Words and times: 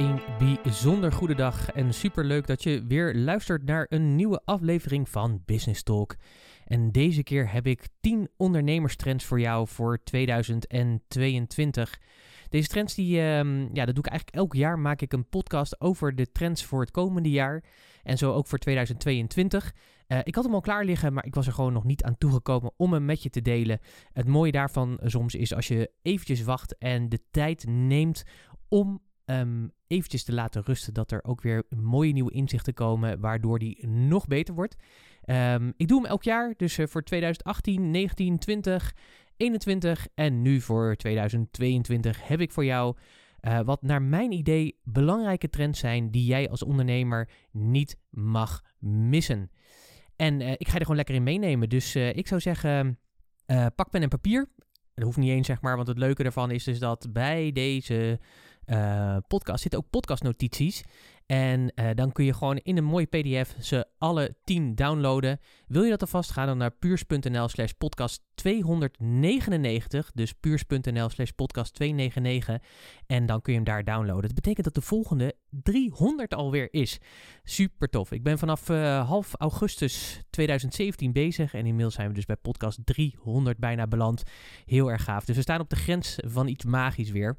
Een 0.00 0.20
bijzonder 0.62 1.12
goede 1.12 1.34
dag 1.34 1.72
en 1.72 1.94
super 1.94 2.24
leuk 2.24 2.46
dat 2.46 2.62
je 2.62 2.84
weer 2.86 3.14
luistert 3.14 3.64
naar 3.64 3.86
een 3.88 4.16
nieuwe 4.16 4.40
aflevering 4.44 5.08
van 5.08 5.42
Business 5.46 5.82
Talk. 5.82 6.16
En 6.64 6.92
deze 6.92 7.22
keer 7.22 7.52
heb 7.52 7.66
ik 7.66 7.88
10 8.00 8.28
ondernemerstrends 8.36 9.24
voor 9.24 9.40
jou 9.40 9.68
voor 9.68 10.02
2022. 10.02 12.00
Deze 12.48 12.68
trends, 12.68 12.94
die, 12.94 13.20
ehm, 13.20 13.60
ja, 13.60 13.84
dat 13.84 13.94
doe 13.94 14.04
ik 14.04 14.10
eigenlijk 14.10 14.36
elk 14.36 14.54
jaar. 14.54 14.78
Maak 14.78 15.00
ik 15.00 15.12
een 15.12 15.28
podcast 15.28 15.80
over 15.80 16.14
de 16.14 16.32
trends 16.32 16.64
voor 16.64 16.80
het 16.80 16.90
komende 16.90 17.30
jaar. 17.30 17.64
En 18.02 18.18
zo 18.18 18.32
ook 18.32 18.46
voor 18.46 18.58
2022. 18.58 19.74
Uh, 20.08 20.18
ik 20.22 20.34
had 20.34 20.44
hem 20.44 20.54
al 20.54 20.60
klaar 20.60 20.84
liggen, 20.84 21.12
maar 21.12 21.26
ik 21.26 21.34
was 21.34 21.46
er 21.46 21.52
gewoon 21.52 21.72
nog 21.72 21.84
niet 21.84 22.02
aan 22.02 22.18
toegekomen 22.18 22.72
om 22.76 22.92
hem 22.92 23.04
met 23.04 23.22
je 23.22 23.30
te 23.30 23.42
delen. 23.42 23.80
Het 24.12 24.28
mooie 24.28 24.52
daarvan 24.52 25.00
soms 25.02 25.34
is 25.34 25.54
als 25.54 25.68
je 25.68 25.90
eventjes 26.02 26.42
wacht 26.42 26.78
en 26.78 27.08
de 27.08 27.20
tijd 27.30 27.64
neemt 27.66 28.22
om 28.68 29.00
um, 29.30 29.72
eventjes 29.86 30.24
te 30.24 30.32
laten 30.32 30.62
rusten, 30.62 30.94
dat 30.94 31.10
er 31.10 31.24
ook 31.24 31.42
weer 31.42 31.64
mooie 31.76 32.12
nieuwe 32.12 32.32
inzichten 32.32 32.74
komen, 32.74 33.20
waardoor 33.20 33.58
die 33.58 33.86
nog 33.86 34.26
beter 34.26 34.54
wordt. 34.54 34.76
Um, 35.24 35.72
ik 35.76 35.88
doe 35.88 36.00
hem 36.00 36.10
elk 36.10 36.22
jaar, 36.22 36.54
dus 36.56 36.78
uh, 36.78 36.86
voor 36.86 37.02
2018, 37.02 37.90
19, 37.90 38.38
20, 38.38 38.94
21 39.36 40.06
en 40.14 40.42
nu 40.42 40.60
voor 40.60 40.96
2022 40.96 42.28
heb 42.28 42.40
ik 42.40 42.52
voor 42.52 42.64
jou 42.64 42.96
uh, 43.40 43.60
wat 43.60 43.82
naar 43.82 44.02
mijn 44.02 44.32
idee 44.32 44.78
belangrijke 44.84 45.48
trends 45.48 45.80
zijn 45.80 46.10
die 46.10 46.24
jij 46.24 46.50
als 46.50 46.62
ondernemer 46.62 47.28
niet 47.50 47.96
mag 48.10 48.62
missen. 48.78 49.50
En 50.16 50.40
uh, 50.40 50.50
ik 50.50 50.68
ga 50.68 50.74
er 50.74 50.80
gewoon 50.80 50.96
lekker 50.96 51.14
in 51.14 51.22
meenemen. 51.22 51.68
Dus 51.68 51.96
ik 51.96 52.26
zou 52.26 52.40
zeggen, 52.40 52.98
pak 53.74 53.90
pen 53.90 54.02
en 54.02 54.08
papier. 54.08 54.48
Dat 54.94 55.04
hoeft 55.04 55.16
niet 55.16 55.30
eens, 55.30 55.46
zeg 55.46 55.60
maar, 55.60 55.76
want 55.76 55.88
het 55.88 55.98
leuke 55.98 56.22
ervan 56.22 56.50
is 56.50 56.64
dus 56.64 56.78
dat 56.78 57.12
bij 57.12 57.52
deze 57.52 58.20
uh, 58.70 59.16
podcast 59.28 59.62
zitten 59.62 59.80
ook 59.80 59.90
podcastnotities. 59.90 60.82
En 61.26 61.72
uh, 61.74 61.90
dan 61.94 62.12
kun 62.12 62.24
je 62.24 62.34
gewoon 62.34 62.56
in 62.56 62.76
een 62.76 62.84
mooie 62.84 63.06
pdf 63.06 63.54
ze 63.60 63.86
alle 64.00 64.36
10 64.44 64.74
downloaden. 64.74 65.40
Wil 65.66 65.82
je 65.82 65.90
dat 65.90 66.00
alvast, 66.00 66.30
ga 66.30 66.46
dan 66.46 66.58
naar 66.58 66.70
puurs.nl 66.70 67.48
slash 67.48 67.70
podcast 67.70 68.22
299. 68.34 70.10
Dus 70.14 70.32
puurs.nl 70.32 71.08
slash 71.08 71.30
podcast 71.30 71.74
299. 71.74 72.68
En 73.06 73.26
dan 73.26 73.40
kun 73.40 73.52
je 73.52 73.58
hem 73.58 73.68
daar 73.68 73.84
downloaden. 73.84 74.22
Dat 74.22 74.34
betekent 74.34 74.64
dat 74.64 74.74
de 74.74 74.80
volgende 74.80 75.34
300 75.50 76.34
alweer 76.34 76.68
is. 76.70 76.98
Super 77.44 77.88
tof. 77.88 78.12
Ik 78.12 78.22
ben 78.22 78.38
vanaf 78.38 78.68
uh, 78.68 79.08
half 79.08 79.34
augustus 79.34 80.20
2017 80.30 81.12
bezig. 81.12 81.54
En 81.54 81.66
inmiddels 81.66 81.94
zijn 81.94 82.08
we 82.08 82.14
dus 82.14 82.26
bij 82.26 82.36
podcast 82.36 82.78
300 82.84 83.58
bijna 83.58 83.86
beland. 83.86 84.22
Heel 84.64 84.90
erg 84.90 85.04
gaaf. 85.04 85.24
Dus 85.24 85.36
we 85.36 85.42
staan 85.42 85.60
op 85.60 85.70
de 85.70 85.76
grens 85.76 86.16
van 86.26 86.48
iets 86.48 86.64
magisch 86.64 87.10
weer. 87.10 87.36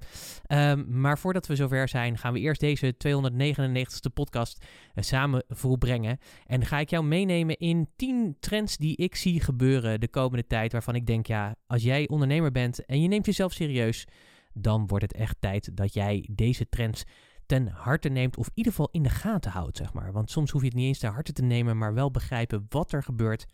Um, 0.47 0.99
maar 0.99 1.17
voordat 1.17 1.47
we 1.47 1.55
zover 1.55 1.87
zijn, 1.87 2.17
gaan 2.17 2.33
we 2.33 2.39
eerst 2.39 2.59
deze 2.59 2.95
299ste 3.07 4.13
podcast 4.13 4.65
uh, 4.65 5.03
samen 5.03 5.43
volbrengen. 5.47 6.19
En 6.51 6.65
ga 6.65 6.79
ik 6.79 6.89
jou 6.89 7.03
meenemen 7.03 7.57
in 7.57 7.89
10 7.95 8.37
trends 8.39 8.77
die 8.77 8.95
ik 8.95 9.15
zie 9.15 9.39
gebeuren 9.39 9.99
de 9.99 10.07
komende 10.07 10.47
tijd. 10.47 10.71
Waarvan 10.71 10.95
ik 10.95 11.05
denk, 11.05 11.27
ja, 11.27 11.55
als 11.67 11.83
jij 11.83 12.07
ondernemer 12.07 12.51
bent 12.51 12.85
en 12.85 13.01
je 13.01 13.07
neemt 13.07 13.25
jezelf 13.25 13.53
serieus, 13.53 14.07
dan 14.53 14.87
wordt 14.87 15.03
het 15.03 15.13
echt 15.13 15.35
tijd 15.39 15.77
dat 15.77 15.93
jij 15.93 16.27
deze 16.31 16.69
trends 16.69 17.03
ten 17.45 17.67
harte 17.67 18.09
neemt 18.09 18.37
of 18.37 18.45
in 18.45 18.51
ieder 18.55 18.71
geval 18.71 18.89
in 18.91 19.03
de 19.03 19.09
gaten 19.09 19.51
houdt, 19.51 19.77
zeg 19.77 19.93
maar. 19.93 20.11
Want 20.11 20.31
soms 20.31 20.51
hoef 20.51 20.61
je 20.61 20.67
het 20.67 20.75
niet 20.75 20.85
eens 20.85 20.99
ten 20.99 21.11
harte 21.11 21.33
te 21.33 21.43
nemen, 21.43 21.77
maar 21.77 21.93
wel 21.93 22.11
begrijpen 22.11 22.65
wat 22.69 22.91
er 22.91 23.03
gebeurt. 23.03 23.45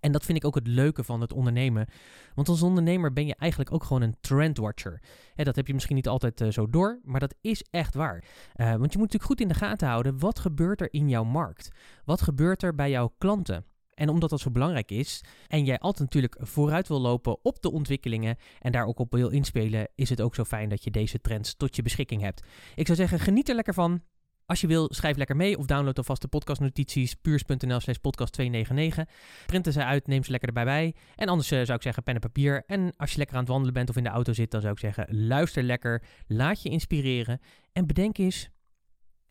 En 0.00 0.12
dat 0.12 0.24
vind 0.24 0.38
ik 0.38 0.44
ook 0.44 0.54
het 0.54 0.66
leuke 0.66 1.04
van 1.04 1.20
het 1.20 1.32
ondernemen. 1.32 1.86
Want 2.34 2.48
als 2.48 2.62
ondernemer 2.62 3.12
ben 3.12 3.26
je 3.26 3.34
eigenlijk 3.38 3.72
ook 3.72 3.84
gewoon 3.84 4.02
een 4.02 4.16
trendwatcher. 4.20 5.02
En 5.34 5.44
dat 5.44 5.56
heb 5.56 5.66
je 5.66 5.74
misschien 5.74 5.96
niet 5.96 6.08
altijd 6.08 6.40
uh, 6.40 6.50
zo 6.50 6.70
door, 6.70 7.00
maar 7.04 7.20
dat 7.20 7.34
is 7.40 7.64
echt 7.70 7.94
waar. 7.94 8.24
Uh, 8.56 8.66
want 8.66 8.92
je 8.92 8.98
moet 8.98 9.12
natuurlijk 9.12 9.24
goed 9.24 9.40
in 9.40 9.48
de 9.48 9.54
gaten 9.54 9.88
houden, 9.88 10.18
wat 10.18 10.38
gebeurt 10.38 10.80
er 10.80 10.92
in 10.92 11.08
jouw 11.08 11.24
markt? 11.24 11.68
Wat 12.04 12.22
gebeurt 12.22 12.62
er 12.62 12.74
bij 12.74 12.90
jouw 12.90 13.14
klanten? 13.18 13.64
En 13.96 14.08
omdat 14.08 14.30
dat 14.30 14.40
zo 14.40 14.50
belangrijk 14.50 14.90
is 14.90 15.24
en 15.48 15.64
jij 15.64 15.78
altijd 15.78 16.12
natuurlijk 16.12 16.36
vooruit 16.46 16.88
wil 16.88 17.00
lopen 17.00 17.44
op 17.44 17.62
de 17.62 17.72
ontwikkelingen 17.72 18.36
en 18.60 18.72
daar 18.72 18.86
ook 18.86 18.98
op 18.98 19.12
wil 19.12 19.28
inspelen, 19.28 19.88
is 19.94 20.08
het 20.08 20.20
ook 20.20 20.34
zo 20.34 20.44
fijn 20.44 20.68
dat 20.68 20.84
je 20.84 20.90
deze 20.90 21.20
trends 21.20 21.54
tot 21.54 21.76
je 21.76 21.82
beschikking 21.82 22.22
hebt. 22.22 22.42
Ik 22.74 22.86
zou 22.86 22.98
zeggen, 22.98 23.18
geniet 23.18 23.48
er 23.48 23.54
lekker 23.54 23.74
van. 23.74 24.02
Als 24.46 24.60
je 24.60 24.66
wil, 24.66 24.88
schrijf 24.92 25.16
lekker 25.16 25.36
mee 25.36 25.58
of 25.58 25.66
download 25.66 25.98
alvast 25.98 26.22
de 26.22 26.28
podcastnotities 26.28 27.14
puurs.nl 27.14 27.80
slash 27.80 27.96
podcast 27.96 28.32
299. 28.32 29.14
Printen 29.46 29.72
ze 29.72 29.84
uit, 29.84 30.06
neem 30.06 30.24
ze 30.24 30.30
lekker 30.30 30.48
erbij 30.48 30.64
bij. 30.64 30.94
En 31.14 31.28
anders 31.28 31.52
uh, 31.52 31.62
zou 31.62 31.76
ik 31.76 31.82
zeggen 31.82 32.02
pen 32.02 32.14
en 32.14 32.20
papier. 32.20 32.62
En 32.66 32.92
als 32.96 33.10
je 33.10 33.18
lekker 33.18 33.36
aan 33.36 33.42
het 33.42 33.50
wandelen 33.50 33.74
bent 33.74 33.88
of 33.88 33.96
in 33.96 34.02
de 34.02 34.08
auto 34.08 34.32
zit, 34.32 34.50
dan 34.50 34.60
zou 34.60 34.72
ik 34.72 34.78
zeggen 34.78 35.26
luister 35.26 35.62
lekker, 35.62 36.02
laat 36.26 36.62
je 36.62 36.68
inspireren. 36.68 37.40
En 37.72 37.86
bedenk 37.86 38.18
eens, 38.18 38.48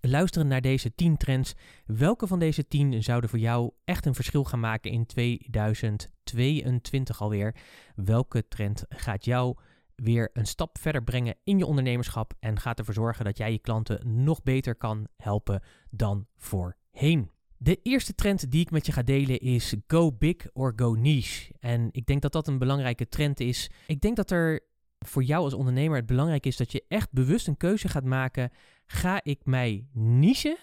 luisteren 0.02 0.48
naar 0.48 0.62
deze 0.62 0.96
10 0.96 1.18
trends. 1.18 1.54
Welke 1.86 2.28
van 2.28 2.40
deze 2.40 2.68
10 2.68 3.04
zouden 3.04 3.30
voor 3.30 3.40
jou 3.40 3.72
echt 3.86 4.06
een 4.06 4.16
verschil 4.16 4.44
gaan 4.44 4.60
maken 4.60 4.92
in 4.92 5.06
2022 5.06 7.22
alweer? 7.22 7.56
Welke 7.96 8.48
trend 8.48 8.86
gaat 8.90 9.26
jou 9.26 9.58
weer 9.96 10.30
een 10.34 10.46
stap 10.46 10.78
verder 10.78 11.04
brengen 11.04 11.36
in 11.44 11.58
je 11.58 11.66
ondernemerschap 11.66 12.34
en 12.40 12.60
gaat 12.60 12.80
ervoor 12.80 12.94
zorgen 12.94 13.26
dat 13.26 13.38
jij 13.38 13.52
je 13.52 13.60
klanten 13.60 14.24
nog 14.24 14.44
beter 14.44 14.76
kan 14.76 15.08
helpen 15.18 15.62
dan 15.90 16.28
voorheen? 16.38 17.32
De 17.58 17.80
eerste 17.84 18.16
trend 18.16 18.52
die 18.52 18.62
ik 18.62 18.72
met 18.72 18.86
je 18.86 18.92
ga 18.92 19.04
delen 19.04 19.40
is 19.40 19.76
go 19.88 20.12
big 20.12 20.36
or 20.54 20.74
go 20.76 20.94
niche. 20.94 21.54
En 21.60 21.90
ik 21.92 22.06
denk 22.06 22.22
dat 22.22 22.32
dat 22.32 22.48
een 22.48 22.58
belangrijke 22.58 23.08
trend 23.08 23.40
is. 23.40 23.70
Ik 23.88 24.02
denk 24.02 24.16
dat 24.16 24.32
er 24.32 24.60
voor 25.00 25.24
jou 25.24 25.44
als 25.44 25.54
ondernemer 25.54 25.98
het 25.98 26.06
belangrijk 26.06 26.46
is 26.46 26.58
dat 26.58 26.72
je 26.72 26.84
echt 26.88 27.12
bewust 27.12 27.48
een 27.48 27.58
keuze 27.58 27.88
gaat 27.88 28.04
maken. 28.04 28.52
Ga 28.86 29.24
ik 29.24 29.46
mij 29.46 29.88
nichen 29.94 30.58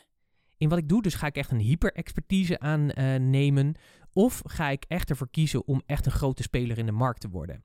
in 0.56 0.68
wat 0.68 0.78
ik 0.78 0.88
doe? 0.88 1.02
Dus 1.02 1.14
ga 1.14 1.26
ik 1.26 1.36
echt 1.36 1.50
een 1.50 1.60
hyper-expertise 1.60 2.58
aannemen? 2.58 3.66
Uh, 3.66 3.72
of 4.12 4.42
ga 4.44 4.68
ik 4.68 4.84
echt 4.88 5.10
ervoor 5.10 5.30
kiezen 5.30 5.66
om 5.66 5.82
echt 5.86 6.06
een 6.06 6.12
grote 6.12 6.42
speler 6.42 6.78
in 6.78 6.86
de 6.86 6.92
markt 6.92 7.20
te 7.20 7.28
worden? 7.28 7.64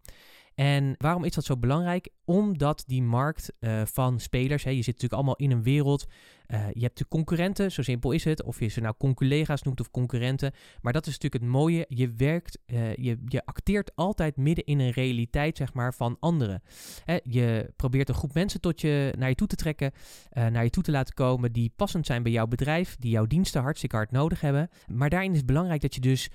En 0.60 0.96
waarom 0.98 1.24
is 1.24 1.34
dat 1.34 1.46
zo 1.46 1.58
belangrijk? 1.58 2.10
Omdat 2.26 2.84
die 2.88 3.04
markt 3.04 3.54
uh, 3.60 3.82
van 3.86 4.20
spelers, 4.20 4.64
hè, 4.64 4.70
je 4.70 4.76
zit 4.76 4.86
natuurlijk 4.86 5.14
allemaal 5.14 5.36
in 5.36 5.52
een 5.52 5.64
wereld. 5.64 6.06
Uh, 6.48 6.72
je 6.72 6.82
hebt 6.82 6.98
de 6.98 7.08
concurrenten, 7.08 7.72
zo 7.72 7.82
simpel 7.82 8.12
is 8.12 8.24
het. 8.24 8.44
Of 8.44 8.60
je 8.60 8.68
ze 8.68 8.82
nou 8.82 8.96
conculega's 8.98 9.62
noemt 9.62 9.80
of 9.80 9.92
concurrenten. 9.92 10.52
Maar 10.82 10.94
dat 10.94 11.08
is 11.08 11.14
natuurlijk 11.14 11.44
het 11.44 11.52
mooie. 11.52 11.86
Je 11.88 12.14
werkt, 12.14 12.60
uh, 12.66 12.96
je, 12.96 13.18
je 13.26 13.46
acteert 13.46 13.96
altijd 13.96 14.38
midden 14.38 14.66
in 14.66 14.80
een 14.80 14.92
realiteit, 14.92 15.58
zeg 15.58 15.74
maar, 15.74 15.94
van 15.94 16.18
anderen. 16.20 16.62
Hè, 17.04 17.18
je 17.24 17.74
probeert 17.76 18.10
een 18.10 18.16
groep 18.16 18.34
mensen 18.34 18.62
tot 18.62 18.82
je, 18.82 19.14
naar 19.18 19.30
je 19.30 19.36
toe 19.36 19.48
te 19.48 19.56
trekken, 19.56 19.92
naar 20.30 20.64
je 20.64 20.70
toe 20.70 20.84
te 20.84 20.92
laten 20.92 21.14
komen, 21.14 21.52
die 21.52 21.74
passend 21.76 22.06
zijn 22.06 22.24
bij 22.24 22.32
jouw 22.32 22.48
bedrijf, 22.48 22.96
die 22.96 23.12
jouw 23.12 23.26
diensten 23.26 23.62
hartstikke 23.62 23.96
hard 23.96 24.12
nodig 24.12 24.42
hebben. 24.42 24.70
Maar 24.88 25.10
daarin 25.10 25.32
is 25.32 25.38
het 25.38 25.46
belangrijk 25.46 25.82
dat 25.82 25.96
je 25.96 26.02
dus 26.02 26.30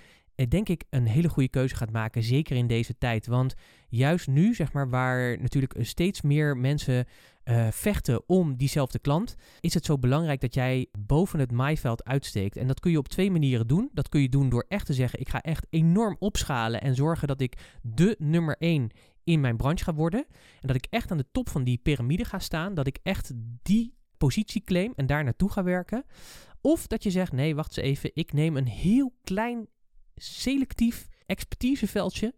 denk 0.49 0.69
ik 0.69 0.85
een 0.91 1.07
hele 1.07 1.29
goede 1.29 1.49
keuze 1.49 1.75
gaat 1.75 1.93
maken, 1.93 2.23
zeker 2.23 2.57
in 2.57 2.67
deze 2.67 2.99
tijd. 2.99 3.27
Want 3.27 3.55
juist 3.89 4.29
nu, 4.29 4.55
zeg 4.55 4.73
maar, 4.73 4.91
waar 4.91 5.41
natuurlijk 5.41 5.75
steeds 5.81 6.23
meer 6.23 6.57
mensen 6.57 7.07
uh, 7.45 7.69
vechten 7.71 8.29
om 8.29 8.57
diezelfde 8.57 8.99
klant, 8.99 9.37
is 9.61 9.75
het 9.75 9.85
zo 9.85 9.99
belangrijk 9.99 10.41
dat 10.41 10.55
jij 10.55 10.87
boven 10.99 11.39
het 11.39 11.53
maaiveld 11.53 12.05
uitsteekt. 12.05 12.57
En 12.57 12.67
dat 12.67 12.81
kun 12.81 12.91
je 12.91 12.99
op 12.99 13.09
twee 13.09 13.31
manieren 13.31 13.67
doen. 13.67 13.91
Dat 13.93 14.09
kun 14.09 14.21
je 14.21 14.29
doen 14.29 14.49
door 14.49 14.65
echt 14.69 14.87
te 14.87 14.95
zeggen, 14.95 15.21
ik 15.21 15.29
ga 15.29 15.41
echt 15.41 15.67
enorm 15.71 16.17
opschalen 16.19 16.81
en 16.81 16.95
zorgen 16.95 17.29
dat 17.29 17.41
ik 17.41 17.59
de 17.83 18.17
nummer 18.19 18.57
één 18.59 18.91
in 19.25 19.41
mijn 19.41 19.57
branche 19.57 19.85
ga 19.85 19.95
worden. 19.95 20.27
En 20.61 20.67
dat 20.67 20.77
ik 20.77 20.87
echt 20.91 21.11
aan 21.11 21.17
de 21.17 21.31
top 21.33 21.49
van 21.49 21.65
die 21.65 21.79
piramide 21.79 22.25
ga 22.25 22.39
staan, 22.39 22.75
dat 22.75 22.87
ik 22.87 22.99
echt 23.03 23.33
die 23.63 23.95
positieclaim 24.19 24.93
en 24.97 25.07
daar 25.07 25.25
naartoe 25.25 25.51
ga 25.51 25.63
werken. 25.63 26.05
Of 26.61 26.87
dat 26.87 27.03
je 27.03 27.11
zegt, 27.11 27.33
nee, 27.33 27.55
wacht 27.55 27.77
eens 27.77 27.87
even, 27.87 28.11
ik 28.15 28.33
neem 28.33 28.57
een 28.57 28.67
heel 28.67 29.13
klein 29.25 29.69
selectief 30.15 31.09
expertiseveldje. 31.27 32.35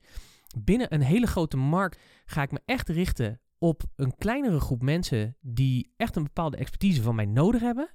Binnen 0.58 0.94
een 0.94 1.02
hele 1.02 1.26
grote 1.26 1.56
markt 1.56 2.00
ga 2.24 2.42
ik 2.42 2.50
me 2.50 2.60
echt 2.64 2.88
richten 2.88 3.40
op 3.58 3.82
een 3.96 4.16
kleinere 4.16 4.60
groep 4.60 4.82
mensen 4.82 5.36
die 5.40 5.92
echt 5.96 6.16
een 6.16 6.22
bepaalde 6.22 6.56
expertise 6.56 7.02
van 7.02 7.14
mij 7.14 7.26
nodig 7.26 7.60
hebben. 7.60 7.90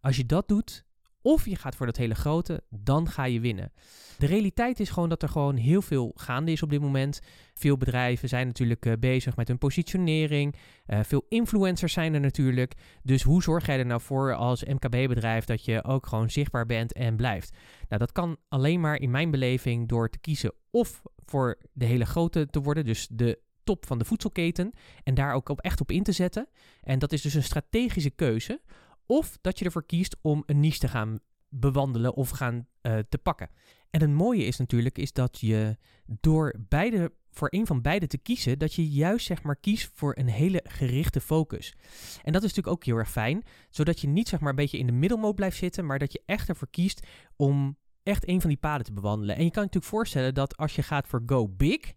Als 0.00 0.16
je 0.16 0.26
dat 0.26 0.48
doet, 0.48 0.85
of 1.26 1.46
je 1.46 1.56
gaat 1.56 1.76
voor 1.76 1.86
dat 1.86 1.96
hele 1.96 2.14
grote, 2.14 2.62
dan 2.70 3.08
ga 3.08 3.24
je 3.24 3.40
winnen. 3.40 3.72
De 4.18 4.26
realiteit 4.26 4.80
is 4.80 4.90
gewoon 4.90 5.08
dat 5.08 5.22
er 5.22 5.28
gewoon 5.28 5.56
heel 5.56 5.82
veel 5.82 6.12
gaande 6.14 6.52
is 6.52 6.62
op 6.62 6.70
dit 6.70 6.80
moment. 6.80 7.20
Veel 7.54 7.76
bedrijven 7.76 8.28
zijn 8.28 8.46
natuurlijk 8.46 8.86
eh, 8.86 8.92
bezig 8.98 9.36
met 9.36 9.48
hun 9.48 9.58
positionering. 9.58 10.54
Uh, 10.86 11.00
veel 11.02 11.26
influencers 11.28 11.92
zijn 11.92 12.14
er 12.14 12.20
natuurlijk. 12.20 12.74
Dus 13.02 13.22
hoe 13.22 13.42
zorg 13.42 13.66
jij 13.66 13.78
er 13.78 13.86
nou 13.86 14.00
voor 14.00 14.34
als 14.34 14.64
MKB-bedrijf 14.64 15.44
dat 15.44 15.64
je 15.64 15.84
ook 15.84 16.06
gewoon 16.06 16.30
zichtbaar 16.30 16.66
bent 16.66 16.92
en 16.92 17.16
blijft? 17.16 17.56
Nou, 17.88 18.00
dat 18.00 18.12
kan 18.12 18.36
alleen 18.48 18.80
maar 18.80 18.96
in 18.96 19.10
mijn 19.10 19.30
beleving 19.30 19.88
door 19.88 20.08
te 20.08 20.18
kiezen 20.18 20.52
of 20.70 21.02
voor 21.24 21.58
de 21.72 21.84
hele 21.84 22.06
grote 22.06 22.46
te 22.46 22.60
worden, 22.60 22.84
dus 22.84 23.08
de 23.10 23.38
top 23.64 23.86
van 23.86 23.98
de 23.98 24.04
voedselketen 24.04 24.72
en 25.02 25.14
daar 25.14 25.34
ook 25.34 25.48
echt 25.48 25.80
op 25.80 25.90
in 25.90 26.02
te 26.02 26.12
zetten. 26.12 26.48
En 26.82 26.98
dat 26.98 27.12
is 27.12 27.22
dus 27.22 27.34
een 27.34 27.42
strategische 27.42 28.10
keuze. 28.10 28.60
Of 29.06 29.38
dat 29.40 29.58
je 29.58 29.64
ervoor 29.64 29.86
kiest 29.86 30.16
om 30.20 30.42
een 30.46 30.60
niche 30.60 30.78
te 30.78 30.88
gaan 30.88 31.18
bewandelen 31.48 32.14
of 32.14 32.30
gaan 32.30 32.66
uh, 32.82 32.98
te 33.08 33.18
pakken. 33.18 33.50
En 33.90 34.00
het 34.00 34.10
mooie 34.10 34.44
is 34.44 34.56
natuurlijk 34.56 34.98
is 34.98 35.12
dat 35.12 35.40
je 35.40 35.76
door 36.20 36.54
beide, 36.68 37.12
voor 37.30 37.48
een 37.50 37.66
van 37.66 37.82
beide 37.82 38.06
te 38.06 38.18
kiezen, 38.18 38.58
dat 38.58 38.74
je 38.74 38.88
juist 38.88 39.26
zeg 39.26 39.42
maar 39.42 39.56
kiest 39.56 39.90
voor 39.94 40.16
een 40.18 40.28
hele 40.28 40.64
gerichte 40.68 41.20
focus. 41.20 41.74
En 42.22 42.32
dat 42.32 42.42
is 42.42 42.48
natuurlijk 42.48 42.76
ook 42.76 42.84
heel 42.84 42.96
erg 42.96 43.10
fijn, 43.10 43.42
zodat 43.70 44.00
je 44.00 44.08
niet 44.08 44.28
zeg 44.28 44.40
maar 44.40 44.50
een 44.50 44.56
beetje 44.56 44.78
in 44.78 44.86
de 44.86 44.92
middelmoot 44.92 45.34
blijft 45.34 45.56
zitten, 45.56 45.86
maar 45.86 45.98
dat 45.98 46.12
je 46.12 46.22
echt 46.26 46.48
ervoor 46.48 46.70
kiest 46.70 47.06
om 47.36 47.76
echt 48.02 48.28
een 48.28 48.40
van 48.40 48.50
die 48.50 48.58
paden 48.58 48.86
te 48.86 48.92
bewandelen. 48.92 49.36
En 49.36 49.44
je 49.44 49.50
kan 49.50 49.62
je 49.62 49.68
natuurlijk 49.68 49.92
voorstellen 49.94 50.34
dat 50.34 50.56
als 50.56 50.74
je 50.74 50.82
gaat 50.82 51.08
voor 51.08 51.22
go 51.26 51.48
big, 51.48 51.92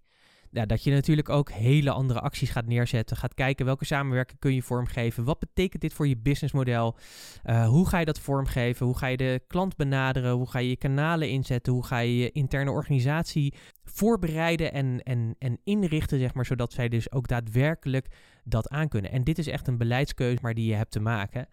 dat 0.52 0.84
je 0.84 0.92
natuurlijk 0.92 1.30
ook 1.30 1.52
hele 1.52 1.92
andere 1.92 2.20
acties 2.20 2.50
gaat 2.50 2.66
neerzetten. 2.66 3.18
Gaat 3.18 3.34
kijken 3.34 3.66
welke 3.66 3.86
samenwerking 3.86 4.40
kun 4.40 4.54
je 4.54 4.62
vormgeven. 4.62 5.24
Wat 5.24 5.40
betekent 5.40 5.82
dit 5.82 5.94
voor 5.94 6.08
je 6.08 6.18
businessmodel? 6.18 6.98
Uh, 7.46 7.68
hoe 7.68 7.88
ga 7.88 8.00
je 8.00 8.06
dat 8.06 8.20
vormgeven? 8.20 8.86
Hoe 8.86 8.98
ga 8.98 9.08
je 9.08 9.18
de 9.18 9.42
klant 9.48 9.76
benaderen? 9.76 10.32
Hoe 10.32 10.50
ga 10.50 10.60
je 10.60 10.70
je 10.70 10.78
kanalen 10.78 11.30
inzetten? 11.30 11.74
Hoe 11.74 11.86
ga 11.86 11.98
je 11.98 12.18
je 12.18 12.32
interne 12.32 12.72
organisatie 12.72 13.54
voorbereiden 13.84 14.74
en, 14.74 15.02
en, 15.04 15.36
en 15.40 15.60
inrichten, 15.64 16.20
zeg 16.20 16.34
maar, 16.34 16.46
zodat 16.46 16.74
zij 16.74 16.90
dus 16.90 17.12
ook 17.12 17.28
daadwerkelijk 17.28 18.08
dat 18.44 18.70
aankunnen. 18.70 19.12
En 19.12 19.24
dit 19.24 19.38
is 19.38 19.48
echt 19.48 19.68
een 19.68 19.78
beleidskeuze 19.78 20.40
maar 20.42 20.54
die 20.54 20.70
je 20.70 20.76
hebt 20.76 20.92
te 20.92 21.00
maken. 21.00 21.48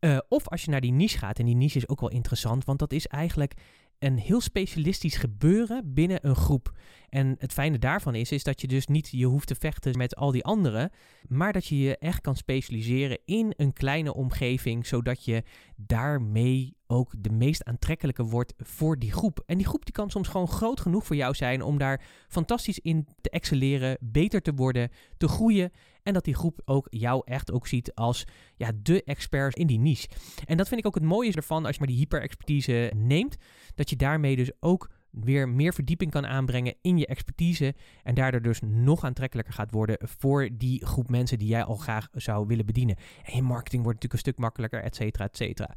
Uh, 0.00 0.18
of 0.28 0.48
als 0.48 0.64
je 0.64 0.70
naar 0.70 0.80
die 0.80 0.92
niche 0.92 1.18
gaat, 1.18 1.38
en 1.38 1.44
die 1.44 1.56
niche 1.56 1.78
is 1.78 1.88
ook 1.88 2.00
wel 2.00 2.10
interessant, 2.10 2.64
want 2.64 2.78
dat 2.78 2.92
is 2.92 3.06
eigenlijk 3.06 3.54
een 4.00 4.18
heel 4.18 4.40
specialistisch 4.40 5.16
gebeuren 5.16 5.94
binnen 5.94 6.26
een 6.26 6.36
groep. 6.36 6.78
En 7.08 7.36
het 7.38 7.52
fijne 7.52 7.78
daarvan 7.78 8.14
is, 8.14 8.32
is 8.32 8.44
dat 8.44 8.60
je 8.60 8.66
dus 8.66 8.86
niet 8.86 9.08
je 9.10 9.26
hoeft 9.26 9.46
te 9.46 9.54
vechten 9.54 9.96
met 9.96 10.16
al 10.16 10.30
die 10.30 10.44
anderen, 10.44 10.90
maar 11.28 11.52
dat 11.52 11.66
je 11.66 11.78
je 11.78 11.98
echt 11.98 12.20
kan 12.20 12.36
specialiseren 12.36 13.18
in 13.24 13.52
een 13.56 13.72
kleine 13.72 14.14
omgeving, 14.14 14.86
zodat 14.86 15.24
je 15.24 15.42
daarmee 15.76 16.76
ook 16.90 17.12
de 17.18 17.30
meest 17.30 17.64
aantrekkelijke 17.64 18.24
wordt 18.24 18.54
voor 18.56 18.98
die 18.98 19.12
groep. 19.12 19.42
En 19.46 19.56
die 19.56 19.66
groep 19.66 19.84
die 19.84 19.94
kan 19.94 20.10
soms 20.10 20.28
gewoon 20.28 20.48
groot 20.48 20.80
genoeg 20.80 21.06
voor 21.06 21.16
jou 21.16 21.34
zijn 21.34 21.62
om 21.62 21.78
daar 21.78 22.02
fantastisch 22.28 22.78
in 22.78 23.06
te 23.20 23.30
excelleren, 23.30 23.98
beter 24.00 24.42
te 24.42 24.54
worden, 24.54 24.90
te 25.16 25.28
groeien. 25.28 25.70
En 26.02 26.12
dat 26.12 26.24
die 26.24 26.34
groep 26.34 26.60
ook 26.64 26.86
jou 26.90 27.22
echt 27.24 27.52
ook 27.52 27.66
ziet 27.66 27.94
als 27.94 28.24
ja, 28.56 28.72
de 28.82 29.02
expert 29.04 29.56
in 29.56 29.66
die 29.66 29.78
niche. 29.78 30.08
En 30.44 30.56
dat 30.56 30.68
vind 30.68 30.80
ik 30.80 30.86
ook 30.86 30.94
het 30.94 31.04
mooie 31.04 31.32
ervan 31.32 31.64
als 31.64 31.72
je 31.72 31.78
maar 31.78 31.88
die 31.88 31.98
hyperexpertise 31.98 32.92
neemt. 32.94 33.36
Dat 33.74 33.90
je 33.90 33.96
daarmee 33.96 34.36
dus 34.36 34.50
ook 34.60 34.90
weer 35.10 35.48
meer 35.48 35.74
verdieping 35.74 36.10
kan 36.10 36.26
aanbrengen 36.26 36.74
in 36.82 36.98
je 36.98 37.06
expertise. 37.06 37.74
En 38.02 38.14
daardoor 38.14 38.42
dus 38.42 38.60
nog 38.64 39.04
aantrekkelijker 39.04 39.54
gaat 39.54 39.70
worden 39.70 39.98
voor 40.00 40.48
die 40.52 40.86
groep 40.86 41.10
mensen 41.10 41.38
die 41.38 41.48
jij 41.48 41.64
al 41.64 41.76
graag 41.76 42.08
zou 42.12 42.46
willen 42.46 42.66
bedienen. 42.66 42.96
En 43.24 43.34
je 43.34 43.42
marketing 43.42 43.82
wordt 43.82 44.02
natuurlijk 44.02 44.12
een 44.12 44.32
stuk 44.32 44.38
makkelijker, 44.38 44.82
et 44.82 44.96
cetera, 44.96 45.24
et 45.24 45.36
cetera. 45.36 45.74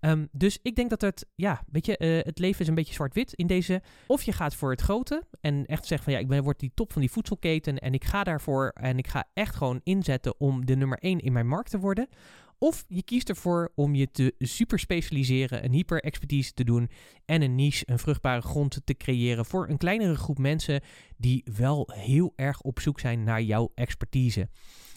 Um, 0.00 0.28
dus 0.32 0.58
ik 0.62 0.76
denk 0.76 0.90
dat 0.90 1.00
het, 1.00 1.26
ja, 1.34 1.62
weet 1.70 1.86
je, 1.86 1.96
uh, 1.98 2.24
het 2.24 2.38
leven 2.38 2.60
is 2.60 2.68
een 2.68 2.74
beetje 2.74 2.94
zwart-wit 2.94 3.32
in 3.32 3.46
deze. 3.46 3.82
Of 4.06 4.22
je 4.22 4.32
gaat 4.32 4.54
voor 4.54 4.70
het 4.70 4.80
grote 4.80 5.22
en 5.40 5.66
echt 5.66 5.86
zegt 5.86 6.04
van 6.04 6.12
ja, 6.12 6.18
ik 6.18 6.28
ben, 6.28 6.42
word 6.42 6.60
die 6.60 6.72
top 6.74 6.92
van 6.92 7.00
die 7.00 7.10
voedselketen 7.10 7.78
en 7.78 7.92
ik 7.92 8.04
ga 8.04 8.24
daarvoor 8.24 8.68
en 8.68 8.98
ik 8.98 9.06
ga 9.06 9.24
echt 9.34 9.56
gewoon 9.56 9.80
inzetten 9.82 10.40
om 10.40 10.66
de 10.66 10.76
nummer 10.76 10.98
1 10.98 11.20
in 11.20 11.32
mijn 11.32 11.48
markt 11.48 11.70
te 11.70 11.78
worden. 11.78 12.08
Of 12.58 12.84
je 12.88 13.02
kiest 13.02 13.28
ervoor 13.28 13.72
om 13.74 13.94
je 13.94 14.10
te 14.10 14.34
super 14.38 14.78
specialiseren, 14.78 15.64
een 15.64 15.72
hyper-expertise 15.72 16.52
te 16.52 16.64
doen 16.64 16.90
en 17.24 17.42
een 17.42 17.54
niche, 17.54 17.84
een 17.86 17.98
vruchtbare 17.98 18.40
grond 18.42 18.80
te 18.84 18.94
creëren 18.94 19.44
voor 19.44 19.68
een 19.68 19.76
kleinere 19.76 20.16
groep 20.16 20.38
mensen 20.38 20.80
die 21.16 21.44
wel 21.56 21.90
heel 21.92 22.32
erg 22.36 22.60
op 22.60 22.80
zoek 22.80 23.00
zijn 23.00 23.24
naar 23.24 23.42
jouw 23.42 23.72
expertise. 23.74 24.48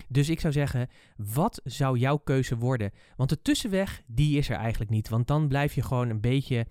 Dus 0.09 0.29
ik 0.29 0.39
zou 0.39 0.53
zeggen, 0.53 0.87
wat 1.17 1.61
zou 1.63 1.97
jouw 1.97 2.17
keuze 2.17 2.57
worden? 2.57 2.91
Want 3.15 3.29
de 3.29 3.41
tussenweg, 3.41 4.01
die 4.07 4.37
is 4.37 4.49
er 4.49 4.57
eigenlijk 4.57 4.91
niet. 4.91 5.09
Want 5.09 5.27
dan 5.27 5.47
blijf 5.47 5.73
je 5.73 5.81
gewoon 5.81 6.09
een 6.09 6.21
beetje 6.21 6.65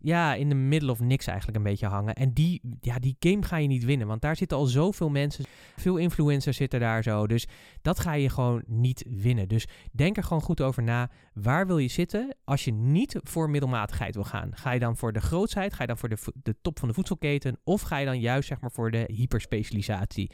ja, 0.00 0.34
in 0.34 0.48
de 0.48 0.54
middle 0.54 0.90
of 0.90 1.00
niks 1.00 1.26
eigenlijk 1.26 1.58
een 1.58 1.64
beetje 1.64 1.86
hangen. 1.86 2.14
En 2.14 2.32
die, 2.32 2.60
ja, 2.80 2.98
die 2.98 3.16
game 3.20 3.42
ga 3.42 3.56
je 3.56 3.68
niet 3.68 3.84
winnen, 3.84 4.06
want 4.06 4.20
daar 4.20 4.36
zitten 4.36 4.56
al 4.56 4.66
zoveel 4.66 5.08
mensen, 5.08 5.44
veel 5.76 5.96
influencers 5.96 6.56
zitten 6.56 6.80
daar 6.80 7.02
zo. 7.02 7.26
Dus 7.26 7.46
dat 7.82 8.00
ga 8.00 8.12
je 8.12 8.28
gewoon 8.28 8.62
niet 8.66 9.04
winnen. 9.08 9.48
Dus 9.48 9.66
denk 9.92 10.16
er 10.16 10.22
gewoon 10.22 10.42
goed 10.42 10.60
over 10.60 10.82
na. 10.82 11.10
Waar 11.34 11.66
wil 11.66 11.78
je 11.78 11.88
zitten 11.88 12.36
als 12.44 12.64
je 12.64 12.72
niet 12.72 13.20
voor 13.22 13.50
middelmatigheid 13.50 14.14
wil 14.14 14.24
gaan? 14.24 14.56
Ga 14.56 14.72
je 14.72 14.80
dan 14.80 14.96
voor 14.96 15.12
de 15.12 15.20
grootsheid? 15.20 15.72
Ga 15.72 15.80
je 15.80 15.88
dan 15.88 15.98
voor 15.98 16.08
de, 16.08 16.18
de 16.42 16.56
top 16.62 16.78
van 16.78 16.88
de 16.88 16.94
voedselketen? 16.94 17.58
Of 17.64 17.80
ga 17.80 17.96
je 17.96 18.06
dan 18.06 18.20
juist 18.20 18.48
zeg 18.48 18.60
maar 18.60 18.72
voor 18.72 18.90
de 18.90 19.04
hyperspecialisatie? 19.12 20.30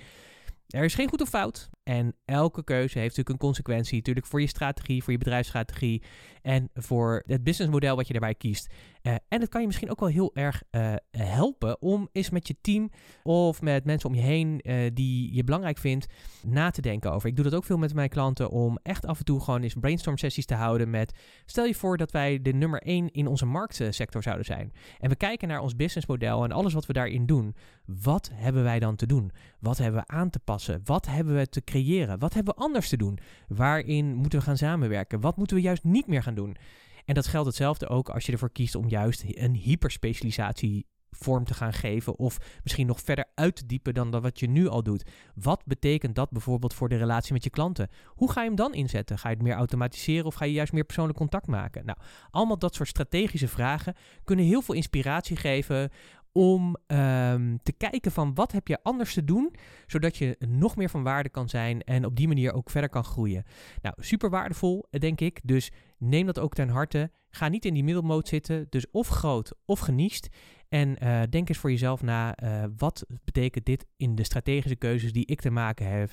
Er 0.69 0.85
is 0.85 0.95
geen 0.95 1.09
goed 1.09 1.21
of 1.21 1.29
fout. 1.29 1.71
En 1.83 2.17
elke 2.25 2.65
keuze 2.65 2.99
heeft 2.99 3.17
natuurlijk 3.17 3.29
een 3.29 3.49
consequentie. 3.49 3.97
Natuurlijk 3.97 4.27
voor 4.27 4.41
je 4.41 4.47
strategie, 4.47 5.03
voor 5.03 5.13
je 5.13 5.19
bedrijfsstrategie. 5.19 6.03
En 6.43 6.71
voor 6.75 7.23
het 7.27 7.45
businessmodel 7.45 7.97
wat 7.97 8.07
je 8.07 8.13
daarbij 8.13 8.35
kiest. 8.35 8.73
Uh, 9.03 9.15
en 9.29 9.41
het 9.41 9.49
kan 9.49 9.61
je 9.61 9.67
misschien 9.67 9.91
ook 9.91 10.01
wel 10.01 10.09
heel 10.09 10.35
erg 10.35 10.63
uh, 10.71 10.95
helpen 11.11 11.83
om 11.83 12.09
eens 12.13 12.31
met 12.31 12.49
je 12.49 12.57
team 12.61 12.91
of 13.23 13.61
met 13.61 13.85
mensen 13.85 14.09
om 14.09 14.15
je 14.15 14.23
heen 14.23 14.61
uh, 14.63 14.91
die 14.95 15.35
je 15.35 15.45
belangrijk 15.45 15.79
vindt 15.79 16.07
na 16.43 16.71
te 16.71 16.81
denken 16.81 17.13
over. 17.13 17.29
Ik 17.29 17.37
doe 17.37 17.45
dat 17.45 17.55
ook 17.55 17.65
veel 17.65 17.79
met 17.79 17.95
mijn 17.95 18.09
klanten 18.09 18.51
om 18.51 18.79
echt 18.83 19.07
af 19.07 19.19
en 19.19 19.25
toe 19.25 19.41
gewoon 19.41 19.63
eens 19.63 19.75
brainstorm 19.81 20.19
sessies 20.19 20.47
te 20.47 20.55
houden 20.55 20.91
met 20.91 21.19
stel 21.47 21.65
je 21.65 21.75
voor 21.75 21.97
dat 21.97 22.11
wij 22.11 22.43
de 22.43 22.53
nummer 22.53 22.83
1 22.83 23.11
in 23.11 23.27
onze 23.27 23.47
marktsector 23.47 24.23
zouden 24.23 24.45
zijn. 24.45 24.73
En 24.99 25.09
we 25.09 25.17
kijken 25.17 25.49
naar 25.49 25.61
ons 25.61 25.77
businessmodel 25.77 26.45
en 26.45 26.53
alles 26.53 26.73
wat 26.73 26.87
we 26.87 26.93
daarin 26.93 27.27
doen. 27.27 27.55
Wat 27.85 28.31
hebben 28.35 28.63
wij 28.63 28.79
dan 28.79 28.97
te 28.97 29.07
doen? 29.07 29.33
Wat 29.61 29.79
hebben 29.79 30.01
we 30.01 30.15
aan 30.15 30.31
te 30.31 30.39
passen? 30.39 30.81
Wat 30.85 31.07
hebben 31.07 31.35
we 31.35 31.49
te 31.49 31.61
creëren? 31.73 32.19
Wat 32.19 32.35
hebben 32.35 32.55
we 32.55 32.61
anders 32.61 32.89
te 32.89 32.97
doen? 32.97 33.19
Waarin 33.49 34.15
moeten 34.15 34.39
we 34.39 34.45
gaan 34.45 34.57
samenwerken? 34.57 35.21
Wat 35.21 35.37
moeten 35.37 35.57
we 35.57 35.63
juist 35.63 35.85
niet 35.85 36.07
meer 36.07 36.23
gaan 36.23 36.35
doen? 36.35 36.57
En 37.05 37.15
dat 37.15 37.27
geldt 37.27 37.47
hetzelfde 37.47 37.89
ook 37.89 38.09
als 38.09 38.27
je 38.27 38.33
ervoor 38.33 38.53
kiest 38.53 38.75
om 38.75 38.89
juist 38.89 39.25
een 39.27 39.55
hyperspecialisatie 39.55 40.87
vorm 41.11 41.45
te 41.45 41.55
gaan 41.55 41.73
geven 41.73 42.19
of 42.19 42.39
misschien 42.63 42.87
nog 42.87 43.01
verder 43.01 43.25
uit 43.35 43.57
te 43.57 43.67
diepen 43.67 43.95
dan 43.95 44.21
wat 44.21 44.41
je 44.41 44.49
nu 44.49 44.69
al 44.69 44.83
doet. 44.83 45.11
Wat 45.35 45.63
betekent 45.65 46.15
dat 46.15 46.31
bijvoorbeeld 46.31 46.75
voor 46.75 46.89
de 46.89 46.97
relatie 46.97 47.33
met 47.33 47.45
je 47.45 47.51
klanten? 47.51 47.89
Hoe 48.07 48.33
ga 48.33 48.41
je 48.41 48.47
hem 48.47 48.57
dan 48.57 48.75
inzetten? 48.75 49.19
Ga 49.19 49.29
je 49.29 49.35
het 49.35 49.45
meer 49.45 49.55
automatiseren 49.55 50.27
of 50.27 50.35
ga 50.35 50.45
je 50.45 50.53
juist 50.53 50.73
meer 50.73 50.85
persoonlijk 50.85 51.19
contact 51.19 51.47
maken? 51.47 51.87
Nou, 51.87 51.99
allemaal 52.31 52.59
dat 52.59 52.75
soort 52.75 52.89
strategische 52.89 53.49
vragen 53.49 53.95
kunnen 54.25 54.45
heel 54.45 54.63
veel 54.63 54.75
inspiratie 54.75 55.37
geven 55.37 55.91
om 56.33 56.77
um, 56.87 57.59
te 57.63 57.73
kijken 57.77 58.13
van 58.13 58.35
wat 58.35 58.53
heb 58.53 58.69
je 58.69 58.83
anders 58.83 59.15
te 59.15 59.25
doen, 59.25 59.55
zodat 59.87 60.17
je 60.17 60.37
nog 60.49 60.77
meer 60.77 60.91
van 60.91 61.03
waarde 61.03 61.29
kan 61.29 61.49
zijn 61.49 61.83
en 61.83 62.05
op 62.05 62.17
die 62.17 62.29
manier 62.29 62.53
ook 62.53 62.71
verder 62.71 62.91
kan 62.91 63.05
groeien. 63.05 63.45
Nou, 63.83 63.95
super 63.99 64.31
waardevol, 64.31 64.87
denk 64.91 65.21
ik. 65.21 65.41
Dus 65.45 65.71
neem 65.99 66.27
dat 66.27 66.39
ook 66.39 66.55
ten 66.55 66.69
harte. 66.69 67.11
Ga 67.31 67.49
niet 67.49 67.65
in 67.65 67.75
die 67.75 67.85
middelmoot 67.85 68.29
zitten, 68.29 68.67
dus 68.69 68.91
of 68.91 69.09
groot 69.09 69.55
of 69.65 69.81
geniest. 69.81 70.29
En 70.69 70.97
uh, 71.03 71.23
denk 71.31 71.49
eens 71.49 71.59
voor 71.59 71.71
jezelf 71.71 72.03
na, 72.03 72.43
uh, 72.43 72.65
wat 72.77 73.07
betekent 73.25 73.65
dit 73.65 73.87
in 73.97 74.15
de 74.15 74.25
strategische 74.25 74.77
keuzes 74.77 75.13
die 75.13 75.27
ik 75.27 75.41
te 75.41 75.51
maken 75.51 75.87
heb 75.87 76.11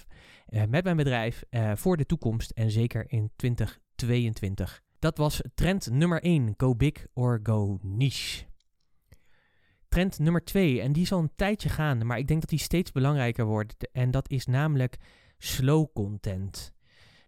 uh, 0.50 0.64
met 0.70 0.84
mijn 0.84 0.98
bedrijf 0.98 1.44
voor 1.74 1.98
de 1.98 2.06
toekomst 2.06 2.52
en 2.52 2.72
zeker 2.72 3.06
in 3.08 3.32
2022. 3.36 4.82
Dat 5.00 5.18
was 5.18 5.42
trend 5.54 5.90
nummer 5.92 6.22
1, 6.22 6.54
go 6.58 6.76
big 6.76 7.06
or 7.14 7.40
go 7.44 7.78
niche. 7.82 8.49
Trend 9.90 10.20
nummer 10.20 10.44
twee, 10.44 10.82
en 10.82 10.92
die 10.92 11.06
zal 11.06 11.20
een 11.20 11.36
tijdje 11.36 11.70
gaan, 11.70 12.06
maar 12.06 12.18
ik 12.18 12.28
denk 12.28 12.40
dat 12.40 12.50
die 12.50 12.60
steeds 12.60 12.92
belangrijker 12.92 13.46
wordt. 13.46 13.90
En 13.92 14.12
dat 14.12 14.30
is 14.30 14.46
namelijk 14.46 14.98
slow 15.38 15.88
content. 15.94 16.74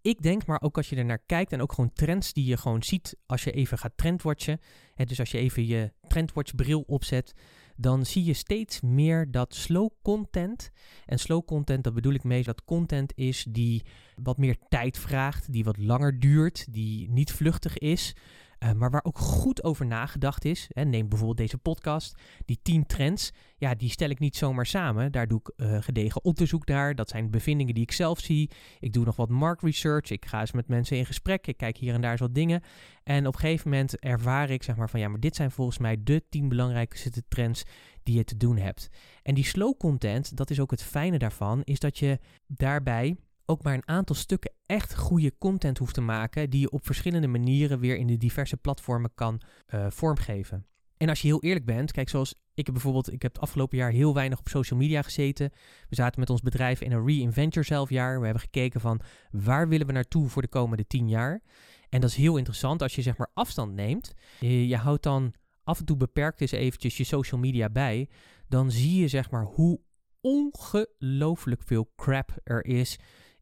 Ik 0.02 0.22
denk, 0.22 0.46
maar 0.46 0.62
ook 0.62 0.78
als 0.78 0.90
je 0.90 0.96
er 0.96 1.06
naar 1.06 1.24
kijkt 1.26 1.52
en 1.52 1.62
ook 1.62 1.74
gewoon 1.74 1.94
trends 1.94 2.34
die 2.34 2.46
je 2.46 2.58
gewoon 2.58 2.84
ziet 2.84 3.18
als 3.26 3.44
je 3.44 3.52
even 3.52 3.78
gaat 3.78 3.98
trendwatchen. 3.98 4.60
Hè, 4.96 5.06
dus 5.06 5.20
als 5.20 5.32
je 5.32 5.38
even 5.38 5.66
je 5.66 5.94
trendwatch 6.08 6.56
bril 6.56 6.82
opzet, 6.88 7.34
dan 7.76 8.06
zie 8.06 8.24
je 8.24 8.34
steeds 8.34 8.82
meer 8.82 9.32
dat 9.32 9.56
slow 9.56 9.90
content. 10.02 10.72
En 11.06 11.20
slow 11.20 11.46
content, 11.46 11.84
dat 11.84 11.94
bedoel 11.94 12.14
ik 12.14 12.24
mee, 12.24 12.44
dat 12.44 12.64
content 12.66 13.12
is 13.16 13.46
die 13.50 13.84
wat 14.16 14.38
meer 14.38 14.58
tijd 14.70 14.98
vraagt, 14.98 15.52
die 15.52 15.64
wat 15.64 15.78
langer 15.78 16.20
duurt, 16.20 16.74
die 16.74 17.10
niet 17.10 17.32
vluchtig 17.32 17.78
is. 17.78 18.16
Uh, 18.64 18.72
maar 18.72 18.90
waar 18.90 19.04
ook 19.04 19.18
goed 19.18 19.64
over 19.64 19.86
nagedacht 19.86 20.46
is. 20.46 20.68
Hè, 20.74 20.84
neem 20.84 21.10
bijvoorbeeld 21.10 21.38
deze 21.38 21.58
podcast. 21.58 22.22
Die 22.46 22.60
10 22.62 22.86
trends, 22.86 23.32
ja, 23.58 23.76
die 23.76 23.90
stel 23.90 24.10
ik 24.10 24.20
niet 24.20 24.36
zomaar 24.36 24.66
samen. 24.66 25.12
Daar 25.12 25.28
doe 25.28 25.40
ik 25.40 25.54
uh, 25.56 25.82
gedegen 25.82 26.24
onderzoek 26.24 26.66
naar. 26.66 26.96
Dat 26.96 27.10
zijn 27.10 27.32
bevindingen 27.32 27.74
die 27.74 27.84
ik 27.84 27.92
zelf 27.92 28.20
zie. 28.20 28.52
Ik 28.80 28.94
doe 28.94 29.06
nog 29.06 29.16
wat 29.16 29.30
mark 29.30 29.62
research. 29.62 30.10
Ik 30.10 30.26
ga 30.26 30.40
eens 30.40 30.52
met 30.52 30.68
mensen 30.68 30.98
in 30.98 31.06
gesprek. 31.06 31.48
Ik 31.48 31.58
kijk 31.58 31.78
hier 31.78 31.94
en 31.94 32.02
daar 32.02 32.12
eens 32.12 32.20
wat 32.20 32.36
dingen. 32.36 32.62
En 33.04 33.28
op 33.28 33.34
een 33.34 33.40
gegeven 33.40 33.70
moment 33.70 34.00
ervaar 34.00 34.50
ik 34.50 34.64
zeg 34.64 34.76
maar 34.76 34.90
van 34.90 35.00
ja, 35.00 35.08
maar 35.08 35.20
dit 35.20 35.36
zijn 35.36 35.52
volgens 35.52 35.78
mij 35.78 36.04
de 36.04 36.24
10 36.30 36.50
belangrijkste 36.50 37.24
trends 37.28 37.64
die 38.04 38.16
je 38.16 38.24
te 38.24 38.38
doen 38.38 38.58
hebt. 38.58 38.90
En 39.24 39.34
die 39.34 39.46
slow 39.46 39.78
content, 39.78 40.38
dat 40.38 40.50
is 40.50 40.60
ook 40.60 40.72
het 40.72 40.84
fijne 40.84 41.18
daarvan, 41.18 41.62
is 41.64 41.80
dat 41.80 41.98
je 41.98 42.20
daarbij 42.48 43.16
ook 43.46 43.64
maar 43.64 43.74
een 43.74 43.88
aantal 43.88 44.16
stukken 44.16 44.54
echt 44.66 44.96
goede 44.96 45.38
content 45.38 45.78
hoeft 45.78 45.94
te 45.94 46.02
maken, 46.02 46.50
die 46.50 46.60
je 46.60 46.72
op 46.72 46.86
verschillende 46.86 47.28
manieren 47.28 47.80
weer 47.80 47.98
in 47.98 48.08
de 48.08 48.18
diverse 48.18 48.58
platformen 48.58 49.12
kan 49.16 49.42
uh, 49.74 49.86
vormgeven. 49.90 50.66
En 50.98 51.10
als 51.10 51.22
je 51.22 51.28
heel 51.28 51.42
eerlijk 51.42 51.66
bent, 51.66 51.92
kijk, 51.92 52.10
zoals 52.10 52.36
ik 52.54 52.66
heb 52.66 52.74
bijvoorbeeld, 52.74 53.12
ik 53.12 53.22
heb 53.22 53.34
het 53.34 53.42
afgelopen 53.42 53.78
jaar 53.78 53.92
heel 53.92 54.14
weinig 54.14 54.40
op 54.40 54.48
social 54.48 54.80
media 54.80 55.02
gezeten. 55.02 55.52
We 55.90 55.96
zaten 55.96 56.20
met 56.20 56.30
ons 56.30 56.42
bedrijf 56.42 56.82
in 56.82 56.92
een 56.92 57.06
reinvent 57.06 57.54
yourself 57.54 57.90
jaar. 57.90 58.18
We 58.20 58.24
hebben 58.24 58.44
gekeken 58.44 58.82
van 58.82 59.02
waar 59.32 59.68
willen 59.68 59.88
we 59.88 59.94
naartoe 59.94 60.30
voor 60.30 60.42
de 60.42 60.48
komende 60.48 60.88
tien 60.88 61.10
jaar. 61.10 61.42
En 61.90 62.02
dat 62.02 62.10
is 62.10 62.16
heel 62.16 62.38
interessant 62.38 62.82
als 62.82 62.96
je 62.96 63.02
zeg 63.02 63.18
maar 63.18 63.32
afstand 63.34 63.74
neemt. 63.74 64.14
Je, 64.40 64.68
je 64.68 64.78
houdt 64.78 65.04
dan 65.04 65.34
af 65.64 65.80
en 65.80 65.86
toe 65.86 65.98
beperkt 65.98 66.42
eens 66.42 66.52
eventjes 66.52 66.98
je 66.98 67.04
social 67.04 67.40
media 67.40 67.70
bij. 67.70 68.10
Dan 68.48 68.72
zie 68.72 69.00
je 69.02 69.08
zeg 69.08 69.32
maar 69.32 69.44
hoe 69.46 69.80
ongelooflijk 70.22 71.62
veel 71.66 71.92
crap 71.96 72.38
er 72.44 72.66
is 72.66 73.00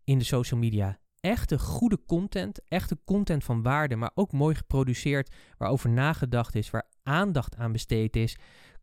in 0.09 0.17
de 0.17 0.23
social 0.23 0.59
media. 0.59 0.99
Echte 1.19 1.59
goede 1.59 1.99
content, 2.05 2.61
echte 2.67 2.97
content 3.05 3.43
van 3.43 3.61
waarde, 3.61 3.95
maar 3.95 4.11
ook 4.13 4.31
mooi 4.31 4.55
geproduceerd, 4.55 5.35
waarover 5.57 5.89
nagedacht 5.89 6.55
is, 6.55 6.69
waar 6.69 6.87
aandacht 7.03 7.55
aan 7.55 7.71
besteed 7.71 8.15
is 8.15 8.37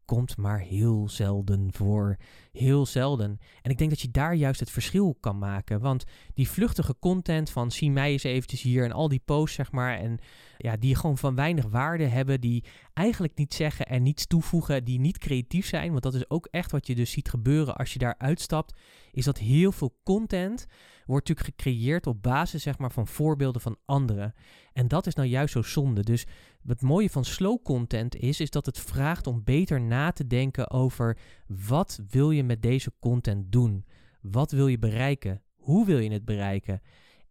komt 0.06 0.36
maar 0.36 0.58
heel 0.58 1.08
zelden 1.08 1.68
voor. 1.72 2.16
Heel 2.52 2.86
zelden. 2.86 3.38
En 3.62 3.70
ik 3.70 3.78
denk 3.78 3.90
dat 3.90 4.00
je 4.00 4.10
daar 4.10 4.34
juist 4.34 4.60
het 4.60 4.70
verschil 4.70 5.16
kan 5.20 5.38
maken. 5.38 5.80
Want 5.80 6.04
die 6.34 6.48
vluchtige 6.48 6.98
content 6.98 7.50
van 7.50 7.70
zie 7.70 7.90
mij 7.90 8.10
eens 8.10 8.22
eventjes 8.22 8.62
hier 8.62 8.84
en 8.84 8.92
al 8.92 9.08
die 9.08 9.22
posts, 9.24 9.56
zeg 9.56 9.72
maar. 9.72 9.98
En 9.98 10.18
ja, 10.58 10.76
die 10.76 10.94
gewoon 10.94 11.18
van 11.18 11.34
weinig 11.34 11.64
waarde 11.64 12.04
hebben. 12.04 12.40
Die 12.40 12.64
eigenlijk 12.94 13.36
niet 13.36 13.54
zeggen 13.54 13.86
en 13.86 14.02
niets 14.02 14.26
toevoegen. 14.26 14.84
Die 14.84 15.00
niet 15.00 15.18
creatief 15.18 15.66
zijn. 15.66 15.90
Want 15.90 16.02
dat 16.02 16.14
is 16.14 16.30
ook 16.30 16.48
echt 16.50 16.70
wat 16.70 16.86
je 16.86 16.94
dus 16.94 17.10
ziet 17.10 17.28
gebeuren 17.28 17.76
als 17.76 17.92
je 17.92 17.98
daar 17.98 18.14
uitstapt. 18.18 18.78
Is 19.12 19.24
dat 19.24 19.38
heel 19.38 19.72
veel 19.72 19.96
content 20.04 20.66
wordt 21.06 21.28
natuurlijk 21.28 21.56
gecreëerd 21.56 22.06
op 22.06 22.22
basis 22.22 22.62
zeg 22.62 22.78
maar, 22.78 22.92
van 22.92 23.06
voorbeelden 23.06 23.60
van 23.60 23.78
anderen. 23.84 24.34
En 24.72 24.88
dat 24.88 25.06
is 25.06 25.14
nou 25.14 25.28
juist 25.28 25.52
zo 25.52 25.62
zonde. 25.62 26.02
Dus 26.02 26.26
het 26.66 26.82
mooie 26.82 27.10
van 27.10 27.24
slow 27.24 27.62
content 27.62 28.16
is, 28.16 28.40
is 28.40 28.50
dat 28.50 28.66
het 28.66 28.78
vraagt 28.78 29.26
om 29.26 29.44
beter 29.44 29.80
na 29.80 30.12
te 30.12 30.26
denken 30.26 30.70
over 30.70 31.18
wat 31.46 32.00
wil 32.08 32.30
je 32.30 32.44
met 32.44 32.62
deze 32.62 32.92
content 33.00 33.52
doen? 33.52 33.84
Wat 34.20 34.50
wil 34.50 34.66
je 34.66 34.78
bereiken? 34.78 35.42
Hoe 35.56 35.86
wil 35.86 35.98
je 35.98 36.10
het 36.10 36.24
bereiken? 36.24 36.82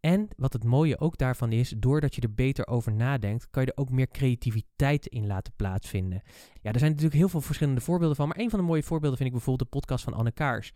En 0.05 0.27
wat 0.37 0.53
het 0.53 0.63
mooie 0.63 0.99
ook 0.99 1.17
daarvan 1.17 1.51
is, 1.51 1.73
doordat 1.77 2.15
je 2.15 2.21
er 2.21 2.33
beter 2.33 2.67
over 2.67 2.93
nadenkt, 2.93 3.49
kan 3.49 3.63
je 3.63 3.71
er 3.71 3.77
ook 3.77 3.89
meer 3.89 4.07
creativiteit 4.07 5.05
in 5.05 5.27
laten 5.27 5.53
plaatsvinden. 5.55 6.21
Ja, 6.61 6.71
er 6.71 6.79
zijn 6.79 6.91
natuurlijk 6.91 7.17
heel 7.17 7.29
veel 7.29 7.41
verschillende 7.41 7.81
voorbeelden 7.81 8.15
van, 8.15 8.27
maar 8.27 8.39
een 8.39 8.49
van 8.49 8.59
de 8.59 8.65
mooie 8.65 8.83
voorbeelden 8.83 9.17
vind 9.17 9.29
ik 9.29 9.35
bijvoorbeeld 9.35 9.71
de 9.71 9.77
podcast 9.77 10.03
van 10.03 10.13
Anne 10.13 10.31
Kaars. 10.31 10.71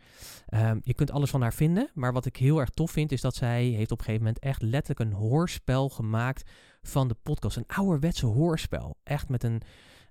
Um, 0.53 0.79
je 0.83 0.93
kunt 0.93 1.11
alles 1.11 1.29
van 1.29 1.41
haar 1.41 1.53
vinden, 1.53 1.89
maar 1.93 2.13
wat 2.13 2.25
ik 2.25 2.35
heel 2.35 2.59
erg 2.59 2.69
tof 2.69 2.91
vind, 2.91 3.11
is 3.11 3.21
dat 3.21 3.35
zij 3.35 3.63
heeft 3.63 3.91
op 3.91 3.99
een 3.99 4.05
gegeven 4.05 4.25
moment 4.25 4.43
echt 4.43 4.61
letterlijk 4.61 4.99
een 4.99 5.17
hoorspel 5.17 5.89
gemaakt 5.89 6.51
van 6.81 7.07
de 7.07 7.15
podcast. 7.23 7.57
Een 7.57 7.67
ouderwetse 7.67 8.25
hoorspel. 8.25 8.97
Echt 9.03 9.29
met 9.29 9.43
een 9.43 9.61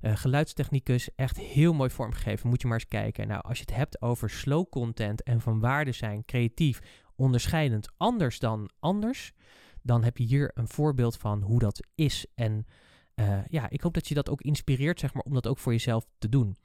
uh, 0.00 0.16
geluidstechnicus. 0.16 1.14
Echt 1.14 1.38
heel 1.38 1.72
mooi 1.72 1.90
vormgegeven. 1.90 2.48
Moet 2.48 2.60
je 2.60 2.68
maar 2.68 2.78
eens 2.78 2.88
kijken. 2.88 3.28
Nou, 3.28 3.42
als 3.42 3.58
je 3.58 3.64
het 3.66 3.76
hebt 3.76 4.02
over 4.02 4.30
slow 4.30 4.68
content 4.68 5.22
en 5.22 5.40
van 5.40 5.60
waarde 5.60 5.92
zijn, 5.92 6.24
creatief, 6.24 6.80
onderscheidend, 7.18 7.88
anders 7.96 8.38
dan 8.38 8.70
anders, 8.78 9.32
dan 9.82 10.04
heb 10.04 10.16
je 10.16 10.24
hier 10.24 10.50
een 10.54 10.68
voorbeeld 10.68 11.16
van 11.16 11.42
hoe 11.42 11.58
dat 11.58 11.86
is. 11.94 12.26
En 12.34 12.66
uh, 13.14 13.38
ja, 13.48 13.70
ik 13.70 13.80
hoop 13.80 13.94
dat 13.94 14.08
je 14.08 14.14
dat 14.14 14.30
ook 14.30 14.40
inspireert, 14.40 15.00
zeg 15.00 15.14
maar, 15.14 15.22
om 15.22 15.34
dat 15.34 15.46
ook 15.46 15.58
voor 15.58 15.72
jezelf 15.72 16.06
te 16.18 16.28
doen. 16.28 16.56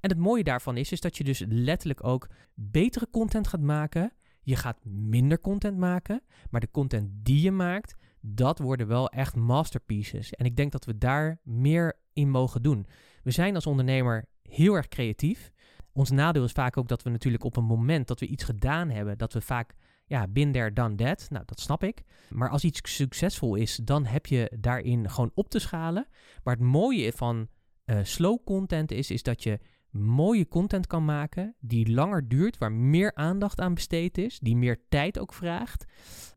En 0.00 0.10
het 0.10 0.18
mooie 0.18 0.44
daarvan 0.44 0.76
is, 0.76 0.92
is 0.92 1.00
dat 1.00 1.16
je 1.16 1.24
dus 1.24 1.44
letterlijk 1.48 2.04
ook 2.04 2.28
betere 2.54 3.08
content 3.10 3.48
gaat 3.48 3.60
maken. 3.60 4.12
Je 4.42 4.56
gaat 4.56 4.84
minder 4.84 5.40
content 5.40 5.78
maken, 5.78 6.22
maar 6.50 6.60
de 6.60 6.70
content 6.70 7.10
die 7.12 7.42
je 7.42 7.50
maakt, 7.50 7.94
dat 8.20 8.58
worden 8.58 8.86
wel 8.86 9.08
echt 9.08 9.36
masterpieces. 9.36 10.34
En 10.34 10.44
ik 10.44 10.56
denk 10.56 10.72
dat 10.72 10.84
we 10.84 10.98
daar 10.98 11.40
meer 11.42 11.98
in 12.12 12.30
mogen 12.30 12.62
doen. 12.62 12.86
We 13.22 13.30
zijn 13.30 13.54
als 13.54 13.66
ondernemer 13.66 14.24
heel 14.42 14.74
erg 14.74 14.88
creatief. 14.88 15.50
Ons 15.92 16.10
nadeel 16.10 16.44
is 16.44 16.52
vaak 16.52 16.76
ook 16.76 16.88
dat 16.88 17.02
we 17.02 17.10
natuurlijk 17.10 17.44
op 17.44 17.56
een 17.56 17.64
moment 17.64 18.08
dat 18.08 18.20
we 18.20 18.26
iets 18.26 18.44
gedaan 18.44 18.90
hebben, 18.90 19.18
dat 19.18 19.32
we 19.32 19.40
vaak 19.40 19.74
ja, 20.10 20.26
bin 20.28 20.52
there, 20.52 20.72
done 20.72 20.94
that. 20.94 21.26
Nou, 21.30 21.44
dat 21.46 21.60
snap 21.60 21.84
ik. 21.84 22.02
Maar 22.28 22.48
als 22.48 22.64
iets 22.64 22.80
succesvol 22.94 23.54
is, 23.54 23.80
dan 23.84 24.04
heb 24.04 24.26
je 24.26 24.52
daarin 24.60 25.10
gewoon 25.10 25.30
op 25.34 25.48
te 25.48 25.58
schalen. 25.58 26.06
Maar 26.42 26.54
het 26.54 26.64
mooie 26.64 27.12
van 27.12 27.48
uh, 27.84 27.98
slow 28.02 28.44
content 28.44 28.90
is, 28.90 29.10
is 29.10 29.22
dat 29.22 29.42
je 29.42 29.58
mooie 29.90 30.48
content 30.48 30.86
kan 30.86 31.04
maken 31.04 31.54
die 31.60 31.92
langer 31.92 32.28
duurt, 32.28 32.58
waar 32.58 32.72
meer 32.72 33.14
aandacht 33.14 33.60
aan 33.60 33.74
besteed 33.74 34.18
is, 34.18 34.38
die 34.38 34.56
meer 34.56 34.80
tijd 34.88 35.18
ook 35.18 35.32
vraagt, 35.32 35.84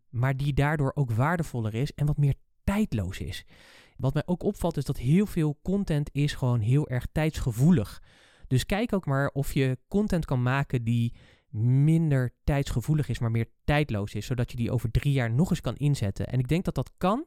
maar 0.09 0.37
die 0.37 0.53
daardoor 0.53 0.91
ook 0.95 1.11
waardevoller 1.11 1.73
is 1.73 1.93
en 1.93 2.05
wat 2.05 2.17
meer 2.17 2.35
tijdloos 2.63 3.19
is. 3.19 3.45
Wat 3.97 4.13
mij 4.13 4.23
ook 4.25 4.43
opvalt 4.43 4.77
is 4.77 4.85
dat 4.85 4.97
heel 4.97 5.25
veel 5.25 5.59
content 5.61 6.09
is 6.11 6.33
gewoon 6.33 6.59
heel 6.59 6.89
erg 6.89 7.05
tijdsgevoelig. 7.11 8.01
Dus 8.47 8.65
kijk 8.65 8.93
ook 8.93 9.05
maar 9.05 9.27
of 9.27 9.53
je 9.53 9.77
content 9.87 10.25
kan 10.25 10.41
maken 10.41 10.83
die 10.83 11.13
minder 11.55 12.33
tijdsgevoelig 12.43 13.09
is, 13.09 13.19
maar 13.19 13.31
meer 13.31 13.49
tijdloos 13.63 14.13
is, 14.13 14.25
zodat 14.25 14.51
je 14.51 14.57
die 14.57 14.71
over 14.71 14.91
drie 14.91 15.13
jaar 15.13 15.31
nog 15.31 15.49
eens 15.49 15.61
kan 15.61 15.75
inzetten. 15.75 16.27
En 16.27 16.39
ik 16.39 16.47
denk 16.47 16.65
dat 16.65 16.75
dat 16.75 16.91
kan, 16.97 17.25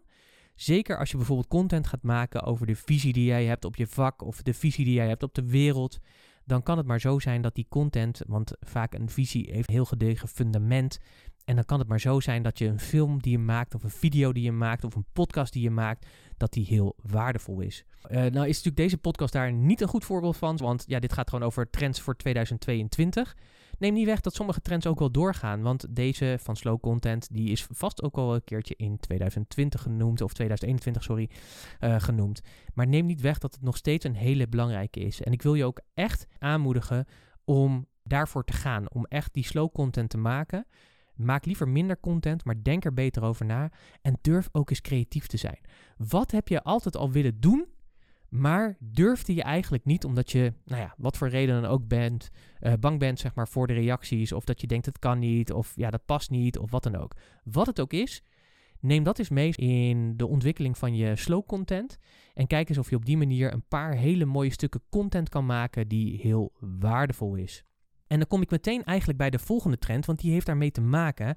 zeker 0.55 0.99
als 0.99 1.11
je 1.11 1.17
bijvoorbeeld 1.17 1.49
content 1.49 1.87
gaat 1.87 2.03
maken 2.03 2.43
over 2.43 2.67
de 2.67 2.77
visie 2.77 3.13
die 3.13 3.25
jij 3.25 3.45
hebt 3.45 3.65
op 3.65 3.77
je 3.77 3.87
vak 3.87 4.23
of 4.23 4.43
de 4.43 4.55
visie 4.55 4.85
die 4.85 4.95
jij 4.95 5.09
hebt 5.09 5.23
op 5.23 5.35
de 5.35 5.47
wereld. 5.47 5.99
Dan 6.45 6.63
kan 6.63 6.79
het 6.79 6.87
maar 6.87 7.01
zo 7.01 7.19
zijn 7.19 7.43
dat 7.43 7.55
die 7.55 7.67
content, 7.69 8.23
want 8.27 8.53
vaak 8.61 8.95
een 8.95 9.11
visie 9.11 9.49
heeft 9.53 9.71
heel 9.71 9.85
gedegen 9.85 10.29
fundament, 10.29 10.99
en 11.47 11.55
dan 11.55 11.65
kan 11.65 11.79
het 11.79 11.89
maar 11.89 12.01
zo 12.01 12.21
zijn 12.21 12.43
dat 12.43 12.59
je 12.59 12.67
een 12.67 12.81
film 12.81 13.23
die 13.23 13.33
je 13.33 13.39
maakt, 13.39 13.75
of 13.75 13.83
een 13.83 13.91
video 13.91 14.33
die 14.33 14.43
je 14.43 14.53
maakt, 14.53 14.85
of 14.85 14.95
een 14.95 15.07
podcast 15.13 15.53
die 15.53 15.63
je 15.63 15.71
maakt, 15.71 16.07
dat 16.37 16.53
die 16.53 16.65
heel 16.65 16.97
waardevol 17.03 17.61
is. 17.61 17.85
Uh, 18.11 18.17
nou 18.17 18.27
is 18.27 18.57
natuurlijk 18.57 18.77
deze 18.77 18.99
podcast 18.99 19.33
daar 19.33 19.53
niet 19.53 19.81
een 19.81 19.89
goed 19.89 20.05
voorbeeld 20.05 20.37
van, 20.37 20.57
want 20.57 20.85
ja, 20.87 20.99
dit 20.99 21.13
gaat 21.13 21.31
gewoon 21.31 21.47
over 21.47 21.71
trends 21.71 22.01
voor 22.01 22.17
2022. 22.17 23.37
Neem 23.79 23.95
niet 23.95 24.07
weg 24.07 24.21
dat 24.21 24.35
sommige 24.35 24.61
trends 24.61 24.87
ook 24.87 24.99
wel 24.99 25.11
doorgaan, 25.11 25.63
want 25.63 25.87
deze 25.91 26.39
van 26.41 26.57
slow 26.57 26.81
content, 26.81 27.29
die 27.33 27.51
is 27.51 27.67
vast 27.71 28.03
ook 28.03 28.17
al 28.17 28.35
een 28.35 28.45
keertje 28.45 28.75
in 28.77 28.99
2020 28.99 29.83
genoemd, 29.83 30.21
of 30.21 30.33
2021, 30.33 31.03
sorry, 31.03 31.31
uh, 31.81 32.01
genoemd. 32.01 32.41
Maar 32.75 32.87
neem 32.87 33.07
niet 33.07 33.21
weg 33.21 33.39
dat 33.39 33.55
het 33.55 33.63
nog 33.63 33.77
steeds 33.77 34.05
een 34.05 34.15
hele 34.15 34.49
belangrijke 34.49 35.01
is. 35.01 35.23
En 35.23 35.33
ik 35.33 35.43
wil 35.43 35.55
je 35.55 35.65
ook 35.65 35.81
echt 35.95 36.27
aanmoedigen 36.39 37.07
om 37.45 37.87
daarvoor 38.03 38.45
te 38.45 38.53
gaan, 38.53 38.91
om 38.91 39.05
echt 39.05 39.35
die 39.35 39.45
slow 39.45 39.73
content 39.73 40.11
te 40.11 40.19
maken. 40.19 40.67
Maak 41.15 41.45
liever 41.45 41.69
minder 41.69 42.01
content, 42.01 42.45
maar 42.45 42.63
denk 42.63 42.85
er 42.85 42.95
beter 42.95 43.23
over 43.23 43.47
na. 43.47 43.71
En 44.03 44.19
durf 44.21 44.49
ook 44.53 44.71
eens 44.71 44.81
creatief 44.81 45.27
te 45.27 45.37
zijn. 45.37 45.59
Wat 45.97 46.31
heb 46.31 46.49
je 46.49 46.63
altijd 46.63 46.97
al 46.97 47.11
willen 47.11 47.41
doen, 47.41 47.67
maar 48.29 48.77
durfde 48.81 49.35
je 49.35 49.43
eigenlijk 49.43 49.85
niet 49.85 50.05
omdat 50.05 50.31
je, 50.31 50.53
nou 50.65 50.81
ja, 50.81 50.95
wat 50.97 51.17
voor 51.17 51.29
reden 51.29 51.63
dan 51.63 51.71
ook 51.71 51.89
bent, 51.89 52.31
uh, 52.61 52.73
bang 52.81 52.99
bent 52.99 53.19
zeg 53.19 53.35
maar 53.35 53.49
voor 53.49 53.67
de 53.67 53.73
reacties. 53.73 54.33
Of 54.33 54.45
dat 54.45 54.61
je 54.61 54.67
denkt 54.67 54.87
het 54.87 54.99
kan 54.99 55.19
niet, 55.19 55.53
of 55.53 55.73
ja, 55.77 55.91
dat 55.91 56.05
past 56.05 56.31
niet, 56.31 56.59
of 56.59 56.71
wat 56.71 56.83
dan 56.83 56.97
ook. 56.97 57.17
Wat 57.45 57.67
het 57.67 57.81
ook 57.81 57.93
is, 57.93 58.23
neem 58.81 59.03
dat 59.03 59.19
eens 59.19 59.29
mee 59.29 59.53
in 59.57 60.17
de 60.17 60.27
ontwikkeling 60.27 60.79
van 60.79 60.97
je 60.97 61.17
slow 61.17 61.47
content. 61.47 61.99
En 62.35 62.47
kijk 62.47 62.69
eens 62.69 62.79
of 62.79 62.91
je 62.91 62.97
op 62.97 63.05
die 63.05 63.17
manier 63.17 63.53
een 63.53 63.67
paar 63.69 63.95
hele 63.95 64.25
mooie 64.25 64.53
stukken 64.53 64.83
content 64.91 65.29
kan 65.29 65.47
maken 65.47 65.89
die 65.89 66.19
heel 66.21 66.53
waardevol 66.59 67.35
is. 67.35 67.65
En 68.07 68.19
dan 68.19 68.27
kom 68.29 68.43
ik 68.43 68.51
meteen 68.51 68.85
eigenlijk 68.85 69.19
bij 69.19 69.31
de 69.31 69.39
volgende 69.39 69.79
trend, 69.79 70.07
want 70.07 70.21
die 70.21 70.33
heeft 70.33 70.47
daarmee 70.47 70.71
te 70.71 70.81
maken. 70.81 71.37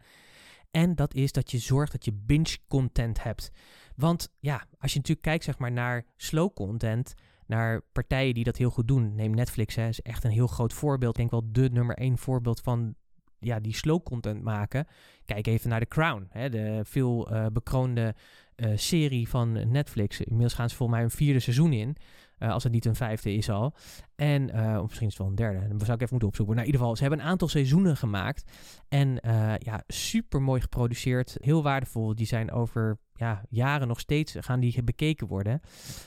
En 0.72 0.96
dat 0.96 1.14
is 1.14 1.32
dat 1.32 1.52
je 1.52 1.58
zorgt 1.58 1.92
dat 1.92 2.06
je 2.06 2.14
binge 2.14 2.58
content 2.68 3.24
hebt. 3.24 3.52
Want 3.96 4.34
ja, 4.40 4.66
als 4.78 4.92
je 4.92 4.98
natuurlijk 4.98 5.28
kijkt 5.28 5.44
zeg 5.44 5.58
maar, 5.58 5.72
naar 5.72 6.06
slow 6.16 6.54
content, 6.54 7.14
naar 7.46 7.82
partijen 7.92 8.34
die 8.34 8.44
dat 8.44 8.58
heel 8.58 8.70
goed 8.70 8.88
doen. 8.88 9.16
Neem 9.16 9.32
Netflix, 9.32 9.76
hè, 9.76 9.88
is 9.88 10.02
echt 10.02 10.24
een 10.24 10.32
heel 10.32 10.48
groot 10.48 10.74
voorbeeld. 10.74 11.12
Ik 11.12 11.30
denk 11.30 11.32
wel 11.32 11.52
de 11.52 11.70
nummer 11.70 11.98
één 11.98 12.18
voorbeeld 12.18 12.60
van 12.60 12.96
ja, 13.40 13.60
die 13.60 13.74
slow 13.74 14.04
content 14.04 14.44
maken. 14.44 14.88
Kijk 15.26 15.48
even 15.48 15.70
naar 15.70 15.80
The 15.80 15.88
Crown, 15.88 16.28
hè, 16.30 16.50
de 16.50 16.80
veel 16.84 17.34
uh, 17.34 17.46
bekroonde 17.54 18.16
uh, 18.56 18.72
serie 18.76 19.30
van 19.30 19.72
Netflix. 19.72 20.20
Inmiddels 20.22 20.54
gaan 20.54 20.70
ze 20.70 20.76
volgens 20.76 20.98
mij 20.98 21.08
een 21.08 21.16
vierde 21.16 21.40
seizoen 21.40 21.74
in. 21.74 21.96
Uh, 22.40 22.52
als 22.52 22.64
het 22.64 22.72
niet 22.72 22.86
een 22.86 22.96
vijfde 22.96 23.34
is 23.34 23.50
al. 23.50 23.76
En, 24.16 24.56
uh, 24.56 24.78
of 24.82 24.88
misschien 24.88 25.08
is 25.08 25.14
het 25.14 25.18
wel 25.18 25.28
een 25.28 25.36
derde. 25.36 25.68
Dan 25.68 25.80
zou 25.80 25.92
ik 25.92 26.02
even 26.02 26.08
moeten 26.10 26.28
opzoeken. 26.28 26.56
Maar 26.56 26.64
in 26.64 26.72
ieder 26.72 26.82
geval, 26.82 26.96
ze 26.96 27.02
hebben 27.02 27.20
een 27.20 27.32
aantal 27.32 27.48
seizoenen 27.48 27.98
gemaakt. 27.98 28.52
En 28.88 29.20
ja, 29.58 29.84
super 29.88 30.42
mooi 30.42 30.62
geproduceerd. 30.62 31.38
Heel 31.40 31.64
waardevol. 31.64 32.16
Die 32.16 32.26
zijn 32.26 32.52
over 32.52 33.00
ja, 33.14 33.42
jaren 33.50 33.88
nog 33.88 34.00
steeds 34.00 34.36
gaan 34.40 34.60
die 34.60 34.84
bekeken 34.84 35.28
worden. 35.28 35.62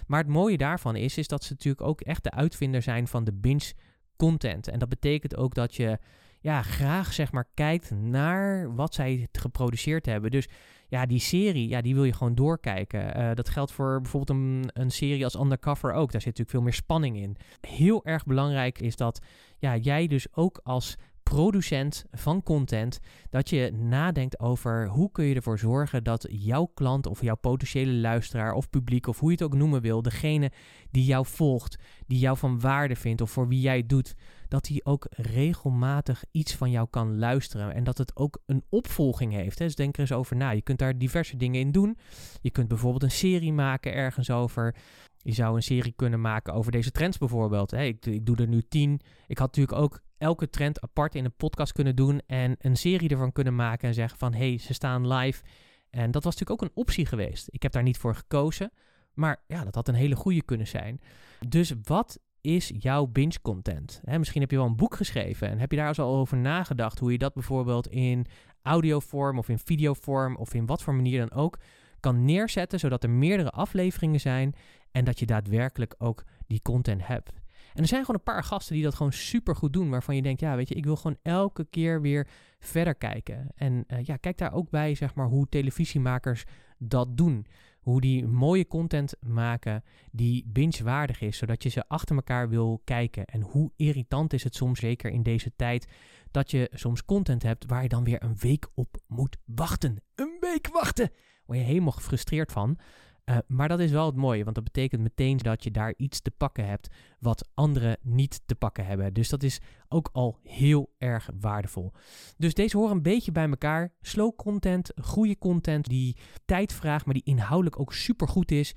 Maar 0.07 0.21
het 0.21 0.29
mooie 0.29 0.57
daarvan 0.57 0.97
is, 0.97 1.19
is 1.19 1.29
dat 1.29 1.45
ze 1.45 1.53
natuurlijk 1.53 1.87
ook 1.87 2.01
echt 2.01 2.23
de 2.23 2.31
uitvinder 2.31 2.83
zijn 2.83 3.09
van 3.09 3.25
de 3.25 3.33
binge 3.33 3.73
content. 4.17 4.69
En 4.69 4.79
dat 4.79 4.89
betekent 4.89 5.37
ook 5.37 5.55
dat 5.55 5.75
je 5.75 5.99
ja, 6.41 6.63
graag 6.63 7.13
zeg 7.13 7.33
maar 7.33 7.49
kijkt 7.55 7.91
naar 7.91 8.75
wat 8.75 8.95
zij 8.95 9.29
geproduceerd 9.33 10.07
hebben. 10.07 10.31
Dus 10.31 10.49
ja, 10.93 11.07
die 11.07 11.19
serie, 11.19 11.69
ja, 11.69 11.81
die 11.81 11.95
wil 11.95 12.05
je 12.05 12.13
gewoon 12.13 12.35
doorkijken. 12.35 13.21
Uh, 13.21 13.31
dat 13.35 13.49
geldt 13.49 13.73
voor 13.73 14.01
bijvoorbeeld 14.01 14.39
een, 14.39 14.71
een 14.73 14.91
serie 14.91 15.25
als 15.25 15.35
Undercover 15.35 15.93
ook. 15.93 16.13
Daar 16.13 16.21
zit 16.21 16.39
natuurlijk 16.39 16.51
veel 16.51 16.63
meer 16.63 16.73
spanning 16.73 17.17
in. 17.17 17.37
Heel 17.61 18.05
erg 18.05 18.25
belangrijk 18.25 18.81
is 18.81 18.97
dat 18.97 19.21
ja, 19.59 19.77
jij 19.77 20.07
dus 20.07 20.27
ook 20.35 20.61
als 20.63 20.97
producent 21.23 22.05
van 22.11 22.43
content, 22.43 23.01
dat 23.31 23.51
je 23.51 23.73
nadenkt 23.73 24.41
over 24.41 24.89
hoe 24.89 25.11
kun 25.13 25.25
je 25.25 25.35
ervoor 25.35 25.59
zorgen 25.59 26.05
dat 26.05 26.27
jouw 26.31 26.71
klant 26.75 27.07
of 27.07 27.23
jouw 27.23 27.37
potentiële 27.37 27.93
luisteraar 27.93 28.53
of 28.53 28.71
publiek 28.71 29.07
of 29.07 29.19
hoe 29.19 29.31
je 29.31 29.35
het 29.35 29.45
ook 29.45 29.55
noemen 29.55 29.81
wil, 29.81 30.03
degene 30.03 30.51
die 30.91 31.05
jou 31.05 31.27
volgt, 31.27 31.79
die 32.07 32.19
jou 32.19 32.37
van 32.37 32.61
waarde 32.61 32.97
vindt 32.97 33.21
of 33.21 33.31
voor 33.31 33.49
wie 33.49 33.61
jij 33.61 33.77
het 33.77 33.89
doet, 33.89 34.15
dat 34.53 34.67
hij 34.69 34.81
ook 34.85 35.07
regelmatig 35.11 36.25
iets 36.31 36.55
van 36.55 36.71
jou 36.71 36.87
kan 36.91 37.19
luisteren 37.19 37.75
en 37.75 37.85
dat 37.85 37.99
het 37.99 38.17
ook 38.17 38.43
een 38.47 38.65
opvolging 38.69 39.33
heeft. 39.33 39.59
Hè? 39.59 39.65
Dus 39.65 39.75
denk 39.75 39.95
er 39.95 40.01
eens 40.01 40.13
over 40.13 40.37
na. 40.37 40.51
Je 40.51 40.63
kunt 40.63 40.79
daar 40.79 40.99
diverse 40.99 41.37
dingen 41.37 41.61
in 41.61 41.73
doen. 41.73 41.99
Je 42.41 42.51
kunt 42.51 42.69
bijvoorbeeld 42.69 43.03
een 43.03 43.11
serie 43.11 43.53
maken 43.53 43.93
ergens 43.95 44.31
over. 44.31 44.75
Je 45.17 45.33
zou 45.33 45.57
een 45.57 45.63
serie 45.63 45.93
kunnen 45.97 46.21
maken 46.21 46.55
over 46.55 46.73
deze 46.73 46.91
trends 46.91 47.19
bijvoorbeeld. 47.19 47.73
Ik, 47.73 48.07
ik 48.07 48.27
doe 48.27 48.37
er 48.37 48.49
nu 48.49 48.63
tien. 48.63 49.01
Ik 49.27 49.39
had 49.39 49.47
natuurlijk 49.47 49.79
ook 49.79 50.01
elke 50.19 50.51
trend 50.51 50.81
apart 50.81 51.15
in 51.15 51.25
een 51.25 51.37
podcast 51.37 51.73
kunnen 51.73 51.97
doen 51.97 52.21
en 52.27 52.55
een 52.59 52.77
serie 52.77 53.09
ervan 53.09 53.33
kunnen 53.33 53.55
maken 53.55 53.89
en 53.89 53.95
zeggen 53.95 54.19
van 54.19 54.33
hé, 54.33 54.49
hey, 54.49 54.59
ze 54.59 54.75
staan 54.75 55.13
live. 55.13 55.43
En 55.91 56.11
dat 56.11 56.25
was 56.25 56.37
natuurlijk 56.37 56.63
ook 56.63 56.69
een 56.69 56.77
optie 56.77 57.07
geweest. 57.07 57.49
Ik 57.51 57.63
heb 57.63 57.73
daar 57.73 57.83
niet 57.83 57.99
voor 57.99 58.15
gekozen, 58.15 58.73
maar 59.15 59.43
ja, 59.47 59.65
dat 59.65 59.75
had 59.75 59.89
een 59.89 59.95
hele 59.95 60.17
goede 60.17 60.43
kunnen 60.43 60.67
zijn. 60.67 61.01
Dus 61.49 61.73
wat 61.83 62.21
is 62.43 62.73
jouw 62.79 63.07
binge 63.07 63.41
content? 63.43 64.01
misschien 64.05 64.41
heb 64.41 64.51
je 64.51 64.57
wel 64.57 64.67
een 64.67 64.77
boek 64.77 64.95
geschreven 64.95 65.49
en 65.49 65.59
heb 65.59 65.71
je 65.71 65.77
daar 65.77 66.01
al 66.01 66.17
over 66.17 66.37
nagedacht 66.37 66.99
hoe 66.99 67.13
je 67.13 67.19
dat 67.19 67.35
bijvoorbeeld 67.35 67.89
in 67.89 68.27
audiovorm 68.63 69.39
of 69.39 69.49
in 69.49 69.59
videovorm 69.59 70.37
of 70.37 70.55
in 70.55 70.67
wat 70.67 70.83
voor 70.83 70.95
manier 70.95 71.19
dan 71.19 71.39
ook 71.39 71.59
kan 72.01 72.25
neerzetten, 72.25 72.79
zodat 72.79 73.03
er 73.03 73.11
meerdere 73.11 73.51
afleveringen 73.51 74.21
zijn 74.21 74.55
en 74.91 75.05
dat 75.05 75.19
je 75.19 75.27
daadwerkelijk 75.27 75.95
ook 75.99 76.25
die 76.47 76.63
content 76.63 77.07
hebt. 77.07 77.33
En 77.75 77.83
er 77.83 77.89
zijn 77.89 78.05
gewoon 78.05 78.17
een 78.17 78.33
paar 78.33 78.45
gasten 78.45 78.75
die 78.75 78.85
dat 78.85 78.95
gewoon 78.95 79.13
super 79.13 79.57
goed 79.57 79.73
doen. 79.73 79.91
Waarvan 79.91 80.17
je 80.17 80.23
denkt, 80.23 80.41
ja, 80.41 80.57
weet 80.57 80.69
je, 80.69 80.75
ik 80.75 80.85
wil 80.85 80.97
gewoon 80.97 81.19
elke 81.23 81.67
keer 81.71 82.01
weer 82.01 82.27
verder 82.59 82.95
kijken. 82.95 83.47
En 83.55 83.85
uh, 83.89 83.99
ja, 84.03 84.17
kijk 84.17 84.39
daar 84.39 84.53
ook 84.53 84.71
bij, 84.71 84.95
zeg 84.95 85.15
maar, 85.15 85.27
hoe 85.27 85.49
televisiemakers 85.49 86.45
dat 86.79 87.17
doen. 87.17 87.47
Hoe 87.83 88.01
die 88.01 88.27
mooie 88.27 88.67
content 88.67 89.15
maken 89.21 89.85
die 90.11 90.45
binge-waardig 90.47 91.21
is, 91.21 91.37
zodat 91.37 91.63
je 91.63 91.69
ze 91.69 91.89
achter 91.89 92.17
elkaar 92.17 92.49
wil 92.49 92.81
kijken. 92.85 93.25
En 93.25 93.41
hoe 93.41 93.73
irritant 93.77 94.33
is 94.33 94.45
het 94.45 94.55
soms, 94.55 94.81
zeker 94.81 95.11
in 95.11 95.23
deze 95.23 95.53
tijd, 95.57 95.89
dat 96.31 96.51
je 96.51 96.71
soms 96.73 97.05
content 97.05 97.43
hebt 97.43 97.67
waar 97.67 97.83
je 97.83 97.89
dan 97.89 98.05
weer 98.05 98.23
een 98.23 98.37
week 98.39 98.69
op 98.75 98.97
moet 99.07 99.37
wachten. 99.45 100.03
Een 100.15 100.37
week 100.41 100.69
wachten! 100.69 101.11
Word 101.47 101.59
je 101.59 101.65
helemaal 101.65 101.93
gefrustreerd 101.93 102.53
van. 102.53 102.79
Uh, 103.25 103.37
maar 103.47 103.69
dat 103.69 103.81
is 103.81 103.91
wel 103.91 104.07
het 104.07 104.17
mooie, 104.17 104.45
want 104.45 104.55
dat 104.55 104.65
betekent 104.65 105.03
meteen 105.03 105.37
dat 105.37 105.65
je 105.65 105.71
daar 105.71 105.95
iets 105.97 106.21
te 106.21 106.31
pakken 106.31 106.67
hebt 106.67 106.89
wat 107.19 107.49
anderen 107.55 107.97
niet 108.01 108.43
te 108.47 108.55
pakken 108.55 108.87
hebben. 108.87 109.15
Dus 109.15 109.29
dat 109.29 109.43
is 109.43 109.61
ook 109.89 110.09
al 110.13 110.39
heel 110.43 110.95
erg 110.99 111.31
waardevol. 111.41 111.93
Dus 112.37 112.55
deze 112.55 112.77
horen 112.77 112.97
een 112.97 113.03
beetje 113.03 113.33
bij 113.33 113.49
elkaar. 113.49 113.93
Slow 114.01 114.37
content, 114.37 114.93
goede 115.03 115.39
content 115.39 115.89
die 115.89 116.17
tijd 116.45 116.73
vraagt, 116.73 117.05
maar 117.05 117.15
die 117.15 117.25
inhoudelijk 117.25 117.81
ook 117.81 117.93
super 117.93 118.29
goed 118.29 118.51
is. 118.51 118.75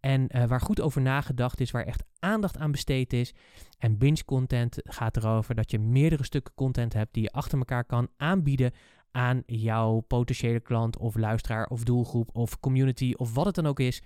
En 0.00 0.36
uh, 0.36 0.44
waar 0.44 0.60
goed 0.60 0.80
over 0.80 1.00
nagedacht 1.00 1.60
is, 1.60 1.70
waar 1.70 1.84
echt 1.84 2.04
aandacht 2.18 2.56
aan 2.56 2.70
besteed 2.70 3.12
is. 3.12 3.34
En 3.78 3.98
binge 3.98 4.24
content 4.24 4.76
gaat 4.84 5.16
erover 5.16 5.54
dat 5.54 5.70
je 5.70 5.78
meerdere 5.78 6.24
stukken 6.24 6.54
content 6.54 6.92
hebt 6.92 7.14
die 7.14 7.22
je 7.22 7.32
achter 7.32 7.58
elkaar 7.58 7.84
kan 7.84 8.08
aanbieden 8.16 8.72
aan 9.10 9.42
jouw 9.46 10.00
potentiële 10.00 10.60
klant 10.60 10.96
of 10.96 11.16
luisteraar 11.16 11.66
of 11.66 11.84
doelgroep 11.84 12.30
of 12.32 12.60
community 12.60 13.12
of 13.16 13.34
wat 13.34 13.46
het 13.46 13.54
dan 13.54 13.66
ook 13.66 13.80
is. 13.80 14.02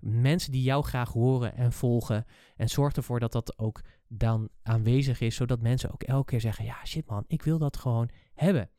Mensen 0.00 0.52
die 0.52 0.62
jou 0.62 0.84
graag 0.84 1.12
horen 1.12 1.56
en 1.56 1.72
volgen. 1.72 2.24
En 2.56 2.68
zorg 2.68 2.94
ervoor 2.94 3.20
dat 3.20 3.32
dat 3.32 3.58
ook 3.58 3.80
dan 4.08 4.48
aanwezig 4.62 5.20
is, 5.20 5.34
zodat 5.34 5.60
mensen 5.60 5.92
ook 5.92 6.02
elke 6.02 6.30
keer 6.30 6.40
zeggen: 6.40 6.64
Ja, 6.64 6.84
shit 6.84 7.06
man, 7.06 7.24
ik 7.26 7.42
wil 7.42 7.58
dat 7.58 7.76
gewoon 7.76 8.10
hebben. 8.34 8.70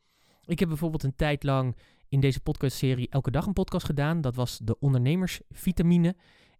Ik 0.44 0.58
heb 0.58 0.68
bijvoorbeeld 0.68 1.02
een 1.02 1.16
tijd 1.16 1.42
lang 1.42 1.76
in 2.08 2.20
deze 2.20 2.40
podcastserie 2.40 3.08
elke 3.08 3.30
dag 3.30 3.46
een 3.46 3.52
podcast 3.52 3.86
gedaan. 3.86 4.20
Dat 4.20 4.34
was 4.34 4.58
de 4.62 4.78
ondernemersvitamine. 4.78 6.16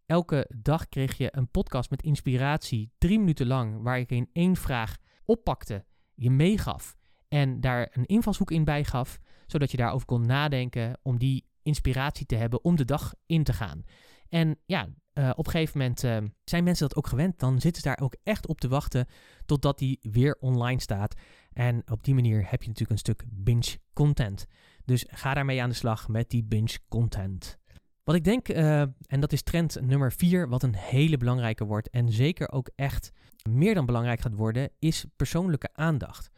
Elke 0.06 0.50
dag 0.56 0.88
kreeg 0.88 1.16
je 1.16 1.28
een 1.30 1.50
podcast 1.50 1.90
met 1.90 2.02
inspiratie, 2.02 2.90
drie 2.98 3.18
minuten 3.18 3.46
lang, 3.46 3.82
waar 3.82 3.98
ik 3.98 4.10
in 4.10 4.28
één 4.32 4.56
vraag 4.56 4.96
oppakte, 5.24 5.84
je 6.14 6.30
meegaf 6.30 6.96
en 7.28 7.60
daar 7.60 7.88
een 7.92 8.06
invalshoek 8.06 8.50
in 8.50 8.64
bijgaf, 8.64 9.18
zodat 9.46 9.70
je 9.70 9.76
daarover 9.76 10.06
kon 10.06 10.26
nadenken 10.26 10.98
om 11.02 11.18
die 11.18 11.46
inspiratie 11.62 12.26
te 12.26 12.36
hebben 12.36 12.64
om 12.64 12.76
de 12.76 12.84
dag 12.84 13.14
in 13.26 13.44
te 13.44 13.52
gaan. 13.52 13.84
En 14.28 14.58
ja, 14.66 14.88
uh, 15.18 15.30
op 15.36 15.46
een 15.46 15.52
gegeven 15.52 15.78
moment 15.78 16.04
uh, 16.04 16.16
zijn 16.44 16.64
mensen 16.64 16.88
dat 16.88 16.96
ook 16.96 17.06
gewend. 17.06 17.38
Dan 17.38 17.60
zitten 17.60 17.82
ze 17.82 17.88
daar 17.88 18.00
ook 18.00 18.16
echt 18.22 18.46
op 18.46 18.60
te 18.60 18.68
wachten 18.68 19.06
totdat 19.46 19.78
die 19.78 19.98
weer 20.02 20.36
online 20.40 20.80
staat. 20.80 21.14
En 21.52 21.82
op 21.90 22.04
die 22.04 22.14
manier 22.14 22.50
heb 22.50 22.62
je 22.62 22.68
natuurlijk 22.68 22.90
een 22.90 23.14
stuk 23.14 23.24
binge 23.28 23.78
content. 23.92 24.46
Dus 24.84 25.04
ga 25.08 25.34
daarmee 25.34 25.62
aan 25.62 25.68
de 25.68 25.74
slag 25.74 26.08
met 26.08 26.30
die 26.30 26.44
binge 26.44 26.78
content. 26.88 27.58
Wat 28.04 28.14
ik 28.14 28.24
denk, 28.24 28.48
uh, 28.48 28.80
en 28.80 29.20
dat 29.20 29.32
is 29.32 29.42
trend 29.42 29.80
nummer 29.80 30.12
4, 30.12 30.48
wat 30.48 30.62
een 30.62 30.74
hele 30.74 31.16
belangrijke 31.16 31.64
wordt 31.64 31.90
en 31.90 32.12
zeker 32.12 32.50
ook 32.52 32.70
echt 32.74 33.12
meer 33.48 33.74
dan 33.74 33.86
belangrijk 33.86 34.20
gaat 34.20 34.34
worden, 34.34 34.70
is 34.78 35.04
persoonlijke 35.16 35.68
aandacht. 35.72 36.30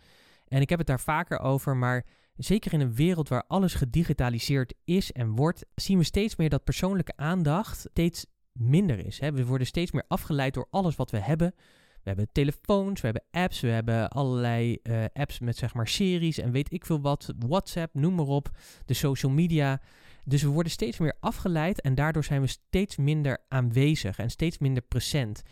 En 0.48 0.60
ik 0.60 0.68
heb 0.68 0.78
het 0.78 0.86
daar 0.86 1.00
vaker 1.00 1.38
over, 1.40 1.76
maar 1.76 2.04
zeker 2.36 2.72
in 2.72 2.80
een 2.80 2.94
wereld 2.94 3.28
waar 3.28 3.44
alles 3.46 3.74
gedigitaliseerd 3.74 4.74
is 4.84 5.12
en 5.12 5.30
wordt, 5.30 5.66
zien 5.74 5.98
we 5.98 6.04
steeds 6.04 6.36
meer 6.36 6.48
dat 6.48 6.64
persoonlijke 6.64 7.16
aandacht 7.16 7.78
steeds 7.78 8.26
minder 8.52 9.06
is. 9.06 9.18
We 9.18 9.46
worden 9.46 9.66
steeds 9.66 9.92
meer 9.92 10.04
afgeleid 10.08 10.54
door 10.54 10.66
alles 10.70 10.96
wat 10.96 11.10
we 11.10 11.18
hebben. 11.18 11.54
We 12.02 12.14
hebben 12.14 12.28
telefoons, 12.32 13.00
we 13.00 13.06
hebben 13.06 13.24
apps, 13.30 13.60
we 13.60 13.68
hebben 13.68 14.08
allerlei 14.08 14.78
uh, 14.82 15.04
apps 15.12 15.38
met 15.38 15.56
zeg 15.56 15.74
maar 15.74 15.88
series 15.88 16.38
en 16.38 16.50
weet 16.50 16.72
ik 16.72 16.86
veel 16.86 17.00
wat, 17.00 17.32
WhatsApp, 17.38 17.94
noem 17.94 18.14
maar 18.14 18.26
op, 18.26 18.50
de 18.84 18.94
social 18.94 19.32
media. 19.32 19.80
Dus 20.24 20.42
we 20.42 20.48
worden 20.48 20.72
steeds 20.72 20.98
meer 20.98 21.16
afgeleid 21.20 21.80
en 21.80 21.94
daardoor 21.94 22.24
zijn 22.24 22.40
we 22.40 22.46
steeds 22.46 22.96
minder 22.96 23.38
aanwezig 23.48 24.18
en 24.18 24.30
steeds 24.30 24.58
minder 24.58 24.82
present. 24.82 25.42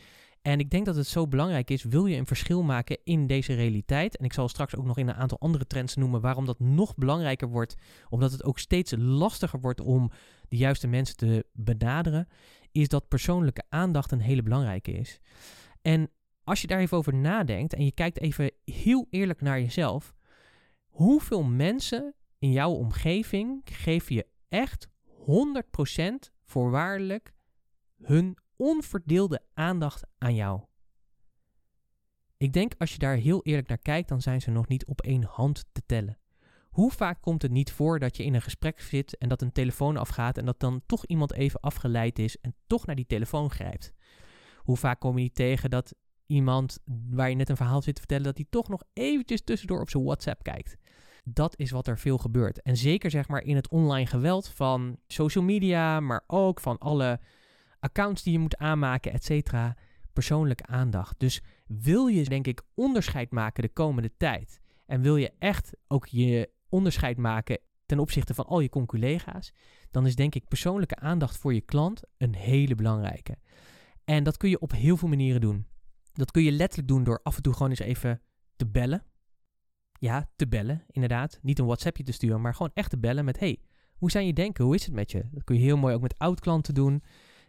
En 0.47 0.59
ik 0.59 0.71
denk 0.71 0.87
dat 0.87 0.97
het 0.97 1.07
zo 1.07 1.27
belangrijk 1.27 1.71
is, 1.71 1.83
wil 1.85 2.07
je 2.07 2.17
een 2.17 2.27
verschil 2.27 2.63
maken 2.63 2.99
in 3.05 3.27
deze 3.27 3.55
realiteit. 3.55 4.17
En 4.17 4.25
ik 4.25 4.33
zal 4.33 4.49
straks 4.49 4.77
ook 4.77 4.85
nog 4.85 4.99
in 4.99 5.09
een 5.09 5.15
aantal 5.15 5.41
andere 5.41 5.67
trends 5.67 5.97
noemen 5.97 6.21
waarom 6.21 6.47
dat 6.47 6.59
nog 6.59 6.95
belangrijker 6.95 7.49
wordt. 7.49 7.75
Omdat 8.09 8.33
het 8.33 8.45
ook 8.45 8.59
steeds 8.59 8.95
lastiger 8.97 9.61
wordt 9.61 9.81
om 9.81 10.11
de 10.49 10.57
juiste 10.57 10.87
mensen 10.87 11.17
te 11.17 11.47
benaderen. 11.53 12.29
Is 12.73 12.89
dat 12.89 13.09
persoonlijke 13.09 13.63
aandacht 13.69 14.13
een 14.13 14.21
hele 14.21 14.43
belangrijke 14.43 14.93
is. 14.93 15.21
En 15.83 16.11
als 16.45 16.61
je 16.61 16.67
daar 16.67 16.81
even 16.81 16.97
over 16.97 17.15
nadenkt 17.15 17.75
en 17.75 17.85
je 17.85 17.93
kijkt 17.93 18.21
even 18.21 18.51
heel 18.65 19.07
eerlijk 19.11 19.41
naar 19.41 19.61
jezelf. 19.61 20.15
Hoeveel 20.89 21.43
mensen 21.43 22.15
in 22.39 22.53
jouw 22.53 22.73
omgeving 22.73 23.61
geef 23.65 24.09
je 24.09 24.27
echt 24.49 24.89
100% 25.09 26.31
voorwaardelijk 26.45 27.33
hun 28.03 28.37
onverdeelde 28.57 29.42
aandacht 29.55 30.05
aan 30.19 30.35
jou. 30.35 30.61
Ik 32.37 32.53
denk 32.53 32.73
als 32.79 32.92
je 32.92 32.99
daar 32.99 33.16
heel 33.16 33.42
eerlijk 33.42 33.69
naar 33.69 33.79
kijkt, 33.79 34.09
dan 34.09 34.23
zijn 34.23 34.40
ze 34.40 34.51
nog 34.51 34.69
niet 34.69 34.87
op 34.87 35.01
één 35.01 35.23
hand 35.23 35.64
te 35.73 35.83
tellen. 35.87 36.19
Hoe 36.77 36.90
vaak 36.90 37.21
komt 37.21 37.42
het 37.42 37.51
niet 37.51 37.73
voor 37.73 37.99
dat 37.99 38.16
je 38.16 38.25
in 38.25 38.35
een 38.35 38.42
gesprek 38.42 38.81
zit 38.81 39.16
en 39.19 39.29
dat 39.29 39.42
een 39.42 39.53
telefoon 39.53 39.97
afgaat 39.97 40.38
en 40.38 40.45
dat 40.45 40.61
dan 40.61 40.83
toch 40.87 41.07
iemand 41.07 41.33
even 41.33 41.61
afgeleid 41.61 42.19
is 42.19 42.40
en 42.40 42.55
toch 42.66 42.87
naar 42.87 42.97
die 42.97 43.07
telefoon 43.07 43.51
grijpt? 43.51 43.92
Hoe 44.57 44.77
vaak 44.77 45.01
kom 45.01 45.16
je 45.16 45.23
niet 45.23 45.35
tegen 45.35 45.71
dat 45.71 45.95
iemand 46.27 46.79
waar 47.11 47.29
je 47.29 47.37
net 47.37 47.49
een 47.49 47.57
verhaal 47.57 47.83
zit 47.83 47.95
te 47.95 48.01
vertellen, 48.01 48.25
dat 48.25 48.37
hij 48.37 48.47
toch 48.51 48.69
nog 48.69 48.83
eventjes 48.92 49.42
tussendoor 49.45 49.81
op 49.81 49.90
zijn 49.90 50.05
WhatsApp 50.05 50.42
kijkt? 50.42 50.77
Dat 51.25 51.59
is 51.59 51.71
wat 51.71 51.87
er 51.87 51.99
veel 51.99 52.19
gebeurt. 52.19 52.62
En 52.62 52.77
zeker 52.77 53.11
zeg 53.11 53.29
maar 53.29 53.42
in 53.42 53.57
het 53.57 53.69
online 53.69 54.07
geweld 54.07 54.49
van 54.49 54.99
social 55.07 55.45
media, 55.45 56.01
maar 56.01 56.25
ook 56.27 56.61
van 56.61 56.79
alle 56.79 57.21
accounts 57.81 58.23
die 58.23 58.33
je 58.33 58.39
moet 58.39 58.57
aanmaken, 58.57 59.12
et 59.12 59.25
cetera. 59.25 59.77
Persoonlijke 60.12 60.67
aandacht. 60.67 61.19
Dus 61.19 61.43
wil 61.67 62.07
je, 62.07 62.25
denk 62.25 62.47
ik, 62.47 62.62
onderscheid 62.75 63.31
maken 63.31 63.62
de 63.62 63.69
komende 63.69 64.17
tijd. 64.17 64.61
En 64.87 65.01
wil 65.01 65.17
je 65.17 65.33
echt 65.39 65.73
ook 65.87 66.07
je 66.07 66.51
onderscheid 66.69 67.17
maken 67.17 67.59
ten 67.87 67.99
opzichte 67.99 68.35
van 68.35 68.47
al 68.47 68.61
je 68.61 68.69
conculega's, 68.69 69.53
dan 69.91 70.07
is 70.07 70.15
denk 70.15 70.35
ik 70.35 70.49
persoonlijke 70.49 70.97
aandacht 70.97 71.37
voor 71.37 71.55
je 71.55 71.61
klant 71.61 72.03
een 72.17 72.35
hele 72.35 72.75
belangrijke. 72.75 73.39
En 74.05 74.25
dat 74.25 74.37
kun 74.37 74.49
je 74.49 74.61
op 74.61 74.73
heel 74.73 74.97
veel 74.97 75.09
manieren 75.09 75.41
doen. 75.41 75.67
Dat 76.12 76.31
kun 76.31 76.43
je 76.43 76.53
letterlijk 76.53 76.89
doen 76.89 77.05
door 77.05 77.21
af 77.23 77.37
en 77.37 77.43
toe 77.43 77.53
gewoon 77.53 77.71
eens 77.71 77.79
even 77.79 78.23
te 78.57 78.67
bellen. 78.67 79.05
Ja, 79.99 80.31
te 80.37 80.49
bellen, 80.49 80.85
inderdaad. 80.91 81.39
Niet 81.43 81.59
een 81.59 81.67
WhatsAppje 81.67 82.03
te 82.03 82.12
sturen, 82.12 82.41
maar 82.41 82.55
gewoon 82.55 82.73
echt 82.75 82.91
te 82.91 82.99
bellen 82.99 83.25
met: 83.25 83.39
hey, 83.39 83.59
hoe 83.97 84.11
zijn 84.11 84.27
je 84.27 84.33
denken? 84.33 84.65
Hoe 84.65 84.75
is 84.75 84.85
het 84.85 84.95
met 84.95 85.11
je? 85.11 85.29
Dat 85.31 85.45
kun 85.45 85.57
je 85.57 85.62
heel 85.62 85.77
mooi 85.77 85.95
ook 85.95 86.03
met 86.03 86.19
oud-klanten 86.19 86.75
doen. 86.75 87.03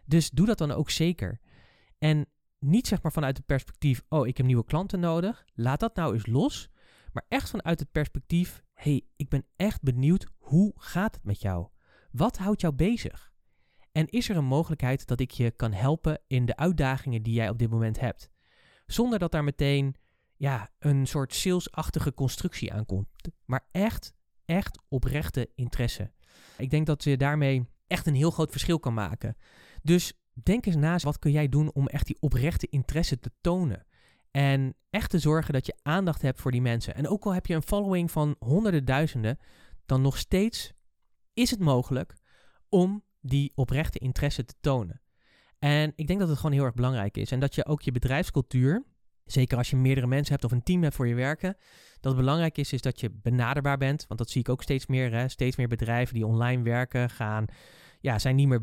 Dus 0.08 0.30
doe 0.30 0.46
dat 0.46 0.58
dan 0.58 0.70
ook 0.70 0.90
zeker. 0.90 1.40
En 1.98 2.26
niet 2.58 2.86
zeg 2.86 3.02
maar 3.02 3.12
vanuit 3.12 3.36
het 3.36 3.46
perspectief: 3.46 4.02
oh, 4.08 4.26
ik 4.26 4.36
heb 4.36 4.46
nieuwe 4.46 4.64
klanten 4.64 5.00
nodig. 5.00 5.44
Laat 5.54 5.80
dat 5.80 5.94
nou 5.94 6.14
eens 6.14 6.26
los. 6.26 6.68
Maar 7.12 7.24
echt 7.28 7.50
vanuit 7.50 7.80
het 7.80 7.92
perspectief: 7.92 8.62
hey, 8.74 9.02
ik 9.16 9.28
ben 9.28 9.44
echt 9.56 9.82
benieuwd 9.82 10.26
hoe 10.38 10.72
gaat 10.76 11.14
het 11.14 11.24
met 11.24 11.40
jou? 11.40 11.68
Wat 12.10 12.38
houdt 12.38 12.60
jou 12.60 12.74
bezig? 12.74 13.32
En 13.92 14.06
is 14.06 14.28
er 14.28 14.36
een 14.36 14.44
mogelijkheid 14.44 15.06
dat 15.06 15.20
ik 15.20 15.30
je 15.30 15.50
kan 15.50 15.72
helpen 15.72 16.20
in 16.26 16.44
de 16.44 16.56
uitdagingen 16.56 17.22
die 17.22 17.34
jij 17.34 17.48
op 17.48 17.58
dit 17.58 17.70
moment 17.70 18.00
hebt? 18.00 18.30
Zonder 18.86 19.18
dat 19.18 19.32
daar 19.32 19.44
meteen 19.44 19.94
ja, 20.36 20.70
een 20.78 21.06
soort 21.06 21.34
salesachtige 21.34 22.14
constructie 22.14 22.72
aankomt. 22.72 23.08
Maar 23.44 23.68
echt, 23.70 24.14
echt 24.44 24.80
oprechte 24.88 25.50
interesse. 25.54 26.12
Ik 26.56 26.70
denk 26.70 26.86
dat 26.86 27.04
je 27.04 27.16
daarmee 27.16 27.66
echt 27.86 28.06
een 28.06 28.14
heel 28.14 28.30
groot 28.30 28.50
verschil 28.50 28.80
kan 28.80 28.94
maken. 28.94 29.36
Dus 29.82 30.12
denk 30.32 30.66
eens 30.66 30.76
na, 30.76 30.96
wat 30.96 31.18
kun 31.18 31.30
jij 31.30 31.48
doen 31.48 31.72
om 31.72 31.86
echt 31.86 32.06
die 32.06 32.16
oprechte 32.20 32.66
interesse 32.70 33.18
te 33.18 33.30
tonen? 33.40 33.86
En 34.30 34.74
echt 34.90 35.10
te 35.10 35.18
zorgen 35.18 35.52
dat 35.52 35.66
je 35.66 35.78
aandacht 35.82 36.22
hebt 36.22 36.40
voor 36.40 36.50
die 36.50 36.62
mensen. 36.62 36.94
En 36.94 37.08
ook 37.08 37.24
al 37.24 37.34
heb 37.34 37.46
je 37.46 37.54
een 37.54 37.62
following 37.62 38.10
van 38.10 38.36
honderden 38.38 38.84
duizenden, 38.84 39.38
dan 39.86 40.02
nog 40.02 40.18
steeds 40.18 40.72
is 41.34 41.50
het 41.50 41.60
mogelijk 41.60 42.14
om 42.68 43.04
die 43.20 43.52
oprechte 43.54 43.98
interesse 43.98 44.44
te 44.44 44.54
tonen. 44.60 45.00
En 45.58 45.92
ik 45.96 46.06
denk 46.06 46.18
dat 46.18 46.28
het 46.28 46.38
gewoon 46.38 46.52
heel 46.52 46.64
erg 46.64 46.74
belangrijk 46.74 47.16
is. 47.16 47.32
En 47.32 47.40
dat 47.40 47.54
je 47.54 47.66
ook 47.66 47.82
je 47.82 47.92
bedrijfscultuur, 47.92 48.84
zeker 49.24 49.58
als 49.58 49.70
je 49.70 49.76
meerdere 49.76 50.06
mensen 50.06 50.32
hebt 50.32 50.44
of 50.44 50.52
een 50.52 50.62
team 50.62 50.82
hebt 50.82 50.94
voor 50.94 51.08
je 51.08 51.14
werken, 51.14 51.56
dat 52.00 52.12
het 52.12 52.20
belangrijk 52.20 52.58
is, 52.58 52.72
is 52.72 52.82
dat 52.82 53.00
je 53.00 53.10
benaderbaar 53.10 53.78
bent. 53.78 54.04
Want 54.08 54.20
dat 54.20 54.30
zie 54.30 54.40
ik 54.40 54.48
ook 54.48 54.62
steeds 54.62 54.86
meer. 54.86 55.12
Hè? 55.12 55.28
Steeds 55.28 55.56
meer 55.56 55.68
bedrijven 55.68 56.14
die 56.14 56.26
online 56.26 56.62
werken 56.62 57.10
gaan, 57.10 57.44
ja, 58.00 58.18
zijn 58.18 58.36
niet 58.36 58.48
meer 58.48 58.60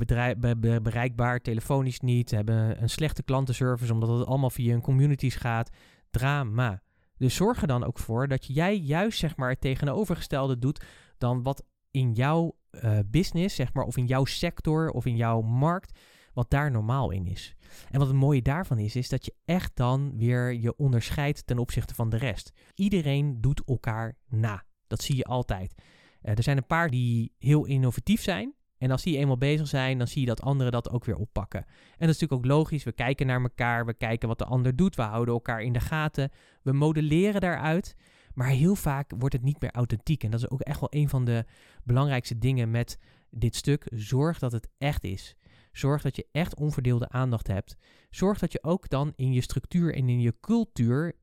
bereikbaar, 0.81 1.41
telefonisch 1.41 1.99
niet, 1.99 2.31
hebben 2.31 2.81
een 2.81 2.89
slechte 2.89 3.23
klantenservice 3.23 3.93
omdat 3.93 4.09
het 4.09 4.27
allemaal 4.27 4.49
via 4.49 4.71
hun 4.71 4.81
communities 4.81 5.35
gaat. 5.35 5.69
Drama. 6.09 6.81
Dus 7.17 7.35
zorg 7.35 7.61
er 7.61 7.67
dan 7.67 7.83
ook 7.83 7.99
voor 7.99 8.27
dat 8.27 8.45
jij 8.45 8.77
juist 8.77 9.19
zeg 9.19 9.35
maar 9.35 9.49
het 9.49 9.61
tegenovergestelde 9.61 10.59
doet 10.59 10.83
dan 11.17 11.43
wat 11.43 11.63
in 11.91 12.13
jouw 12.13 12.55
uh, 12.71 12.99
business, 13.05 13.55
zeg 13.55 13.73
maar, 13.73 13.83
of 13.83 13.97
in 13.97 14.05
jouw 14.05 14.25
sector 14.25 14.89
of 14.89 15.05
in 15.05 15.15
jouw 15.15 15.41
markt, 15.41 15.99
wat 16.33 16.49
daar 16.49 16.71
normaal 16.71 17.11
in 17.11 17.27
is. 17.27 17.55
En 17.91 17.99
wat 17.99 18.07
het 18.07 18.17
mooie 18.17 18.41
daarvan 18.41 18.77
is, 18.77 18.95
is 18.95 19.09
dat 19.09 19.25
je 19.25 19.33
echt 19.45 19.71
dan 19.75 20.17
weer 20.17 20.53
je 20.53 20.75
onderscheidt 20.75 21.47
ten 21.47 21.57
opzichte 21.57 21.95
van 21.95 22.09
de 22.09 22.17
rest. 22.17 22.51
Iedereen 22.73 23.41
doet 23.41 23.61
elkaar 23.65 24.17
na. 24.27 24.63
Dat 24.87 25.01
zie 25.01 25.15
je 25.15 25.23
altijd. 25.23 25.73
Uh, 26.21 26.37
er 26.37 26.43
zijn 26.43 26.57
een 26.57 26.67
paar 26.67 26.89
die 26.89 27.33
heel 27.37 27.65
innovatief 27.65 28.21
zijn. 28.21 28.53
En 28.77 28.91
als 28.91 29.03
die 29.03 29.17
eenmaal 29.17 29.37
bezig 29.37 29.67
zijn, 29.67 29.97
dan 29.97 30.07
zie 30.07 30.21
je 30.21 30.27
dat 30.27 30.41
anderen 30.41 30.71
dat 30.71 30.89
ook 30.89 31.05
weer 31.05 31.15
oppakken. 31.15 31.59
En 31.59 32.07
dat 32.07 32.09
is 32.09 32.19
natuurlijk 32.19 32.33
ook 32.33 32.57
logisch. 32.57 32.83
We 32.83 32.91
kijken 32.91 33.27
naar 33.27 33.41
elkaar, 33.41 33.85
we 33.85 33.93
kijken 33.93 34.27
wat 34.27 34.37
de 34.37 34.45
ander 34.45 34.75
doet, 34.75 34.95
we 34.95 35.01
houden 35.01 35.33
elkaar 35.33 35.61
in 35.61 35.73
de 35.73 35.79
gaten, 35.79 36.31
we 36.61 36.71
modelleren 36.71 37.41
daaruit. 37.41 37.95
Maar 38.33 38.47
heel 38.47 38.75
vaak 38.75 39.11
wordt 39.17 39.33
het 39.33 39.43
niet 39.43 39.61
meer 39.61 39.71
authentiek. 39.71 40.23
En 40.23 40.31
dat 40.31 40.39
is 40.39 40.49
ook 40.49 40.61
echt 40.61 40.79
wel 40.79 40.89
een 40.91 41.09
van 41.09 41.25
de 41.25 41.45
belangrijkste 41.83 42.37
dingen 42.37 42.71
met 42.71 42.99
dit 43.29 43.55
stuk. 43.55 43.87
Zorg 43.93 44.39
dat 44.39 44.51
het 44.51 44.69
echt 44.77 45.03
is. 45.03 45.35
Zorg 45.71 46.01
dat 46.01 46.15
je 46.15 46.27
echt 46.31 46.55
onverdeelde 46.55 47.09
aandacht 47.09 47.47
hebt. 47.47 47.77
Zorg 48.09 48.39
dat 48.39 48.51
je 48.51 48.63
ook 48.63 48.89
dan 48.89 49.13
in 49.15 49.33
je 49.33 49.41
structuur 49.41 49.95
en 49.95 50.09
in 50.09 50.19
je 50.19 50.35
cultuur 50.39 51.15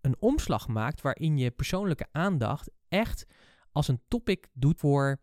een 0.00 0.16
omslag 0.18 0.68
maakt 0.68 1.00
waarin 1.00 1.38
je 1.38 1.50
persoonlijke 1.50 2.06
aandacht 2.12 2.70
echt 2.88 3.26
als 3.72 3.88
een 3.88 4.00
topic 4.08 4.48
doet 4.52 4.78
voor, 4.78 5.20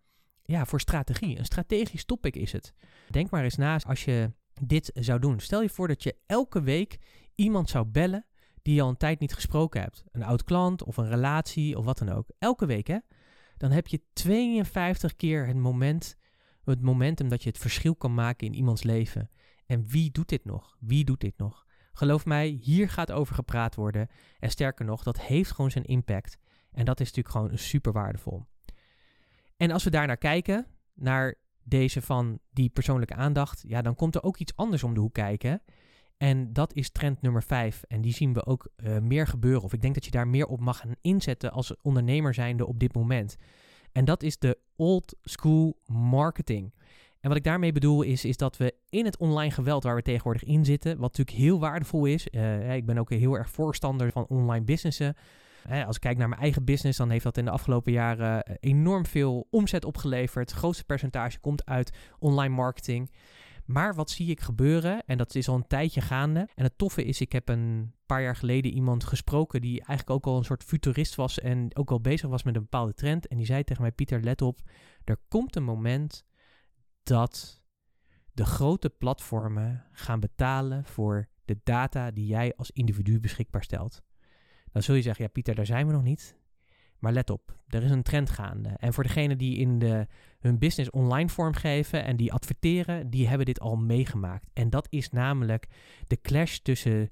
ja, 0.48 0.66
voor 0.66 0.80
strategie. 0.80 1.38
Een 1.38 1.46
strategisch 1.46 2.06
topic 2.06 2.36
is 2.36 2.52
het. 2.52 2.74
Denk 3.10 3.30
maar 3.30 3.44
eens 3.44 3.56
na 3.56 3.80
als 3.88 4.06
je 4.06 4.32
dit 4.62 4.92
zou 4.94 5.20
doen. 5.20 5.40
Stel 5.40 5.62
je 5.62 5.70
voor 5.70 5.88
dat 5.88 6.04
je 6.04 6.16
elke 6.26 6.62
week 6.62 6.98
iemand 7.36 7.70
zou 7.70 7.86
bellen 7.86 8.26
die 8.62 8.76
je 8.76 8.82
al 8.82 8.90
een 8.90 8.98
tijd 8.98 9.20
niet 9.20 9.34
gesproken 9.34 9.82
hebt. 9.82 10.04
Een 10.12 10.24
oud 10.24 10.44
klant 10.44 10.84
of 10.84 10.98
een 10.98 11.10
relatie 11.10 11.78
of 11.78 11.86
wat 11.86 11.98
dan 11.98 12.10
ook. 12.10 12.30
Elke 12.40 12.66
week 12.66 12.88
hè. 12.88 12.98
Dan 13.58 13.72
heb 13.72 13.88
je 13.88 14.02
52 14.14 15.16
keer 15.16 15.48
het 15.48 15.58
moment, 15.58 16.18
het 16.64 16.82
momentum 16.82 17.30
dat 17.30 17.44
je 17.44 17.50
het 17.50 17.58
verschil 17.58 17.96
kan 17.96 18.14
maken 18.14 18.48
in 18.48 18.54
iemands 18.54 18.84
leven. 18.84 19.30
En 19.66 19.86
wie 19.88 20.12
doet 20.12 20.30
dit 20.30 20.46
nog? 20.46 20.78
Wie 20.80 21.06
doet 21.06 21.20
dit 21.20 21.38
nog? 21.38 21.66
Geloof 21.94 22.26
mij, 22.26 22.48
hier 22.48 22.90
gaat 22.90 23.12
over 23.12 23.36
gepraat 23.36 23.76
worden. 23.76 24.08
En 24.40 24.50
sterker 24.50 24.86
nog, 24.86 25.04
dat 25.04 25.22
heeft 25.22 25.52
gewoon 25.52 25.72
zijn 25.72 25.86
impact. 25.86 26.38
En 26.72 26.86
dat 26.86 27.00
is 27.00 27.08
natuurlijk 27.08 27.36
gewoon 27.36 27.58
super 27.58 27.92
waardevol. 27.92 28.46
En 29.58 29.72
als 29.72 29.84
we 29.84 29.90
daar 29.90 30.08
naar 30.08 30.18
kijken, 30.18 30.68
naar 30.94 31.36
deze 31.64 32.02
van 32.02 32.40
die 32.52 32.70
persoonlijke 32.70 33.16
aandacht, 33.16 33.64
ja, 33.68 33.82
dan 33.82 33.96
komt 33.96 34.16
er 34.16 34.24
ook 34.24 34.38
iets 34.38 34.56
anders 34.56 34.84
om 34.84 34.94
de 34.94 35.00
hoek 35.00 35.14
kijken. 35.14 35.62
En 36.18 36.54
dat 36.54 36.74
is 36.74 36.90
trend 36.90 37.22
nummer 37.22 37.44
5. 37.44 37.84
En 37.88 38.02
die 38.02 38.14
zien 38.14 38.34
we 38.34 38.46
ook 38.46 38.70
uh, 38.78 38.98
meer 38.98 39.28
gebeuren. 39.28 39.64
Of 39.64 39.74
ik 39.74 39.82
denk 39.82 39.94
dat 39.94 40.06
je 40.06 40.12
daar 40.12 40.28
meer 40.28 40.46
op 40.46 40.60
mag 40.60 40.78
gaan 40.78 40.96
inzetten 41.02 41.52
als 41.52 41.76
ondernemer 41.82 42.34
zijnde 42.34 42.68
op 42.68 42.80
dit 42.80 42.94
moment. 42.94 43.36
En 43.92 44.06
dat 44.06 44.24
is 44.24 44.38
de 44.38 44.58
old 44.76 45.16
school 45.24 45.78
marketing. 45.86 46.74
En 47.20 47.30
wat 47.30 47.38
ik 47.38 47.44
daarmee 47.44 47.72
bedoel 47.72 48.02
is, 48.02 48.26
is 48.26 48.38
dat 48.38 48.58
we 48.58 48.76
in 48.90 49.06
het 49.06 49.18
online 49.18 49.52
geweld 49.52 49.84
waar 49.84 49.96
we 49.96 50.02
tegenwoordig 50.02 50.44
in 50.44 50.66
zitten, 50.66 50.92
wat 50.92 51.18
natuurlijk 51.18 51.38
heel 51.38 51.60
waardevol 51.60 52.06
is. 52.06 52.28
Uh, 52.32 52.76
ik 52.76 52.86
ben 52.86 52.98
ook 52.98 53.10
heel 53.10 53.38
erg 53.38 53.50
voorstander 53.50 54.12
van 54.12 54.26
online 54.28 54.66
businessen. 54.66 55.16
Als 55.86 55.96
ik 55.96 56.02
kijk 56.02 56.18
naar 56.18 56.30
mijn 56.30 56.42
eigen 56.42 56.64
business, 56.64 56.98
dan 56.98 57.10
heeft 57.10 57.24
dat 57.24 57.38
in 57.38 57.46
de 57.46 57.52
afgelopen 57.52 57.92
jaren 57.92 58.44
eh, 58.44 58.56
enorm 58.60 59.06
veel 59.06 59.48
omzet 59.50 59.86
opgeleverd. 59.86 60.50
Het 60.50 60.60
grootste 60.60 60.84
percentage 60.84 61.40
komt 61.40 61.66
uit 61.66 61.98
online 62.20 62.56
marketing. 62.56 63.12
Maar 63.66 63.96
wat 63.96 64.10
zie 64.10 64.30
ik 64.30 64.40
gebeuren? 64.40 65.04
En 65.06 65.18
dat 65.18 65.36
is 65.36 65.48
al 65.48 65.56
een 65.56 65.68
tijdje 65.68 66.02
gaande. 66.02 66.48
En 66.56 66.64
het 66.64 66.78
toffe 66.78 67.04
is, 67.04 67.22
ik 67.22 67.32
heb 67.32 67.50
een 67.50 67.94
paar 68.06 68.22
jaar 68.22 68.36
geleden 68.36 68.72
iemand 68.72 69.04
gesproken 69.04 69.62
die 69.62 69.78
eigenlijk 69.78 70.10
ook 70.10 70.26
al 70.26 70.38
een 70.38 70.46
soort 70.46 70.64
futurist 70.64 71.16
was 71.16 71.40
en 71.40 71.76
ook 71.76 71.92
al 71.92 72.02
bezig 72.02 72.30
was 72.30 72.44
met 72.44 72.56
een 72.56 72.62
bepaalde 72.62 72.94
trend. 72.94 73.28
En 73.28 73.38
die 73.38 73.46
zei 73.46 73.64
tegen 73.64 73.82
mij, 73.82 73.92
Pieter, 73.92 74.22
let 74.24 74.42
op, 74.42 74.60
er 75.04 75.18
komt 75.28 75.56
een 75.56 75.64
moment 75.64 76.26
dat 77.04 77.64
de 78.34 78.46
grote 78.46 78.90
platformen 78.90 79.86
gaan 79.92 80.20
betalen 80.20 80.86
voor 80.86 81.28
de 81.46 81.60
data 81.64 82.12
die 82.12 82.26
jij 82.26 82.54
als 82.56 82.72
individu 82.72 83.20
beschikbaar 83.20 83.64
stelt. 83.64 84.02
Dan 84.78 84.86
zul 84.86 84.96
je 84.96 85.02
zeggen, 85.02 85.24
ja 85.26 85.32
Pieter, 85.32 85.56
daar 85.56 85.66
zijn 85.66 85.88
we 85.88 85.94
nog 85.94 86.04
niet. 86.04 86.36
Maar 87.00 87.14
let 87.14 87.30
op, 87.30 87.60
er 87.68 87.84
is 87.84 87.92
een 87.92 88.04
trend 88.04 88.30
gaande. 88.30 88.70
En 88.70 88.94
voor 88.94 89.04
degenen 89.04 89.38
die 89.38 89.58
in 89.58 89.80
de, 89.80 90.08
hun 90.40 90.58
business 90.60 90.90
online 90.90 91.30
vormgeven 91.30 92.04
en 92.04 92.18
die 92.18 92.34
adverteren, 92.34 93.10
die 93.10 93.28
hebben 93.28 93.46
dit 93.46 93.60
al 93.60 93.76
meegemaakt. 93.76 94.50
En 94.54 94.70
dat 94.70 94.88
is 94.90 95.10
namelijk 95.10 95.68
de 96.08 96.22
clash 96.22 96.58
tussen 96.58 97.10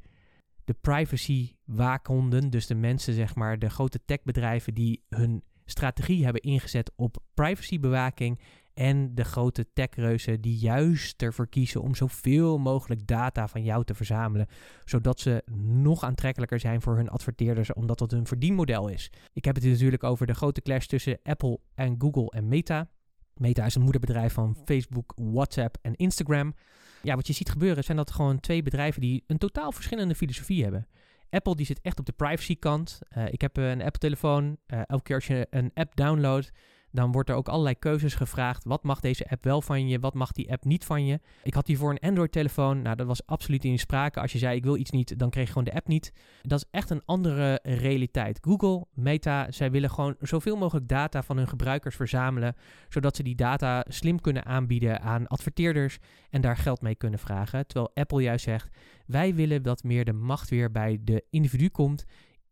de 0.63 0.73
privacy 0.73 1.55
waakhonden, 1.63 2.49
dus 2.49 2.67
de 2.67 2.75
mensen, 2.75 3.13
zeg 3.13 3.35
maar, 3.35 3.59
de 3.59 3.69
grote 3.69 3.99
techbedrijven 4.05 4.73
die 4.73 5.03
hun 5.09 5.43
strategie 5.65 6.23
hebben 6.23 6.41
ingezet 6.41 6.91
op 6.95 7.17
privacybewaking 7.33 8.39
en 8.75 9.15
de 9.15 9.23
grote 9.23 9.65
techreuzen 9.73 10.41
die 10.41 10.57
juist 10.57 11.21
ervoor 11.21 11.47
kiezen 11.47 11.81
om 11.81 11.95
zoveel 11.95 12.57
mogelijk 12.57 13.07
data 13.07 13.47
van 13.47 13.63
jou 13.63 13.83
te 13.83 13.95
verzamelen, 13.95 14.47
zodat 14.85 15.19
ze 15.19 15.43
nog 15.61 16.03
aantrekkelijker 16.03 16.59
zijn 16.59 16.81
voor 16.81 16.95
hun 16.95 17.09
adverteerders, 17.09 17.73
omdat 17.73 17.97
dat 17.97 18.11
hun 18.11 18.27
verdienmodel 18.27 18.87
is. 18.87 19.11
Ik 19.33 19.45
heb 19.45 19.55
het 19.55 19.63
natuurlijk 19.63 20.03
over 20.03 20.27
de 20.27 20.33
grote 20.33 20.61
clash 20.61 20.85
tussen 20.85 21.19
Apple 21.23 21.59
en 21.75 21.95
Google 21.97 22.29
en 22.29 22.47
Meta. 22.47 22.89
Meta 23.33 23.65
is 23.65 23.75
een 23.75 23.81
moederbedrijf 23.81 24.33
van 24.33 24.57
Facebook, 24.65 25.13
WhatsApp 25.15 25.77
en 25.81 25.95
Instagram. 25.95 26.53
Ja, 27.01 27.15
wat 27.15 27.27
je 27.27 27.33
ziet 27.33 27.49
gebeuren 27.49 27.83
zijn 27.83 27.97
dat 27.97 28.11
gewoon 28.11 28.39
twee 28.39 28.63
bedrijven 28.63 29.01
die 29.01 29.23
een 29.27 29.37
totaal 29.37 29.71
verschillende 29.71 30.15
filosofie 30.15 30.63
hebben. 30.63 30.87
Apple 31.29 31.55
die 31.55 31.65
zit 31.65 31.81
echt 31.81 31.99
op 31.99 32.05
de 32.05 32.11
privacy 32.11 32.59
kant. 32.59 32.99
Uh, 33.17 33.27
ik 33.27 33.41
heb 33.41 33.57
een 33.57 33.81
Apple 33.81 33.99
telefoon. 33.99 34.57
Uh, 34.67 34.81
elke 34.85 35.03
keer 35.03 35.15
als 35.15 35.27
je 35.27 35.47
een 35.49 35.71
app 35.73 35.95
downloadt, 35.95 36.51
dan 36.95 37.11
wordt 37.11 37.29
er 37.29 37.35
ook 37.35 37.47
allerlei 37.47 37.75
keuzes 37.79 38.15
gevraagd. 38.15 38.63
Wat 38.63 38.83
mag 38.83 38.99
deze 38.99 39.29
app 39.29 39.43
wel 39.43 39.61
van 39.61 39.87
je? 39.87 39.99
Wat 39.99 40.13
mag 40.13 40.31
die 40.31 40.51
app 40.51 40.65
niet 40.65 40.85
van 40.85 41.05
je? 41.05 41.19
Ik 41.43 41.53
had 41.53 41.65
die 41.65 41.77
voor 41.77 41.89
een 41.89 42.09
Android-telefoon. 42.09 42.81
Nou, 42.81 42.95
dat 42.95 43.07
was 43.07 43.25
absoluut 43.25 43.63
in 43.63 43.79
sprake. 43.79 44.19
Als 44.19 44.31
je 44.31 44.37
zei 44.37 44.55
ik 44.55 44.63
wil 44.63 44.77
iets 44.77 44.91
niet, 44.91 45.19
dan 45.19 45.29
kreeg 45.29 45.45
je 45.45 45.49
gewoon 45.49 45.63
de 45.63 45.73
app 45.73 45.87
niet. 45.87 46.13
Dat 46.41 46.59
is 46.59 46.65
echt 46.71 46.89
een 46.89 47.01
andere 47.05 47.59
realiteit. 47.63 48.39
Google, 48.41 48.85
Meta, 48.93 49.51
zij 49.51 49.71
willen 49.71 49.89
gewoon 49.89 50.15
zoveel 50.19 50.55
mogelijk 50.55 50.87
data 50.87 51.23
van 51.23 51.37
hun 51.37 51.47
gebruikers 51.47 51.95
verzamelen, 51.95 52.55
zodat 52.89 53.15
ze 53.15 53.23
die 53.23 53.35
data 53.35 53.85
slim 53.87 54.21
kunnen 54.21 54.45
aanbieden 54.45 55.01
aan 55.01 55.27
adverteerders 55.27 55.97
en 56.29 56.41
daar 56.41 56.57
geld 56.57 56.81
mee 56.81 56.95
kunnen 56.95 57.19
vragen. 57.19 57.67
Terwijl 57.67 57.91
Apple 57.93 58.21
juist 58.21 58.43
zegt: 58.43 58.69
wij 59.05 59.35
willen 59.35 59.63
dat 59.63 59.83
meer 59.83 60.05
de 60.05 60.13
macht 60.13 60.49
weer 60.49 60.71
bij 60.71 60.97
de 61.01 61.23
individu 61.29 61.69
komt 61.69 62.05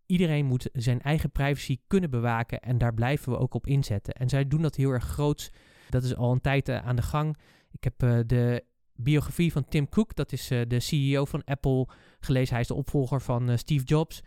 Iedereen 0.05 0.45
moet 0.45 0.69
zijn 0.73 1.01
eigen 1.01 1.31
privacy 1.31 1.77
kunnen 1.87 2.09
bewaken 2.09 2.59
en 2.59 2.77
daar 2.77 2.93
blijven 2.93 3.31
we 3.31 3.37
ook 3.37 3.53
op 3.53 3.67
inzetten. 3.67 4.13
En 4.13 4.29
zij 4.29 4.47
doen 4.47 4.61
dat 4.61 4.75
heel 4.75 4.91
erg 4.91 5.03
groots. 5.03 5.51
Dat 5.89 6.03
is 6.03 6.15
al 6.15 6.31
een 6.31 6.41
tijd 6.41 6.69
uh, 6.69 6.85
aan 6.85 6.95
de 6.95 7.01
gang. 7.01 7.37
Ik 7.71 7.83
heb 7.83 8.03
uh, 8.03 8.19
de 8.25 8.63
biografie 8.95 9.51
van 9.51 9.65
Tim 9.65 9.89
Cook, 9.89 10.15
dat 10.15 10.31
is 10.31 10.51
uh, 10.51 10.61
de 10.67 10.79
CEO 10.79 11.25
van 11.25 11.43
Apple, 11.43 11.87
gelezen. 12.19 12.51
Hij 12.51 12.61
is 12.61 12.67
de 12.67 12.73
opvolger 12.73 13.21
van 13.21 13.57
Steve 13.57 13.85
Jobs. 13.85 14.21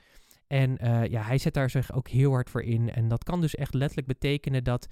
En 0.46 0.76
ja, 1.10 1.22
hij 1.22 1.38
zet 1.38 1.54
daar 1.54 1.70
zich 1.70 1.92
ook 1.92 2.08
heel 2.08 2.30
hard 2.30 2.50
voor 2.50 2.62
in. 2.62 2.92
En 2.92 3.08
dat 3.08 3.24
kan 3.24 3.40
dus 3.40 3.54
echt 3.54 3.74
letterlijk 3.74 4.08
betekenen 4.08 4.64
dat 4.64 4.86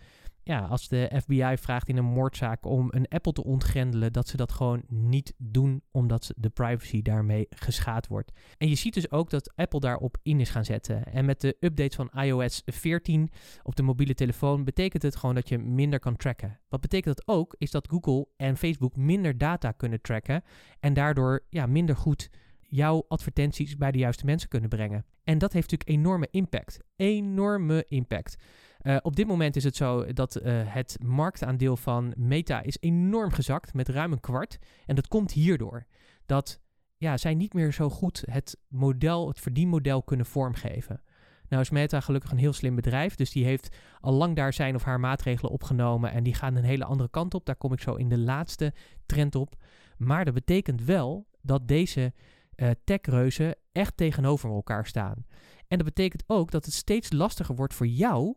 ja, 0.44 0.60
als 0.60 0.88
de 0.88 1.20
FBI 1.22 1.54
vraagt 1.56 1.88
in 1.88 1.96
een 1.96 2.04
moordzaak 2.04 2.66
om 2.66 2.88
een 2.90 3.08
Apple 3.08 3.32
te 3.32 3.44
ontgrendelen, 3.44 4.12
dat 4.12 4.28
ze 4.28 4.36
dat 4.36 4.52
gewoon 4.52 4.82
niet 4.88 5.34
doen, 5.36 5.82
omdat 5.90 6.32
de 6.36 6.50
privacy 6.50 7.02
daarmee 7.02 7.46
geschaad 7.48 8.06
wordt. 8.06 8.32
En 8.58 8.68
je 8.68 8.74
ziet 8.74 8.94
dus 8.94 9.10
ook 9.10 9.30
dat 9.30 9.52
Apple 9.56 9.80
daarop 9.80 10.16
in 10.22 10.40
is 10.40 10.50
gaan 10.50 10.64
zetten. 10.64 11.04
En 11.04 11.24
met 11.24 11.40
de 11.40 11.56
updates 11.60 11.96
van 11.96 12.10
iOS 12.22 12.62
14 12.64 13.30
op 13.62 13.76
de 13.76 13.82
mobiele 13.82 14.14
telefoon 14.14 14.64
betekent 14.64 15.02
het 15.02 15.16
gewoon 15.16 15.34
dat 15.34 15.48
je 15.48 15.58
minder 15.58 15.98
kan 15.98 16.16
tracken. 16.16 16.60
Wat 16.68 16.80
betekent 16.80 17.16
dat 17.16 17.36
ook, 17.36 17.54
is 17.58 17.70
dat 17.70 17.88
Google 17.88 18.26
en 18.36 18.56
Facebook 18.56 18.96
minder 18.96 19.38
data 19.38 19.72
kunnen 19.72 20.00
tracken 20.00 20.42
en 20.80 20.94
daardoor 20.94 21.44
ja, 21.48 21.66
minder 21.66 21.96
goed 21.96 22.30
jouw 22.74 23.04
advertenties 23.08 23.76
bij 23.76 23.92
de 23.92 23.98
juiste 23.98 24.24
mensen 24.24 24.48
kunnen 24.48 24.68
brengen. 24.68 25.04
En 25.24 25.38
dat 25.38 25.52
heeft 25.52 25.70
natuurlijk 25.70 25.98
enorme 25.98 26.28
impact. 26.30 26.78
Enorme 26.96 27.84
impact. 27.88 28.36
Uh, 28.82 28.96
op 29.02 29.16
dit 29.16 29.26
moment 29.26 29.56
is 29.56 29.64
het 29.64 29.76
zo 29.76 30.12
dat 30.12 30.36
uh, 30.36 30.42
het 30.64 30.96
marktaandeel 31.02 31.76
van 31.76 32.12
Meta 32.16 32.62
is 32.62 32.76
enorm 32.80 33.30
gezakt 33.30 33.74
met 33.74 33.88
ruim 33.88 34.12
een 34.12 34.20
kwart. 34.20 34.58
En 34.86 34.94
dat 34.94 35.08
komt 35.08 35.32
hierdoor. 35.32 35.86
Dat 36.26 36.60
ja, 36.96 37.16
zij 37.16 37.34
niet 37.34 37.54
meer 37.54 37.72
zo 37.72 37.90
goed 37.90 38.22
het 38.30 38.58
model, 38.68 39.28
het 39.28 39.40
verdienmodel 39.40 40.02
kunnen 40.02 40.26
vormgeven. 40.26 41.02
Nou 41.48 41.62
is 41.62 41.70
Meta 41.70 42.00
gelukkig 42.00 42.30
een 42.30 42.38
heel 42.38 42.52
slim 42.52 42.74
bedrijf, 42.74 43.14
dus 43.14 43.30
die 43.30 43.44
heeft 43.44 43.76
al 44.00 44.12
lang 44.12 44.36
daar 44.36 44.52
zijn 44.52 44.74
of 44.74 44.82
haar 44.82 45.00
maatregelen 45.00 45.52
opgenomen 45.52 46.12
en 46.12 46.22
die 46.22 46.34
gaan 46.34 46.56
een 46.56 46.64
hele 46.64 46.84
andere 46.84 47.10
kant 47.10 47.34
op. 47.34 47.46
Daar 47.46 47.56
kom 47.56 47.72
ik 47.72 47.80
zo 47.80 47.94
in 47.94 48.08
de 48.08 48.18
laatste 48.18 48.72
trend 49.06 49.34
op. 49.34 49.54
Maar 49.96 50.24
dat 50.24 50.34
betekent 50.34 50.84
wel 50.84 51.26
dat 51.42 51.68
deze 51.68 52.12
uh, 52.56 52.70
techreuzen 52.84 53.56
echt 53.72 53.96
tegenover 53.96 54.50
elkaar 54.50 54.86
staan. 54.86 55.26
En 55.68 55.78
dat 55.78 55.86
betekent 55.86 56.24
ook 56.26 56.50
dat 56.50 56.64
het 56.64 56.74
steeds 56.74 57.12
lastiger 57.12 57.54
wordt 57.54 57.74
voor 57.74 57.86
jou 57.86 58.34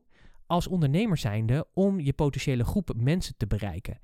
als 0.47 0.67
ondernemer 0.67 1.17
zijnde 1.17 1.67
om 1.73 1.99
je 1.99 2.13
potentiële 2.13 2.63
groep 2.63 2.93
mensen 2.95 3.33
te 3.37 3.47
bereiken. 3.47 3.99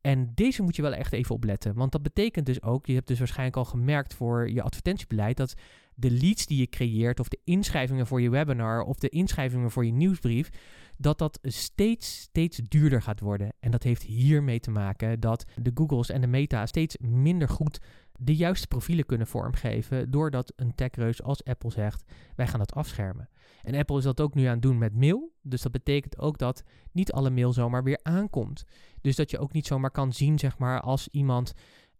En 0.00 0.32
deze 0.34 0.62
moet 0.62 0.76
je 0.76 0.82
wel 0.82 0.94
echt 0.94 1.12
even 1.12 1.34
opletten, 1.34 1.74
want 1.74 1.92
dat 1.92 2.02
betekent 2.02 2.46
dus 2.46 2.62
ook, 2.62 2.86
je 2.86 2.94
hebt 2.94 3.06
dus 3.06 3.18
waarschijnlijk 3.18 3.56
al 3.56 3.64
gemerkt 3.64 4.14
voor 4.14 4.50
je 4.50 4.62
advertentiebeleid, 4.62 5.36
dat 5.36 5.54
de 5.94 6.10
leads 6.10 6.46
die 6.46 6.58
je 6.58 6.68
creëert 6.68 7.20
of 7.20 7.28
de 7.28 7.40
inschrijvingen 7.44 8.06
voor 8.06 8.20
je 8.20 8.30
webinar 8.30 8.82
of 8.82 8.96
de 8.96 9.08
inschrijvingen 9.08 9.70
voor 9.70 9.86
je 9.86 9.92
nieuwsbrief, 9.92 10.48
dat 10.96 11.18
dat 11.18 11.38
steeds, 11.42 12.20
steeds 12.20 12.60
duurder 12.68 13.02
gaat 13.02 13.20
worden. 13.20 13.52
En 13.60 13.70
dat 13.70 13.82
heeft 13.82 14.02
hiermee 14.02 14.60
te 14.60 14.70
maken 14.70 15.20
dat 15.20 15.44
de 15.62 15.70
Googles 15.74 16.10
en 16.10 16.20
de 16.20 16.26
Meta 16.26 16.66
steeds 16.66 16.96
minder 16.98 17.48
goed 17.48 17.78
de 18.18 18.36
juiste 18.36 18.66
profielen 18.66 19.06
kunnen 19.06 19.26
vormgeven, 19.26 20.10
doordat 20.10 20.52
een 20.56 20.74
techreus 20.74 21.22
als 21.22 21.44
Apple 21.44 21.70
zegt, 21.70 22.04
wij 22.36 22.46
gaan 22.46 22.58
dat 22.58 22.74
afschermen. 22.74 23.28
En 23.62 23.74
Apple 23.74 23.98
is 23.98 24.04
dat 24.04 24.20
ook 24.20 24.34
nu 24.34 24.44
aan 24.44 24.52
het 24.52 24.62
doen 24.62 24.78
met 24.78 24.94
mail. 24.94 25.32
Dus 25.42 25.62
dat 25.62 25.72
betekent 25.72 26.18
ook 26.18 26.38
dat 26.38 26.62
niet 26.92 27.12
alle 27.12 27.30
mail 27.30 27.52
zomaar 27.52 27.82
weer 27.84 28.00
aankomt. 28.02 28.64
Dus 29.00 29.16
dat 29.16 29.30
je 29.30 29.38
ook 29.38 29.52
niet 29.52 29.66
zomaar 29.66 29.90
kan 29.90 30.12
zien, 30.12 30.38
zeg 30.38 30.58
maar, 30.58 30.80
als 30.80 31.08
iemand 31.08 31.54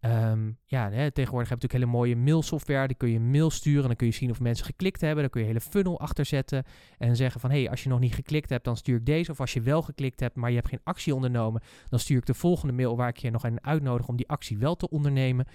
Um, 0.06 0.58
ja, 0.64 0.90
hè, 0.90 1.10
tegenwoordig 1.10 1.48
heb 1.48 1.60
je 1.60 1.66
natuurlijk 1.66 1.72
hele 1.72 1.98
mooie 1.98 2.16
mailsoftware. 2.16 2.86
Die 2.86 2.96
kun 2.96 3.10
je 3.10 3.20
mail 3.20 3.50
sturen. 3.50 3.86
Dan 3.86 3.96
kun 3.96 4.06
je 4.06 4.12
zien 4.12 4.30
of 4.30 4.40
mensen 4.40 4.66
geklikt 4.66 5.00
hebben. 5.00 5.20
Dan 5.20 5.30
kun 5.30 5.40
je 5.40 5.46
een 5.46 5.52
hele 5.52 5.66
funnel 5.70 6.00
achter 6.00 6.24
zetten. 6.24 6.64
En 6.98 7.16
zeggen 7.16 7.40
van, 7.40 7.50
hé, 7.50 7.60
hey, 7.60 7.70
als 7.70 7.82
je 7.82 7.88
nog 7.88 8.00
niet 8.00 8.14
geklikt 8.14 8.50
hebt, 8.50 8.64
dan 8.64 8.76
stuur 8.76 8.96
ik 8.96 9.06
deze. 9.06 9.30
Of 9.30 9.40
als 9.40 9.52
je 9.52 9.60
wel 9.60 9.82
geklikt 9.82 10.20
hebt, 10.20 10.36
maar 10.36 10.50
je 10.50 10.56
hebt 10.56 10.68
geen 10.68 10.80
actie 10.84 11.14
ondernomen, 11.14 11.62
dan 11.88 11.98
stuur 11.98 12.16
ik 12.16 12.26
de 12.26 12.34
volgende 12.34 12.72
mail 12.72 12.96
waar 12.96 13.08
ik 13.08 13.16
je 13.16 13.30
nog 13.30 13.44
een 13.44 13.64
uitnodig 13.64 14.08
om 14.08 14.16
die 14.16 14.28
actie 14.28 14.58
wel 14.58 14.76
te 14.76 14.88
ondernemen. 14.88 15.46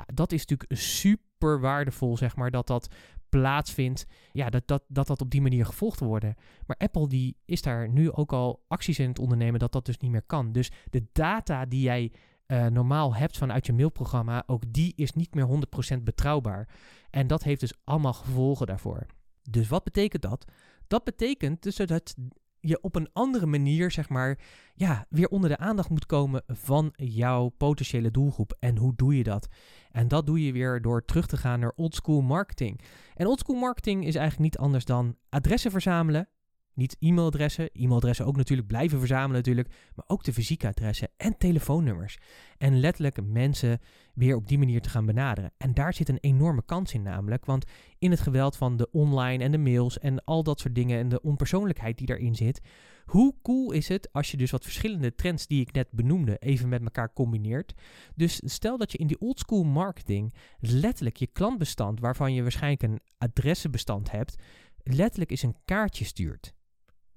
Ja, 0.00 0.14
dat 0.14 0.32
is 0.32 0.46
natuurlijk 0.46 0.80
super 0.80 1.60
waardevol, 1.60 2.16
zeg 2.16 2.36
maar, 2.36 2.50
dat 2.50 2.66
dat 2.66 2.88
plaatsvindt, 3.28 4.06
ja, 4.32 4.50
dat, 4.50 4.62
dat, 4.66 4.82
dat 4.88 5.06
dat 5.06 5.20
op 5.20 5.30
die 5.30 5.42
manier 5.42 5.66
gevolgd 5.66 6.00
wordt. 6.00 6.24
Maar 6.66 6.76
Apple 6.76 7.08
die 7.08 7.36
is 7.44 7.62
daar 7.62 7.88
nu 7.88 8.12
ook 8.12 8.32
al 8.32 8.64
acties 8.68 8.98
in 8.98 9.08
het 9.08 9.18
ondernemen 9.18 9.60
dat 9.60 9.72
dat 9.72 9.86
dus 9.86 9.98
niet 9.98 10.10
meer 10.10 10.22
kan. 10.22 10.52
Dus 10.52 10.70
de 10.90 11.06
data 11.12 11.64
die 11.64 11.80
jij 11.80 12.12
uh, 12.46 12.66
normaal 12.66 13.14
hebt 13.14 13.38
vanuit 13.38 13.66
je 13.66 13.72
mailprogramma, 13.72 14.42
ook 14.46 14.62
die 14.68 14.92
is 14.96 15.12
niet 15.12 15.34
meer 15.34 15.48
100% 15.96 16.02
betrouwbaar. 16.02 16.68
En 17.10 17.26
dat 17.26 17.42
heeft 17.42 17.60
dus 17.60 17.74
allemaal 17.84 18.12
gevolgen 18.12 18.66
daarvoor. 18.66 19.06
Dus 19.50 19.68
wat 19.68 19.84
betekent 19.84 20.22
dat? 20.22 20.44
Dat 20.86 21.04
betekent 21.04 21.62
dus 21.62 21.76
dat 21.76 22.14
je 22.60 22.80
op 22.80 22.94
een 22.94 23.08
andere 23.12 23.46
manier, 23.46 23.90
zeg 23.90 24.08
maar, 24.08 24.38
ja, 24.74 25.06
weer 25.08 25.28
onder 25.28 25.50
de 25.50 25.58
aandacht 25.58 25.90
moet 25.90 26.06
komen 26.06 26.42
van 26.46 26.92
jouw 26.96 27.48
potentiële 27.48 28.10
doelgroep. 28.10 28.56
En 28.58 28.76
hoe 28.76 28.92
doe 28.96 29.16
je 29.16 29.22
dat? 29.22 29.48
En 29.90 30.08
dat 30.08 30.26
doe 30.26 30.44
je 30.44 30.52
weer 30.52 30.82
door 30.82 31.04
terug 31.04 31.26
te 31.26 31.36
gaan 31.36 31.60
naar 31.60 31.72
oldschool 31.76 32.20
marketing. 32.20 32.80
En 33.14 33.26
oldschool 33.26 33.56
marketing 33.56 34.06
is 34.06 34.14
eigenlijk 34.14 34.52
niet 34.52 34.58
anders 34.58 34.84
dan 34.84 35.16
adressen 35.28 35.70
verzamelen, 35.70 36.28
niet 36.74 36.96
e-mailadressen, 36.98 37.70
e-mailadressen 37.72 38.26
ook 38.26 38.36
natuurlijk 38.36 38.68
blijven 38.68 38.98
verzamelen 38.98 39.36
natuurlijk, 39.36 39.68
maar 39.94 40.04
ook 40.08 40.24
de 40.24 40.32
fysieke 40.32 40.66
adressen 40.66 41.08
en 41.16 41.38
telefoonnummers. 41.38 42.18
En 42.58 42.80
letterlijk 42.80 43.26
mensen 43.26 43.80
weer 44.14 44.36
op 44.36 44.48
die 44.48 44.58
manier 44.58 44.80
te 44.80 44.88
gaan 44.88 45.06
benaderen. 45.06 45.52
En 45.56 45.74
daar 45.74 45.94
zit 45.94 46.08
een 46.08 46.18
enorme 46.20 46.62
kans 46.64 46.94
in 46.94 47.02
namelijk, 47.02 47.44
want 47.44 47.64
in 47.98 48.10
het 48.10 48.20
geweld 48.20 48.56
van 48.56 48.76
de 48.76 48.90
online 48.90 49.44
en 49.44 49.52
de 49.52 49.58
mails 49.58 49.98
en 49.98 50.24
al 50.24 50.42
dat 50.42 50.60
soort 50.60 50.74
dingen 50.74 50.98
en 50.98 51.08
de 51.08 51.22
onpersoonlijkheid 51.22 51.98
die 51.98 52.06
daarin 52.06 52.34
zit, 52.34 52.60
hoe 53.04 53.34
cool 53.42 53.72
is 53.72 53.88
het 53.88 54.12
als 54.12 54.30
je 54.30 54.36
dus 54.36 54.50
wat 54.50 54.64
verschillende 54.64 55.14
trends 55.14 55.46
die 55.46 55.60
ik 55.60 55.72
net 55.72 55.90
benoemde 55.90 56.36
even 56.38 56.68
met 56.68 56.82
elkaar 56.82 57.12
combineert. 57.12 57.74
Dus 58.14 58.40
stel 58.44 58.78
dat 58.78 58.92
je 58.92 58.98
in 58.98 59.06
die 59.06 59.20
oldschool 59.20 59.64
marketing 59.64 60.34
letterlijk 60.58 61.16
je 61.16 61.26
klantbestand, 61.26 62.00
waarvan 62.00 62.34
je 62.34 62.42
waarschijnlijk 62.42 62.82
een 62.82 63.00
adressenbestand 63.18 64.10
hebt, 64.10 64.34
letterlijk 64.82 65.30
eens 65.30 65.42
een 65.42 65.56
kaartje 65.64 66.04
stuurt 66.04 66.54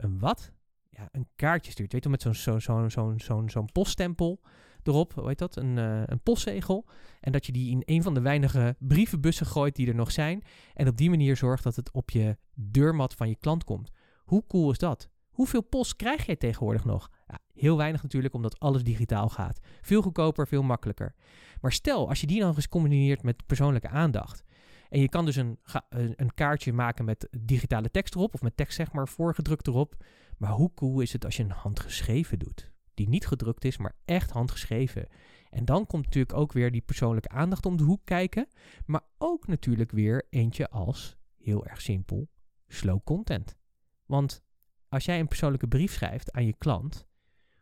een 0.04 0.20
wat? 0.20 0.52
Ja, 0.90 1.10
een 1.12 1.28
kaartje 1.36 1.72
stuurt. 1.72 1.92
Weet 1.92 2.04
je, 2.04 2.10
met 2.10 2.22
zo'n 2.22 2.34
zo'n 2.62 2.90
zo'n 2.90 3.20
zo'n 3.20 3.50
zo'n 3.50 3.72
poststempel 3.72 4.42
erop, 4.84 5.14
hoe 5.14 5.28
heet 5.28 5.38
dat? 5.38 5.56
Een, 5.56 5.78
uh, 5.78 6.02
een 6.06 6.22
postzegel. 6.22 6.86
En 7.20 7.32
dat 7.32 7.46
je 7.46 7.52
die 7.52 7.72
in 7.72 7.82
een 7.86 8.04
van 8.04 8.14
de 8.14 8.22
weinige 8.22 8.76
brievenbussen 8.80 9.46
gooit 9.46 9.76
die 9.76 9.88
er 9.88 9.96
nog 9.96 10.12
zijn. 10.12 10.44
En 10.74 10.88
op 10.88 10.98
die 10.98 11.10
manier 11.10 11.38
zorgt 11.38 11.64
dat 11.64 11.76
het 11.76 11.92
op 11.92 12.10
je 12.10 12.38
deurmat 12.54 13.14
van 13.14 13.30
je 13.30 13.36
klant 13.36 13.64
komt. 13.64 13.92
Hoe 14.24 14.44
cool 14.48 14.72
is 14.72 14.78
dat? 14.78 15.10
Hoeveel 15.30 15.62
post 15.64 15.96
krijg 15.96 16.26
jij 16.26 16.36
tegenwoordig 16.36 16.86
nog? 16.86 17.10
Ja, 17.28 17.40
heel 17.54 17.78
weinig 17.78 18.04
natuurlijk, 18.04 18.34
omdat 18.34 18.60
alles 18.60 18.84
digitaal 18.84 19.30
gaat. 19.30 19.60
Veel 19.82 20.02
goedkoper, 20.02 20.48
veel 20.48 20.64
makkelijker. 20.64 21.16
Maar 21.62 21.72
stel, 21.72 22.10
als 22.10 22.22
je 22.22 22.28
die 22.28 22.40
dan 22.40 22.56
eens 22.56 22.70
combineert 22.70 23.24
met 23.24 23.46
persoonlijke 23.46 23.90
aandacht. 23.90 24.44
En 24.94 25.00
je 25.00 25.10
kan 25.10 25.26
dus 25.26 25.36
een, 25.36 25.60
een 25.90 26.34
kaartje 26.34 26.74
maken 26.74 27.06
met 27.06 27.28
digitale 27.40 27.92
tekst 27.92 28.16
erop, 28.16 28.34
of 28.34 28.42
met 28.42 28.58
tekst 28.58 28.76
zeg 28.76 28.92
maar 28.92 29.08
voorgedrukt 29.08 29.68
erop. 29.68 29.96
Maar 30.38 30.52
hoe 30.52 30.74
cool 30.74 31.00
is 31.00 31.14
het 31.14 31.26
als 31.26 31.38
je 31.38 31.44
een 31.44 31.52
handgeschreven 31.52 32.40
doet? 32.40 32.72
Die 32.94 33.10
niet 33.10 33.28
gedrukt 33.28 33.66
is, 33.66 33.78
maar 33.78 33.96
echt 34.06 34.32
handgeschreven. 34.32 35.08
En 35.50 35.66
dan 35.66 35.86
komt 35.86 36.06
natuurlijk 36.06 36.38
ook 36.38 36.52
weer 36.52 36.72
die 36.72 36.82
persoonlijke 36.82 37.30
aandacht 37.30 37.66
om 37.66 37.78
de 37.78 37.84
hoek 37.84 38.02
kijken. 38.04 38.48
Maar 38.86 39.02
ook 39.18 39.48
natuurlijk 39.48 39.92
weer 39.92 40.28
eentje 40.30 40.70
als, 40.70 41.18
heel 41.38 41.66
erg 41.66 41.82
simpel, 41.82 42.30
slow 42.68 43.04
content. 43.04 43.58
Want 44.06 44.44
als 44.90 45.06
jij 45.06 45.20
een 45.20 45.28
persoonlijke 45.28 45.68
brief 45.68 45.94
schrijft 45.94 46.32
aan 46.32 46.46
je 46.46 46.56
klant, 46.58 47.08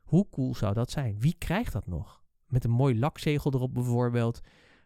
hoe 0.01 0.29
cool 0.29 0.55
zou 0.55 0.73
dat 0.73 0.91
zijn? 0.91 1.19
Wie 1.19 1.35
krijgt 1.37 1.73
dat 1.73 1.87
nog? 1.87 2.23
Met 2.45 2.63
een 2.63 2.71
mooi 2.71 2.99
lakzegel 2.99 3.53
erop 3.53 3.73
bijvoorbeeld. 3.73 4.41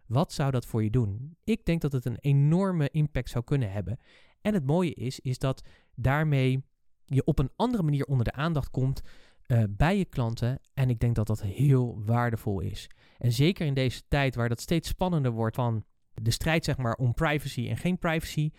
Wat 0.08 0.34
zou 0.34 0.52
dat 0.52 0.66
voor 0.66 0.84
je 0.84 0.90
doen? 0.90 1.38
Ik 1.44 1.66
denk 1.66 1.82
dat 1.82 1.92
het 1.92 2.06
een 2.06 2.20
enorme 2.20 2.90
impact 2.90 3.30
zou 3.30 3.44
kunnen 3.44 3.72
hebben. 3.72 4.00
En 4.42 4.54
het 4.54 4.66
mooie 4.66 4.94
is, 4.94 5.20
is 5.20 5.40
dat 5.40 5.64
daarmee 5.96 6.64
je 7.06 7.24
op 7.26 7.40
een 7.40 7.52
andere 7.56 7.84
manier 7.84 8.06
onder 8.06 8.26
de 8.26 8.32
aandacht 8.32 8.70
komt 8.70 9.02
uh, 9.48 9.64
bij 9.70 9.98
je 9.98 10.06
klanten. 10.06 10.60
En 10.74 10.90
ik 10.90 11.00
denk 11.00 11.16
dat 11.16 11.28
dat 11.28 11.42
heel 11.42 12.02
waardevol 12.06 12.60
is. 12.60 12.90
En 13.18 13.32
zeker 13.32 13.66
in 13.66 13.74
deze 13.74 14.02
tijd 14.08 14.36
waar 14.36 14.50
dat 14.50 14.62
steeds 14.62 14.90
spannender 14.90 15.32
wordt 15.32 15.56
van 15.56 15.86
de 16.14 16.32
strijd 16.32 16.66
zeg 16.66 16.78
maar 16.78 16.96
om 16.96 17.14
privacy 17.14 17.70
en 17.70 17.78
geen 17.78 18.00
privacy. 18.00 18.52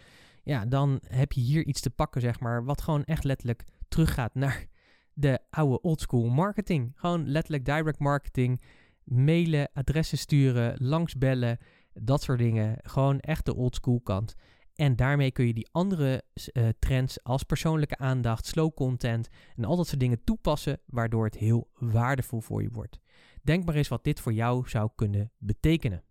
Ja, 0.42 0.66
dan 0.66 1.00
heb 1.06 1.32
je 1.32 1.40
hier 1.40 1.64
iets 1.64 1.80
te 1.80 1.90
pakken 1.90 2.20
zeg 2.20 2.40
maar 2.40 2.64
wat 2.64 2.82
gewoon 2.82 3.04
echt 3.04 3.24
letterlijk 3.24 3.64
teruggaat 3.88 4.34
naar 4.34 4.66
de 5.12 5.38
oude 5.50 5.80
oldschool 5.80 6.28
marketing. 6.28 6.92
Gewoon 6.94 7.28
letterlijk 7.28 7.64
direct 7.64 7.98
marketing 7.98 8.60
mailen, 9.06 9.68
adressen 9.72 10.18
sturen, 10.18 10.74
langsbellen, 10.78 11.58
dat 11.92 12.22
soort 12.22 12.38
dingen. 12.38 12.78
Gewoon 12.82 13.20
echt 13.20 13.44
de 13.44 13.54
old 13.54 13.74
school 13.74 14.00
kant. 14.00 14.34
En 14.74 14.96
daarmee 14.96 15.30
kun 15.30 15.46
je 15.46 15.54
die 15.54 15.68
andere 15.72 16.22
uh, 16.52 16.68
trends 16.78 17.22
als 17.22 17.42
persoonlijke 17.42 17.98
aandacht, 17.98 18.46
slow 18.46 18.74
content 18.74 19.28
en 19.54 19.64
al 19.64 19.76
dat 19.76 19.86
soort 19.86 20.00
dingen 20.00 20.24
toepassen, 20.24 20.80
waardoor 20.86 21.24
het 21.24 21.36
heel 21.36 21.70
waardevol 21.74 22.40
voor 22.40 22.62
je 22.62 22.70
wordt. 22.70 22.98
Denk 23.42 23.64
maar 23.64 23.74
eens 23.74 23.88
wat 23.88 24.04
dit 24.04 24.20
voor 24.20 24.32
jou 24.32 24.68
zou 24.68 24.90
kunnen 24.94 25.32
betekenen. 25.38 26.04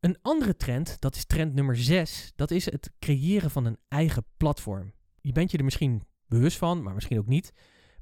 Een 0.00 0.18
andere 0.22 0.56
trend, 0.56 1.00
dat 1.00 1.14
is 1.14 1.24
trend 1.24 1.54
nummer 1.54 1.76
6, 1.76 2.32
dat 2.36 2.50
is 2.50 2.64
het 2.64 2.92
creëren 2.98 3.50
van 3.50 3.64
een 3.64 3.78
eigen 3.88 4.24
platform. 4.36 4.92
Je 5.20 5.32
bent 5.32 5.50
je 5.50 5.58
er 5.58 5.64
misschien 5.64 6.02
bewust 6.26 6.58
van, 6.58 6.82
maar 6.82 6.94
misschien 6.94 7.18
ook 7.18 7.26
niet. 7.26 7.52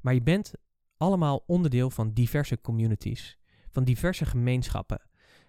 Maar 0.00 0.14
je 0.14 0.22
bent 0.22 0.52
allemaal 0.96 1.44
onderdeel 1.46 1.90
van 1.90 2.12
diverse 2.12 2.60
communities, 2.60 3.38
van 3.72 3.84
diverse 3.84 4.24
gemeenschappen. 4.24 5.00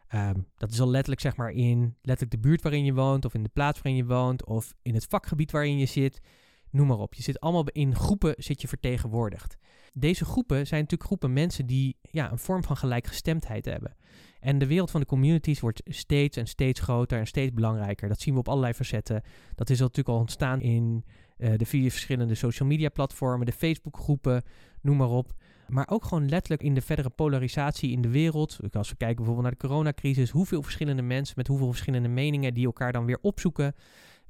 Ehm, 0.07 0.39
dat 0.57 0.71
is 0.71 0.81
al 0.81 0.89
letterlijk 0.89 1.21
zeg 1.21 1.36
maar 1.36 1.51
in 1.51 1.95
letterlijk 2.01 2.41
de 2.41 2.47
buurt 2.47 2.62
waarin 2.62 2.86
je 2.86 2.93
woont, 2.93 3.25
of 3.25 3.33
in 3.33 3.43
de 3.43 3.49
plaats 3.53 3.81
waarin 3.81 4.03
je 4.03 4.05
woont, 4.05 4.45
of 4.45 4.73
in 4.81 4.93
het 4.93 5.05
vakgebied 5.09 5.51
waarin 5.51 5.77
je 5.77 5.86
zit. 5.86 6.21
Noem 6.69 6.88
maar 6.88 6.97
op. 6.97 7.13
Je 7.13 7.23
zit 7.23 7.39
allemaal 7.39 7.67
in 7.67 7.95
groepen 7.95 8.36
zit 8.38 8.62
je 8.62 8.67
vertegenwoordigd. 8.67 9.57
Deze 9.93 10.25
groepen 10.25 10.67
zijn 10.67 10.81
natuurlijk 10.81 11.09
groepen 11.09 11.33
mensen 11.33 11.65
die 11.65 11.97
ja, 12.12 12.31
een 12.31 12.39
vorm 12.39 12.63
van 12.63 12.77
gelijkgestemdheid 12.77 13.65
hebben. 13.65 13.95
En 14.39 14.57
de 14.57 14.67
wereld 14.67 14.91
van 14.91 14.99
de 14.99 15.05
communities 15.05 15.59
wordt 15.59 15.81
steeds 15.86 16.38
en 16.38 16.47
steeds 16.47 16.79
groter 16.79 17.19
en 17.19 17.27
steeds 17.27 17.53
belangrijker. 17.53 18.07
Dat 18.07 18.19
zien 18.19 18.33
we 18.33 18.39
op 18.39 18.47
allerlei 18.47 18.73
facetten. 18.73 19.21
Dat 19.55 19.69
is 19.69 19.79
natuurlijk 19.79 20.07
al 20.07 20.17
ontstaan 20.17 20.62
in 20.62 21.05
uh, 21.38 21.53
de 21.57 21.65
vier 21.65 21.91
verschillende 21.91 22.36
social 22.36 22.69
media 22.69 22.89
platformen, 22.89 23.45
de 23.45 23.51
Facebook 23.51 23.97
groepen, 23.97 24.43
noem 24.81 24.97
maar 24.97 25.09
op. 25.09 25.33
Maar 25.67 25.88
ook 25.89 26.06
gewoon 26.06 26.30
letterlijk 26.30 26.63
in 26.63 26.73
de 26.73 26.82
verdere 26.82 27.10
polarisatie 27.10 27.91
in 27.91 28.02
de 28.02 28.10
wereld. 28.10 28.60
Als 28.71 28.89
we 28.89 28.95
kijken 28.95 29.15
bijvoorbeeld 29.15 29.47
naar 29.47 29.58
de 29.60 29.67
coronacrisis, 29.67 30.30
hoeveel 30.30 30.63
verschillende 30.63 31.02
mensen 31.02 31.34
met 31.38 31.47
hoeveel 31.47 31.69
verschillende 31.69 32.10
meningen 32.10 32.54
die 32.54 32.65
elkaar 32.65 32.91
dan 32.91 33.06
weer 33.06 33.19
opzoeken 33.21 33.76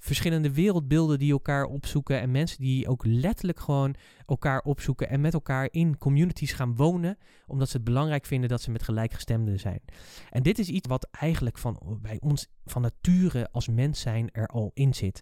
verschillende 0.03 0.53
wereldbeelden 0.53 1.19
die 1.19 1.31
elkaar 1.31 1.65
opzoeken. 1.65 2.19
En 2.19 2.31
mensen 2.31 2.61
die 2.61 2.87
ook 2.87 3.05
letterlijk 3.05 3.59
gewoon 3.59 3.95
elkaar 4.25 4.61
opzoeken 4.61 5.09
en 5.09 5.21
met 5.21 5.33
elkaar 5.33 5.67
in 5.71 5.97
communities 5.97 6.53
gaan 6.53 6.75
wonen. 6.75 7.17
Omdat 7.47 7.69
ze 7.69 7.75
het 7.75 7.85
belangrijk 7.85 8.25
vinden 8.25 8.49
dat 8.49 8.61
ze 8.61 8.71
met 8.71 8.83
gelijkgestemden 8.83 9.59
zijn. 9.59 9.81
En 10.29 10.43
dit 10.43 10.59
is 10.59 10.67
iets 10.67 10.87
wat 10.87 11.07
eigenlijk 11.11 11.57
van, 11.57 11.99
bij 12.01 12.17
ons 12.19 12.47
van 12.65 12.81
nature 12.81 13.51
als 13.51 13.67
mens 13.67 13.99
zijn 13.99 14.31
er 14.31 14.47
al 14.47 14.71
in 14.73 14.93
zit. 14.93 15.21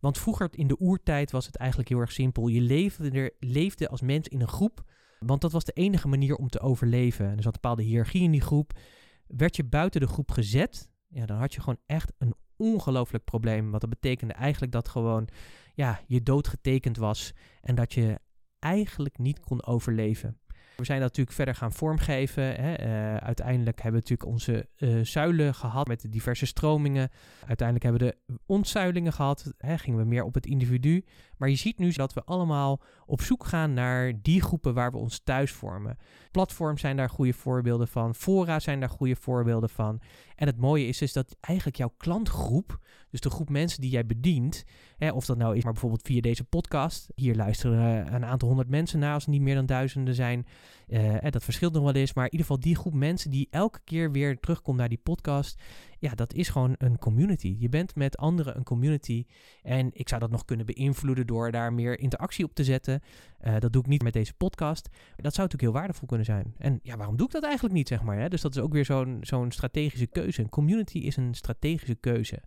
Want 0.00 0.18
vroeger 0.18 0.48
in 0.50 0.66
de 0.66 0.80
oertijd 0.80 1.30
was 1.30 1.46
het 1.46 1.56
eigenlijk 1.56 1.88
heel 1.90 2.00
erg 2.00 2.12
simpel. 2.12 2.48
Je 2.48 2.60
leefde, 2.60 3.10
er, 3.10 3.30
leefde 3.38 3.88
als 3.88 4.00
mens 4.00 4.28
in 4.28 4.40
een 4.40 4.48
groep. 4.48 4.84
Want 5.26 5.40
dat 5.40 5.52
was 5.52 5.64
de 5.64 5.72
enige 5.72 6.08
manier 6.08 6.36
om 6.36 6.48
te 6.48 6.60
overleven. 6.60 7.26
Er 7.26 7.42
zat 7.42 7.44
een 7.44 7.60
bepaalde 7.60 7.82
hiërarchie 7.82 8.22
in 8.22 8.30
die 8.30 8.40
groep. 8.40 8.78
Werd 9.26 9.56
je 9.56 9.64
buiten 9.64 10.00
de 10.00 10.06
groep 10.06 10.30
gezet, 10.30 10.90
ja, 11.08 11.26
dan 11.26 11.36
had 11.36 11.54
je 11.54 11.60
gewoon 11.60 11.80
echt 11.86 12.12
een 12.18 12.34
ongelooflijk 12.56 13.24
probleem. 13.24 13.70
Wat 13.70 13.80
dat 13.80 13.90
betekende 13.90 14.34
eigenlijk 14.34 14.72
dat 14.72 14.88
gewoon 14.88 15.28
ja, 15.74 16.00
je 16.06 16.22
dood 16.22 16.48
getekend 16.48 16.96
was 16.96 17.32
en 17.60 17.74
dat 17.74 17.94
je 17.94 18.18
eigenlijk 18.58 19.18
niet 19.18 19.40
kon 19.40 19.64
overleven. 19.64 20.38
We 20.76 20.86
zijn 20.86 21.00
dat 21.00 21.08
natuurlijk 21.08 21.36
verder 21.36 21.54
gaan 21.54 21.72
vormgeven. 21.72 22.42
Hè. 22.42 22.86
Uh, 22.86 23.16
uiteindelijk 23.16 23.82
hebben 23.82 24.02
we 24.02 24.08
natuurlijk 24.08 24.30
onze 24.30 24.68
uh, 24.76 25.04
zuilen 25.04 25.54
gehad 25.54 25.86
met 25.86 26.00
de 26.00 26.08
diverse 26.08 26.46
stromingen. 26.46 27.10
Uiteindelijk 27.46 27.84
hebben 27.84 28.08
we 28.08 28.16
de 28.26 28.38
ontzuilingen 28.46 29.12
gehad. 29.12 29.52
Hè, 29.58 29.78
gingen 29.78 29.98
we 29.98 30.04
meer 30.04 30.24
op 30.24 30.34
het 30.34 30.46
individu. 30.46 31.04
Maar 31.36 31.48
je 31.48 31.56
ziet 31.56 31.78
nu 31.78 31.92
dat 31.92 32.12
we 32.12 32.24
allemaal 32.24 32.80
op 33.10 33.20
zoek 33.20 33.44
gaan 33.44 33.74
naar 33.74 34.12
die 34.22 34.42
groepen 34.42 34.74
waar 34.74 34.90
we 34.90 34.96
ons 34.96 35.20
thuis 35.24 35.52
vormen. 35.52 35.96
Platforms 36.30 36.80
zijn 36.80 36.96
daar 36.96 37.10
goede 37.10 37.32
voorbeelden 37.32 37.88
van. 37.88 38.14
Fora 38.14 38.58
zijn 38.58 38.80
daar 38.80 38.88
goede 38.88 39.16
voorbeelden 39.16 39.68
van. 39.68 40.00
En 40.36 40.46
het 40.46 40.56
mooie 40.56 40.86
is 40.86 40.98
dus 40.98 41.12
dat 41.12 41.36
eigenlijk 41.40 41.76
jouw 41.76 41.94
klantgroep, 41.96 42.78
dus 43.10 43.20
de 43.20 43.30
groep 43.30 43.48
mensen 43.48 43.80
die 43.80 43.90
jij 43.90 44.06
bedient, 44.06 44.64
hè, 44.96 45.10
of 45.10 45.26
dat 45.26 45.36
nou 45.36 45.56
is 45.56 45.62
maar 45.62 45.72
bijvoorbeeld 45.72 46.06
via 46.06 46.20
deze 46.20 46.44
podcast. 46.44 47.08
Hier 47.14 47.34
luisteren 47.34 48.14
een 48.14 48.24
aantal 48.24 48.48
honderd 48.48 48.68
mensen 48.68 48.98
naar 48.98 49.14
als 49.14 49.24
het 49.24 49.32
niet 49.32 49.42
meer 49.42 49.54
dan 49.54 49.66
duizenden 49.66 50.14
zijn. 50.14 50.46
Uh, 50.90 51.16
dat 51.30 51.44
verschilt 51.44 51.72
nog 51.72 51.82
wel 51.82 51.92
eens. 51.92 52.12
Maar 52.12 52.24
in 52.24 52.30
ieder 52.30 52.46
geval 52.46 52.62
die 52.62 52.76
groep 52.76 52.92
mensen 52.92 53.30
die 53.30 53.48
elke 53.50 53.80
keer 53.84 54.12
weer 54.12 54.40
terugkomt 54.40 54.78
naar 54.78 54.88
die 54.88 55.00
podcast. 55.02 55.62
Ja, 55.98 56.14
dat 56.14 56.32
is 56.32 56.48
gewoon 56.48 56.74
een 56.78 56.98
community. 56.98 57.56
Je 57.58 57.68
bent 57.68 57.94
met 57.94 58.16
anderen 58.16 58.56
een 58.56 58.64
community. 58.64 59.24
En 59.62 59.90
ik 59.92 60.08
zou 60.08 60.20
dat 60.20 60.30
nog 60.30 60.44
kunnen 60.44 60.66
beïnvloeden 60.66 61.26
door 61.26 61.50
daar 61.50 61.72
meer 61.72 61.98
interactie 61.98 62.44
op 62.44 62.54
te 62.54 62.64
zetten. 62.64 63.00
Uh, 63.44 63.58
dat 63.58 63.72
doe 63.72 63.82
ik 63.82 63.88
niet 63.88 64.02
met 64.02 64.12
deze 64.12 64.34
podcast. 64.34 64.88
Dat 65.16 65.34
zou 65.34 65.48
natuurlijk 65.48 65.62
heel 65.62 65.72
waardevol 65.72 66.06
kunnen 66.06 66.26
zijn. 66.26 66.54
En 66.58 66.80
ja, 66.82 66.96
waarom 66.96 67.16
doe 67.16 67.26
ik 67.26 67.32
dat 67.32 67.44
eigenlijk 67.44 67.74
niet, 67.74 67.88
zeg 67.88 68.02
maar? 68.02 68.18
Hè? 68.18 68.28
Dus 68.28 68.40
dat 68.40 68.56
is 68.56 68.62
ook 68.62 68.72
weer 68.72 68.84
zo'n 68.84 69.18
zo'n 69.20 69.50
strategische 69.50 70.06
keuze. 70.06 70.42
Een 70.42 70.48
community 70.48 70.98
is 70.98 71.16
een 71.16 71.34
strategische 71.34 71.94
keuze. 71.94 72.42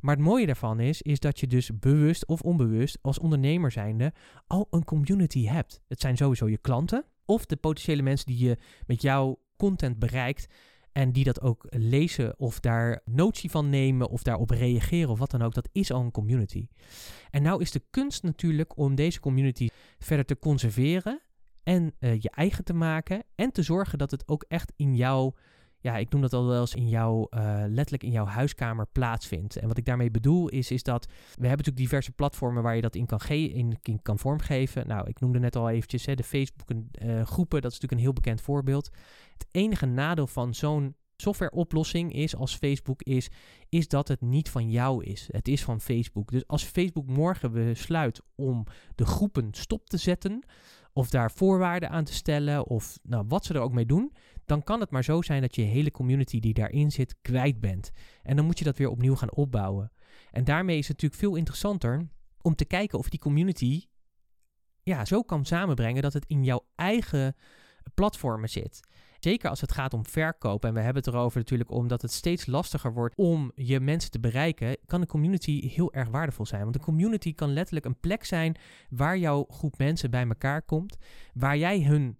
Maar 0.00 0.16
het 0.16 0.24
mooie 0.24 0.46
daarvan 0.46 0.80
is, 0.80 1.02
is 1.02 1.20
dat 1.20 1.40
je 1.40 1.46
dus 1.46 1.78
bewust 1.78 2.26
of 2.26 2.40
onbewust 2.40 2.98
als 3.00 3.18
ondernemer 3.18 3.70
zijnde 3.70 4.12
al 4.46 4.66
een 4.70 4.84
community 4.84 5.46
hebt. 5.46 5.80
Het 5.88 6.00
zijn 6.00 6.16
sowieso 6.16 6.48
je 6.48 6.58
klanten 6.58 7.04
of 7.26 7.46
de 7.46 7.56
potentiële 7.56 8.02
mensen 8.02 8.26
die 8.26 8.48
je 8.48 8.56
met 8.86 9.02
jouw 9.02 9.38
content 9.56 9.98
bereikt 9.98 10.46
en 10.92 11.12
die 11.12 11.24
dat 11.24 11.40
ook 11.40 11.66
lezen 11.68 12.38
of 12.38 12.60
daar 12.60 13.00
notie 13.04 13.50
van 13.50 13.68
nemen 13.68 14.08
of 14.08 14.22
daarop 14.22 14.50
reageren 14.50 15.10
of 15.10 15.18
wat 15.18 15.30
dan 15.30 15.42
ook, 15.42 15.54
dat 15.54 15.68
is 15.72 15.92
al 15.92 16.00
een 16.00 16.10
community. 16.10 16.68
En 17.30 17.42
nou 17.42 17.60
is 17.60 17.70
de 17.70 17.82
kunst 17.90 18.22
natuurlijk 18.22 18.76
om 18.76 18.94
deze 18.94 19.20
community 19.20 19.68
verder 19.98 20.24
te 20.24 20.38
conserveren 20.38 21.20
en 21.62 21.94
uh, 22.00 22.20
je 22.20 22.30
eigen 22.30 22.64
te 22.64 22.72
maken 22.72 23.22
en 23.34 23.52
te 23.52 23.62
zorgen 23.62 23.98
dat 23.98 24.10
het 24.10 24.28
ook 24.28 24.44
echt 24.48 24.72
in 24.76 24.96
jouw 24.96 25.34
ja, 25.82 25.96
ik 25.96 26.10
noem 26.10 26.20
dat 26.20 26.32
al 26.32 26.46
wel 26.46 26.60
eens 26.60 26.74
in 26.74 26.88
jouw, 26.88 27.26
uh, 27.30 27.64
letterlijk 27.66 28.02
in 28.02 28.10
jouw 28.10 28.24
huiskamer 28.24 28.86
plaatsvindt. 28.92 29.56
En 29.56 29.68
wat 29.68 29.76
ik 29.76 29.84
daarmee 29.84 30.10
bedoel 30.10 30.48
is, 30.48 30.70
is 30.70 30.82
dat 30.82 31.06
we 31.06 31.12
hebben 31.32 31.50
natuurlijk 31.50 31.76
diverse 31.76 32.12
platformen 32.12 32.62
waar 32.62 32.74
je 32.74 32.82
dat 32.82 32.94
in 32.94 33.06
kan, 33.06 33.20
in, 33.28 33.78
in 33.82 34.02
kan 34.02 34.18
vormgeven. 34.18 34.86
Nou, 34.86 35.08
ik 35.08 35.20
noemde 35.20 35.38
net 35.38 35.56
al 35.56 35.68
eventjes 35.68 36.06
hè, 36.06 36.14
de 36.14 36.22
Facebook 36.22 36.70
uh, 36.70 37.22
groepen, 37.22 37.62
dat 37.62 37.72
is 37.72 37.78
natuurlijk 37.80 37.92
een 37.92 38.06
heel 38.06 38.12
bekend 38.12 38.40
voorbeeld. 38.40 38.90
Het 39.32 39.46
enige 39.50 39.86
nadeel 39.86 40.26
van 40.26 40.54
zo'n 40.54 40.94
softwareoplossing 41.16 42.12
is 42.12 42.36
als 42.36 42.54
Facebook 42.54 43.02
is, 43.02 43.28
is 43.68 43.88
dat 43.88 44.08
het 44.08 44.20
niet 44.20 44.50
van 44.50 44.70
jou 44.70 45.04
is. 45.04 45.28
Het 45.30 45.48
is 45.48 45.64
van 45.64 45.80
Facebook. 45.80 46.30
Dus 46.30 46.46
als 46.46 46.64
Facebook 46.64 47.06
morgen 47.06 47.52
besluit 47.52 48.20
om 48.34 48.66
de 48.94 49.06
groepen 49.06 49.48
stop 49.50 49.88
te 49.88 49.96
zetten, 49.96 50.44
of 50.92 51.10
daar 51.10 51.30
voorwaarden 51.30 51.90
aan 51.90 52.04
te 52.04 52.14
stellen, 52.14 52.66
of 52.66 52.98
nou, 53.02 53.24
wat 53.28 53.44
ze 53.44 53.54
er 53.54 53.60
ook 53.60 53.72
mee 53.72 53.86
doen, 53.86 54.12
dan 54.44 54.62
kan 54.62 54.80
het 54.80 54.90
maar 54.90 55.04
zo 55.04 55.22
zijn 55.22 55.40
dat 55.40 55.54
je 55.54 55.62
hele 55.62 55.90
community 55.90 56.40
die 56.40 56.54
daarin 56.54 56.90
zit 56.90 57.16
kwijt 57.22 57.60
bent. 57.60 57.90
En 58.22 58.36
dan 58.36 58.44
moet 58.44 58.58
je 58.58 58.64
dat 58.64 58.76
weer 58.76 58.88
opnieuw 58.88 59.14
gaan 59.14 59.32
opbouwen. 59.32 59.92
En 60.30 60.44
daarmee 60.44 60.78
is 60.78 60.88
het 60.88 60.96
natuurlijk 60.96 61.22
veel 61.22 61.36
interessanter 61.36 62.08
om 62.40 62.54
te 62.54 62.64
kijken 62.64 62.98
of 62.98 63.08
die 63.08 63.20
community 63.20 63.84
ja, 64.82 65.04
zo 65.04 65.22
kan 65.22 65.44
samenbrengen 65.44 66.02
dat 66.02 66.12
het 66.12 66.26
in 66.26 66.44
jouw 66.44 66.66
eigen 66.74 67.36
platformen 67.94 68.48
zit. 68.48 68.80
Zeker 69.24 69.50
als 69.50 69.60
het 69.60 69.72
gaat 69.72 69.94
om 69.94 70.06
verkoop, 70.06 70.64
en 70.64 70.74
we 70.74 70.80
hebben 70.80 71.02
het 71.02 71.14
erover 71.14 71.38
natuurlijk 71.38 71.70
omdat 71.70 72.02
het 72.02 72.12
steeds 72.12 72.46
lastiger 72.46 72.92
wordt 72.92 73.14
om 73.16 73.52
je 73.54 73.80
mensen 73.80 74.10
te 74.10 74.20
bereiken, 74.20 74.76
kan 74.86 75.00
een 75.00 75.06
community 75.06 75.68
heel 75.68 75.92
erg 75.92 76.08
waardevol 76.08 76.46
zijn. 76.46 76.62
Want 76.62 76.74
een 76.74 76.80
community 76.80 77.34
kan 77.34 77.52
letterlijk 77.52 77.86
een 77.86 78.00
plek 78.00 78.24
zijn 78.24 78.56
waar 78.90 79.18
jouw 79.18 79.46
groep 79.48 79.78
mensen 79.78 80.10
bij 80.10 80.26
elkaar 80.26 80.62
komt, 80.62 80.96
waar 81.34 81.56
jij 81.56 81.82
hun 81.82 82.18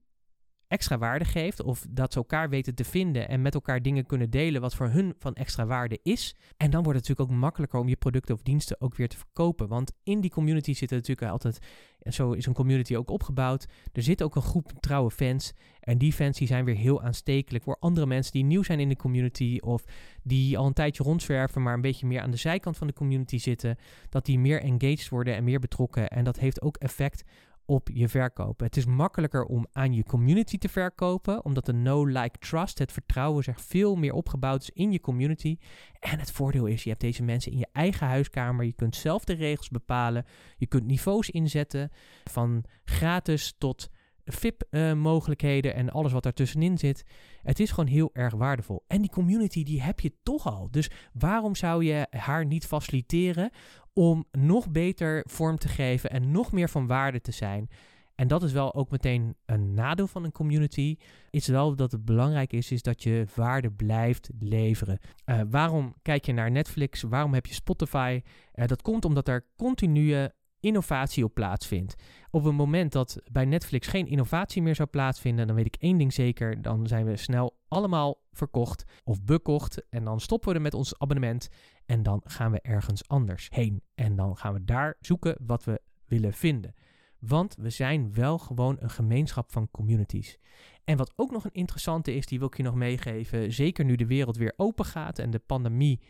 extra 0.72 0.98
waarde 0.98 1.24
geeft. 1.24 1.62
Of 1.62 1.86
dat 1.90 2.12
ze 2.12 2.18
elkaar 2.18 2.48
weten 2.48 2.74
te 2.74 2.84
vinden 2.84 3.28
en 3.28 3.42
met 3.42 3.54
elkaar 3.54 3.82
dingen 3.82 4.06
kunnen 4.06 4.30
delen 4.30 4.60
wat 4.60 4.74
voor 4.74 4.88
hun 4.88 5.14
van 5.18 5.34
extra 5.34 5.66
waarde 5.66 5.98
is. 6.02 6.34
En 6.56 6.70
dan 6.70 6.82
wordt 6.82 6.98
het 6.98 7.08
natuurlijk 7.08 7.36
ook 7.36 7.42
makkelijker 7.42 7.80
om 7.80 7.88
je 7.88 7.96
producten 7.96 8.34
of 8.34 8.42
diensten 8.42 8.80
ook 8.80 8.94
weer 8.94 9.08
te 9.08 9.16
verkopen. 9.16 9.68
Want 9.68 9.92
in 10.02 10.20
die 10.20 10.30
community 10.30 10.74
zitten 10.74 10.96
natuurlijk 10.96 11.30
altijd, 11.30 11.58
en 11.98 12.12
zo 12.12 12.32
is 12.32 12.46
een 12.46 12.52
community 12.52 12.96
ook 12.96 13.10
opgebouwd. 13.10 13.66
Er 13.92 14.02
zit 14.02 14.22
ook 14.22 14.36
een 14.36 14.42
groep 14.42 14.72
trouwe 14.80 15.10
fans. 15.10 15.52
En 15.80 15.98
die 15.98 16.12
fans 16.12 16.38
die 16.38 16.46
zijn 16.46 16.64
weer 16.64 16.76
heel 16.76 17.02
aanstekelijk 17.02 17.64
voor 17.64 17.76
andere 17.80 18.06
mensen 18.06 18.32
die 18.32 18.44
nieuw 18.44 18.62
zijn 18.62 18.80
in 18.80 18.88
de 18.88 18.96
community. 18.96 19.58
Of 19.60 19.84
die 20.22 20.58
al 20.58 20.66
een 20.66 20.72
tijdje 20.72 21.02
rondzwerven, 21.02 21.62
maar 21.62 21.74
een 21.74 21.80
beetje 21.80 22.06
meer 22.06 22.20
aan 22.20 22.30
de 22.30 22.36
zijkant 22.36 22.76
van 22.76 22.86
de 22.86 22.92
community 22.92 23.38
zitten. 23.38 23.76
Dat 24.08 24.26
die 24.26 24.38
meer 24.38 24.62
engaged 24.62 25.08
worden 25.08 25.34
en 25.34 25.44
meer 25.44 25.60
betrokken. 25.60 26.08
En 26.08 26.24
dat 26.24 26.38
heeft 26.38 26.62
ook 26.62 26.76
effect 26.76 27.24
op 27.66 27.88
je 27.92 28.08
verkopen. 28.08 28.66
Het 28.66 28.76
is 28.76 28.84
makkelijker 28.84 29.44
om 29.44 29.66
aan 29.72 29.92
je 29.92 30.04
community 30.04 30.58
te 30.58 30.68
verkopen, 30.68 31.44
omdat 31.44 31.66
de 31.66 31.72
no, 31.72 32.04
like, 32.06 32.38
trust, 32.38 32.78
het 32.78 32.92
vertrouwen 32.92 33.44
zich 33.44 33.60
veel 33.60 33.94
meer 33.94 34.12
opgebouwd 34.12 34.62
is 34.62 34.70
in 34.70 34.92
je 34.92 35.00
community. 35.00 35.56
En 36.00 36.18
het 36.18 36.30
voordeel 36.30 36.66
is, 36.66 36.82
je 36.82 36.88
hebt 36.88 37.00
deze 37.00 37.22
mensen 37.22 37.52
in 37.52 37.58
je 37.58 37.68
eigen 37.72 38.06
huiskamer, 38.06 38.64
je 38.64 38.72
kunt 38.72 38.96
zelf 38.96 39.24
de 39.24 39.34
regels 39.34 39.68
bepalen, 39.68 40.24
je 40.56 40.66
kunt 40.66 40.86
niveaus 40.86 41.30
inzetten 41.30 41.90
van 42.24 42.64
gratis 42.84 43.54
tot 43.58 43.90
VIP-mogelijkheden 44.24 45.74
en 45.74 45.90
alles 45.90 46.12
wat 46.12 46.22
daartussenin 46.22 46.78
zit. 46.78 47.04
Het 47.42 47.60
is 47.60 47.70
gewoon 47.70 47.90
heel 47.90 48.10
erg 48.12 48.34
waardevol. 48.34 48.84
En 48.86 49.00
die 49.00 49.10
community 49.10 49.62
die 49.62 49.82
heb 49.82 50.00
je 50.00 50.12
toch 50.22 50.46
al. 50.46 50.68
Dus 50.70 50.90
waarom 51.12 51.54
zou 51.54 51.84
je 51.84 52.06
haar 52.10 52.46
niet 52.46 52.66
faciliteren 52.66 53.50
om 53.92 54.24
nog 54.30 54.70
beter 54.70 55.24
vorm 55.28 55.58
te 55.58 55.68
geven 55.68 56.10
en 56.10 56.30
nog 56.30 56.52
meer 56.52 56.68
van 56.68 56.86
waarde 56.86 57.20
te 57.20 57.32
zijn? 57.32 57.68
En 58.14 58.28
dat 58.28 58.42
is 58.42 58.52
wel 58.52 58.74
ook 58.74 58.90
meteen 58.90 59.36
een 59.46 59.74
nadeel 59.74 60.06
van 60.06 60.24
een 60.24 60.32
community. 60.32 60.96
Is 61.30 61.46
wel 61.46 61.76
dat 61.76 61.92
het 61.92 62.04
belangrijk 62.04 62.52
is, 62.52 62.70
is 62.70 62.82
dat 62.82 63.02
je 63.02 63.26
waarde 63.34 63.70
blijft 63.70 64.30
leveren. 64.38 64.98
Uh, 65.26 65.40
waarom 65.50 65.94
kijk 66.02 66.24
je 66.24 66.32
naar 66.32 66.50
Netflix? 66.50 67.02
Waarom 67.02 67.34
heb 67.34 67.46
je 67.46 67.54
Spotify? 67.54 68.20
Uh, 68.54 68.66
dat 68.66 68.82
komt 68.82 69.04
omdat 69.04 69.28
er 69.28 69.46
continue 69.56 70.30
innovatie 70.60 71.24
op 71.24 71.34
plaatsvindt. 71.34 71.94
Op 72.34 72.44
het 72.44 72.54
moment 72.54 72.92
dat 72.92 73.22
bij 73.32 73.44
Netflix 73.44 73.86
geen 73.86 74.06
innovatie 74.06 74.62
meer 74.62 74.74
zou 74.74 74.88
plaatsvinden, 74.88 75.46
dan 75.46 75.56
weet 75.56 75.66
ik 75.66 75.76
één 75.76 75.98
ding 75.98 76.12
zeker: 76.12 76.62
dan 76.62 76.86
zijn 76.86 77.04
we 77.04 77.16
snel 77.16 77.56
allemaal 77.68 78.20
verkocht 78.30 78.84
of 79.04 79.22
bekocht. 79.22 79.88
En 79.88 80.04
dan 80.04 80.20
stoppen 80.20 80.52
we 80.52 80.58
met 80.58 80.74
ons 80.74 80.98
abonnement 80.98 81.48
en 81.86 82.02
dan 82.02 82.20
gaan 82.24 82.50
we 82.50 82.60
ergens 82.60 83.08
anders 83.08 83.48
heen. 83.50 83.82
En 83.94 84.16
dan 84.16 84.36
gaan 84.36 84.52
we 84.52 84.64
daar 84.64 84.96
zoeken 85.00 85.36
wat 85.46 85.64
we 85.64 85.80
willen 86.04 86.32
vinden. 86.32 86.74
Want 87.18 87.56
we 87.58 87.70
zijn 87.70 88.14
wel 88.14 88.38
gewoon 88.38 88.76
een 88.80 88.90
gemeenschap 88.90 89.52
van 89.52 89.70
communities. 89.70 90.38
En 90.84 90.96
wat 90.96 91.12
ook 91.16 91.30
nog 91.30 91.44
een 91.44 91.52
interessante 91.52 92.14
is, 92.14 92.26
die 92.26 92.38
wil 92.38 92.48
ik 92.48 92.56
je 92.56 92.62
nog 92.62 92.74
meegeven. 92.74 93.52
Zeker 93.52 93.84
nu 93.84 93.96
de 93.96 94.06
wereld 94.06 94.36
weer 94.36 94.52
open 94.56 94.84
gaat 94.84 95.18
en 95.18 95.30
de 95.30 95.38
pandemie 95.38 96.00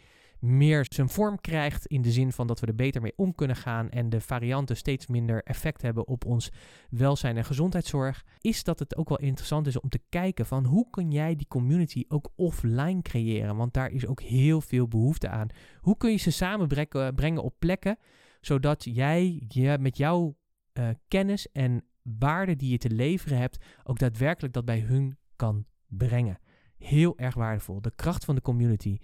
meer 0.42 0.86
zijn 0.88 1.08
vorm 1.08 1.40
krijgt. 1.40 1.86
In 1.86 2.02
de 2.02 2.10
zin 2.10 2.32
van 2.32 2.46
dat 2.46 2.60
we 2.60 2.66
er 2.66 2.74
beter 2.74 3.02
mee 3.02 3.12
om 3.16 3.34
kunnen 3.34 3.56
gaan 3.56 3.90
en 3.90 4.08
de 4.08 4.20
varianten 4.20 4.76
steeds 4.76 5.06
minder 5.06 5.42
effect 5.42 5.82
hebben 5.82 6.06
op 6.06 6.24
ons 6.24 6.50
welzijn 6.90 7.36
en 7.36 7.44
gezondheidszorg. 7.44 8.24
Is 8.40 8.64
dat 8.64 8.78
het 8.78 8.96
ook 8.96 9.08
wel 9.08 9.18
interessant 9.18 9.66
is 9.66 9.80
om 9.80 9.88
te 9.88 10.00
kijken 10.08 10.46
van 10.46 10.64
hoe 10.64 10.90
kun 10.90 11.10
jij 11.10 11.36
die 11.36 11.48
community 11.48 12.04
ook 12.08 12.28
offline 12.36 13.02
creëren. 13.02 13.56
Want 13.56 13.74
daar 13.74 13.90
is 13.90 14.06
ook 14.06 14.20
heel 14.20 14.60
veel 14.60 14.88
behoefte 14.88 15.28
aan. 15.28 15.48
Hoe 15.80 15.96
kun 15.96 16.10
je 16.10 16.16
ze 16.16 16.30
samenbrengen 16.30 17.42
op 17.42 17.54
plekken 17.58 17.98
zodat 18.40 18.84
jij 18.84 19.44
je 19.48 19.78
met 19.80 19.96
jouw 19.96 20.36
uh, 20.78 20.88
kennis 21.08 21.52
en 21.52 21.84
waarde 22.02 22.56
die 22.56 22.70
je 22.70 22.78
te 22.78 22.90
leveren 22.90 23.38
hebt, 23.38 23.64
ook 23.84 23.98
daadwerkelijk 23.98 24.54
dat 24.54 24.64
bij 24.64 24.80
hun 24.80 25.16
kan 25.36 25.64
brengen. 25.86 26.38
Heel 26.78 27.18
erg 27.18 27.34
waardevol. 27.34 27.80
De 27.80 27.92
kracht 27.94 28.24
van 28.24 28.34
de 28.34 28.40
community. 28.40 28.98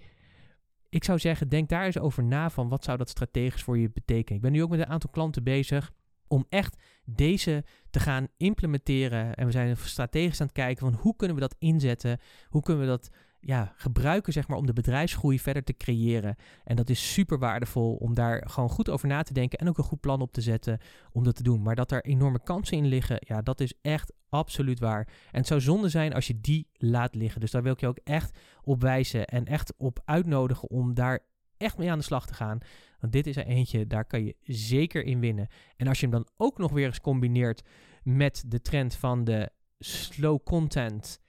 Ik 0.89 1.03
zou 1.03 1.19
zeggen, 1.19 1.49
denk 1.49 1.69
daar 1.69 1.85
eens 1.85 1.99
over 1.99 2.23
na 2.23 2.49
van 2.49 2.69
wat 2.69 2.83
zou 2.83 2.97
dat 2.97 3.09
strategisch 3.09 3.63
voor 3.63 3.77
je 3.77 3.89
betekenen. 3.89 4.35
Ik 4.35 4.41
ben 4.41 4.51
nu 4.51 4.63
ook 4.63 4.69
met 4.69 4.79
een 4.79 4.85
aantal 4.85 5.09
klanten 5.09 5.43
bezig 5.43 5.91
om 6.27 6.45
echt 6.49 6.81
deze 7.05 7.63
te 7.89 7.99
gaan 7.99 8.27
implementeren. 8.37 9.35
En 9.35 9.45
we 9.45 9.51
zijn 9.51 9.77
strategisch 9.77 10.41
aan 10.41 10.47
het 10.47 10.55
kijken 10.55 10.91
van 10.91 10.99
hoe 11.01 11.15
kunnen 11.15 11.35
we 11.35 11.41
dat 11.41 11.55
inzetten? 11.59 12.19
Hoe 12.47 12.61
kunnen 12.61 12.83
we 12.83 12.89
dat 12.89 13.09
ja, 13.39 13.73
gebruiken 13.75 14.33
zeg 14.33 14.47
maar, 14.47 14.57
om 14.57 14.65
de 14.65 14.73
bedrijfsgroei 14.73 15.39
verder 15.39 15.63
te 15.63 15.77
creëren. 15.77 16.35
En 16.63 16.75
dat 16.75 16.89
is 16.89 17.13
super 17.13 17.39
waardevol 17.39 17.95
om 17.95 18.13
daar 18.13 18.49
gewoon 18.49 18.69
goed 18.69 18.89
over 18.89 19.07
na 19.07 19.21
te 19.21 19.33
denken 19.33 19.59
en 19.59 19.69
ook 19.69 19.77
een 19.77 19.83
goed 19.83 19.99
plan 19.99 20.21
op 20.21 20.31
te 20.31 20.41
zetten 20.41 20.79
om 21.11 21.23
dat 21.23 21.35
te 21.35 21.43
doen. 21.43 21.61
Maar 21.61 21.75
dat 21.75 21.91
er 21.91 22.05
enorme 22.05 22.43
kansen 22.43 22.77
in 22.77 22.85
liggen, 22.85 23.17
ja, 23.19 23.41
dat 23.41 23.59
is 23.59 23.73
echt 23.81 24.13
absoluut 24.29 24.79
waar. 24.79 25.07
En 25.31 25.37
het 25.37 25.47
zou 25.47 25.61
zonde 25.61 25.89
zijn 25.89 26.13
als 26.13 26.27
je 26.27 26.41
die 26.41 26.67
laat 26.73 27.15
liggen. 27.15 27.41
Dus 27.41 27.51
daar 27.51 27.63
wil 27.63 27.73
ik 27.73 27.79
je 27.79 27.87
ook 27.87 27.99
echt 28.03 28.37
op 28.63 28.81
wijzen 28.81 29.25
en 29.25 29.45
echt 29.45 29.73
op 29.77 29.99
uitnodigen 30.05 30.69
om 30.69 30.93
daar 30.93 31.19
echt 31.57 31.77
mee 31.77 31.91
aan 31.91 31.97
de 31.97 32.03
slag 32.03 32.27
te 32.27 32.33
gaan. 32.33 32.59
Want 32.99 33.13
dit 33.13 33.27
is 33.27 33.37
er 33.37 33.45
eentje, 33.45 33.87
daar 33.87 34.05
kan 34.05 34.25
je 34.25 34.35
zeker 34.43 35.03
in 35.03 35.19
winnen. 35.19 35.47
En 35.77 35.87
als 35.87 35.99
je 35.99 36.07
hem 36.07 36.15
dan 36.15 36.27
ook 36.37 36.57
nog 36.57 36.71
weer 36.71 36.85
eens 36.85 37.01
combineert 37.01 37.63
met 38.03 38.43
de 38.47 38.61
trend 38.61 38.95
van 38.95 39.23
de 39.23 39.49
slow 39.79 40.43
content 40.43 41.19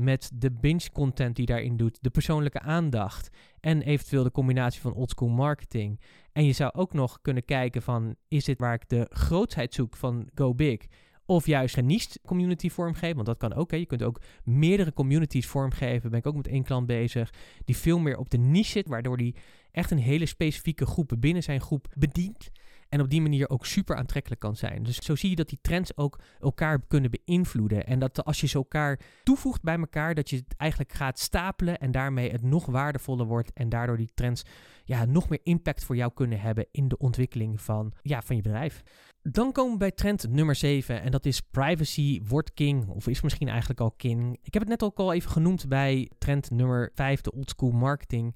met 0.00 0.30
de 0.34 0.50
binge 0.50 0.90
content 0.92 1.36
die 1.36 1.46
daarin 1.46 1.76
doet, 1.76 1.98
de 2.00 2.10
persoonlijke 2.10 2.60
aandacht 2.60 3.30
en 3.60 3.82
eventueel 3.82 4.22
de 4.22 4.30
combinatie 4.30 4.80
van 4.80 4.94
oldschool 4.94 5.28
marketing. 5.28 6.00
En 6.32 6.44
je 6.44 6.52
zou 6.52 6.72
ook 6.74 6.92
nog 6.92 7.20
kunnen 7.22 7.44
kijken 7.44 7.82
van, 7.82 8.16
is 8.28 8.44
dit 8.44 8.58
waar 8.58 8.74
ik 8.74 8.88
de 8.88 9.06
grootheid 9.10 9.74
zoek 9.74 9.96
van 9.96 10.28
Go 10.34 10.54
Big? 10.54 10.78
Of 11.26 11.46
juist 11.46 11.74
geniest 11.74 12.20
community 12.26 12.68
vormgeven, 12.68 13.14
want 13.14 13.26
dat 13.26 13.38
kan 13.38 13.54
ook. 13.54 13.70
Je 13.70 13.86
kunt 13.86 14.02
ook 14.02 14.20
meerdere 14.44 14.92
communities 14.92 15.46
vormgeven. 15.46 16.10
Ben 16.10 16.18
ik 16.18 16.26
ook 16.26 16.36
met 16.36 16.48
één 16.48 16.64
klant 16.64 16.86
bezig. 16.86 17.32
Die 17.64 17.76
veel 17.76 17.98
meer 17.98 18.16
op 18.16 18.30
de 18.30 18.38
niche 18.38 18.70
zit, 18.70 18.88
waardoor 18.88 19.16
die 19.16 19.34
echt 19.72 19.90
een 19.90 19.98
hele 19.98 20.26
specifieke 20.26 20.86
groep 20.86 21.12
binnen 21.18 21.42
zijn 21.42 21.60
groep 21.60 21.86
bedient. 21.98 22.50
En 22.90 23.00
op 23.00 23.10
die 23.10 23.20
manier 23.20 23.48
ook 23.48 23.66
super 23.66 23.96
aantrekkelijk 23.96 24.40
kan 24.40 24.56
zijn. 24.56 24.82
Dus 24.82 24.96
zo 24.96 25.16
zie 25.16 25.30
je 25.30 25.36
dat 25.36 25.48
die 25.48 25.58
trends 25.62 25.96
ook 25.96 26.18
elkaar 26.40 26.80
kunnen 26.88 27.10
beïnvloeden. 27.10 27.86
En 27.86 27.98
dat 27.98 28.24
als 28.24 28.40
je 28.40 28.46
ze 28.46 28.56
elkaar 28.56 29.00
toevoegt 29.22 29.62
bij 29.62 29.78
elkaar, 29.78 30.14
dat 30.14 30.30
je 30.30 30.36
het 30.36 30.54
eigenlijk 30.56 30.92
gaat 30.92 31.18
stapelen 31.18 31.78
en 31.78 31.90
daarmee 31.90 32.30
het 32.30 32.42
nog 32.42 32.66
waardevoller 32.66 33.26
wordt. 33.26 33.52
En 33.52 33.68
daardoor 33.68 33.96
die 33.96 34.10
trends 34.14 34.42
ja, 34.84 35.04
nog 35.04 35.28
meer 35.28 35.40
impact 35.42 35.84
voor 35.84 35.96
jou 35.96 36.12
kunnen 36.14 36.40
hebben 36.40 36.66
in 36.70 36.88
de 36.88 36.98
ontwikkeling 36.98 37.60
van, 37.60 37.92
ja, 38.02 38.22
van 38.22 38.36
je 38.36 38.42
bedrijf. 38.42 38.82
Dan 39.22 39.52
komen 39.52 39.72
we 39.72 39.78
bij 39.78 39.90
trend 39.90 40.28
nummer 40.28 40.54
7 40.54 41.02
en 41.02 41.10
dat 41.10 41.26
is 41.26 41.40
privacy 41.40 42.20
wordt 42.24 42.54
king 42.54 42.88
of 42.88 43.06
is 43.06 43.20
misschien 43.20 43.48
eigenlijk 43.48 43.80
al 43.80 43.90
king. 43.90 44.38
Ik 44.42 44.52
heb 44.52 44.62
het 44.62 44.70
net 44.70 44.82
ook 44.82 44.98
al 44.98 45.12
even 45.12 45.30
genoemd 45.30 45.68
bij 45.68 46.10
trend 46.18 46.50
nummer 46.50 46.90
5, 46.94 47.20
de 47.20 47.32
oldschool 47.32 47.70
marketing 47.70 48.34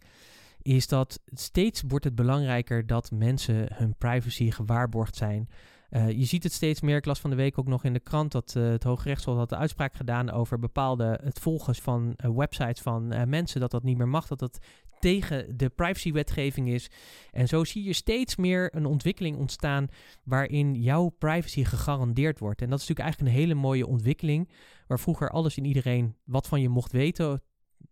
is 0.64 0.86
dat 0.86 1.20
steeds 1.26 1.82
wordt 1.86 2.04
het 2.04 2.14
belangrijker 2.14 2.86
dat 2.86 3.10
mensen 3.10 3.66
hun 3.74 3.96
privacy 3.98 4.50
gewaarborgd 4.50 5.16
zijn. 5.16 5.48
Uh, 5.90 6.10
je 6.10 6.24
ziet 6.24 6.42
het 6.42 6.52
steeds 6.52 6.80
meer. 6.80 6.96
Ik 6.96 7.04
las 7.04 7.20
van 7.20 7.30
de 7.30 7.36
week 7.36 7.58
ook 7.58 7.66
nog 7.66 7.84
in 7.84 7.92
de 7.92 8.00
krant 8.00 8.32
dat 8.32 8.54
uh, 8.56 8.68
het 8.68 8.82
Hoge 8.82 9.08
Rechtshof 9.08 9.36
had 9.36 9.48
de 9.48 9.56
uitspraak 9.56 9.94
gedaan 9.94 10.30
over 10.30 10.58
bepaalde 10.58 11.18
het 11.22 11.38
volgen 11.38 11.74
van 11.74 12.14
uh, 12.16 12.30
websites 12.36 12.82
van 12.82 13.28
mensen 13.28 13.60
dat 13.60 13.70
dat 13.70 13.82
niet 13.82 13.96
meer 13.96 14.08
mag, 14.08 14.26
dat 14.26 14.38
dat 14.38 14.58
tegen 15.00 15.56
de 15.56 15.68
privacywetgeving 15.68 16.68
is. 16.68 16.90
En 17.30 17.48
zo 17.48 17.64
zie 17.64 17.84
je 17.84 17.92
steeds 17.92 18.36
meer 18.36 18.76
een 18.76 18.86
ontwikkeling 18.86 19.36
ontstaan 19.36 19.88
waarin 20.22 20.74
jouw 20.74 21.08
privacy 21.08 21.64
gegarandeerd 21.64 22.38
wordt. 22.38 22.62
En 22.62 22.70
dat 22.70 22.80
is 22.80 22.88
natuurlijk 22.88 23.08
eigenlijk 23.08 23.36
een 23.36 23.42
hele 23.42 23.60
mooie 23.60 23.86
ontwikkeling, 23.86 24.50
waar 24.86 25.00
vroeger 25.00 25.30
alles 25.30 25.56
en 25.56 25.64
iedereen 25.64 26.16
wat 26.24 26.48
van 26.48 26.60
je 26.60 26.68
mocht 26.68 26.92
weten, 26.92 27.42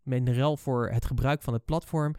rel 0.05 0.57
voor 0.57 0.91
het 0.91 1.05
gebruik 1.05 1.43
van 1.43 1.53
het 1.53 1.65
platform 1.65 2.15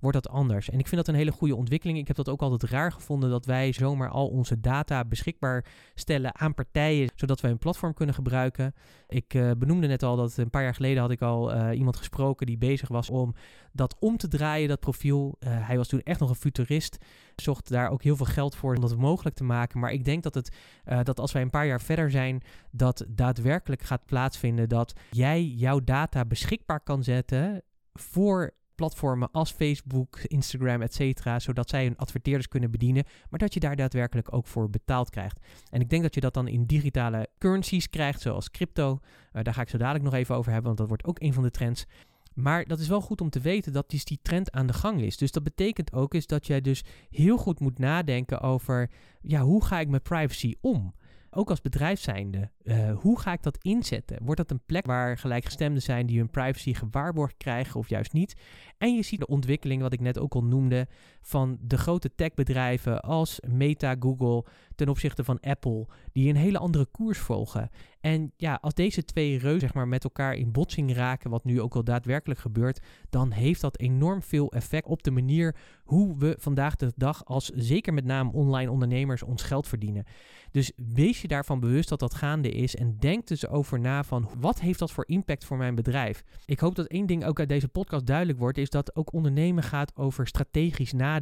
wordt 0.00 0.22
dat 0.22 0.32
anders. 0.32 0.70
En 0.70 0.78
ik 0.78 0.86
vind 0.86 1.04
dat 1.04 1.14
een 1.14 1.20
hele 1.20 1.32
goede 1.32 1.56
ontwikkeling. 1.56 1.98
Ik 1.98 2.06
heb 2.06 2.16
dat 2.16 2.28
ook 2.28 2.42
altijd 2.42 2.70
raar 2.70 2.92
gevonden 2.92 3.30
dat 3.30 3.46
wij 3.46 3.72
zomaar 3.72 4.08
al 4.08 4.28
onze 4.28 4.60
data 4.60 5.04
beschikbaar 5.04 5.64
stellen 5.94 6.38
aan 6.38 6.54
partijen, 6.54 7.10
zodat 7.14 7.40
wij 7.40 7.50
een 7.50 7.58
platform 7.58 7.94
kunnen 7.94 8.14
gebruiken. 8.14 8.74
Ik 9.08 9.34
uh, 9.34 9.50
benoemde 9.58 9.86
net 9.86 10.02
al 10.02 10.16
dat 10.16 10.36
een 10.36 10.50
paar 10.50 10.62
jaar 10.62 10.74
geleden 10.74 11.02
had 11.02 11.10
ik 11.10 11.22
al 11.22 11.54
uh, 11.54 11.78
iemand 11.78 11.96
gesproken 11.96 12.46
die 12.46 12.58
bezig 12.58 12.88
was 12.88 13.10
om 13.10 13.34
dat 13.72 13.96
om 13.98 14.16
te 14.16 14.28
draaien, 14.28 14.68
dat 14.68 14.80
profiel. 14.80 15.36
Uh, 15.40 15.48
hij 15.66 15.76
was 15.76 15.88
toen 15.88 16.02
echt 16.02 16.20
nog 16.20 16.28
een 16.28 16.34
futurist, 16.34 16.96
zocht 17.36 17.68
daar 17.68 17.90
ook 17.90 18.02
heel 18.02 18.16
veel 18.16 18.26
geld 18.26 18.56
voor 18.56 18.74
om 18.74 18.80
dat 18.80 18.96
mogelijk 18.96 19.36
te 19.36 19.44
maken. 19.44 19.80
Maar 19.80 19.92
ik 19.92 20.04
denk 20.04 20.22
dat, 20.22 20.34
het, 20.34 20.56
dat 21.02 21.20
als 21.20 21.32
wij 21.32 21.42
een 21.42 21.50
paar 21.50 21.66
jaar 21.66 21.80
verder 21.80 22.10
zijn, 22.10 22.42
dat 22.70 23.04
daadwerkelijk 23.08 23.82
gaat 23.82 24.04
plaatsvinden 24.04 24.68
dat 24.68 24.92
jij 25.10 25.44
jouw 25.44 25.80
data 25.80 26.24
beschikbaar 26.24 26.80
kan 26.80 27.02
zetten 27.02 27.62
voor 27.92 28.54
platformen 28.78 29.30
als 29.30 29.50
Facebook, 29.50 30.18
Instagram, 30.22 30.82
et 30.82 30.94
cetera, 30.94 31.38
zodat 31.38 31.68
zij 31.68 31.84
hun 31.84 31.96
adverteerders 31.96 32.48
kunnen 32.48 32.70
bedienen, 32.70 33.04
maar 33.30 33.38
dat 33.38 33.54
je 33.54 33.60
daar 33.60 33.76
daadwerkelijk 33.76 34.32
ook 34.32 34.46
voor 34.46 34.70
betaald 34.70 35.10
krijgt. 35.10 35.40
En 35.70 35.80
ik 35.80 35.90
denk 35.90 36.02
dat 36.02 36.14
je 36.14 36.20
dat 36.20 36.34
dan 36.34 36.48
in 36.48 36.64
digitale 36.64 37.28
currencies 37.38 37.90
krijgt, 37.90 38.20
zoals 38.20 38.50
crypto. 38.50 38.98
Uh, 39.32 39.42
daar 39.42 39.54
ga 39.54 39.60
ik 39.60 39.68
zo 39.68 39.78
dadelijk 39.78 40.04
nog 40.04 40.14
even 40.14 40.34
over 40.34 40.52
hebben, 40.52 40.66
want 40.66 40.78
dat 40.78 40.88
wordt 40.88 41.04
ook 41.04 41.20
een 41.20 41.32
van 41.32 41.42
de 41.42 41.50
trends. 41.50 41.84
Maar 42.34 42.64
dat 42.64 42.78
is 42.78 42.88
wel 42.88 43.00
goed 43.00 43.20
om 43.20 43.30
te 43.30 43.40
weten 43.40 43.72
dat 43.72 43.90
dus 43.90 44.04
die 44.04 44.18
trend 44.22 44.50
aan 44.52 44.66
de 44.66 44.72
gang 44.72 45.00
is. 45.00 45.16
Dus 45.16 45.32
dat 45.32 45.42
betekent 45.42 45.92
ook 45.92 46.14
is 46.14 46.26
dat 46.26 46.46
jij 46.46 46.60
dus 46.60 46.84
heel 47.10 47.36
goed 47.36 47.60
moet 47.60 47.78
nadenken 47.78 48.40
over, 48.40 48.90
ja, 49.22 49.40
hoe 49.40 49.64
ga 49.64 49.80
ik 49.80 49.88
met 49.88 50.02
privacy 50.02 50.54
om? 50.60 50.94
Ook 51.30 51.50
als 51.50 51.60
bedrijf 51.60 52.00
zijnde, 52.00 52.50
uh, 52.62 52.98
hoe 52.98 53.20
ga 53.20 53.32
ik 53.32 53.42
dat 53.42 53.58
inzetten? 53.62 54.18
Wordt 54.22 54.40
dat 54.40 54.50
een 54.50 54.62
plek 54.66 54.86
waar 54.86 55.18
gelijkgestemden 55.18 55.82
zijn 55.82 56.06
die 56.06 56.18
hun 56.18 56.30
privacy 56.30 56.74
gewaarborgd 56.74 57.36
krijgen 57.36 57.80
of 57.80 57.88
juist 57.88 58.12
niet? 58.12 58.36
En 58.78 58.94
je 58.94 59.02
ziet 59.02 59.18
de 59.18 59.26
ontwikkeling, 59.26 59.82
wat 59.82 59.92
ik 59.92 60.00
net 60.00 60.18
ook 60.18 60.34
al 60.34 60.44
noemde, 60.44 60.86
van 61.28 61.58
de 61.60 61.78
grote 61.78 62.14
techbedrijven 62.14 63.00
als 63.00 63.40
Meta, 63.46 63.96
Google 63.98 64.44
ten 64.74 64.88
opzichte 64.88 65.24
van 65.24 65.40
Apple, 65.40 65.86
die 66.12 66.28
een 66.28 66.36
hele 66.36 66.58
andere 66.58 66.86
koers 66.86 67.18
volgen. 67.18 67.70
En 68.00 68.32
ja, 68.36 68.58
als 68.60 68.74
deze 68.74 69.04
twee 69.04 69.38
reuzen 69.38 69.60
zeg 69.60 69.74
maar, 69.74 69.88
met 69.88 70.04
elkaar 70.04 70.34
in 70.34 70.52
botsing 70.52 70.94
raken, 70.94 71.30
wat 71.30 71.44
nu 71.44 71.60
ook 71.60 71.74
al 71.74 71.84
daadwerkelijk 71.84 72.40
gebeurt, 72.40 72.80
dan 73.10 73.30
heeft 73.30 73.60
dat 73.60 73.78
enorm 73.78 74.22
veel 74.22 74.52
effect 74.52 74.86
op 74.86 75.02
de 75.02 75.10
manier 75.10 75.56
hoe 75.84 76.16
we 76.16 76.36
vandaag 76.38 76.76
de 76.76 76.92
dag 76.96 77.24
als 77.24 77.50
zeker 77.54 77.94
met 77.94 78.04
name 78.04 78.32
online 78.32 78.70
ondernemers 78.70 79.22
ons 79.22 79.42
geld 79.42 79.66
verdienen. 79.66 80.04
Dus 80.50 80.72
wees 80.76 81.22
je 81.22 81.28
daarvan 81.28 81.60
bewust 81.60 81.88
dat 81.88 82.00
dat 82.00 82.14
gaande 82.14 82.50
is 82.50 82.76
en 82.76 82.96
denk 82.98 83.26
dus 83.26 83.48
over 83.48 83.80
na 83.80 84.04
van 84.04 84.28
wat 84.38 84.60
heeft 84.60 84.78
dat 84.78 84.92
voor 84.92 85.04
impact 85.06 85.44
voor 85.44 85.56
mijn 85.56 85.74
bedrijf. 85.74 86.24
Ik 86.46 86.60
hoop 86.60 86.74
dat 86.74 86.86
één 86.86 87.06
ding 87.06 87.24
ook 87.24 87.38
uit 87.38 87.48
deze 87.48 87.68
podcast 87.68 88.06
duidelijk 88.06 88.38
wordt, 88.38 88.58
is 88.58 88.70
dat 88.70 88.96
ook 88.96 89.12
ondernemen 89.12 89.62
gaat 89.62 89.96
over 89.96 90.26
strategisch 90.26 90.92
nadenken. 90.92 91.16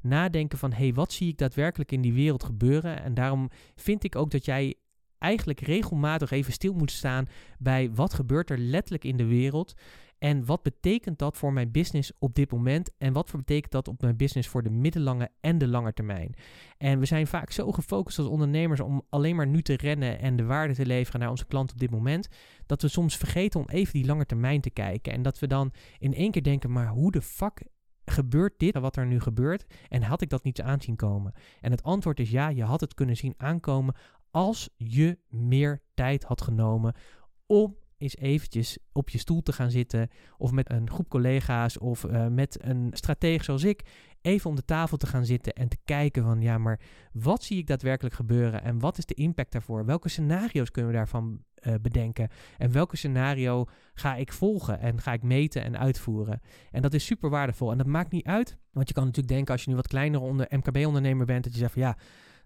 Nadenken 0.00 0.58
van 0.58 0.72
hé, 0.72 0.76
hey, 0.76 0.94
wat 0.94 1.12
zie 1.12 1.28
ik 1.28 1.38
daadwerkelijk 1.38 1.92
in 1.92 2.00
die 2.00 2.12
wereld 2.12 2.44
gebeuren? 2.44 3.02
En 3.02 3.14
daarom 3.14 3.50
vind 3.76 4.04
ik 4.04 4.16
ook 4.16 4.30
dat 4.30 4.44
jij 4.44 4.74
eigenlijk 5.18 5.60
regelmatig 5.60 6.30
even 6.30 6.52
stil 6.52 6.74
moet 6.74 6.90
staan 6.90 7.28
bij 7.58 7.90
wat 7.94 8.14
gebeurt 8.14 8.50
er 8.50 8.58
letterlijk 8.58 9.04
in 9.04 9.16
de 9.16 9.26
wereld 9.26 9.74
en 10.18 10.44
wat 10.44 10.62
betekent 10.62 11.18
dat 11.18 11.36
voor 11.36 11.52
mijn 11.52 11.70
business 11.70 12.12
op 12.18 12.34
dit 12.34 12.52
moment 12.52 12.90
en 12.98 13.12
wat 13.12 13.32
betekent 13.32 13.72
dat 13.72 13.88
op 13.88 14.02
mijn 14.02 14.16
business 14.16 14.48
voor 14.48 14.62
de 14.62 14.70
middellange 14.70 15.30
en 15.40 15.58
de 15.58 15.68
lange 15.68 15.92
termijn. 15.92 16.34
En 16.78 16.98
we 16.98 17.06
zijn 17.06 17.26
vaak 17.26 17.50
zo 17.50 17.72
gefocust 17.72 18.18
als 18.18 18.28
ondernemers 18.28 18.80
om 18.80 19.02
alleen 19.08 19.36
maar 19.36 19.46
nu 19.46 19.62
te 19.62 19.76
rennen 19.76 20.18
en 20.18 20.36
de 20.36 20.44
waarde 20.44 20.74
te 20.74 20.86
leveren 20.86 21.20
naar 21.20 21.30
onze 21.30 21.46
klant 21.46 21.72
op 21.72 21.78
dit 21.78 21.90
moment, 21.90 22.28
dat 22.66 22.82
we 22.82 22.88
soms 22.88 23.16
vergeten 23.16 23.60
om 23.60 23.68
even 23.68 23.92
die 23.92 24.06
lange 24.06 24.26
termijn 24.26 24.60
te 24.60 24.70
kijken 24.70 25.12
en 25.12 25.22
dat 25.22 25.38
we 25.38 25.46
dan 25.46 25.72
in 25.98 26.14
één 26.14 26.30
keer 26.30 26.42
denken, 26.42 26.72
maar 26.72 26.88
hoe 26.88 27.12
de 27.12 27.22
fuck 27.22 27.62
gebeurt 28.08 28.54
dit 28.56 28.78
wat 28.78 28.96
er 28.96 29.06
nu 29.06 29.20
gebeurt 29.20 29.66
en 29.88 30.02
had 30.02 30.22
ik 30.22 30.28
dat 30.28 30.44
niet 30.44 30.60
aanzien 30.62 30.96
komen? 30.96 31.32
En 31.60 31.70
het 31.70 31.82
antwoord 31.82 32.20
is 32.20 32.30
ja, 32.30 32.48
je 32.48 32.64
had 32.64 32.80
het 32.80 32.94
kunnen 32.94 33.16
zien 33.16 33.34
aankomen 33.36 33.94
als 34.30 34.68
je 34.76 35.18
meer 35.28 35.82
tijd 35.94 36.24
had 36.24 36.42
genomen 36.42 36.94
om 37.46 37.76
eens 37.98 38.16
eventjes 38.16 38.78
op 38.92 39.08
je 39.08 39.18
stoel 39.18 39.42
te 39.42 39.52
gaan 39.52 39.70
zitten 39.70 40.08
of 40.36 40.50
met 40.50 40.70
een 40.70 40.90
groep 40.90 41.08
collega's 41.08 41.78
of 41.78 42.04
uh, 42.04 42.26
met 42.26 42.58
een 42.64 42.90
stratege 42.92 43.44
zoals 43.44 43.64
ik 43.64 43.82
even 44.20 44.50
om 44.50 44.56
de 44.56 44.64
tafel 44.64 44.96
te 44.96 45.06
gaan 45.06 45.24
zitten 45.24 45.52
en 45.52 45.68
te 45.68 45.78
kijken 45.84 46.22
van 46.22 46.40
ja, 46.40 46.58
maar 46.58 46.80
wat 47.12 47.44
zie 47.44 47.58
ik 47.58 47.66
daadwerkelijk 47.66 48.14
gebeuren 48.14 48.62
en 48.62 48.78
wat 48.78 48.98
is 48.98 49.06
de 49.06 49.14
impact 49.14 49.52
daarvoor? 49.52 49.84
Welke 49.84 50.08
scenario's 50.08 50.70
kunnen 50.70 50.90
we 50.90 50.96
daarvan 50.96 51.42
uh, 51.62 51.74
bedenken 51.82 52.28
en 52.58 52.72
welke 52.72 52.96
scenario 52.96 53.66
ga 53.94 54.14
ik 54.14 54.32
volgen 54.32 54.80
en 54.80 55.00
ga 55.00 55.12
ik 55.12 55.22
meten 55.22 55.62
en 55.62 55.78
uitvoeren? 55.78 56.40
En 56.70 56.82
dat 56.82 56.94
is 56.94 57.04
super 57.04 57.30
waardevol 57.30 57.70
en 57.70 57.78
dat 57.78 57.86
maakt 57.86 58.12
niet 58.12 58.26
uit, 58.26 58.58
want 58.72 58.88
je 58.88 58.94
kan 58.94 59.04
natuurlijk 59.04 59.34
denken 59.34 59.52
als 59.52 59.64
je 59.64 59.70
nu 59.70 59.76
wat 59.76 59.88
kleinere 59.88 60.24
onder 60.24 60.46
MKB-ondernemer 60.50 61.26
bent 61.26 61.44
dat 61.44 61.52
je 61.52 61.58
zegt 61.58 61.72
van 61.72 61.82
ja, 61.82 61.96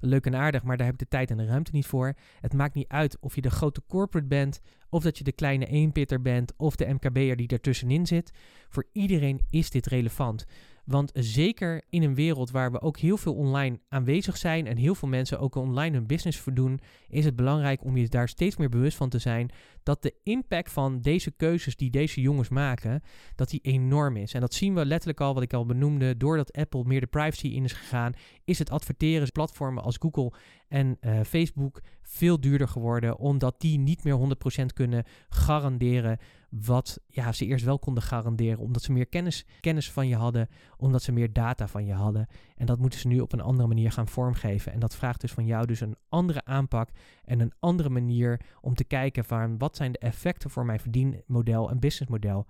leuk 0.03 0.27
en 0.27 0.37
aardig, 0.37 0.63
maar 0.63 0.77
daar 0.77 0.87
heb 0.87 0.95
ik 0.95 1.01
de 1.01 1.17
tijd 1.17 1.31
en 1.31 1.37
de 1.37 1.47
ruimte 1.47 1.71
niet 1.75 1.87
voor. 1.87 2.15
Het 2.41 2.53
maakt 2.53 2.75
niet 2.75 2.89
uit 2.89 3.19
of 3.21 3.35
je 3.35 3.41
de 3.41 3.51
grote 3.51 3.83
corporate 3.87 4.29
bent, 4.29 4.61
of 4.89 5.03
dat 5.03 5.19
je 5.19 5.25
de 5.25 5.33
kleine 5.33 5.67
eenpitter 5.67 6.23
bent, 6.23 6.53
of 6.57 6.77
de 6.77 6.87
MKB'er 6.87 7.37
die 7.37 7.49
ertussenin 7.49 8.07
zit. 8.07 8.31
Voor 8.69 8.87
iedereen 8.93 9.41
is 9.51 9.71
dit 9.71 9.87
relevant. 9.87 10.47
Want 10.85 11.11
zeker 11.15 11.83
in 11.89 12.03
een 12.03 12.15
wereld 12.15 12.51
waar 12.51 12.73
we 12.73 12.81
ook 12.81 12.99
heel 12.99 13.17
veel 13.17 13.35
online 13.35 13.81
aanwezig 13.89 14.37
zijn 14.37 14.67
en 14.67 14.77
heel 14.77 14.95
veel 14.95 15.09
mensen 15.09 15.41
ook 15.41 15.55
online 15.55 15.97
hun 15.97 16.07
business 16.07 16.39
verdoen, 16.39 16.81
is 17.09 17.25
het 17.25 17.37
belangrijk 17.37 17.85
om 17.85 17.97
je 17.97 18.09
daar 18.09 18.29
steeds 18.29 18.57
meer 18.57 18.69
bewust 18.69 18.97
van 18.97 19.09
te 19.09 19.19
zijn 19.19 19.51
dat 19.83 20.03
de 20.03 20.15
impact 20.23 20.73
van 20.73 21.01
deze 21.01 21.31
keuzes 21.31 21.77
die 21.77 21.91
deze 21.91 22.21
jongens 22.21 22.49
maken, 22.49 23.03
dat 23.35 23.51
die 23.51 23.61
enorm 23.63 24.17
is. 24.17 24.35
En 24.35 24.41
dat 24.41 24.55
zien 24.55 24.75
we 24.75 24.87
letterlijk 24.87 25.21
al, 25.21 25.35
wat 25.35 25.43
ik 25.43 25.53
al 25.53 25.67
benoemde, 25.67 26.17
doordat 26.17 26.53
Apple 26.53 26.85
meer 26.85 27.01
de 27.01 27.07
privacy 27.07 27.47
in 27.47 27.65
is 27.65 27.73
gegaan, 27.73 28.13
is 28.45 28.59
het 28.59 28.71
adverteren 28.71 29.33
platformen 29.33 29.83
als 29.83 29.97
Google 30.01 30.33
en 30.69 30.97
uh, 31.01 31.21
Facebook 31.21 31.81
veel 32.03 32.41
duurder 32.41 32.69
geworden, 32.69 33.19
omdat 33.19 33.61
die 33.61 33.79
niet 33.79 34.05
meer 34.05 34.37
100% 34.63 34.65
kunnen 34.75 35.05
garanderen 35.29 36.19
wat 36.61 37.01
ja, 37.07 37.33
ze 37.33 37.47
eerst 37.47 37.65
wel 37.65 37.79
konden 37.79 38.03
garanderen, 38.03 38.59
omdat 38.59 38.83
ze 38.83 38.93
meer 38.93 39.07
kennis, 39.07 39.45
kennis 39.61 39.91
van 39.91 40.09
je 40.09 40.17
hadden, 40.17 40.49
omdat 40.77 41.03
ze 41.03 41.13
meer 41.13 41.33
data 41.33 41.69
van 41.69 41.87
je 41.87 41.93
hadden. 41.93 42.27
En 42.57 42.67
dat 42.67 42.79
moeten 42.79 42.99
ze 42.99 43.09
nu 43.09 43.21
op 43.21 43.33
een 43.33 43.41
andere 43.41 43.69
manier 43.69 43.93
gaan 43.93 44.09
vormgeven. 44.09 44.73
En 44.73 44.81
dat 44.81 44.97
vraagt 44.97 45.21
dus 45.21 45.33
van 45.33 45.47
jou 45.47 45.67
dus 45.67 45.81
een 45.81 45.97
andere 46.09 46.45
aanpak 46.45 46.89
en 47.25 47.41
een 47.41 47.53
andere 47.59 47.89
manier 47.89 48.41
om 48.61 48.75
te 48.75 48.85
kijken 48.85 49.25
van 49.25 49.59
wat 49.59 49.77
zijn 49.77 49.93
de 49.93 49.99
effecten 49.99 50.51
voor 50.51 50.65
mijn 50.65 50.81
verdienmodel 50.81 51.71
en 51.71 51.81
businessmodel. 51.81 52.47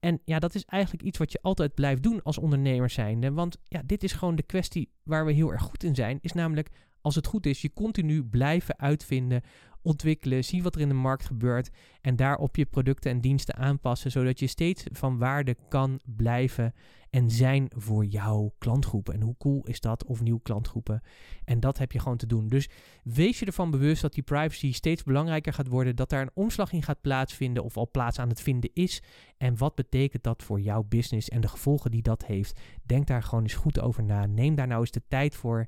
En 0.00 0.20
ja, 0.24 0.38
dat 0.38 0.54
is 0.54 0.64
eigenlijk 0.64 1.02
iets 1.02 1.18
wat 1.18 1.32
je 1.32 1.42
altijd 1.42 1.74
blijft 1.74 2.02
doen 2.02 2.22
als 2.22 2.38
ondernemer 2.38 2.90
zijnde. 2.90 3.32
Want 3.32 3.58
ja, 3.64 3.82
dit 3.86 4.02
is 4.02 4.12
gewoon 4.12 4.36
de 4.36 4.42
kwestie 4.42 4.90
waar 5.02 5.26
we 5.26 5.32
heel 5.32 5.52
erg 5.52 5.62
goed 5.62 5.82
in 5.82 5.94
zijn. 5.94 6.18
Is 6.20 6.32
namelijk, 6.32 6.70
als 7.06 7.14
het 7.14 7.26
goed 7.26 7.46
is, 7.46 7.60
je 7.60 7.72
continu 7.72 8.24
blijven 8.24 8.78
uitvinden 8.78 9.42
ontwikkelen, 9.82 10.44
zien 10.44 10.62
wat 10.62 10.74
er 10.74 10.80
in 10.80 10.88
de 10.88 10.94
markt 10.94 11.24
gebeurt 11.24 11.70
en 12.00 12.16
daarop 12.16 12.56
je 12.56 12.66
producten 12.66 13.10
en 13.10 13.20
diensten 13.20 13.56
aanpassen, 13.56 14.10
zodat 14.10 14.38
je 14.38 14.46
steeds 14.46 14.84
van 14.92 15.18
waarde 15.18 15.56
kan 15.68 16.00
blijven 16.04 16.74
en 17.10 17.30
zijn 17.30 17.70
voor 17.76 18.04
jouw 18.04 18.54
klantgroepen. 18.58 19.14
En 19.14 19.20
hoe 19.20 19.34
cool 19.38 19.66
is 19.66 19.80
dat 19.80 20.04
of 20.04 20.20
nieuwe 20.20 20.42
klantgroepen? 20.42 21.02
En 21.44 21.60
dat 21.60 21.78
heb 21.78 21.92
je 21.92 21.98
gewoon 21.98 22.16
te 22.16 22.26
doen. 22.26 22.48
Dus 22.48 22.68
wees 23.02 23.38
je 23.38 23.46
ervan 23.46 23.70
bewust 23.70 24.02
dat 24.02 24.14
die 24.14 24.22
privacy 24.22 24.72
steeds 24.72 25.02
belangrijker 25.02 25.52
gaat 25.52 25.68
worden, 25.68 25.96
dat 25.96 26.10
daar 26.10 26.22
een 26.22 26.30
omslag 26.34 26.72
in 26.72 26.82
gaat 26.82 27.00
plaatsvinden 27.00 27.64
of 27.64 27.76
al 27.76 27.90
plaats 27.90 28.18
aan 28.18 28.28
het 28.28 28.40
vinden 28.40 28.70
is. 28.72 29.02
En 29.36 29.56
wat 29.56 29.74
betekent 29.74 30.22
dat 30.22 30.42
voor 30.42 30.60
jouw 30.60 30.82
business 30.82 31.28
en 31.28 31.40
de 31.40 31.48
gevolgen 31.48 31.90
die 31.90 32.02
dat 32.02 32.24
heeft? 32.24 32.60
Denk 32.82 33.06
daar 33.06 33.22
gewoon 33.22 33.42
eens 33.42 33.54
goed 33.54 33.80
over 33.80 34.02
na. 34.02 34.26
Neem 34.26 34.54
daar 34.54 34.66
nou 34.66 34.80
eens 34.80 34.90
de 34.90 35.02
tijd 35.08 35.34
voor 35.34 35.66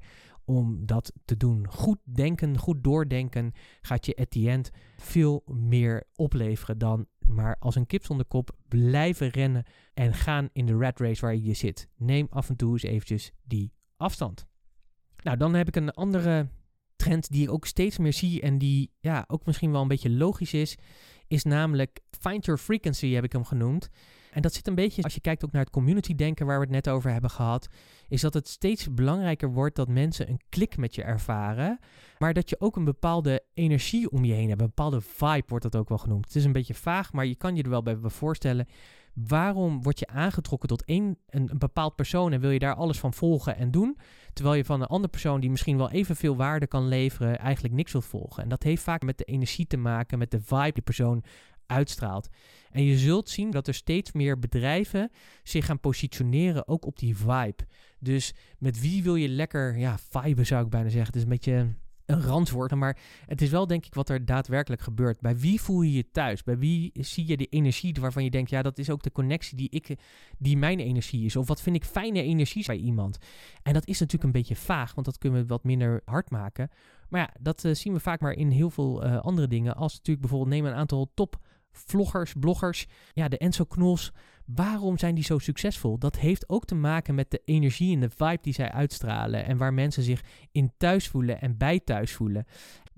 om 0.48 0.86
dat 0.86 1.12
te 1.24 1.36
doen. 1.36 1.66
Goed 1.68 1.98
denken, 2.02 2.58
goed 2.58 2.84
doordenken 2.84 3.52
gaat 3.80 4.06
je 4.06 4.16
at 4.16 4.30
the 4.30 4.50
end 4.50 4.70
veel 4.96 5.42
meer 5.46 6.04
opleveren 6.14 6.78
dan 6.78 7.06
maar 7.26 7.56
als 7.58 7.74
een 7.74 7.86
kip 7.86 8.04
zonder 8.04 8.26
kop 8.26 8.56
blijven 8.68 9.28
rennen 9.28 9.64
en 9.94 10.14
gaan 10.14 10.48
in 10.52 10.66
de 10.66 10.76
rat 10.76 11.00
race 11.00 11.20
waar 11.20 11.36
je 11.36 11.54
zit. 11.54 11.88
Neem 11.96 12.26
af 12.30 12.48
en 12.48 12.56
toe 12.56 12.72
eens 12.72 12.82
eventjes 12.82 13.32
die 13.44 13.72
afstand. 13.96 14.46
Nou, 15.22 15.36
dan 15.36 15.54
heb 15.54 15.68
ik 15.68 15.76
een 15.76 15.90
andere 15.90 16.48
trend 16.96 17.30
die 17.30 17.42
ik 17.42 17.50
ook 17.50 17.66
steeds 17.66 17.98
meer 17.98 18.12
zie 18.12 18.40
en 18.40 18.58
die 18.58 18.92
ja, 19.00 19.24
ook 19.26 19.46
misschien 19.46 19.72
wel 19.72 19.82
een 19.82 19.88
beetje 19.88 20.10
logisch 20.10 20.54
is, 20.54 20.76
is 21.26 21.44
namelijk 21.44 22.00
Find 22.20 22.44
Your 22.44 22.60
Frequency 22.60 23.12
heb 23.12 23.24
ik 23.24 23.32
hem 23.32 23.44
genoemd. 23.44 23.88
En 24.32 24.42
dat 24.42 24.54
zit 24.54 24.66
een 24.66 24.74
beetje, 24.74 25.02
als 25.02 25.14
je 25.14 25.20
kijkt 25.20 25.44
ook 25.44 25.52
naar 25.52 25.62
het 25.62 25.70
community 25.70 26.14
denken 26.14 26.46
waar 26.46 26.58
we 26.58 26.64
het 26.64 26.74
net 26.74 26.88
over 26.88 27.10
hebben 27.10 27.30
gehad, 27.30 27.68
is 28.08 28.20
dat 28.20 28.34
het 28.34 28.48
steeds 28.48 28.94
belangrijker 28.94 29.52
wordt 29.52 29.76
dat 29.76 29.88
mensen 29.88 30.28
een 30.28 30.40
klik 30.48 30.76
met 30.76 30.94
je 30.94 31.02
ervaren, 31.02 31.78
maar 32.18 32.34
dat 32.34 32.48
je 32.48 32.60
ook 32.60 32.76
een 32.76 32.84
bepaalde 32.84 33.42
energie 33.54 34.10
om 34.10 34.24
je 34.24 34.32
heen 34.32 34.48
hebt. 34.48 34.60
Een 34.60 34.66
bepaalde 34.66 35.00
vibe 35.00 35.44
wordt 35.46 35.64
dat 35.64 35.76
ook 35.76 35.88
wel 35.88 35.98
genoemd. 35.98 36.24
Het 36.24 36.36
is 36.36 36.44
een 36.44 36.52
beetje 36.52 36.74
vaag, 36.74 37.12
maar 37.12 37.26
je 37.26 37.36
kan 37.36 37.56
je 37.56 37.62
er 37.62 37.70
wel 37.70 37.82
bij 37.82 37.96
voorstellen. 38.02 38.66
Waarom 39.26 39.82
word 39.82 39.98
je 39.98 40.06
aangetrokken 40.06 40.68
tot 40.68 40.84
één, 40.84 41.18
een, 41.28 41.50
een 41.50 41.58
bepaald 41.58 41.96
persoon 41.96 42.32
en 42.32 42.40
wil 42.40 42.50
je 42.50 42.58
daar 42.58 42.74
alles 42.74 42.98
van 42.98 43.14
volgen 43.14 43.56
en 43.56 43.70
doen, 43.70 43.98
terwijl 44.32 44.56
je 44.56 44.64
van 44.64 44.80
een 44.80 44.86
andere 44.86 45.10
persoon 45.10 45.40
die 45.40 45.50
misschien 45.50 45.76
wel 45.76 45.90
evenveel 45.90 46.36
waarde 46.36 46.66
kan 46.66 46.88
leveren, 46.88 47.38
eigenlijk 47.38 47.74
niks 47.74 47.92
wilt 47.92 48.04
volgen? 48.04 48.42
En 48.42 48.48
dat 48.48 48.62
heeft 48.62 48.82
vaak 48.82 49.02
met 49.02 49.18
de 49.18 49.24
energie 49.24 49.66
te 49.66 49.76
maken, 49.76 50.18
met 50.18 50.30
de 50.30 50.40
vibe 50.40 50.72
die 50.72 50.82
persoon 50.82 51.24
uitstraalt. 51.68 52.28
En 52.70 52.84
je 52.84 52.98
zult 52.98 53.28
zien 53.28 53.50
dat 53.50 53.66
er 53.66 53.74
steeds 53.74 54.12
meer 54.12 54.38
bedrijven 54.38 55.10
zich 55.42 55.66
gaan 55.66 55.80
positioneren, 55.80 56.68
ook 56.68 56.86
op 56.86 56.98
die 56.98 57.16
vibe. 57.16 57.66
Dus 57.98 58.34
met 58.58 58.80
wie 58.80 59.02
wil 59.02 59.14
je 59.14 59.28
lekker, 59.28 59.78
ja, 59.78 59.98
vibe 60.10 60.44
zou 60.44 60.64
ik 60.64 60.70
bijna 60.70 60.88
zeggen. 60.88 61.06
Het 61.06 61.16
is 61.16 61.22
een 61.22 61.28
beetje 61.28 61.74
een 62.08 62.22
randwoord, 62.22 62.74
maar 62.74 62.98
het 63.26 63.42
is 63.42 63.50
wel 63.50 63.66
denk 63.66 63.86
ik 63.86 63.94
wat 63.94 64.08
er 64.08 64.24
daadwerkelijk 64.24 64.82
gebeurt. 64.82 65.20
Bij 65.20 65.36
wie 65.36 65.60
voel 65.60 65.82
je 65.82 65.92
je 65.92 66.10
thuis? 66.10 66.42
Bij 66.42 66.58
wie 66.58 66.90
zie 66.94 67.26
je 67.26 67.36
de 67.36 67.46
energie 67.46 67.94
waarvan 68.00 68.24
je 68.24 68.30
denkt, 68.30 68.50
ja, 68.50 68.62
dat 68.62 68.78
is 68.78 68.90
ook 68.90 69.02
de 69.02 69.12
connectie 69.12 69.56
die, 69.56 69.70
ik, 69.70 69.98
die 70.38 70.56
mijn 70.56 70.78
energie 70.78 71.24
is? 71.24 71.36
Of 71.36 71.48
wat 71.48 71.60
vind 71.60 71.76
ik 71.76 71.84
fijne 71.84 72.22
energie 72.22 72.66
bij 72.66 72.76
iemand? 72.76 73.18
En 73.62 73.72
dat 73.72 73.86
is 73.86 73.98
natuurlijk 73.98 74.24
een 74.24 74.40
beetje 74.40 74.56
vaag, 74.56 74.94
want 74.94 75.06
dat 75.06 75.18
kunnen 75.18 75.40
we 75.40 75.46
wat 75.46 75.64
minder 75.64 76.02
hard 76.04 76.30
maken. 76.30 76.70
Maar 77.08 77.20
ja, 77.20 77.30
dat 77.40 77.64
uh, 77.64 77.74
zien 77.74 77.92
we 77.92 78.00
vaak 78.00 78.20
maar 78.20 78.32
in 78.32 78.50
heel 78.50 78.70
veel 78.70 79.04
uh, 79.04 79.18
andere 79.18 79.48
dingen. 79.48 79.76
Als 79.76 79.92
natuurlijk 79.92 80.20
bijvoorbeeld 80.20 80.50
neem 80.50 80.64
een 80.64 80.78
aantal 80.78 81.10
top 81.14 81.40
vloggers, 81.72 82.32
bloggers. 82.40 82.86
Ja, 83.12 83.28
de 83.28 83.38
Enzo 83.38 83.64
Knols. 83.64 84.12
Waarom 84.44 84.98
zijn 84.98 85.14
die 85.14 85.24
zo 85.24 85.38
succesvol? 85.38 85.98
Dat 85.98 86.16
heeft 86.16 86.48
ook 86.48 86.64
te 86.64 86.74
maken 86.74 87.14
met 87.14 87.30
de 87.30 87.42
energie 87.44 87.94
en 87.94 88.00
de 88.00 88.10
vibe 88.10 88.38
die 88.40 88.52
zij 88.52 88.72
uitstralen. 88.72 89.44
En 89.44 89.56
waar 89.56 89.74
mensen 89.74 90.02
zich 90.02 90.24
in 90.52 90.72
thuis 90.76 91.08
voelen 91.08 91.40
en 91.40 91.56
bij 91.56 91.80
thuis 91.80 92.12
voelen. 92.12 92.46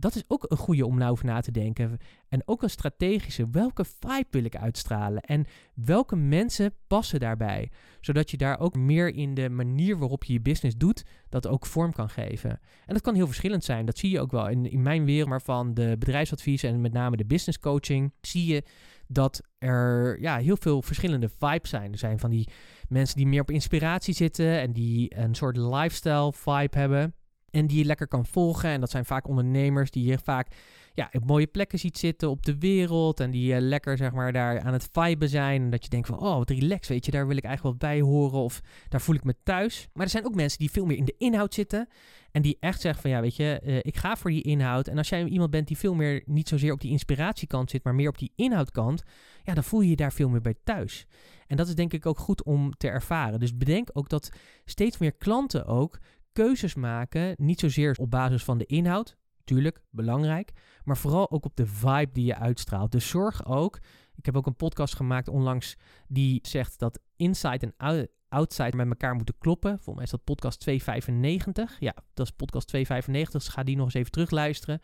Dat 0.00 0.14
is 0.14 0.24
ook 0.28 0.44
een 0.48 0.56
goede 0.56 0.86
om 0.86 0.98
nou 0.98 1.10
over 1.10 1.24
na 1.24 1.40
te 1.40 1.50
denken. 1.50 1.98
En 2.28 2.42
ook 2.44 2.62
een 2.62 2.70
strategische. 2.70 3.50
Welke 3.50 3.84
vibe 3.84 4.26
wil 4.30 4.44
ik 4.44 4.56
uitstralen? 4.56 5.22
En 5.22 5.46
welke 5.74 6.16
mensen 6.16 6.74
passen 6.86 7.20
daarbij? 7.20 7.70
Zodat 8.00 8.30
je 8.30 8.36
daar 8.36 8.60
ook 8.60 8.76
meer 8.76 9.14
in 9.14 9.34
de 9.34 9.48
manier 9.48 9.98
waarop 9.98 10.24
je 10.24 10.32
je 10.32 10.40
business 10.40 10.76
doet, 10.76 11.04
dat 11.28 11.46
ook 11.46 11.66
vorm 11.66 11.92
kan 11.92 12.10
geven. 12.10 12.50
En 12.86 12.94
dat 12.94 13.00
kan 13.00 13.14
heel 13.14 13.26
verschillend 13.26 13.64
zijn. 13.64 13.86
Dat 13.86 13.98
zie 13.98 14.10
je 14.10 14.20
ook 14.20 14.30
wel 14.30 14.48
in, 14.48 14.70
in 14.70 14.82
mijn 14.82 15.04
wereld, 15.04 15.28
maar 15.28 15.42
van 15.42 15.74
de 15.74 15.96
bedrijfsadvies 15.98 16.62
en 16.62 16.80
met 16.80 16.92
name 16.92 17.16
de 17.16 17.26
business 17.26 17.58
coaching, 17.58 18.12
zie 18.20 18.46
je 18.46 18.62
dat 19.06 19.42
er 19.58 20.20
ja, 20.20 20.36
heel 20.36 20.56
veel 20.56 20.82
verschillende 20.82 21.28
vibes 21.38 21.70
zijn. 21.70 21.92
Er 21.92 21.98
zijn 21.98 22.18
van 22.18 22.30
die 22.30 22.48
mensen 22.88 23.16
die 23.16 23.26
meer 23.26 23.40
op 23.40 23.50
inspiratie 23.50 24.14
zitten 24.14 24.60
en 24.60 24.72
die 24.72 25.18
een 25.18 25.34
soort 25.34 25.56
lifestyle 25.56 26.32
vibe 26.32 26.78
hebben. 26.78 27.14
En 27.50 27.66
die 27.66 27.78
je 27.78 27.84
lekker 27.84 28.08
kan 28.08 28.26
volgen. 28.26 28.70
En 28.70 28.80
dat 28.80 28.90
zijn 28.90 29.04
vaak 29.04 29.28
ondernemers 29.28 29.90
die 29.90 30.04
je 30.04 30.18
vaak 30.18 30.48
ja, 30.94 31.08
op 31.12 31.26
mooie 31.26 31.46
plekken 31.46 31.78
ziet 31.78 31.98
zitten 31.98 32.30
op 32.30 32.44
de 32.44 32.58
wereld. 32.58 33.20
En 33.20 33.30
die 33.30 33.54
uh, 33.54 33.60
lekker 33.60 33.96
zeg 33.96 34.12
maar 34.12 34.32
daar 34.32 34.60
aan 34.60 34.72
het 34.72 34.88
viben 34.92 35.28
zijn. 35.28 35.62
En 35.62 35.70
dat 35.70 35.84
je 35.84 35.90
denkt 35.90 36.06
van, 36.06 36.18
oh 36.18 36.36
wat 36.36 36.50
relax, 36.50 36.88
weet 36.88 37.04
je, 37.04 37.10
daar 37.10 37.26
wil 37.26 37.36
ik 37.36 37.44
eigenlijk 37.44 37.80
wel 37.80 37.90
bij 37.90 38.00
horen. 38.00 38.38
Of 38.38 38.60
daar 38.88 39.00
voel 39.00 39.14
ik 39.14 39.24
me 39.24 39.34
thuis. 39.42 39.88
Maar 39.92 40.04
er 40.04 40.10
zijn 40.10 40.26
ook 40.26 40.34
mensen 40.34 40.58
die 40.58 40.70
veel 40.70 40.86
meer 40.86 40.96
in 40.96 41.04
de 41.04 41.14
inhoud 41.18 41.54
zitten. 41.54 41.88
En 42.30 42.42
die 42.42 42.56
echt 42.60 42.80
zeggen 42.80 43.02
van, 43.02 43.10
ja 43.10 43.20
weet 43.20 43.36
je, 43.36 43.60
uh, 43.64 43.76
ik 43.76 43.96
ga 43.96 44.16
voor 44.16 44.30
die 44.30 44.42
inhoud. 44.42 44.88
En 44.88 44.98
als 44.98 45.08
jij 45.08 45.24
iemand 45.24 45.50
bent 45.50 45.68
die 45.68 45.78
veel 45.78 45.94
meer 45.94 46.22
niet 46.26 46.48
zozeer 46.48 46.72
op 46.72 46.80
die 46.80 46.90
inspiratiekant 46.90 47.70
zit, 47.70 47.84
maar 47.84 47.94
meer 47.94 48.08
op 48.08 48.18
die 48.18 48.32
inhoudkant. 48.36 49.02
Ja, 49.42 49.54
dan 49.54 49.64
voel 49.64 49.80
je 49.80 49.88
je 49.88 49.96
daar 49.96 50.12
veel 50.12 50.28
meer 50.28 50.40
bij 50.40 50.54
thuis. 50.64 51.06
En 51.46 51.56
dat 51.56 51.68
is 51.68 51.74
denk 51.74 51.92
ik 51.92 52.06
ook 52.06 52.18
goed 52.18 52.44
om 52.44 52.76
te 52.76 52.88
ervaren. 52.88 53.40
Dus 53.40 53.56
bedenk 53.56 53.88
ook 53.92 54.08
dat 54.08 54.30
steeds 54.64 54.98
meer 54.98 55.12
klanten 55.12 55.66
ook 55.66 55.98
keuzes 56.32 56.74
maken, 56.74 57.34
niet 57.38 57.60
zozeer 57.60 57.96
op 57.98 58.10
basis 58.10 58.44
van 58.44 58.58
de 58.58 58.66
inhoud, 58.66 59.16
tuurlijk, 59.44 59.82
belangrijk, 59.90 60.52
maar 60.84 60.96
vooral 60.96 61.30
ook 61.30 61.44
op 61.44 61.56
de 61.56 61.66
vibe 61.66 62.12
die 62.12 62.24
je 62.24 62.36
uitstraalt. 62.36 62.92
Dus 62.92 63.08
zorg 63.08 63.46
ook, 63.46 63.78
ik 64.14 64.26
heb 64.26 64.36
ook 64.36 64.46
een 64.46 64.56
podcast 64.56 64.96
gemaakt 64.96 65.28
onlangs 65.28 65.76
die 66.08 66.38
zegt 66.42 66.78
dat 66.78 67.00
inside 67.16 67.72
en 67.76 68.08
outside 68.28 68.76
met 68.76 68.88
elkaar 68.88 69.14
moeten 69.14 69.38
kloppen. 69.38 69.70
Volgens 69.70 69.94
mij 69.94 70.04
is 70.04 70.10
dat 70.10 70.24
podcast 70.24 70.60
295. 70.60 71.76
Ja, 71.80 71.94
dat 72.14 72.26
is 72.26 72.32
podcast 72.32 72.68
295, 72.68 73.42
dus 73.42 73.52
ga 73.52 73.62
die 73.62 73.76
nog 73.76 73.84
eens 73.84 73.94
even 73.94 74.10
terugluisteren. 74.10 74.80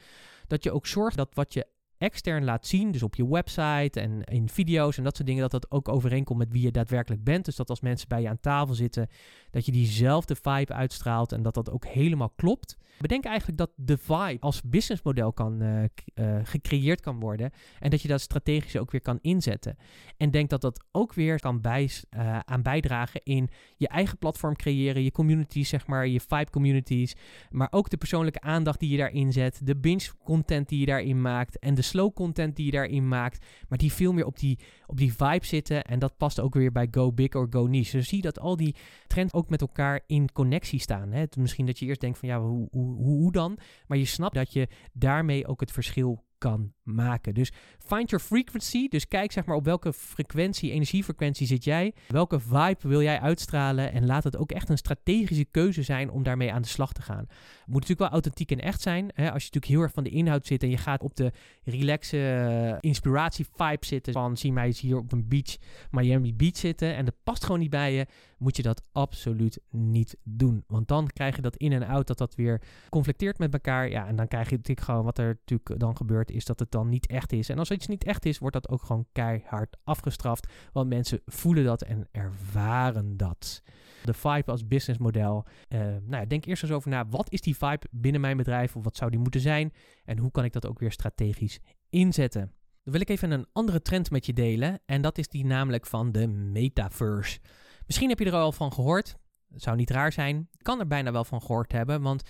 Dat 0.46 0.62
je 0.64 0.72
ook 0.72 0.86
zorgt 0.86 1.16
dat 1.16 1.34
wat 1.34 1.52
je 1.52 1.66
extern 1.98 2.44
laat 2.44 2.66
zien, 2.66 2.90
dus 2.90 3.02
op 3.02 3.14
je 3.14 3.28
website 3.28 4.00
en 4.00 4.22
in 4.24 4.48
video's 4.48 4.96
en 4.96 5.04
dat 5.04 5.16
soort 5.16 5.28
dingen, 5.28 5.42
dat 5.42 5.50
dat 5.50 5.70
ook 5.70 5.88
overeenkomt 5.88 6.38
met 6.38 6.52
wie 6.52 6.62
je 6.62 6.70
daadwerkelijk 6.70 7.24
bent. 7.24 7.44
Dus 7.44 7.56
dat 7.56 7.70
als 7.70 7.80
mensen 7.80 8.08
bij 8.08 8.20
je 8.22 8.28
aan 8.28 8.40
tafel 8.40 8.74
zitten, 8.74 9.08
dat 9.56 9.66
je 9.66 9.72
diezelfde 9.72 10.34
vibe 10.34 10.72
uitstraalt 10.72 11.32
en 11.32 11.42
dat 11.42 11.54
dat 11.54 11.70
ook 11.70 11.86
helemaal 11.86 12.32
klopt. 12.36 12.76
Bedenk 12.98 13.24
eigenlijk 13.24 13.58
dat 13.58 13.70
de 13.76 13.98
vibe 13.98 14.40
als 14.40 14.62
businessmodel 14.62 15.32
kan 15.32 15.62
uh, 15.62 15.82
uh, 16.14 16.38
gecreëerd 16.42 17.00
kan 17.00 17.20
worden 17.20 17.50
en 17.78 17.90
dat 17.90 18.02
je 18.02 18.08
dat 18.08 18.20
strategisch 18.20 18.76
ook 18.76 18.90
weer 18.90 19.00
kan 19.00 19.18
inzetten. 19.20 19.76
En 20.16 20.30
denk 20.30 20.50
dat 20.50 20.60
dat 20.60 20.84
ook 20.92 21.14
weer 21.14 21.40
kan 21.40 21.60
bij, 21.60 21.90
uh, 22.16 22.38
aan 22.38 22.62
bijdragen 22.62 23.20
in 23.22 23.48
je 23.76 23.88
eigen 23.88 24.18
platform 24.18 24.56
creëren, 24.56 25.02
je 25.02 25.12
communities, 25.12 25.68
zeg 25.68 25.86
maar, 25.86 26.06
je 26.06 26.20
vibe 26.20 26.50
communities, 26.50 27.14
maar 27.50 27.68
ook 27.70 27.90
de 27.90 27.96
persoonlijke 27.96 28.40
aandacht 28.40 28.80
die 28.80 28.90
je 28.90 28.96
daarin 28.96 29.32
zet, 29.32 29.60
de 29.62 29.76
binge 29.76 30.10
content 30.24 30.68
die 30.68 30.80
je 30.80 30.86
daarin 30.86 31.20
maakt 31.20 31.58
en 31.58 31.74
de 31.74 31.82
slow 31.82 32.14
content 32.14 32.56
die 32.56 32.64
je 32.64 32.72
daarin 32.72 33.08
maakt, 33.08 33.46
maar 33.68 33.78
die 33.78 33.92
veel 33.92 34.12
meer 34.12 34.26
op 34.26 34.38
die, 34.38 34.58
op 34.86 34.96
die 34.96 35.14
vibe 35.14 35.46
zitten 35.46 35.84
en 35.84 35.98
dat 35.98 36.16
past 36.16 36.40
ook 36.40 36.54
weer 36.54 36.72
bij 36.72 36.88
go 36.90 37.12
big 37.12 37.34
or 37.34 37.46
go 37.50 37.66
niche. 37.66 37.96
Dus 37.96 38.08
zie 38.08 38.22
dat 38.22 38.38
al 38.38 38.56
die 38.56 38.74
trends 39.06 39.32
ook 39.32 39.45
met 39.48 39.60
elkaar 39.60 40.00
in 40.06 40.32
connectie 40.32 40.80
staan. 40.80 41.12
Hè? 41.12 41.24
Misschien 41.38 41.66
dat 41.66 41.78
je 41.78 41.86
eerst 41.86 42.00
denkt 42.00 42.18
van 42.18 42.28
ja, 42.28 42.40
hoe, 42.40 42.68
hoe, 42.70 42.96
hoe 42.96 43.32
dan? 43.32 43.58
Maar 43.86 43.98
je 43.98 44.04
snapt 44.04 44.34
dat 44.34 44.52
je 44.52 44.68
daarmee 44.92 45.46
ook 45.46 45.60
het 45.60 45.72
verschil 45.72 46.24
kan 46.38 46.72
maken. 46.82 47.34
Dus 47.34 47.52
find 47.78 48.10
your 48.10 48.24
frequency. 48.24 48.88
Dus 48.88 49.08
kijk 49.08 49.32
zeg 49.32 49.44
maar 49.44 49.56
op 49.56 49.64
welke 49.64 49.92
frequentie, 49.92 50.70
energiefrequentie 50.70 51.46
zit 51.46 51.64
jij. 51.64 51.94
Welke 52.08 52.40
vibe 52.40 52.88
wil 52.88 53.02
jij 53.02 53.20
uitstralen. 53.20 53.92
En 53.92 54.06
laat 54.06 54.24
het 54.24 54.36
ook 54.36 54.52
echt 54.52 54.68
een 54.68 54.78
strategische 54.78 55.44
keuze 55.44 55.82
zijn 55.82 56.10
om 56.10 56.22
daarmee 56.22 56.52
aan 56.52 56.62
de 56.62 56.68
slag 56.68 56.92
te 56.92 57.02
gaan. 57.02 57.26
Moet 57.66 57.80
natuurlijk 57.80 57.98
wel 57.98 58.08
authentiek 58.08 58.50
en 58.50 58.60
echt 58.60 58.80
zijn. 58.80 59.10
Hè? 59.14 59.32
Als 59.32 59.42
je 59.42 59.50
natuurlijk 59.52 59.66
heel 59.66 59.80
erg 59.80 59.92
van 59.92 60.04
de 60.04 60.10
inhoud 60.10 60.46
zit 60.46 60.62
en 60.62 60.70
je 60.70 60.76
gaat 60.76 61.02
op 61.02 61.16
de 61.16 61.32
relaxe 61.64 62.16
uh, 62.16 62.76
inspiratie 62.80 63.46
vibe 63.56 63.86
zitten. 63.86 64.12
Van 64.12 64.36
zie 64.36 64.52
mij 64.52 64.66
eens 64.66 64.80
hier 64.80 64.96
op 64.96 65.12
een 65.12 65.28
beach, 65.28 65.56
Miami 65.90 66.34
Beach 66.34 66.56
zitten. 66.56 66.94
En 66.94 67.04
dat 67.04 67.14
past 67.24 67.44
gewoon 67.44 67.60
niet 67.60 67.70
bij 67.70 67.92
je. 67.92 68.06
Moet 68.38 68.56
je 68.56 68.62
dat 68.62 68.82
absoluut 68.92 69.60
niet 69.70 70.16
doen. 70.22 70.64
Want 70.66 70.88
dan 70.88 71.06
krijg 71.06 71.36
je 71.36 71.42
dat 71.42 71.56
in 71.56 71.72
en 71.72 71.82
out 71.82 72.06
dat 72.06 72.18
dat 72.18 72.34
weer 72.34 72.62
conflicteert 72.88 73.38
met 73.38 73.52
elkaar. 73.52 73.90
Ja, 73.90 74.06
en 74.06 74.16
dan 74.16 74.28
krijg 74.28 74.50
je 74.50 74.56
natuurlijk 74.56 74.86
gewoon 74.86 75.04
wat 75.04 75.18
er 75.18 75.26
natuurlijk 75.26 75.80
dan 75.80 75.96
gebeurt 75.96 76.30
is 76.30 76.44
dat 76.44 76.58
het 76.58 76.70
dan 76.70 76.88
niet 76.88 77.06
echt 77.06 77.32
is. 77.32 77.48
En 77.48 77.58
als 77.58 77.70
iets 77.70 77.86
niet 77.86 78.04
echt 78.04 78.26
is, 78.26 78.38
wordt 78.38 78.54
dat 78.54 78.68
ook 78.68 78.82
gewoon 78.82 79.06
keihard 79.12 79.76
afgestraft. 79.84 80.52
Want 80.72 80.88
mensen 80.88 81.20
voelen 81.26 81.64
dat 81.64 81.82
en 81.82 82.08
ervaren 82.12 83.16
dat. 83.16 83.62
De 84.04 84.14
vibe 84.14 84.50
als 84.50 84.66
businessmodel. 84.66 85.44
Uh, 85.68 85.80
nou 85.80 86.00
ja, 86.08 86.24
denk 86.24 86.44
eerst 86.44 86.62
eens 86.62 86.72
over 86.72 86.90
na. 86.90 87.06
Wat 87.08 87.32
is 87.32 87.40
die 87.40 87.56
vibe 87.56 87.86
binnen 87.90 88.20
mijn 88.20 88.36
bedrijf? 88.36 88.76
Of 88.76 88.84
wat 88.84 88.96
zou 88.96 89.10
die 89.10 89.20
moeten 89.20 89.40
zijn? 89.40 89.72
En 90.04 90.18
hoe 90.18 90.30
kan 90.30 90.44
ik 90.44 90.52
dat 90.52 90.66
ook 90.66 90.78
weer 90.78 90.92
strategisch 90.92 91.60
inzetten? 91.90 92.40
Dan 92.82 92.92
wil 92.92 93.00
ik 93.00 93.08
even 93.08 93.30
een 93.30 93.46
andere 93.52 93.82
trend 93.82 94.10
met 94.10 94.26
je 94.26 94.32
delen. 94.32 94.80
En 94.86 95.02
dat 95.02 95.18
is 95.18 95.28
die 95.28 95.44
namelijk 95.44 95.86
van 95.86 96.12
de 96.12 96.26
metaverse. 96.28 97.38
Misschien 97.86 98.08
heb 98.08 98.18
je 98.18 98.24
er 98.24 98.32
al 98.32 98.52
van 98.52 98.72
gehoord. 98.72 99.16
Zou 99.54 99.76
niet 99.76 99.90
raar 99.90 100.12
zijn. 100.12 100.48
Kan 100.62 100.80
er 100.80 100.86
bijna 100.86 101.12
wel 101.12 101.24
van 101.24 101.42
gehoord 101.42 101.72
hebben. 101.72 102.02
Want 102.02 102.22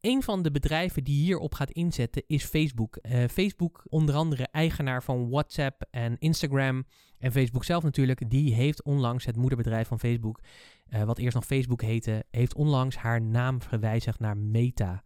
een 0.00 0.22
van 0.22 0.42
de 0.42 0.50
bedrijven 0.50 1.04
die 1.04 1.22
hierop 1.22 1.54
gaat 1.54 1.70
inzetten 1.70 2.22
is 2.26 2.44
Facebook. 2.44 2.98
Uh, 3.02 3.24
Facebook, 3.30 3.84
onder 3.88 4.14
andere 4.14 4.48
eigenaar 4.50 5.02
van 5.02 5.30
WhatsApp 5.30 5.86
en 5.90 6.18
Instagram. 6.18 6.84
En 7.18 7.32
Facebook 7.32 7.64
zelf 7.64 7.82
natuurlijk, 7.82 8.30
die 8.30 8.54
heeft 8.54 8.82
onlangs 8.82 9.24
het 9.24 9.36
moederbedrijf 9.36 9.88
van 9.88 9.98
Facebook, 9.98 10.40
uh, 10.88 11.02
wat 11.02 11.18
eerst 11.18 11.34
nog 11.34 11.44
Facebook 11.44 11.82
heette, 11.82 12.24
heeft 12.30 12.54
onlangs 12.54 12.96
haar 12.96 13.20
naam 13.20 13.60
gewijzigd 13.60 14.20
naar 14.20 14.36
Meta. 14.36 15.02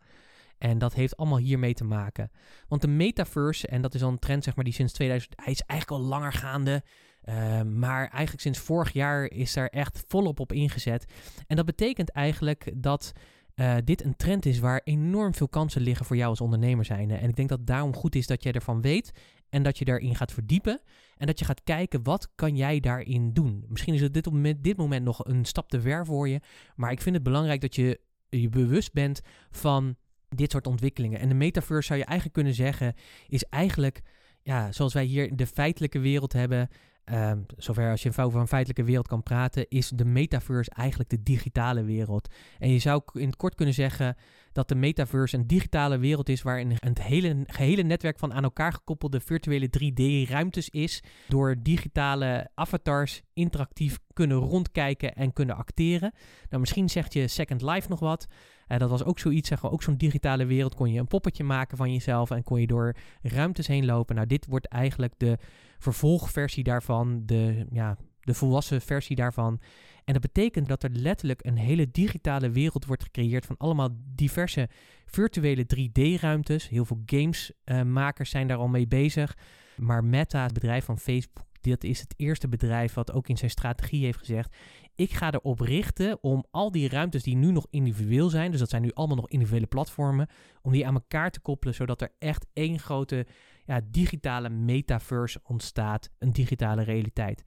En 0.59 0.79
dat 0.79 0.95
heeft 0.95 1.17
allemaal 1.17 1.39
hiermee 1.39 1.75
te 1.75 1.85
maken. 1.85 2.31
Want 2.69 2.81
de 2.81 2.89
metaverse, 2.89 3.67
en 3.67 3.83
dat 3.83 3.95
is 3.95 4.03
al 4.03 4.11
een 4.11 4.19
trend 4.19 4.45
zeg 4.45 4.57
maar, 4.57 4.65
die 4.65 4.75
sinds 4.75 4.93
2000, 4.93 5.33
hij 5.37 5.53
is 5.53 5.61
eigenlijk 5.61 6.01
al 6.01 6.09
langer 6.09 6.33
gaande. 6.33 6.83
Uh, 7.29 7.63
maar 7.63 8.01
eigenlijk 8.01 8.41
sinds 8.41 8.59
vorig 8.59 8.93
jaar 8.93 9.25
is 9.25 9.53
daar 9.53 9.67
echt 9.67 10.05
volop 10.07 10.41
op 10.41 10.53
ingezet. 10.53 11.05
En 11.47 11.57
dat 11.57 11.65
betekent 11.67 12.11
eigenlijk 12.11 12.73
dat 12.75 13.13
uh, 13.55 13.77
dit 13.85 14.05
een 14.05 14.17
trend 14.17 14.47
is 14.47 14.59
waar 14.59 14.81
enorm 14.85 15.35
veel 15.35 15.49
kansen 15.49 15.83
liggen 15.83 16.07
voor 16.07 16.17
jou 16.17 16.29
als 16.31 16.41
ondernemer 16.41 16.85
zijn. 16.85 17.11
En 17.11 17.29
ik 17.29 17.37
denk 17.37 17.49
dat 17.49 17.59
het 17.59 17.67
daarom 17.67 17.95
goed 17.95 18.15
is 18.15 18.27
dat 18.27 18.43
jij 18.43 18.53
ervan 18.53 18.81
weet 18.81 19.13
en 19.49 19.63
dat 19.63 19.79
je 19.79 19.85
daarin 19.85 20.15
gaat 20.15 20.33
verdiepen 20.33 20.81
en 21.17 21.27
dat 21.27 21.39
je 21.39 21.45
gaat 21.45 21.63
kijken 21.65 22.03
wat 22.03 22.29
kan 22.35 22.57
jij 22.57 22.81
daarin 22.81 23.33
doen. 23.33 23.65
Misschien 23.69 23.95
is 23.95 24.01
het 24.01 24.15
dit 24.15 24.27
op 24.27 24.55
dit 24.59 24.77
moment 24.77 25.05
nog 25.05 25.25
een 25.25 25.45
stap 25.45 25.71
te 25.71 25.81
ver 25.81 26.07
voor 26.07 26.29
je, 26.29 26.41
maar 26.77 26.91
ik 26.91 27.01
vind 27.01 27.15
het 27.15 27.25
belangrijk 27.25 27.61
dat 27.61 27.75
je 27.75 28.01
je 28.29 28.49
bewust 28.49 28.93
bent 28.93 29.21
van 29.51 29.97
dit 30.29 30.51
soort 30.51 30.67
ontwikkelingen. 30.67 31.21
En 31.21 31.29
de 31.29 31.35
metaverse 31.35 31.87
zou 31.87 31.99
je 31.99 32.05
eigenlijk 32.05 32.35
kunnen 32.35 32.55
zeggen 32.55 32.95
is 33.27 33.45
eigenlijk 33.45 34.03
ja, 34.43 34.73
zoals 34.73 34.95
wij 34.95 35.05
hier 35.05 35.37
de 35.37 35.47
feitelijke 35.47 35.99
wereld 35.99 36.33
hebben, 36.33 36.69
Um, 37.13 37.47
zover 37.57 37.91
als 37.91 38.03
je 38.03 38.13
over 38.17 38.41
een 38.41 38.49
feitelijke 38.49 38.85
wereld 38.85 39.07
kan 39.09 39.23
praten, 39.23 39.69
is 39.69 39.89
de 39.89 40.05
metaverse 40.05 40.71
eigenlijk 40.71 41.11
de 41.11 41.23
digitale 41.23 41.85
wereld. 41.85 42.29
En 42.59 42.71
je 42.71 42.79
zou 42.79 43.03
in 43.13 43.27
het 43.27 43.37
kort 43.37 43.55
kunnen 43.55 43.75
zeggen 43.75 44.17
dat 44.53 44.69
de 44.69 44.75
metaverse 44.75 45.37
een 45.37 45.47
digitale 45.47 45.99
wereld 45.99 46.29
is 46.29 46.43
waarin 46.43 46.77
een 46.81 46.97
hele, 47.01 47.45
gehele 47.47 47.83
netwerk 47.83 48.19
van 48.19 48.33
aan 48.33 48.43
elkaar 48.43 48.73
gekoppelde 48.73 49.21
virtuele 49.21 49.69
3D-ruimtes 49.69 50.71
is. 50.71 51.03
Door 51.29 51.57
digitale 51.63 52.51
avatars 52.55 53.23
interactief 53.33 53.99
kunnen 54.13 54.37
rondkijken 54.37 55.15
en 55.15 55.33
kunnen 55.33 55.57
acteren. 55.57 56.13
Nou, 56.49 56.61
misschien 56.61 56.89
zegt 56.89 57.13
je 57.13 57.29
Second 57.29 57.63
Life 57.63 57.89
nog 57.89 58.01
wat. 58.01 58.27
Uh, 58.69 58.79
dat 58.79 58.91
was 58.91 59.05
ook 59.05 59.19
zoiets, 59.19 59.49
zeg 59.49 59.63
maar, 59.63 59.71
ook 59.71 59.83
zo'n 59.83 59.97
digitale 59.97 60.47
wereld. 60.47 60.75
Kon 60.75 60.93
je 60.93 61.01
een 61.01 61.07
poppetje 61.07 61.45
maken 61.45 61.77
van 61.77 61.93
jezelf 61.93 62.31
en 62.31 62.43
kon 62.43 62.61
je 62.61 62.67
door 62.67 62.97
ruimtes 63.23 63.67
heen 63.67 63.85
lopen. 63.85 64.15
Nou, 64.15 64.27
dit 64.27 64.47
wordt 64.47 64.67
eigenlijk 64.67 65.15
de 65.17 65.39
vervolgversie 65.79 66.65
daarvan, 66.65 67.23
de, 67.27 67.67
ja, 67.71 67.97
de 68.21 68.35
volwassen 68.35 68.81
versie 68.81 69.17
daarvan. 69.17 69.61
En 70.05 70.13
dat 70.13 70.23
betekent 70.23 70.69
dat 70.69 70.83
er 70.83 70.91
letterlijk 70.91 71.45
een 71.45 71.57
hele 71.57 71.91
digitale 71.91 72.51
wereld 72.51 72.85
wordt 72.85 73.03
gecreëerd 73.03 73.47
van 73.47 73.57
allemaal 73.57 73.89
diverse 74.15 74.69
virtuele 75.07 75.67
3D-ruimtes. 75.77 76.69
Heel 76.69 76.85
veel 76.85 77.03
gamesmakers 77.07 78.29
uh, 78.29 78.35
zijn 78.35 78.49
daar 78.49 78.57
al 78.57 78.69
mee 78.69 78.87
bezig. 78.87 79.37
Maar 79.77 80.05
Meta, 80.05 80.43
het 80.43 80.53
bedrijf 80.53 80.85
van 80.85 80.99
Facebook, 80.99 81.47
dit 81.61 81.85
is 81.85 82.01
het 82.01 82.15
eerste 82.17 82.49
bedrijf 82.49 82.95
wat 82.95 83.13
ook 83.13 83.29
in 83.29 83.37
zijn 83.37 83.51
strategie 83.51 84.05
heeft 84.05 84.19
gezegd: 84.19 84.57
ik 84.95 85.13
ga 85.13 85.33
erop 85.33 85.61
richten 85.61 86.23
om 86.23 86.45
al 86.51 86.71
die 86.71 86.89
ruimtes 86.89 87.23
die 87.23 87.37
nu 87.37 87.53
nog 87.53 87.67
individueel 87.71 88.29
zijn, 88.29 88.51
dus 88.51 88.61
dat 88.61 88.71
zijn 88.71 88.83
nu 88.83 88.91
allemaal 88.93 89.17
nog 89.17 89.29
individuele 89.29 89.67
platformen, 89.67 90.29
om 90.63 90.73
die 90.73 90.87
aan 90.87 90.95
elkaar 90.95 91.31
te 91.31 91.41
koppelen, 91.41 91.75
zodat 91.75 92.01
er 92.01 92.13
echt 92.19 92.47
één 92.53 92.79
grote 92.79 93.27
ja, 93.69 93.81
digitale 93.91 94.49
metaverse 94.49 95.41
ontstaat, 95.43 96.11
een 96.19 96.33
digitale 96.33 96.83
realiteit. 96.83 97.45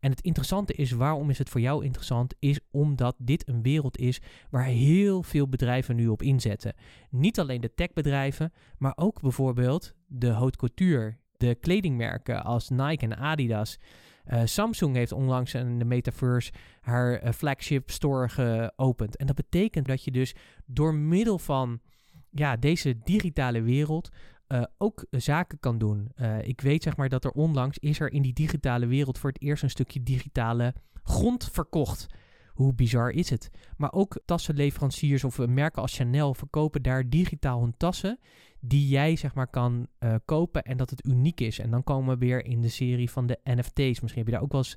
En 0.00 0.10
het 0.10 0.20
interessante 0.20 0.72
is, 0.72 0.90
waarom 0.90 1.30
is 1.30 1.38
het 1.38 1.48
voor 1.48 1.60
jou 1.60 1.84
interessant, 1.84 2.34
is 2.38 2.60
omdat 2.70 3.14
dit 3.18 3.48
een 3.48 3.62
wereld 3.62 3.98
is 3.98 4.20
waar 4.50 4.64
heel 4.64 5.22
veel 5.22 5.48
bedrijven 5.48 5.96
nu 5.96 6.08
op 6.08 6.22
inzetten. 6.22 6.74
Niet 7.10 7.38
alleen 7.38 7.60
de 7.60 7.74
techbedrijven, 7.74 8.52
maar 8.78 8.92
ook 8.96 9.20
bijvoorbeeld 9.20 9.94
de 10.06 10.30
haute 10.30 10.58
couture, 10.58 11.16
de 11.36 11.54
kledingmerken 11.54 12.44
als 12.44 12.68
Nike 12.68 13.04
en 13.04 13.16
Adidas. 13.16 13.78
Uh, 14.26 14.40
Samsung 14.44 14.96
heeft 14.96 15.12
onlangs 15.12 15.54
in 15.54 15.78
de 15.78 15.84
metaverse 15.84 16.52
haar 16.80 17.24
uh, 17.24 17.30
flagship 17.32 17.90
store 17.90 18.28
geopend. 18.28 19.16
En 19.16 19.26
dat 19.26 19.36
betekent 19.36 19.86
dat 19.86 20.04
je 20.04 20.10
dus 20.10 20.34
door 20.66 20.94
middel 20.94 21.38
van 21.38 21.80
ja, 22.30 22.56
deze 22.56 22.98
digitale 23.04 23.62
wereld 23.62 24.10
uh, 24.52 24.62
ook 24.78 25.06
zaken 25.10 25.58
kan 25.60 25.78
doen. 25.78 26.12
ik 26.42 26.60
weet 26.60 26.82
zeg 26.82 26.96
maar 26.96 27.08
dat 27.08 27.24
er 27.24 27.30
onlangs 27.30 27.78
is 27.78 28.00
er 28.00 28.12
in 28.12 28.22
die 28.22 28.32
digitale 28.32 28.86
wereld 28.86 29.18
voor 29.18 29.30
het 29.30 29.42
eerst 29.42 29.62
een 29.62 29.70
stukje 29.70 30.02
digitale 30.02 30.74
grond 31.02 31.50
verkocht. 31.52 32.06
Hoe 32.60 32.74
bizar 32.74 33.10
is 33.10 33.30
het? 33.30 33.50
Maar 33.76 33.92
ook 33.92 34.20
tassenleveranciers 34.24 35.24
of 35.24 35.38
merken 35.46 35.82
als 35.82 35.96
Chanel 35.96 36.34
verkopen 36.34 36.82
daar 36.82 37.08
digitaal 37.08 37.60
hun 37.60 37.76
tassen 37.76 38.18
die 38.60 38.88
jij 38.88 39.16
zeg 39.16 39.34
maar 39.34 39.46
kan 39.46 39.86
uh, 39.98 40.14
kopen 40.24 40.62
en 40.62 40.76
dat 40.76 40.90
het 40.90 41.06
uniek 41.06 41.40
is. 41.40 41.58
En 41.58 41.70
dan 41.70 41.84
komen 41.84 42.18
we 42.18 42.26
weer 42.26 42.44
in 42.44 42.60
de 42.60 42.68
serie 42.68 43.10
van 43.10 43.26
de 43.26 43.38
NFT's. 43.44 44.00
Misschien 44.00 44.22
heb 44.22 44.26
je 44.26 44.32
daar 44.32 44.42
ook 44.42 44.52
wel 44.52 44.60
eens 44.60 44.76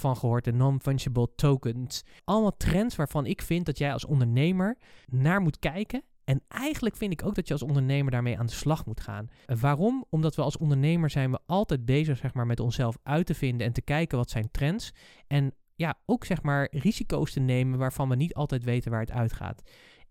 van 0.00 0.16
gehoord, 0.16 0.44
de 0.44 0.52
non-fungible 0.52 1.28
tokens. 1.34 2.04
Allemaal 2.24 2.56
trends 2.56 2.96
waarvan 2.96 3.26
ik 3.26 3.42
vind 3.42 3.66
dat 3.66 3.78
jij 3.78 3.92
als 3.92 4.04
ondernemer 4.04 4.78
naar 5.06 5.40
moet 5.40 5.58
kijken 5.58 6.02
en 6.28 6.42
eigenlijk 6.48 6.96
vind 6.96 7.12
ik 7.12 7.24
ook 7.24 7.34
dat 7.34 7.46
je 7.46 7.52
als 7.52 7.62
ondernemer 7.62 8.10
daarmee 8.10 8.38
aan 8.38 8.46
de 8.46 8.52
slag 8.52 8.86
moet 8.86 9.00
gaan. 9.00 9.28
waarom? 9.60 10.04
Omdat 10.10 10.34
we 10.34 10.42
als 10.42 10.56
ondernemer 10.56 11.10
zijn 11.10 11.30
we 11.30 11.38
altijd 11.46 11.84
bezig 11.84 12.18
zeg 12.18 12.34
maar, 12.34 12.46
met 12.46 12.60
onszelf 12.60 12.98
uit 13.02 13.26
te 13.26 13.34
vinden 13.34 13.66
en 13.66 13.72
te 13.72 13.82
kijken 13.82 14.18
wat 14.18 14.30
zijn 14.30 14.50
trends. 14.50 14.92
En 15.26 15.54
ja, 15.74 15.98
ook 16.06 16.24
zeg 16.24 16.42
maar 16.42 16.68
risico's 16.70 17.32
te 17.32 17.40
nemen 17.40 17.78
waarvan 17.78 18.08
we 18.08 18.16
niet 18.16 18.34
altijd 18.34 18.64
weten 18.64 18.90
waar 18.90 19.00
het 19.00 19.10
uitgaat. 19.10 19.62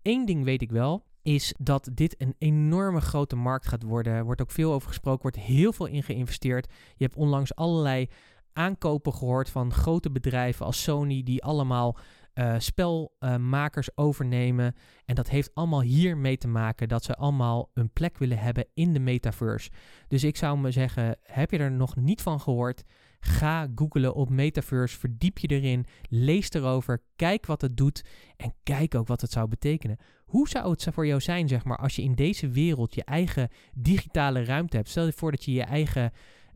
Eén 0.02 0.24
ding 0.24 0.44
weet 0.44 0.62
ik 0.62 0.70
wel, 0.70 1.04
is 1.22 1.54
dat 1.58 1.90
dit 1.94 2.14
een 2.18 2.34
enorme 2.38 3.00
grote 3.00 3.36
markt 3.36 3.66
gaat 3.66 3.82
worden. 3.82 4.12
Er 4.12 4.24
wordt 4.24 4.40
ook 4.40 4.50
veel 4.50 4.72
over 4.72 4.88
gesproken, 4.88 5.22
wordt 5.22 5.36
heel 5.36 5.72
veel 5.72 5.86
in 5.86 6.02
geïnvesteerd. 6.02 6.72
Je 6.96 7.04
hebt 7.04 7.16
onlangs 7.16 7.54
allerlei 7.54 8.08
aankopen 8.52 9.14
gehoord 9.14 9.50
van 9.50 9.72
grote 9.72 10.10
bedrijven 10.10 10.66
als 10.66 10.82
Sony, 10.82 11.22
die 11.22 11.44
allemaal 11.44 11.96
uh, 12.38 12.54
spelmakers 12.58 13.96
overnemen. 13.96 14.74
En 15.04 15.14
dat 15.14 15.28
heeft 15.28 15.54
allemaal 15.54 15.82
hiermee 15.82 16.36
te 16.36 16.48
maken 16.48 16.88
dat 16.88 17.04
ze 17.04 17.14
allemaal 17.14 17.70
een 17.74 17.92
plek 17.92 18.18
willen 18.18 18.38
hebben 18.38 18.66
in 18.74 18.92
de 18.92 18.98
metaverse. 18.98 19.70
Dus 20.08 20.24
ik 20.24 20.36
zou 20.36 20.58
me 20.58 20.70
zeggen, 20.70 21.16
heb 21.22 21.50
je 21.50 21.58
er 21.58 21.72
nog 21.72 21.96
niet 21.96 22.22
van 22.22 22.40
gehoord? 22.40 22.82
Ga 23.20 23.68
googlen 23.74 24.14
op 24.14 24.30
metaverse, 24.30 24.98
verdiep 24.98 25.38
je 25.38 25.48
erin, 25.48 25.86
lees 26.08 26.50
erover, 26.50 27.02
kijk 27.16 27.46
wat 27.46 27.60
het 27.60 27.76
doet 27.76 28.04
en 28.36 28.54
kijk 28.62 28.94
ook 28.94 29.06
wat 29.06 29.20
het 29.20 29.30
zou 29.30 29.48
betekenen. 29.48 29.96
Hoe 30.24 30.48
zou 30.48 30.70
het 30.70 30.88
voor 30.92 31.06
jou 31.06 31.20
zijn, 31.20 31.48
zeg 31.48 31.64
maar, 31.64 31.78
als 31.78 31.96
je 31.96 32.02
in 32.02 32.14
deze 32.14 32.48
wereld 32.48 32.94
je 32.94 33.04
eigen 33.04 33.48
digitale 33.74 34.44
ruimte 34.44 34.76
hebt? 34.76 34.88
Stel 34.88 35.04
je 35.04 35.12
voor 35.12 35.30
dat 35.30 35.44
je 35.44 35.52
je 35.52 35.62
eigen 35.62 36.12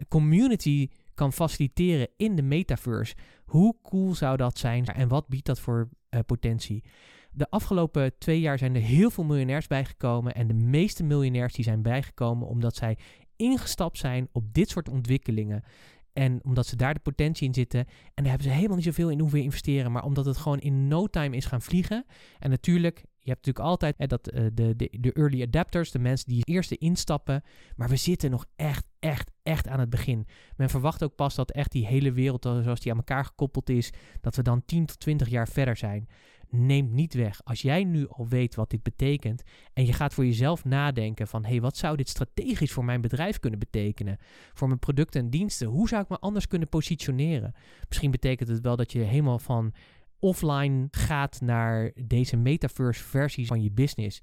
community 0.09 0.89
kan 1.15 1.33
faciliteren 1.33 2.09
in 2.17 2.37
de 2.37 2.43
metaverse. 2.43 3.15
Hoe 3.45 3.77
cool 3.83 4.15
zou 4.15 4.37
dat 4.37 4.59
zijn 4.59 4.85
en 4.85 5.09
wat 5.09 5.29
biedt 5.29 5.47
dat 5.47 5.61
voor 5.61 5.89
uh, 6.11 6.21
potentie? 6.27 6.85
De 7.33 7.51
afgelopen 7.51 8.19
twee 8.19 8.41
jaar 8.41 8.59
zijn 8.59 8.75
er 8.75 8.81
heel 8.81 9.11
veel 9.11 9.25
miljonairs 9.25 9.67
bijgekomen. 9.67 10.35
En 10.35 10.47
de 10.47 10.55
meeste 10.55 11.03
miljonairs 11.03 11.55
die 11.55 11.65
zijn 11.65 11.83
bijgekomen 11.83 12.49
omdat 12.49 12.77
zij 12.77 12.99
ingestapt 13.37 13.99
zijn 13.99 14.29
op 14.33 14.55
dit 14.55 14.69
soort 14.69 14.89
ontwikkelingen. 14.89 15.63
En 16.13 16.45
omdat 16.45 16.67
ze 16.67 16.77
daar 16.77 16.95
de 16.95 17.01
potentie 17.01 17.47
in 17.47 17.55
zitten. 17.55 17.81
En 18.15 18.23
daar 18.23 18.27
hebben 18.27 18.49
ze 18.49 18.55
helemaal 18.55 18.77
niet 18.77 18.85
zoveel 18.85 19.11
in 19.11 19.21
hoeven 19.21 19.43
investeren. 19.43 19.93
Maar 19.93 20.05
omdat 20.05 20.25
het 20.25 20.37
gewoon 20.37 20.61
in 20.61 20.89
no 20.89 21.07
time 21.07 21.37
is 21.37 21.45
gaan 21.45 21.63
vliegen. 21.63 22.05
En 22.39 22.51
natuurlijk, 22.51 23.05
je 23.23 23.31
hebt 23.31 23.47
natuurlijk 23.47 23.73
altijd 23.73 23.95
hè, 23.99 24.07
dat, 24.07 24.33
uh, 24.33 24.47
de, 24.55 24.77
de, 24.77 24.89
de 25.01 25.13
early 25.13 25.43
adapters, 25.43 25.91
de 25.91 25.99
mensen 25.99 26.29
die 26.29 26.45
eerste 26.45 26.79
instappen. 26.79 27.43
Maar 27.77 27.89
we 27.89 27.97
zitten 27.97 28.31
nog 28.31 28.47
echt, 28.57 28.87
echt, 28.99 29.31
echt 29.43 29.69
aan 29.69 29.81
het 29.81 29.91
begin. 29.91 30.27
Men 30.57 30.71
verwacht 30.71 31.05
ook 31.05 31.15
pas 31.15 31.35
dat 31.35 31.51
echt 31.51 31.73
die 31.73 31.87
hele 31.87 32.13
wereld, 32.13 32.43
zoals 32.43 32.81
die 32.81 32.93
aan 32.93 32.99
elkaar 32.99 33.25
gekoppeld 33.25 33.71
is, 33.71 33.93
dat 34.21 34.37
we 34.37 34.43
dan 34.43 34.65
10 34.65 34.87
tot 34.87 35.01
20 35.01 35.29
jaar 35.29 35.49
verder 35.49 35.77
zijn 35.77 36.09
neemt 36.53 36.93
niet 36.93 37.15
weg. 37.15 37.45
Als 37.45 37.63
jij 37.63 37.85
nu 37.85 38.09
al 38.09 38.29
weet 38.29 38.55
wat 38.55 38.71
dit 38.71 38.83
betekent 38.83 39.43
en 39.73 39.87
je 39.87 39.93
gaat 39.93 40.15
voor 40.15 40.25
jezelf 40.25 40.65
nadenken 40.65 41.29
van 41.29 41.43
hé, 41.43 41.51
hey, 41.51 41.61
wat 41.61 41.77
zou 41.77 41.97
dit 41.97 42.09
strategisch 42.09 42.73
voor 42.73 42.85
mijn 42.85 43.01
bedrijf 43.01 43.39
kunnen 43.39 43.59
betekenen? 43.59 44.19
Voor 44.53 44.69
mijn 44.69 44.79
producten 44.79 45.21
en 45.21 45.31
diensten, 45.31 45.69
hoe 45.69 45.89
zou 45.89 46.03
ik 46.03 46.09
me 46.09 46.19
anders 46.19 46.47
kunnen 46.47 46.69
positioneren? 46.69 47.55
Misschien 47.89 48.11
betekent 48.11 48.49
het 48.49 48.61
wel 48.61 48.77
dat 48.77 48.93
je 48.93 48.99
helemaal 48.99 49.39
van 49.39 49.73
offline 50.23 50.89
gaat 50.91 51.41
naar 51.41 51.93
deze 52.07 52.37
metaverse 52.37 53.03
versies 53.03 53.47
van 53.47 53.63
je 53.63 53.71
business. 53.71 54.23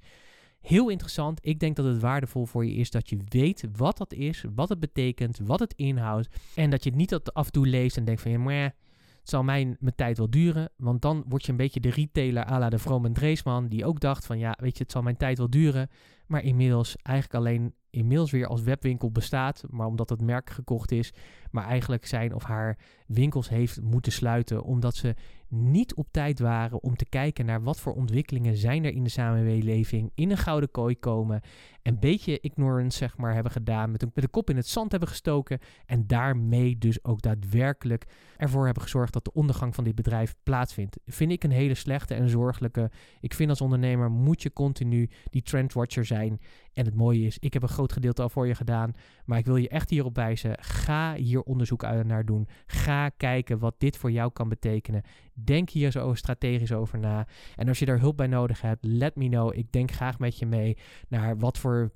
Heel 0.61 0.89
interessant. 0.89 1.39
Ik 1.41 1.59
denk 1.59 1.75
dat 1.75 1.85
het 1.85 1.99
waardevol 1.99 2.45
voor 2.45 2.65
je 2.65 2.73
is 2.73 2.91
dat 2.91 3.09
je 3.09 3.17
weet 3.27 3.63
wat 3.75 3.97
dat 3.97 4.13
is, 4.13 4.45
wat 4.55 4.69
het 4.69 4.79
betekent, 4.79 5.39
wat 5.43 5.59
het 5.59 5.73
inhoudt. 5.73 6.27
En 6.55 6.69
dat 6.69 6.83
je 6.83 6.89
het 6.89 6.99
niet 6.99 7.09
dat 7.09 7.33
af 7.33 7.45
en 7.45 7.51
toe 7.51 7.67
leest 7.67 7.97
en 7.97 8.05
denkt 8.05 8.21
van 8.21 8.31
ja, 8.31 8.37
maar 8.37 8.75
zal 9.23 9.43
mijn, 9.43 9.77
mijn 9.79 9.95
tijd 9.95 10.17
wel 10.17 10.29
duren. 10.29 10.71
Want 10.77 11.01
dan 11.01 11.23
word 11.27 11.45
je 11.45 11.51
een 11.51 11.57
beetje 11.57 11.79
de 11.79 11.89
retailer 11.89 12.45
à 12.45 12.59
la 12.59 12.69
de 12.69 12.77
Vroom 12.77 13.13
Dreesman. 13.13 13.67
Die 13.67 13.85
ook 13.85 13.99
dacht 13.99 14.25
van 14.25 14.39
ja, 14.39 14.55
weet 14.59 14.77
je, 14.77 14.83
het 14.83 14.91
zal 14.91 15.01
mijn 15.01 15.17
tijd 15.17 15.37
wel 15.37 15.49
duren. 15.49 15.89
Maar 16.27 16.43
inmiddels 16.43 16.95
eigenlijk 16.95 17.45
alleen 17.45 17.73
inmiddels 17.89 18.31
weer 18.31 18.47
als 18.47 18.61
webwinkel 18.61 19.11
bestaat, 19.11 19.63
maar 19.69 19.87
omdat 19.87 20.09
het 20.09 20.21
merk 20.21 20.49
gekocht 20.49 20.91
is, 20.91 21.13
maar 21.51 21.65
eigenlijk 21.65 22.05
zijn 22.05 22.33
of 22.33 22.43
haar 22.43 22.77
winkels 23.07 23.49
heeft 23.49 23.81
moeten 23.81 24.11
sluiten 24.11 24.63
omdat 24.63 24.95
ze 24.95 25.15
niet 25.49 25.93
op 25.93 26.07
tijd 26.11 26.39
waren 26.39 26.83
om 26.83 26.95
te 26.95 27.05
kijken 27.05 27.45
naar 27.45 27.63
wat 27.63 27.79
voor 27.79 27.93
ontwikkelingen 27.93 28.57
zijn 28.57 28.85
er 28.85 28.93
in 28.93 29.03
de 29.03 29.09
samenleving, 29.09 30.11
in 30.15 30.31
een 30.31 30.37
gouden 30.37 30.71
kooi 30.71 30.99
komen, 30.99 31.41
een 31.83 31.99
beetje 31.99 32.39
ignorance 32.39 32.97
zeg 32.97 33.17
maar 33.17 33.33
hebben 33.33 33.51
gedaan, 33.51 33.91
met, 33.91 34.01
een, 34.01 34.11
met 34.13 34.23
de 34.23 34.29
kop 34.29 34.49
in 34.49 34.55
het 34.55 34.67
zand 34.67 34.91
hebben 34.91 35.09
gestoken 35.09 35.59
en 35.85 36.07
daarmee 36.07 36.77
dus 36.77 37.03
ook 37.03 37.21
daadwerkelijk 37.21 38.05
ervoor 38.37 38.65
hebben 38.65 38.83
gezorgd 38.83 39.13
dat 39.13 39.25
de 39.25 39.33
ondergang 39.33 39.75
van 39.75 39.83
dit 39.83 39.95
bedrijf 39.95 40.35
plaatsvindt. 40.43 40.97
Vind 41.05 41.31
ik 41.31 41.43
een 41.43 41.51
hele 41.51 41.73
slechte 41.73 42.13
en 42.13 42.29
zorgelijke. 42.29 42.91
Ik 43.19 43.33
vind 43.33 43.49
als 43.49 43.61
ondernemer 43.61 44.11
moet 44.11 44.41
je 44.41 44.53
continu 44.53 45.09
die 45.29 45.41
trendwatcher 45.41 46.05
zijn 46.05 46.39
en 46.73 46.85
het 46.85 46.95
mooie 46.95 47.25
is, 47.25 47.37
ik 47.39 47.53
heb 47.53 47.61
een 47.61 47.69
groot 47.69 47.93
gedeelte 47.93 48.21
al 48.21 48.29
voor 48.29 48.47
je 48.47 48.55
gedaan. 48.55 48.93
Maar 49.25 49.37
ik 49.37 49.45
wil 49.45 49.55
je 49.55 49.69
echt 49.69 49.89
hierop 49.89 50.15
wijzen. 50.15 50.57
Ga 50.59 51.13
hier 51.13 51.38
onderzoek 51.43 51.81
naar 51.81 52.25
doen. 52.25 52.47
Ga 52.65 53.09
kijken 53.09 53.59
wat 53.59 53.75
dit 53.77 53.97
voor 53.97 54.11
jou 54.11 54.31
kan 54.31 54.49
betekenen. 54.49 55.01
Denk 55.33 55.69
hier 55.69 55.91
zo 55.91 56.13
strategisch 56.13 56.71
over 56.71 56.99
na. 56.99 57.27
En 57.55 57.67
als 57.67 57.79
je 57.79 57.85
daar 57.85 57.99
hulp 57.99 58.17
bij 58.17 58.27
nodig 58.27 58.61
hebt, 58.61 58.85
let 58.85 59.15
me 59.15 59.27
know. 59.27 59.55
Ik 59.55 59.71
denk 59.71 59.91
graag 59.91 60.19
met 60.19 60.39
je 60.39 60.45
mee 60.45 60.77
naar 61.07 61.37
wat 61.37 61.57
voor 61.57 61.91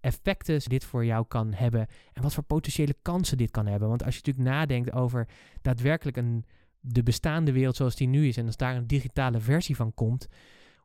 effecten 0.00 0.60
dit 0.68 0.84
voor 0.84 1.04
jou 1.04 1.24
kan 1.28 1.52
hebben. 1.52 1.86
En 2.12 2.22
wat 2.22 2.34
voor 2.34 2.44
potentiële 2.44 2.96
kansen 3.02 3.36
dit 3.36 3.50
kan 3.50 3.66
hebben. 3.66 3.88
Want 3.88 4.04
als 4.04 4.14
je 4.14 4.20
natuurlijk 4.24 4.54
nadenkt 4.56 4.92
over 4.92 5.28
daadwerkelijk 5.62 6.16
een, 6.16 6.44
de 6.80 7.02
bestaande 7.02 7.52
wereld 7.52 7.76
zoals 7.76 7.96
die 7.96 8.08
nu 8.08 8.28
is. 8.28 8.36
En 8.36 8.46
als 8.46 8.56
daar 8.56 8.76
een 8.76 8.86
digitale 8.86 9.40
versie 9.40 9.76
van 9.76 9.94
komt 9.94 10.28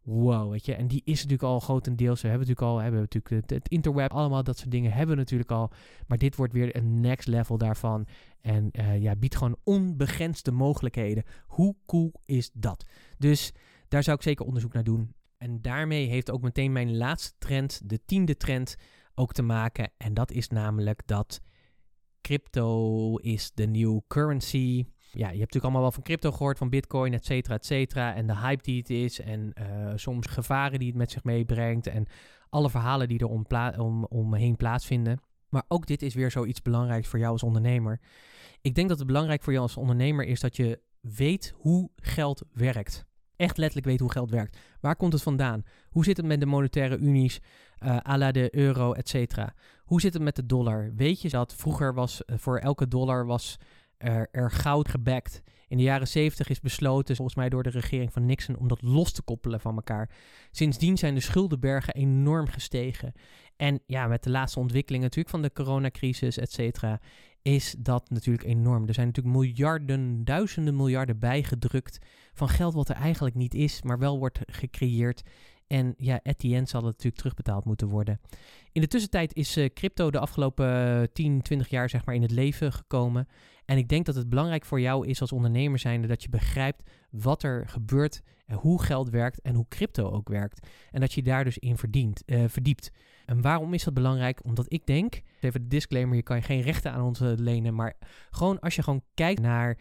wow, 0.09 0.51
weet 0.51 0.65
je. 0.65 0.75
En 0.75 0.87
die 0.87 1.01
is 1.05 1.15
natuurlijk 1.15 1.43
al 1.43 1.59
grotendeels, 1.59 2.21
we 2.21 2.27
hebben 2.27 2.47
natuurlijk 2.47 2.73
al, 2.73 2.81
hebben 2.81 2.99
natuurlijk 2.99 3.41
het, 3.41 3.49
het, 3.49 3.69
interweb, 3.69 4.11
allemaal 4.11 4.43
dat 4.43 4.57
soort 4.57 4.71
dingen 4.71 4.91
hebben 4.91 5.15
we 5.15 5.21
natuurlijk 5.21 5.51
al. 5.51 5.71
Maar 6.07 6.17
dit 6.17 6.35
wordt 6.35 6.53
weer 6.53 6.75
een 6.75 6.99
next 6.99 7.27
level 7.27 7.57
daarvan. 7.57 8.07
En 8.41 8.69
uh, 8.71 9.01
ja, 9.01 9.15
biedt 9.15 9.35
gewoon 9.35 9.57
onbegrensde 9.63 10.51
mogelijkheden. 10.51 11.23
Hoe 11.47 11.75
cool 11.85 12.11
is 12.25 12.49
dat? 12.53 12.85
Dus 13.17 13.51
daar 13.87 14.03
zou 14.03 14.17
ik 14.17 14.23
zeker 14.23 14.45
onderzoek 14.45 14.73
naar 14.73 14.83
doen. 14.83 15.13
En 15.37 15.61
daarmee 15.61 16.07
heeft 16.07 16.31
ook 16.31 16.41
meteen 16.41 16.71
mijn 16.71 16.97
laatste 16.97 17.33
trend, 17.37 17.81
de 17.89 18.05
tiende 18.05 18.37
trend, 18.37 18.75
ook 19.15 19.33
te 19.33 19.41
maken. 19.41 19.91
En 19.97 20.13
dat 20.13 20.31
is 20.31 20.47
namelijk 20.47 21.01
dat 21.05 21.41
crypto 22.21 23.15
is 23.15 23.51
de 23.53 23.67
new 23.67 23.99
currency 24.07 24.85
ja, 25.11 25.17
je 25.17 25.23
hebt 25.23 25.39
natuurlijk 25.39 25.63
allemaal 25.63 25.81
wel 25.81 25.91
van 25.91 26.03
crypto 26.03 26.31
gehoord, 26.31 26.57
van 26.57 26.69
bitcoin, 26.69 27.13
et 27.13 27.25
cetera, 27.25 27.55
et 27.55 27.65
cetera. 27.65 28.15
En 28.15 28.27
de 28.27 28.37
hype 28.37 28.63
die 28.63 28.77
het 28.77 28.89
is 28.89 29.19
en 29.19 29.53
uh, 29.59 29.91
soms 29.95 30.27
gevaren 30.27 30.79
die 30.79 30.87
het 30.87 30.97
met 30.97 31.11
zich 31.11 31.23
meebrengt 31.23 31.87
en 31.87 32.05
alle 32.49 32.69
verhalen 32.69 33.07
die 33.07 33.19
er 33.19 33.27
om 33.27 33.45
om, 33.77 34.05
omheen 34.05 34.55
plaatsvinden. 34.55 35.19
Maar 35.49 35.63
ook 35.67 35.85
dit 35.85 36.01
is 36.01 36.13
weer 36.13 36.31
zoiets 36.31 36.61
belangrijks 36.61 37.07
voor 37.07 37.19
jou 37.19 37.31
als 37.31 37.43
ondernemer. 37.43 37.99
Ik 38.61 38.75
denk 38.75 38.89
dat 38.89 38.97
het 38.97 39.07
belangrijk 39.07 39.43
voor 39.43 39.53
jou 39.53 39.65
als 39.65 39.77
ondernemer 39.77 40.25
is 40.25 40.39
dat 40.39 40.55
je 40.55 40.81
weet 41.01 41.53
hoe 41.55 41.89
geld 41.95 42.43
werkt. 42.53 43.07
Echt 43.35 43.57
letterlijk 43.57 43.87
weet 43.87 43.99
hoe 43.99 44.11
geld 44.11 44.29
werkt. 44.29 44.57
Waar 44.79 44.95
komt 44.95 45.13
het 45.13 45.21
vandaan? 45.21 45.63
Hoe 45.89 46.03
zit 46.03 46.17
het 46.17 46.25
met 46.25 46.39
de 46.39 46.45
monetaire 46.45 46.97
unies, 46.97 47.39
uh, 47.83 47.97
à 48.07 48.17
la 48.17 48.31
de 48.31 48.55
euro, 48.55 48.93
et 48.93 49.09
cetera? 49.09 49.53
Hoe 49.83 50.01
zit 50.01 50.13
het 50.13 50.21
met 50.23 50.35
de 50.35 50.45
dollar? 50.45 50.91
Weet 50.95 51.21
je 51.21 51.29
dat 51.29 51.55
vroeger 51.55 51.93
was 51.93 52.21
uh, 52.25 52.37
voor 52.37 52.57
elke 52.57 52.87
dollar 52.87 53.25
was 53.25 53.57
er, 53.99 54.27
er 54.31 54.51
goud 54.51 54.89
gebackt. 54.89 55.41
In 55.67 55.77
de 55.77 55.83
jaren 55.83 56.07
70 56.07 56.49
is 56.49 56.59
besloten, 56.59 57.15
volgens 57.15 57.37
mij 57.37 57.49
door 57.49 57.63
de 57.63 57.69
regering 57.69 58.13
van 58.13 58.25
Nixon, 58.25 58.57
om 58.57 58.67
dat 58.67 58.81
los 58.81 59.11
te 59.11 59.21
koppelen 59.21 59.59
van 59.59 59.75
elkaar. 59.75 60.09
Sindsdien 60.51 60.97
zijn 60.97 61.13
de 61.13 61.19
schuldenbergen 61.19 61.93
enorm 61.93 62.47
gestegen. 62.47 63.13
En 63.55 63.79
ja, 63.85 64.07
met 64.07 64.23
de 64.23 64.29
laatste 64.29 64.59
ontwikkelingen 64.59 65.05
natuurlijk 65.05 65.35
van 65.35 65.41
de 65.41 65.51
coronacrisis, 65.51 66.37
et 66.37 66.51
cetera, 66.51 66.99
is 67.41 67.75
dat 67.79 68.09
natuurlijk 68.09 68.47
enorm. 68.47 68.87
Er 68.87 68.93
zijn 68.93 69.07
natuurlijk 69.07 69.35
miljarden, 69.35 70.25
duizenden 70.25 70.75
miljarden 70.75 71.19
bijgedrukt 71.19 71.97
van 72.33 72.49
geld 72.49 72.73
wat 72.73 72.89
er 72.89 72.95
eigenlijk 72.95 73.35
niet 73.35 73.53
is, 73.53 73.81
maar 73.81 73.99
wel 73.99 74.19
wordt 74.19 74.39
gecreëerd. 74.45 75.21
En 75.69 75.93
ja, 75.97 76.21
end 76.23 76.69
zal 76.69 76.79
het 76.79 76.91
natuurlijk 76.91 77.15
terugbetaald 77.15 77.65
moeten 77.65 77.87
worden. 77.87 78.19
In 78.71 78.81
de 78.81 78.87
tussentijd 78.87 79.35
is 79.35 79.57
uh, 79.57 79.69
crypto 79.73 80.11
de 80.11 80.19
afgelopen 80.19 81.09
10, 81.13 81.35
eh, 81.35 81.41
20 81.41 81.69
jaar 81.69 81.89
zeg 81.89 82.05
maar 82.05 82.15
in 82.15 82.21
het 82.21 82.31
leven 82.31 82.73
gekomen. 82.73 83.27
En 83.65 83.77
ik 83.77 83.89
denk 83.89 84.05
dat 84.05 84.15
het 84.15 84.29
belangrijk 84.29 84.65
voor 84.65 84.81
jou 84.81 85.07
is 85.07 85.21
als 85.21 85.31
ondernemer 85.31 85.79
zijnde 85.79 86.07
dat 86.07 86.23
je 86.23 86.29
begrijpt 86.29 86.89
wat 87.09 87.43
er 87.43 87.67
gebeurt 87.67 88.21
en 88.45 88.55
hoe 88.55 88.81
geld 88.81 89.09
werkt 89.09 89.41
en 89.41 89.55
hoe 89.55 89.65
crypto 89.69 90.11
ook 90.11 90.29
werkt. 90.29 90.67
En 90.91 90.99
dat 90.99 91.13
je 91.13 91.23
daar 91.23 91.43
dus 91.43 91.57
in 91.57 91.77
verdient, 91.77 92.23
uh, 92.25 92.43
verdiept. 92.47 92.91
En 93.25 93.41
waarom 93.41 93.73
is 93.73 93.83
dat 93.83 93.93
belangrijk? 93.93 94.43
Omdat 94.43 94.73
ik 94.73 94.85
denk, 94.85 95.21
even 95.39 95.61
de 95.61 95.67
disclaimer, 95.67 96.15
je 96.15 96.23
kan 96.23 96.37
je 96.37 96.43
geen 96.43 96.61
rechten 96.61 96.91
aan 96.91 97.01
ons 97.01 97.19
lenen, 97.19 97.75
maar 97.75 97.93
gewoon 98.29 98.59
als 98.59 98.75
je 98.75 98.83
gewoon 98.83 99.03
kijkt 99.13 99.41
naar 99.41 99.77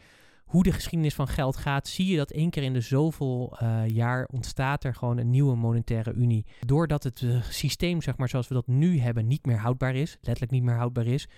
hoe 0.49 0.63
de 0.63 0.73
geschiedenis 0.73 1.15
van 1.15 1.29
geld 1.29 1.57
gaat, 1.57 1.89
zie 1.89 2.07
je 2.07 2.17
dat 2.17 2.31
één 2.31 2.51
keer 2.51 2.63
in 2.63 2.73
de 2.73 2.81
zoveel 2.81 3.59
uh, 3.63 3.89
jaar 3.89 4.29
ontstaat 4.33 4.85
er 4.85 4.95
gewoon 4.95 5.19
een 5.19 5.31
nieuwe 5.31 5.57
monetaire 5.57 6.13
unie. 6.13 6.47
Doordat 6.61 7.03
het 7.03 7.21
uh, 7.21 7.43
systeem, 7.43 8.03
zeg 8.03 8.17
maar, 8.17 8.29
zoals 8.29 8.49
we 8.49 8.55
dat 8.55 8.67
nu 8.67 8.99
hebben, 8.99 9.27
niet 9.27 9.47
meer 9.47 9.59
houdbaar 9.59 9.95
is, 9.95 10.17
letterlijk 10.21 10.53
niet 10.53 10.63
meer 10.63 10.77
houdbaar 10.77 11.07
is. 11.07 11.29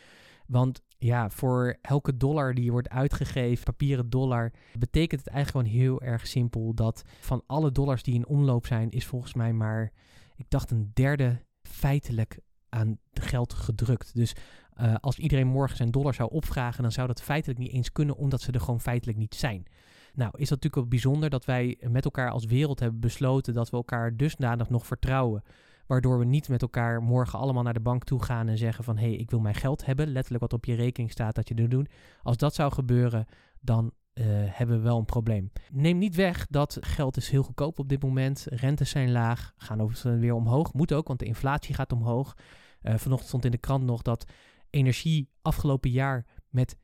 Want 0.46 0.82
ja, 0.98 1.30
voor 1.30 1.78
elke 1.82 2.16
dollar 2.16 2.54
die 2.54 2.70
wordt 2.70 2.88
uitgegeven, 2.88 3.64
papieren 3.64 4.10
dollar, 4.10 4.52
betekent 4.78 5.24
het 5.24 5.34
eigenlijk 5.34 5.66
gewoon 5.66 5.82
heel 5.82 6.02
erg 6.02 6.26
simpel 6.26 6.74
dat 6.74 7.02
van 7.20 7.42
alle 7.46 7.72
dollars 7.72 8.02
die 8.02 8.14
in 8.14 8.26
omloop 8.26 8.66
zijn, 8.66 8.90
is 8.90 9.06
volgens 9.06 9.34
mij 9.34 9.52
maar, 9.52 9.92
ik 10.36 10.46
dacht 10.48 10.70
een 10.70 10.90
derde 10.94 11.44
feitelijk 11.62 12.38
aan 12.68 12.98
geld 13.12 13.52
gedrukt. 13.52 14.14
Dus 14.14 14.34
uh, 14.82 14.94
als 15.00 15.18
iedereen 15.18 15.46
morgen 15.46 15.76
zijn 15.76 15.90
dollar 15.90 16.14
zou 16.14 16.30
opvragen, 16.30 16.82
dan 16.82 16.92
zou 16.92 17.06
dat 17.06 17.22
feitelijk 17.22 17.58
niet 17.58 17.72
eens 17.72 17.92
kunnen, 17.92 18.16
omdat 18.16 18.40
ze 18.40 18.52
er 18.52 18.60
gewoon 18.60 18.80
feitelijk 18.80 19.18
niet 19.18 19.34
zijn. 19.34 19.66
Nou, 20.14 20.30
is 20.32 20.48
dat 20.48 20.50
natuurlijk 20.50 20.76
ook 20.76 20.88
bijzonder 20.88 21.30
dat 21.30 21.44
wij 21.44 21.78
met 21.88 22.04
elkaar 22.04 22.30
als 22.30 22.44
wereld 22.44 22.80
hebben 22.80 23.00
besloten 23.00 23.54
dat 23.54 23.70
we 23.70 23.76
elkaar 23.76 24.16
dusdanig 24.16 24.68
nog 24.68 24.86
vertrouwen. 24.86 25.42
Waardoor 25.86 26.18
we 26.18 26.24
niet 26.24 26.48
met 26.48 26.62
elkaar 26.62 27.02
morgen 27.02 27.38
allemaal 27.38 27.62
naar 27.62 27.74
de 27.74 27.80
bank 27.80 28.04
toe 28.04 28.22
gaan 28.22 28.48
en 28.48 28.58
zeggen 28.58 28.84
van 28.84 28.96
hé, 28.98 29.08
hey, 29.08 29.16
ik 29.16 29.30
wil 29.30 29.40
mijn 29.40 29.54
geld 29.54 29.86
hebben. 29.86 30.08
Letterlijk 30.08 30.42
wat 30.42 30.52
op 30.52 30.64
je 30.64 30.74
rekening 30.74 31.10
staat 31.10 31.34
dat 31.34 31.48
je 31.48 31.68
doet. 31.68 31.90
Als 32.22 32.36
dat 32.36 32.54
zou 32.54 32.72
gebeuren, 32.72 33.26
dan 33.60 33.92
uh, 34.14 34.24
hebben 34.28 34.76
we 34.76 34.82
wel 34.82 34.98
een 34.98 35.04
probleem. 35.04 35.52
Neem 35.72 35.98
niet 35.98 36.14
weg 36.14 36.46
dat 36.46 36.78
geld 36.80 37.16
is 37.16 37.30
heel 37.30 37.42
goedkoop 37.42 37.78
op 37.78 37.88
dit 37.88 38.02
moment. 38.02 38.46
Rentes 38.48 38.90
zijn 38.90 39.12
laag, 39.12 39.52
gaan 39.56 39.80
overigens 39.80 40.20
weer 40.20 40.34
omhoog. 40.34 40.72
Moet 40.72 40.92
ook, 40.92 41.06
want 41.06 41.18
de 41.18 41.24
inflatie 41.24 41.74
gaat 41.74 41.92
omhoog. 41.92 42.36
Uh, 42.82 42.94
vanochtend 42.94 43.28
stond 43.28 43.44
in 43.44 43.50
de 43.50 43.58
krant 43.58 43.84
nog 43.84 44.02
dat 44.02 44.24
energie 44.70 45.28
afgelopen 45.42 45.90
jaar 45.90 46.26
met 46.48 46.76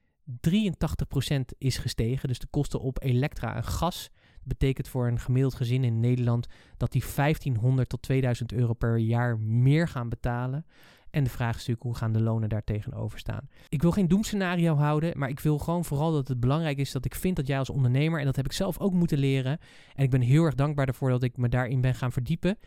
83% 0.49 1.41
is 1.59 1.78
gestegen. 1.78 2.28
Dus 2.28 2.39
de 2.39 2.47
kosten 2.51 2.80
op 2.80 3.03
elektra 3.03 3.57
en 3.57 3.64
gas 3.64 4.11
betekent 4.43 4.89
voor 4.89 5.07
een 5.07 5.20
gemiddeld 5.20 5.55
gezin 5.55 5.84
in 5.84 6.01
Nederland 6.01 6.47
dat 6.76 6.93
die 6.93 7.05
1500 7.16 7.89
tot 7.89 8.03
2000 8.03 8.53
euro 8.53 8.72
per 8.72 8.99
jaar 8.99 9.39
meer 9.39 9.89
gaan 9.89 10.09
betalen. 10.09 10.66
En 11.11 11.24
de 11.24 11.30
vraag 11.30 11.51
is 11.51 11.57
natuurlijk 11.57 11.82
hoe 11.82 11.95
gaan 11.95 12.12
de 12.12 12.20
lonen 12.20 12.49
daar 12.49 12.64
tegenover 12.64 13.18
staan. 13.18 13.49
Ik 13.68 13.82
wil 13.82 13.91
geen 13.91 14.09
doemscenario 14.09 14.74
houden, 14.74 15.18
maar 15.18 15.28
ik 15.28 15.41
wil 15.41 15.59
gewoon 15.59 15.84
vooral 15.84 16.12
dat 16.12 16.28
het 16.28 16.41
belangrijk 16.41 16.78
is 16.78 16.93
dat 16.93 17.05
ik 17.05 17.14
vind 17.14 17.37
dat 17.37 17.47
jij 17.47 17.59
als 17.59 17.70
ondernemer, 17.70 18.18
en 18.18 18.24
dat 18.26 18.37
heb 18.37 18.45
ik 18.45 18.53
zelf 18.53 18.78
ook 18.78 18.93
moeten 18.93 19.18
leren, 19.18 19.59
en 19.95 20.05
ik 20.05 20.11
ben 20.11 20.20
heel 20.20 20.45
erg 20.45 20.55
dankbaar 20.55 20.89
ervoor 20.89 21.11
dat 21.11 21.22
ik 21.22 21.37
me 21.37 21.49
daarin 21.49 21.80
ben 21.80 21.95
gaan 21.95 22.12
verdiepen, 22.12 22.59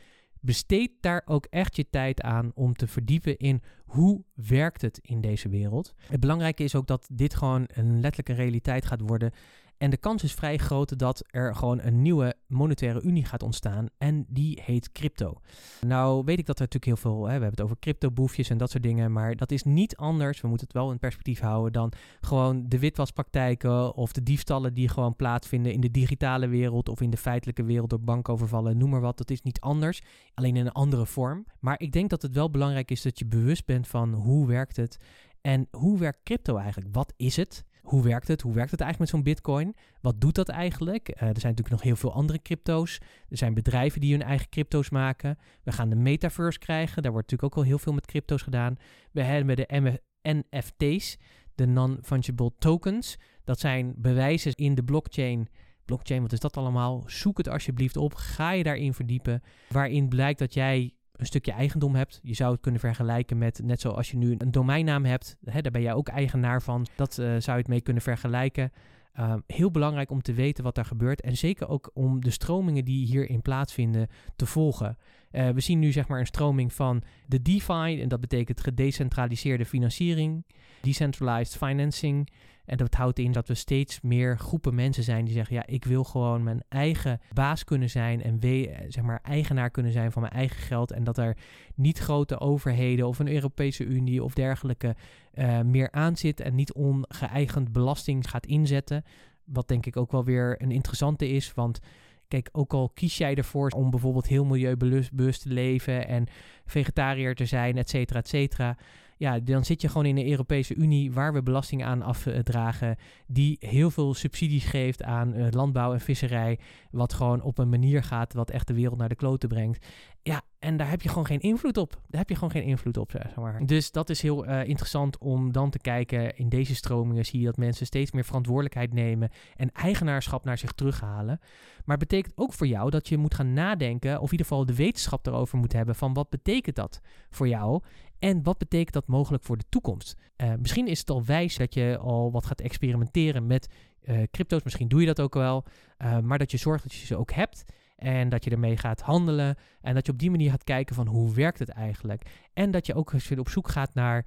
besteed 0.41 0.91
daar 0.99 1.21
ook 1.25 1.45
echt 1.45 1.75
je 1.75 1.89
tijd 1.89 2.21
aan 2.21 2.51
om 2.55 2.73
te 2.73 2.87
verdiepen 2.87 3.37
in 3.37 3.61
hoe 3.85 4.23
werkt 4.33 4.81
het 4.81 4.99
in 5.01 5.21
deze 5.21 5.49
wereld. 5.49 5.93
Het 5.97 6.19
belangrijke 6.19 6.63
is 6.63 6.75
ook 6.75 6.87
dat 6.87 7.09
dit 7.11 7.35
gewoon 7.35 7.63
een 7.67 7.99
letterlijke 7.99 8.43
realiteit 8.43 8.85
gaat 8.85 9.01
worden 9.01 9.31
en 9.79 9.89
de 9.89 9.97
kans 9.97 10.23
is 10.23 10.33
vrij 10.33 10.57
groot 10.57 10.99
dat 10.99 11.23
er 11.27 11.55
gewoon 11.55 11.81
een 11.81 12.01
nieuwe 12.01 12.35
monetaire 12.47 13.01
unie 13.01 13.25
gaat 13.25 13.43
ontstaan. 13.43 13.87
En 13.97 14.25
die 14.27 14.61
heet 14.63 14.91
crypto. 14.91 15.41
Nou 15.81 16.23
weet 16.25 16.39
ik 16.39 16.45
dat 16.45 16.59
er 16.59 16.65
natuurlijk 16.65 17.01
heel 17.01 17.11
veel, 17.11 17.21
hè, 17.21 17.25
we 17.25 17.31
hebben 17.31 17.49
het 17.49 17.61
over 17.61 17.79
cryptoboefjes 17.79 18.49
en 18.49 18.57
dat 18.57 18.71
soort 18.71 18.83
dingen. 18.83 19.11
Maar 19.11 19.35
dat 19.35 19.51
is 19.51 19.63
niet 19.63 19.95
anders, 19.95 20.41
we 20.41 20.47
moeten 20.47 20.67
het 20.67 20.75
wel 20.75 20.91
in 20.91 20.99
perspectief 20.99 21.39
houden, 21.39 21.71
dan 21.71 21.91
gewoon 22.21 22.65
de 22.67 22.79
witwaspraktijken 22.79 23.95
of 23.95 24.11
de 24.11 24.23
diefstallen 24.23 24.73
die 24.73 24.89
gewoon 24.89 25.15
plaatsvinden 25.15 25.73
in 25.73 25.81
de 25.81 25.91
digitale 25.91 26.47
wereld 26.47 26.89
of 26.89 27.01
in 27.01 27.09
de 27.09 27.17
feitelijke 27.17 27.63
wereld 27.63 27.89
door 27.89 28.01
bankovervallen, 28.01 28.77
noem 28.77 28.89
maar 28.89 29.01
wat. 29.01 29.17
Dat 29.17 29.31
is 29.31 29.41
niet 29.41 29.59
anders, 29.59 30.01
alleen 30.33 30.55
in 30.55 30.65
een 30.65 30.71
andere 30.71 31.05
vorm. 31.05 31.45
Maar 31.59 31.79
ik 31.79 31.91
denk 31.91 32.09
dat 32.09 32.21
het 32.21 32.33
wel 32.33 32.51
belangrijk 32.51 32.91
is 32.91 33.01
dat 33.01 33.19
je 33.19 33.25
bewust 33.25 33.65
bent 33.65 33.87
van 33.87 34.13
hoe 34.13 34.47
werkt 34.47 34.75
het 34.75 34.97
en 35.41 35.67
hoe 35.71 35.99
werkt 35.99 36.23
crypto 36.23 36.57
eigenlijk? 36.57 36.95
Wat 36.95 37.13
is 37.17 37.35
het? 37.35 37.67
Hoe 37.89 38.03
werkt 38.03 38.27
het? 38.27 38.41
Hoe 38.41 38.53
werkt 38.53 38.71
het 38.71 38.81
eigenlijk 38.81 39.11
met 39.11 39.21
zo'n 39.21 39.33
bitcoin? 39.33 39.75
Wat 40.01 40.21
doet 40.21 40.35
dat 40.35 40.49
eigenlijk? 40.49 41.07
Uh, 41.09 41.13
er 41.15 41.19
zijn 41.19 41.33
natuurlijk 41.33 41.69
nog 41.69 41.81
heel 41.81 41.95
veel 41.95 42.13
andere 42.13 42.41
crypto's. 42.41 42.99
Er 43.29 43.37
zijn 43.37 43.53
bedrijven 43.53 44.01
die 44.01 44.11
hun 44.11 44.21
eigen 44.21 44.49
crypto's 44.49 44.89
maken. 44.89 45.37
We 45.63 45.71
gaan 45.71 45.89
de 45.89 45.95
metaverse 45.95 46.59
krijgen. 46.59 47.01
Daar 47.01 47.11
wordt 47.11 47.31
natuurlijk 47.31 47.57
ook 47.57 47.63
al 47.63 47.69
heel 47.69 47.79
veel 47.79 47.93
met 47.93 48.05
crypto's 48.05 48.41
gedaan. 48.41 48.77
We 49.11 49.21
hebben 49.21 49.55
de 49.55 50.01
NFT's, 50.21 51.17
de 51.55 51.65
non-fungible 51.65 52.51
tokens. 52.59 53.17
Dat 53.43 53.59
zijn 53.59 53.93
bewijzen 53.97 54.53
in 54.55 54.75
de 54.75 54.83
blockchain. 54.83 55.47
Blockchain, 55.85 56.21
wat 56.21 56.31
is 56.31 56.39
dat 56.39 56.57
allemaal? 56.57 57.03
Zoek 57.05 57.37
het 57.37 57.49
alsjeblieft 57.49 57.97
op. 57.97 58.13
Ga 58.13 58.51
je 58.51 58.63
daarin 58.63 58.93
verdiepen. 58.93 59.41
Waarin 59.69 60.09
blijkt 60.09 60.39
dat 60.39 60.53
jij 60.53 60.93
een 61.19 61.25
stukje 61.25 61.51
eigendom 61.51 61.95
hebt. 61.95 62.19
Je 62.23 62.33
zou 62.33 62.51
het 62.51 62.61
kunnen 62.61 62.79
vergelijken 62.79 63.37
met, 63.37 63.61
net 63.63 63.81
zoals 63.81 64.11
je 64.11 64.17
nu 64.17 64.35
een 64.37 64.51
domeinnaam 64.51 65.05
hebt, 65.05 65.37
hè, 65.45 65.61
daar 65.61 65.71
ben 65.71 65.81
jij 65.81 65.93
ook 65.93 66.07
eigenaar 66.07 66.61
van. 66.61 66.87
Dat 66.95 67.17
uh, 67.17 67.25
zou 67.25 67.51
je 67.51 67.51
het 67.51 67.67
mee 67.67 67.81
kunnen 67.81 68.03
vergelijken. 68.03 68.71
Uh, 69.19 69.33
heel 69.47 69.71
belangrijk 69.71 70.11
om 70.11 70.21
te 70.21 70.33
weten 70.33 70.63
wat 70.63 70.75
daar 70.75 70.85
gebeurt. 70.85 71.21
En 71.21 71.37
zeker 71.37 71.67
ook 71.67 71.91
om 71.93 72.21
de 72.23 72.29
stromingen 72.29 72.85
die 72.85 73.05
hierin 73.05 73.41
plaatsvinden 73.41 74.07
te 74.35 74.45
volgen. 74.45 74.97
Uh, 75.31 75.49
we 75.49 75.59
zien 75.59 75.79
nu 75.79 75.91
zeg 75.91 76.07
maar 76.07 76.19
een 76.19 76.25
stroming 76.25 76.73
van 76.73 77.03
de 77.27 77.41
DeFi. 77.41 78.01
En 78.01 78.07
dat 78.07 78.21
betekent 78.21 78.61
gedecentraliseerde 78.61 79.65
financiering. 79.65 80.45
Decentralized 80.81 81.57
financing. 81.57 82.29
En 82.69 82.77
dat 82.77 82.93
houdt 82.93 83.19
in 83.19 83.31
dat 83.31 83.47
we 83.47 83.53
steeds 83.53 84.01
meer 84.01 84.37
groepen 84.37 84.75
mensen 84.75 85.03
zijn 85.03 85.25
die 85.25 85.33
zeggen: 85.33 85.55
ja, 85.55 85.65
ik 85.65 85.85
wil 85.85 86.03
gewoon 86.03 86.43
mijn 86.43 86.63
eigen 86.67 87.19
baas 87.33 87.63
kunnen 87.63 87.89
zijn 87.89 88.23
en 88.23 88.39
zeg 88.87 89.03
maar 89.03 89.19
eigenaar 89.23 89.69
kunnen 89.69 89.91
zijn 89.91 90.11
van 90.11 90.21
mijn 90.21 90.33
eigen 90.33 90.61
geld. 90.61 90.91
En 90.91 91.03
dat 91.03 91.17
er 91.17 91.37
niet 91.75 91.99
grote 91.99 92.39
overheden 92.39 93.07
of 93.07 93.19
een 93.19 93.33
Europese 93.33 93.83
Unie 93.83 94.23
of 94.23 94.33
dergelijke 94.33 94.95
uh, 95.33 95.61
meer 95.61 95.91
aan 95.91 96.17
zit 96.17 96.39
en 96.39 96.55
niet 96.55 96.73
ongeëigend 96.73 97.71
belasting 97.71 98.29
gaat 98.29 98.45
inzetten. 98.45 99.03
Wat 99.43 99.67
denk 99.67 99.85
ik 99.85 99.97
ook 99.97 100.11
wel 100.11 100.23
weer 100.23 100.61
een 100.61 100.71
interessante 100.71 101.29
is, 101.29 101.53
want 101.53 101.79
Kijk, 102.27 102.49
ook 102.51 102.73
al 102.73 102.89
kies 102.89 103.17
jij 103.17 103.35
ervoor 103.35 103.69
om 103.69 103.89
bijvoorbeeld 103.89 104.27
heel 104.27 104.45
milieubewust 104.45 105.41
te 105.41 105.49
leven 105.49 106.07
en 106.07 106.27
vegetariër 106.65 107.35
te 107.35 107.45
zijn, 107.45 107.77
et 107.77 107.89
cetera, 107.89 108.19
et 108.19 108.27
cetera 108.27 108.77
ja, 109.19 109.39
dan 109.39 109.65
zit 109.65 109.81
je 109.81 109.87
gewoon 109.87 110.05
in 110.05 110.15
de 110.15 110.29
Europese 110.29 110.75
Unie 110.75 111.11
waar 111.11 111.33
we 111.33 111.43
belasting 111.43 111.83
aan 111.83 112.01
afdragen, 112.01 112.95
die 113.27 113.57
heel 113.59 113.91
veel 113.91 114.13
subsidies 114.13 114.65
geeft 114.65 115.03
aan 115.03 115.35
uh, 115.35 115.47
landbouw 115.49 115.93
en 115.93 115.99
visserij, 115.99 116.59
wat 116.91 117.13
gewoon 117.13 117.41
op 117.41 117.57
een 117.57 117.69
manier 117.69 118.03
gaat 118.03 118.33
wat 118.33 118.49
echt 118.49 118.67
de 118.67 118.73
wereld 118.73 118.97
naar 118.97 119.09
de 119.09 119.15
kloten 119.15 119.49
brengt. 119.49 119.85
Ja, 120.21 120.41
en 120.59 120.77
daar 120.77 120.89
heb 120.89 121.01
je 121.01 121.09
gewoon 121.09 121.25
geen 121.25 121.39
invloed 121.39 121.77
op. 121.77 121.91
Daar 121.91 122.19
heb 122.19 122.29
je 122.29 122.35
gewoon 122.35 122.51
geen 122.51 122.63
invloed 122.63 122.97
op, 122.97 123.11
zeg 123.11 123.35
maar. 123.35 123.65
Dus 123.65 123.91
dat 123.91 124.09
is 124.09 124.21
heel 124.21 124.47
uh, 124.47 124.67
interessant 124.67 125.17
om 125.17 125.51
dan 125.51 125.69
te 125.69 125.79
kijken. 125.79 126.37
In 126.37 126.49
deze 126.49 126.75
stromingen 126.75 127.25
zie 127.25 127.39
je 127.39 127.45
dat 127.45 127.57
mensen 127.57 127.85
steeds 127.85 128.11
meer 128.11 128.25
verantwoordelijkheid 128.25 128.93
nemen 128.93 129.29
en 129.55 129.71
eigenaarschap 129.71 130.45
naar 130.45 130.57
zich 130.57 130.71
terughalen. 130.71 131.39
Maar 131.85 131.97
het 131.97 132.07
betekent 132.07 132.33
ook 132.35 132.53
voor 132.53 132.67
jou 132.67 132.89
dat 132.89 133.07
je 133.07 133.17
moet 133.17 133.33
gaan 133.33 133.53
nadenken, 133.53 134.19
of 134.19 134.25
in 134.25 134.31
ieder 134.31 134.45
geval 134.45 134.65
de 134.65 134.75
wetenschap 134.75 135.27
erover 135.27 135.57
moet 135.57 135.73
hebben, 135.73 135.95
van 135.95 136.13
wat 136.13 136.29
betekent 136.29 136.75
dat 136.75 137.01
voor 137.29 137.47
jou? 137.47 137.81
En 138.19 138.43
wat 138.43 138.57
betekent 138.57 138.93
dat 138.93 139.07
mogelijk 139.07 139.43
voor 139.43 139.57
de 139.57 139.69
toekomst? 139.69 140.15
Uh, 140.37 140.53
misschien 140.59 140.87
is 140.87 140.99
het 140.99 141.09
al 141.09 141.25
wijs 141.25 141.57
dat 141.57 141.73
je 141.73 141.97
al 141.97 142.31
wat 142.31 142.45
gaat 142.45 142.61
experimenteren 142.61 143.47
met 143.47 143.67
uh, 144.03 144.21
crypto's. 144.31 144.63
Misschien 144.63 144.87
doe 144.87 144.99
je 144.99 145.05
dat 145.05 145.19
ook 145.19 145.33
wel. 145.33 145.65
Uh, 145.97 146.19
maar 146.19 146.37
dat 146.37 146.51
je 146.51 146.57
zorgt 146.57 146.83
dat 146.83 146.93
je 146.93 147.05
ze 147.05 147.17
ook 147.17 147.31
hebt. 147.31 147.63
En 147.95 148.29
dat 148.29 148.43
je 148.43 148.49
ermee 148.49 148.77
gaat 148.77 149.01
handelen. 149.01 149.55
En 149.81 149.93
dat 149.93 150.05
je 150.05 150.11
op 150.11 150.19
die 150.19 150.31
manier 150.31 150.49
gaat 150.49 150.63
kijken 150.63 150.95
van 150.95 151.07
hoe 151.07 151.33
werkt 151.33 151.59
het 151.59 151.69
eigenlijk. 151.69 152.21
En 152.53 152.71
dat 152.71 152.85
je 152.85 152.93
ook 152.93 153.13
op 153.37 153.49
zoek 153.49 153.69
gaat 153.69 153.93
naar 153.93 154.25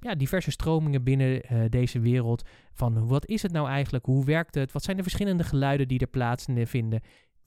ja, 0.00 0.14
diverse 0.16 0.50
stromingen 0.50 1.02
binnen 1.02 1.42
deze 1.70 2.00
wereld. 2.00 2.48
Van 2.72 3.06
wat 3.06 3.26
is 3.26 3.42
het 3.42 3.52
nou 3.52 3.68
eigenlijk? 3.68 4.04
Hoe 4.04 4.24
werkt 4.24 4.54
het? 4.54 4.72
Wat 4.72 4.82
zijn 4.82 4.96
de 4.96 5.02
verschillende 5.02 5.44
geluiden 5.44 5.88
die 5.88 5.98
er 5.98 6.06
plaatsvinden? 6.06 7.00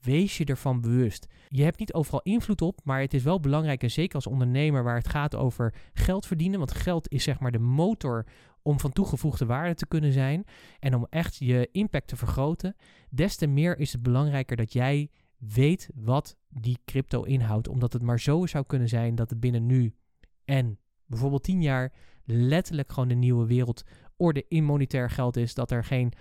Wees 0.06 0.36
je 0.36 0.44
ervan 0.44 0.80
bewust. 0.80 1.26
Je 1.48 1.62
hebt 1.62 1.78
niet 1.78 1.92
overal 1.92 2.20
invloed 2.22 2.62
op, 2.62 2.80
maar 2.84 3.00
het 3.00 3.14
is 3.14 3.22
wel 3.22 3.40
belangrijk, 3.40 3.82
en 3.82 3.90
zeker 3.90 4.14
als 4.14 4.26
ondernemer 4.26 4.82
waar 4.82 4.96
het 4.96 5.08
gaat 5.08 5.34
over 5.34 5.74
geld 5.94 6.26
verdienen, 6.26 6.58
want 6.58 6.72
geld 6.72 7.10
is 7.10 7.24
zeg 7.24 7.40
maar 7.40 7.52
de 7.52 7.58
motor 7.58 8.26
om 8.62 8.80
van 8.80 8.92
toegevoegde 8.92 9.46
waarde 9.46 9.74
te 9.74 9.86
kunnen 9.86 10.12
zijn 10.12 10.44
en 10.78 10.94
om 10.94 11.06
echt 11.10 11.36
je 11.36 11.68
impact 11.72 12.08
te 12.08 12.16
vergroten. 12.16 12.76
Des 13.10 13.36
te 13.36 13.46
meer 13.46 13.78
is 13.78 13.92
het 13.92 14.02
belangrijker 14.02 14.56
dat 14.56 14.72
jij 14.72 15.10
weet 15.38 15.90
wat 15.94 16.36
die 16.48 16.78
crypto 16.84 17.22
inhoudt, 17.22 17.68
omdat 17.68 17.92
het 17.92 18.02
maar 18.02 18.20
zo 18.20 18.46
zou 18.46 18.64
kunnen 18.66 18.88
zijn 18.88 19.14
dat 19.14 19.30
het 19.30 19.40
binnen 19.40 19.66
nu 19.66 19.94
en 20.44 20.78
bijvoorbeeld 21.06 21.42
10 21.42 21.62
jaar 21.62 21.92
letterlijk 22.24 22.92
gewoon 22.92 23.08
de 23.08 23.14
nieuwe 23.14 23.46
wereldorde 23.46 24.44
in 24.48 24.64
monetair 24.64 25.10
geld 25.10 25.36
is, 25.36 25.54
dat 25.54 25.70
er 25.70 25.84
geen 25.84 26.12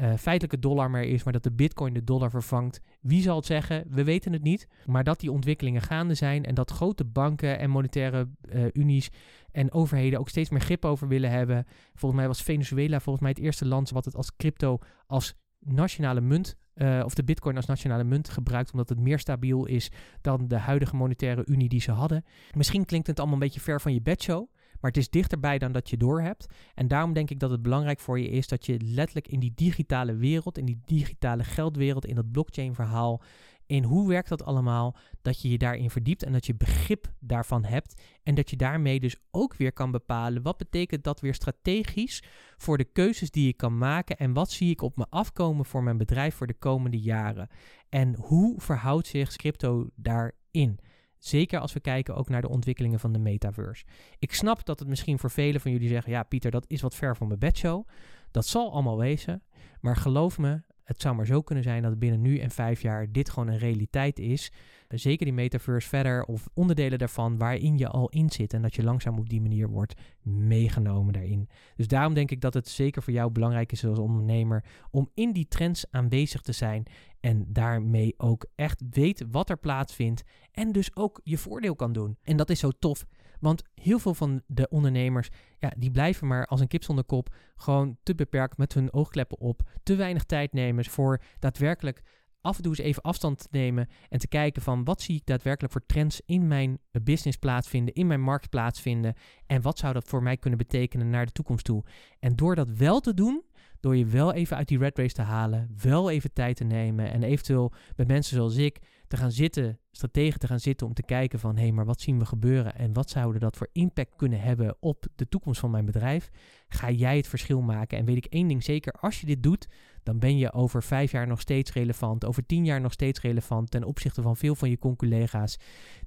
uh, 0.00 0.14
feitelijke 0.14 0.58
dollar 0.58 0.90
meer 0.90 1.02
is, 1.02 1.22
maar 1.22 1.32
dat 1.32 1.42
de 1.42 1.52
bitcoin 1.52 1.92
de 1.92 2.04
dollar 2.04 2.30
vervangt. 2.30 2.80
Wie 3.00 3.22
zal 3.22 3.36
het 3.36 3.46
zeggen? 3.46 3.84
We 3.88 4.04
weten 4.04 4.32
het 4.32 4.42
niet. 4.42 4.66
Maar 4.86 5.04
dat 5.04 5.20
die 5.20 5.32
ontwikkelingen 5.32 5.82
gaande 5.82 6.14
zijn 6.14 6.44
en 6.44 6.54
dat 6.54 6.70
grote 6.70 7.04
banken 7.04 7.58
en 7.58 7.70
monetaire 7.70 8.28
uh, 8.42 8.64
unies 8.72 9.10
en 9.52 9.72
overheden 9.72 10.18
ook 10.18 10.28
steeds 10.28 10.50
meer 10.50 10.60
grip 10.60 10.84
over 10.84 11.08
willen 11.08 11.30
hebben. 11.30 11.66
Volgens 11.94 12.20
mij 12.20 12.28
was 12.28 12.42
Venezuela 12.42 13.00
volgens 13.00 13.24
mij 13.24 13.30
het 13.34 13.44
eerste 13.44 13.66
land 13.66 13.90
wat 13.90 14.04
het 14.04 14.16
als 14.16 14.36
crypto 14.36 14.78
als 15.06 15.34
nationale 15.58 16.20
munt 16.20 16.56
uh, 16.74 17.02
of 17.04 17.14
de 17.14 17.24
bitcoin 17.24 17.56
als 17.56 17.66
nationale 17.66 18.04
munt 18.04 18.28
gebruikt, 18.28 18.72
omdat 18.72 18.88
het 18.88 19.00
meer 19.00 19.18
stabiel 19.18 19.66
is 19.66 19.90
dan 20.20 20.48
de 20.48 20.58
huidige 20.58 20.96
monetaire 20.96 21.42
unie 21.46 21.68
die 21.68 21.80
ze 21.80 21.90
hadden. 21.90 22.24
Misschien 22.56 22.84
klinkt 22.84 23.06
het 23.06 23.18
allemaal 23.18 23.36
een 23.36 23.42
beetje 23.44 23.60
ver 23.60 23.80
van 23.80 23.94
je 23.94 24.02
bedshow. 24.02 24.48
Maar 24.80 24.90
het 24.90 25.00
is 25.00 25.10
dichterbij 25.10 25.58
dan 25.58 25.72
dat 25.72 25.90
je 25.90 25.96
doorhebt. 25.96 26.46
En 26.74 26.88
daarom 26.88 27.12
denk 27.12 27.30
ik 27.30 27.38
dat 27.38 27.50
het 27.50 27.62
belangrijk 27.62 28.00
voor 28.00 28.18
je 28.18 28.28
is 28.28 28.48
dat 28.48 28.66
je 28.66 28.80
letterlijk 28.80 29.28
in 29.28 29.40
die 29.40 29.52
digitale 29.54 30.16
wereld, 30.16 30.58
in 30.58 30.64
die 30.64 30.80
digitale 30.84 31.44
geldwereld, 31.44 32.06
in 32.06 32.14
dat 32.14 32.30
blockchain 32.30 32.74
verhaal, 32.74 33.22
in 33.70 33.84
hoe 33.84 34.08
werkt 34.08 34.28
dat 34.28 34.44
allemaal, 34.44 34.96
dat 35.22 35.42
je 35.42 35.50
je 35.50 35.58
daarin 35.58 35.90
verdiept 35.90 36.22
en 36.22 36.32
dat 36.32 36.46
je 36.46 36.54
begrip 36.54 37.12
daarvan 37.18 37.64
hebt. 37.64 38.02
En 38.22 38.34
dat 38.34 38.50
je 38.50 38.56
daarmee 38.56 39.00
dus 39.00 39.16
ook 39.30 39.54
weer 39.54 39.72
kan 39.72 39.90
bepalen 39.90 40.42
wat 40.42 40.56
betekent 40.56 41.04
dat 41.04 41.20
weer 41.20 41.34
strategisch 41.34 42.22
voor 42.56 42.78
de 42.78 42.84
keuzes 42.84 43.30
die 43.30 43.46
je 43.46 43.52
kan 43.52 43.78
maken 43.78 44.16
en 44.16 44.32
wat 44.32 44.50
zie 44.50 44.70
ik 44.70 44.82
op 44.82 44.96
me 44.96 45.06
afkomen 45.10 45.64
voor 45.64 45.82
mijn 45.82 45.96
bedrijf 45.96 46.34
voor 46.34 46.46
de 46.46 46.58
komende 46.58 47.00
jaren. 47.00 47.48
En 47.88 48.14
hoe 48.14 48.60
verhoudt 48.60 49.06
zich 49.06 49.36
crypto 49.36 49.88
daarin? 49.94 50.78
Zeker 51.20 51.60
als 51.60 51.72
we 51.72 51.80
kijken 51.80 52.14
ook 52.16 52.28
naar 52.28 52.40
de 52.40 52.48
ontwikkelingen 52.48 53.00
van 53.00 53.12
de 53.12 53.18
metaverse. 53.18 53.84
Ik 54.18 54.34
snap 54.34 54.64
dat 54.64 54.78
het 54.78 54.88
misschien 54.88 55.18
voor 55.18 55.30
velen 55.30 55.60
van 55.60 55.70
jullie 55.70 55.88
zeggen: 55.88 56.12
ja, 56.12 56.22
Pieter, 56.22 56.50
dat 56.50 56.64
is 56.68 56.80
wat 56.80 56.94
ver 56.94 57.16
van 57.16 57.26
mijn 57.26 57.38
bedshow. 57.38 57.86
Dat 58.30 58.46
zal 58.46 58.72
allemaal 58.72 58.98
wezen. 58.98 59.42
Maar 59.80 59.96
geloof 59.96 60.38
me, 60.38 60.62
het 60.90 61.00
zou 61.00 61.14
maar 61.14 61.26
zo 61.26 61.42
kunnen 61.42 61.64
zijn 61.64 61.82
dat 61.82 61.98
binnen 61.98 62.20
nu 62.20 62.38
en 62.38 62.50
vijf 62.50 62.82
jaar 62.82 63.12
dit 63.12 63.30
gewoon 63.30 63.48
een 63.48 63.58
realiteit 63.58 64.18
is. 64.18 64.52
Zeker 64.88 65.24
die 65.24 65.34
metaverse 65.34 65.88
verder 65.88 66.24
of 66.24 66.48
onderdelen 66.54 66.98
daarvan 66.98 67.38
waarin 67.38 67.78
je 67.78 67.88
al 67.88 68.08
in 68.08 68.30
zit 68.30 68.52
en 68.52 68.62
dat 68.62 68.74
je 68.74 68.82
langzaam 68.82 69.18
op 69.18 69.28
die 69.28 69.40
manier 69.40 69.68
wordt 69.68 69.94
meegenomen 70.22 71.12
daarin. 71.12 71.48
Dus 71.76 71.88
daarom 71.88 72.14
denk 72.14 72.30
ik 72.30 72.40
dat 72.40 72.54
het 72.54 72.68
zeker 72.68 73.02
voor 73.02 73.12
jou 73.12 73.30
belangrijk 73.30 73.72
is 73.72 73.84
als 73.84 73.98
ondernemer 73.98 74.64
om 74.90 75.10
in 75.14 75.32
die 75.32 75.48
trends 75.48 75.86
aanwezig 75.90 76.40
te 76.40 76.52
zijn 76.52 76.84
en 77.20 77.44
daarmee 77.48 78.14
ook 78.16 78.46
echt 78.54 78.82
weet 78.90 79.24
wat 79.30 79.50
er 79.50 79.58
plaatsvindt 79.58 80.22
en 80.52 80.72
dus 80.72 80.96
ook 80.96 81.20
je 81.24 81.38
voordeel 81.38 81.74
kan 81.74 81.92
doen. 81.92 82.16
En 82.22 82.36
dat 82.36 82.50
is 82.50 82.58
zo 82.58 82.70
tof. 82.78 83.06
Want 83.40 83.62
heel 83.74 83.98
veel 83.98 84.14
van 84.14 84.42
de 84.46 84.68
ondernemers, 84.68 85.28
ja, 85.58 85.72
die 85.76 85.90
blijven 85.90 86.26
maar 86.26 86.46
als 86.46 86.60
een 86.60 86.68
kip 86.68 86.82
zonder 86.82 87.04
kop 87.04 87.34
gewoon 87.56 87.96
te 88.02 88.14
beperkt 88.14 88.56
met 88.56 88.74
hun 88.74 88.92
oogkleppen 88.92 89.38
op. 89.38 89.62
Te 89.82 89.96
weinig 89.96 90.24
tijd 90.24 90.52
nemen 90.52 90.84
voor 90.84 91.22
daadwerkelijk 91.38 92.02
af 92.40 92.56
en 92.56 92.62
toe 92.62 92.76
eens 92.76 92.86
even 92.86 93.02
afstand 93.02 93.38
te 93.38 93.48
nemen 93.50 93.88
en 94.08 94.18
te 94.18 94.28
kijken 94.28 94.62
van 94.62 94.84
wat 94.84 95.02
zie 95.02 95.16
ik 95.16 95.26
daadwerkelijk 95.26 95.72
voor 95.72 95.86
trends 95.86 96.20
in 96.26 96.46
mijn 96.46 96.78
business 97.02 97.38
plaatsvinden, 97.38 97.94
in 97.94 98.06
mijn 98.06 98.20
markt 98.20 98.50
plaatsvinden 98.50 99.14
en 99.46 99.62
wat 99.62 99.78
zou 99.78 99.92
dat 99.92 100.04
voor 100.04 100.22
mij 100.22 100.36
kunnen 100.36 100.58
betekenen 100.58 101.10
naar 101.10 101.26
de 101.26 101.32
toekomst 101.32 101.64
toe. 101.64 101.84
En 102.18 102.36
door 102.36 102.54
dat 102.54 102.70
wel 102.70 103.00
te 103.00 103.14
doen, 103.14 103.42
door 103.80 103.96
je 103.96 104.06
wel 104.06 104.32
even 104.32 104.56
uit 104.56 104.68
die 104.68 104.78
red 104.78 104.98
race 104.98 105.14
te 105.14 105.22
halen, 105.22 105.74
wel 105.82 106.10
even 106.10 106.32
tijd 106.32 106.56
te 106.56 106.64
nemen 106.64 107.12
en 107.12 107.22
eventueel 107.22 107.72
met 107.96 108.06
mensen 108.06 108.36
zoals 108.36 108.56
ik 108.56 108.78
te 109.10 109.16
gaan 109.16 109.32
zitten, 109.32 109.78
strategisch 109.90 110.38
te 110.38 110.46
gaan 110.46 110.60
zitten 110.60 110.86
om 110.86 110.94
te 110.94 111.02
kijken 111.02 111.38
van 111.38 111.56
hé, 111.56 111.62
hey, 111.62 111.72
maar 111.72 111.84
wat 111.84 112.00
zien 112.00 112.18
we 112.18 112.24
gebeuren 112.24 112.74
en 112.74 112.92
wat 112.92 113.10
zouden 113.10 113.40
dat 113.40 113.56
voor 113.56 113.68
impact 113.72 114.16
kunnen 114.16 114.40
hebben 114.40 114.76
op 114.80 115.06
de 115.16 115.28
toekomst 115.28 115.60
van 115.60 115.70
mijn 115.70 115.84
bedrijf, 115.84 116.30
ga 116.68 116.90
jij 116.90 117.16
het 117.16 117.26
verschil 117.26 117.60
maken. 117.60 117.98
En 117.98 118.04
weet 118.04 118.16
ik 118.16 118.24
één 118.24 118.48
ding 118.48 118.64
zeker, 118.64 118.92
als 118.92 119.20
je 119.20 119.26
dit 119.26 119.42
doet, 119.42 119.68
dan 120.02 120.18
ben 120.18 120.38
je 120.38 120.52
over 120.52 120.82
vijf 120.82 121.10
jaar 121.10 121.26
nog 121.26 121.40
steeds 121.40 121.72
relevant, 121.72 122.24
over 122.24 122.46
tien 122.46 122.64
jaar 122.64 122.80
nog 122.80 122.92
steeds 122.92 123.20
relevant 123.20 123.70
ten 123.70 123.84
opzichte 123.84 124.22
van 124.22 124.36
veel 124.36 124.54
van 124.54 124.70
je 124.70 124.78
conculega's 124.78 125.58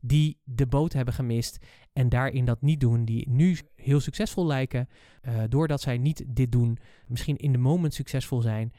die 0.02 0.40
de 0.44 0.68
boot 0.68 0.94
hebben 0.94 1.14
gemist 1.14 1.66
en 1.94 2.10
daarin 2.10 2.46
dat 2.46 2.62
niet 2.62 2.80
doen, 2.80 3.06
die 3.06 3.30
nu 3.30 3.58
heel 3.76 4.00
succesvol 4.00 4.46
lijken, 4.46 4.90
uh, 5.22 5.44
doordat 5.50 5.82
zij 5.82 5.98
niet 5.98 6.24
dit 6.28 6.52
doen, 6.52 6.78
misschien 7.08 7.38
in 7.38 7.52
de 7.52 7.58
moment 7.58 7.94
succesvol 7.94 8.42
zijn, 8.42 8.74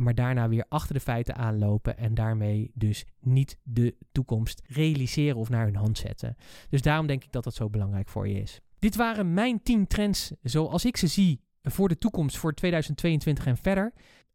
maar 0.00 0.14
daarna 0.14 0.48
weer 0.48 0.64
achter 0.68 0.94
de 0.94 1.00
feiten 1.00 1.36
aanlopen 1.36 1.98
en 1.98 2.14
daarmee 2.14 2.70
dus 2.74 3.04
niet 3.20 3.58
de 3.62 3.96
toekomst 4.12 4.62
realiseren 4.66 5.36
of 5.36 5.48
naar 5.48 5.64
hun 5.64 5.76
hand 5.76 5.98
zetten. 5.98 6.36
Dus 6.68 6.82
daarom 6.82 7.06
denk 7.06 7.24
ik 7.24 7.32
dat 7.32 7.44
dat 7.44 7.54
zo 7.54 7.70
belangrijk 7.70 8.08
voor 8.08 8.28
je 8.28 8.40
is. 8.40 8.60
Dit 8.78 8.96
waren 8.96 9.34
mijn 9.34 9.62
10 9.62 9.86
trends 9.86 10.32
zoals 10.42 10.84
ik 10.84 10.96
ze 10.96 11.06
zie 11.06 11.40
voor 11.62 11.88
de 11.88 11.98
toekomst 11.98 12.36
voor 12.36 12.54
2022 12.54 13.46
en 13.46 13.56
verder. 13.56 13.92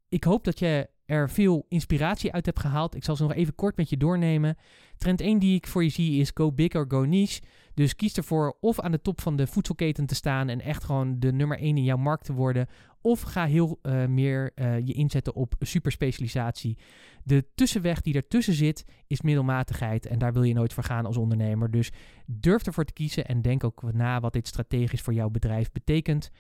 Ik 0.09 0.23
hoop 0.23 0.43
dat 0.43 0.59
je 0.59 0.89
er 1.05 1.29
veel 1.29 1.65
inspiratie 1.69 2.31
uit 2.31 2.45
hebt 2.45 2.59
gehaald. 2.59 2.95
Ik 2.95 3.03
zal 3.03 3.15
ze 3.15 3.23
nog 3.23 3.33
even 3.33 3.55
kort 3.55 3.77
met 3.77 3.89
je 3.89 3.97
doornemen. 3.97 4.57
Trend 4.97 5.21
1 5.21 5.39
die 5.39 5.55
ik 5.55 5.67
voor 5.67 5.83
je 5.83 5.89
zie 5.89 6.19
is 6.19 6.31
go 6.33 6.51
big 6.51 6.75
or 6.75 6.85
go 6.87 7.03
niche. 7.03 7.41
Dus 7.75 7.95
kies 7.95 8.17
ervoor 8.17 8.57
of 8.59 8.79
aan 8.79 8.91
de 8.91 9.01
top 9.01 9.21
van 9.21 9.35
de 9.35 9.47
voedselketen 9.47 10.05
te 10.05 10.15
staan 10.15 10.49
en 10.49 10.61
echt 10.61 10.83
gewoon 10.83 11.19
de 11.19 11.31
nummer 11.31 11.59
1 11.59 11.77
in 11.77 11.83
jouw 11.83 11.97
markt 11.97 12.25
te 12.25 12.33
worden. 12.33 12.67
Of 13.01 13.21
ga 13.21 13.45
heel 13.45 13.79
uh, 13.83 14.05
meer 14.05 14.51
uh, 14.55 14.79
je 14.79 14.93
inzetten 14.93 15.35
op 15.35 15.55
superspecialisatie. 15.59 16.77
De 17.23 17.45
tussenweg 17.55 18.01
die 18.01 18.13
ertussen 18.13 18.53
zit 18.53 18.85
is 19.07 19.21
middelmatigheid 19.21 20.05
en 20.05 20.19
daar 20.19 20.33
wil 20.33 20.43
je 20.43 20.53
nooit 20.53 20.73
voor 20.73 20.83
gaan 20.83 21.05
als 21.05 21.17
ondernemer. 21.17 21.71
Dus 21.71 21.91
durf 22.25 22.65
ervoor 22.65 22.85
te 22.85 22.93
kiezen 22.93 23.25
en 23.25 23.41
denk 23.41 23.63
ook 23.63 23.93
na 23.93 24.19
wat 24.19 24.33
dit 24.33 24.47
strategisch 24.47 25.01
voor 25.01 25.13
jouw 25.13 25.29
bedrijf 25.29 25.71
betekent. 25.71 26.31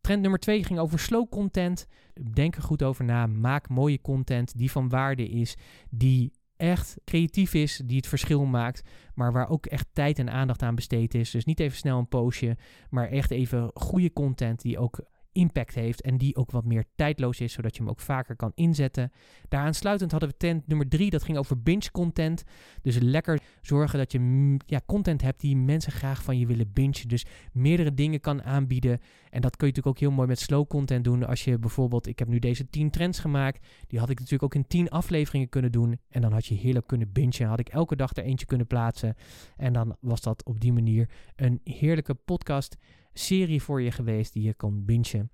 Trend 0.00 0.22
nummer 0.22 0.40
2 0.40 0.64
ging 0.64 0.78
over 0.78 0.98
slow 0.98 1.28
content. 1.28 1.86
Denk 2.32 2.56
er 2.56 2.62
goed 2.62 2.82
over 2.82 3.04
na. 3.04 3.26
Maak 3.26 3.68
mooie 3.68 4.00
content 4.00 4.58
die 4.58 4.70
van 4.70 4.88
waarde 4.88 5.28
is, 5.28 5.56
die 5.90 6.32
echt 6.58 6.96
creatief 7.04 7.54
is, 7.54 7.82
die 7.84 7.96
het 7.96 8.06
verschil 8.06 8.44
maakt, 8.44 8.82
maar 9.14 9.32
waar 9.32 9.48
ook 9.48 9.66
echt 9.66 9.86
tijd 9.92 10.18
en 10.18 10.30
aandacht 10.30 10.62
aan 10.62 10.74
besteed 10.74 11.14
is. 11.14 11.30
Dus 11.30 11.44
niet 11.44 11.60
even 11.60 11.76
snel 11.76 11.98
een 11.98 12.08
postje, 12.08 12.56
maar 12.90 13.08
echt 13.08 13.30
even 13.30 13.70
goede 13.74 14.12
content 14.12 14.60
die 14.60 14.78
ook 14.78 15.00
impact 15.38 15.74
heeft 15.74 16.00
en 16.00 16.18
die 16.18 16.36
ook 16.36 16.50
wat 16.50 16.64
meer 16.64 16.84
tijdloos 16.94 17.40
is, 17.40 17.52
zodat 17.52 17.76
je 17.76 17.82
hem 17.82 17.90
ook 17.90 18.00
vaker 18.00 18.36
kan 18.36 18.52
inzetten. 18.54 19.12
Daaraansluitend 19.48 20.10
hadden 20.10 20.28
we 20.28 20.36
tent 20.36 20.66
nummer 20.66 20.88
drie, 20.88 21.10
dat 21.10 21.22
ging 21.22 21.38
over 21.38 21.62
binge 21.62 21.90
content. 21.92 22.44
Dus 22.82 22.98
lekker 22.98 23.40
zorgen 23.60 23.98
dat 23.98 24.12
je 24.12 24.56
ja, 24.66 24.80
content 24.86 25.22
hebt 25.22 25.40
die 25.40 25.56
mensen 25.56 25.92
graag 25.92 26.22
van 26.22 26.38
je 26.38 26.46
willen 26.46 26.72
bingen. 26.72 27.08
Dus 27.08 27.26
meerdere 27.52 27.94
dingen 27.94 28.20
kan 28.20 28.42
aanbieden. 28.42 28.98
En 29.30 29.40
dat 29.40 29.56
kun 29.56 29.66
je 29.66 29.72
natuurlijk 29.72 29.86
ook 29.86 29.98
heel 29.98 30.10
mooi 30.10 30.28
met 30.28 30.38
slow 30.38 30.66
content 30.66 31.04
doen. 31.04 31.26
Als 31.26 31.44
je 31.44 31.58
bijvoorbeeld, 31.58 32.06
ik 32.06 32.18
heb 32.18 32.28
nu 32.28 32.38
deze 32.38 32.70
10 32.70 32.90
trends 32.90 33.18
gemaakt. 33.18 33.66
Die 33.86 33.98
had 33.98 34.10
ik 34.10 34.16
natuurlijk 34.18 34.42
ook 34.42 34.54
in 34.54 34.66
10 34.66 34.90
afleveringen 34.90 35.48
kunnen 35.48 35.72
doen. 35.72 35.98
En 36.08 36.20
dan 36.20 36.32
had 36.32 36.46
je 36.46 36.54
heerlijk 36.54 36.86
kunnen 36.86 37.12
bingen. 37.12 37.48
Had 37.48 37.60
ik 37.60 37.68
elke 37.68 37.96
dag 37.96 38.16
er 38.16 38.24
eentje 38.24 38.46
kunnen 38.46 38.66
plaatsen. 38.66 39.14
En 39.56 39.72
dan 39.72 39.96
was 40.00 40.20
dat 40.20 40.44
op 40.44 40.60
die 40.60 40.72
manier 40.72 41.08
een 41.36 41.60
heerlijke 41.64 42.14
podcast 42.14 42.76
serie 43.18 43.62
voor 43.62 43.82
je 43.82 43.90
geweest 43.90 44.32
die 44.32 44.42
je 44.42 44.54
kon 44.54 44.84
bingen. 44.84 45.30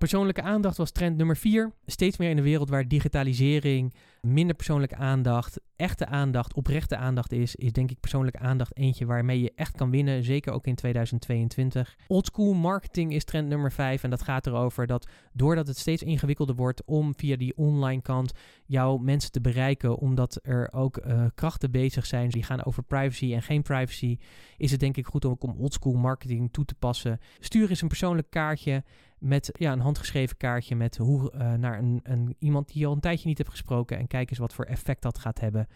Persoonlijke 0.00 0.42
aandacht 0.42 0.76
was 0.76 0.90
trend 0.90 1.16
nummer 1.16 1.36
4. 1.36 1.72
Steeds 1.86 2.16
meer 2.16 2.30
in 2.30 2.36
een 2.36 2.42
wereld 2.42 2.68
waar 2.68 2.88
digitalisering, 2.88 3.94
minder 4.20 4.56
persoonlijke 4.56 4.96
aandacht, 4.96 5.60
echte 5.76 6.06
aandacht, 6.06 6.54
oprechte 6.54 6.96
aandacht 6.96 7.32
is, 7.32 7.56
is 7.56 7.72
denk 7.72 7.90
ik 7.90 8.00
persoonlijke 8.00 8.38
aandacht 8.38 8.76
eentje 8.76 9.06
waarmee 9.06 9.40
je 9.40 9.52
echt 9.54 9.76
kan 9.76 9.90
winnen, 9.90 10.24
zeker 10.24 10.52
ook 10.52 10.66
in 10.66 10.74
2022. 10.74 11.96
Oldschool 12.06 12.52
marketing 12.52 13.12
is 13.12 13.24
trend 13.24 13.48
nummer 13.48 13.72
5 13.72 14.02
en 14.02 14.10
dat 14.10 14.22
gaat 14.22 14.46
erover 14.46 14.86
dat 14.86 15.08
doordat 15.32 15.66
het 15.66 15.78
steeds 15.78 16.02
ingewikkelder 16.02 16.54
wordt 16.54 16.84
om 16.84 17.14
via 17.16 17.36
die 17.36 17.56
online 17.56 18.02
kant 18.02 18.32
jouw 18.64 18.96
mensen 18.96 19.32
te 19.32 19.40
bereiken, 19.40 19.96
omdat 19.96 20.38
er 20.42 20.72
ook 20.72 20.96
uh, 21.06 21.24
krachten 21.34 21.70
bezig 21.70 22.06
zijn 22.06 22.28
die 22.28 22.42
gaan 22.42 22.64
over 22.64 22.82
privacy 22.82 23.34
en 23.34 23.42
geen 23.42 23.62
privacy, 23.62 24.18
is 24.56 24.70
het 24.70 24.80
denk 24.80 24.96
ik 24.96 25.06
goed 25.06 25.24
om 25.24 25.38
oldschool 25.58 25.94
marketing 25.94 26.52
toe 26.52 26.64
te 26.64 26.74
passen. 26.74 27.18
Stuur 27.38 27.70
eens 27.70 27.82
een 27.82 27.88
persoonlijk 27.88 28.30
kaartje 28.30 28.84
met 29.20 29.50
ja, 29.52 29.72
een 29.72 29.80
handgeschreven 29.80 30.36
kaartje 30.36 30.76
met 30.76 30.96
hoe 30.96 31.32
uh, 31.34 31.52
naar 31.52 31.78
een, 31.78 32.00
een, 32.02 32.36
iemand 32.38 32.68
die 32.68 32.80
je 32.80 32.86
al 32.86 32.92
een 32.92 33.00
tijdje 33.00 33.28
niet 33.28 33.38
hebt 33.38 33.50
gesproken 33.50 33.98
en 33.98 34.06
kijk 34.06 34.30
eens 34.30 34.38
wat 34.38 34.54
voor 34.54 34.64
effect 34.64 35.02
dat 35.02 35.18
gaat 35.18 35.40
hebben 35.40 35.68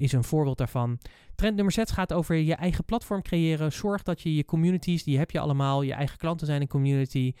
is 0.00 0.12
een 0.12 0.24
voorbeeld 0.24 0.58
daarvan. 0.58 0.98
Trend 1.34 1.54
nummer 1.54 1.72
6 1.72 1.90
gaat 1.90 2.12
over 2.12 2.36
je 2.36 2.54
eigen 2.54 2.84
platform 2.84 3.22
creëren. 3.22 3.72
Zorg 3.72 4.02
dat 4.02 4.20
je 4.20 4.34
je 4.34 4.44
communities, 4.44 5.04
die 5.04 5.18
heb 5.18 5.30
je 5.30 5.40
allemaal. 5.40 5.82
Je 5.82 5.92
eigen 5.92 6.18
klanten 6.18 6.46
zijn 6.46 6.60
een 6.60 6.68
community. 6.68 7.32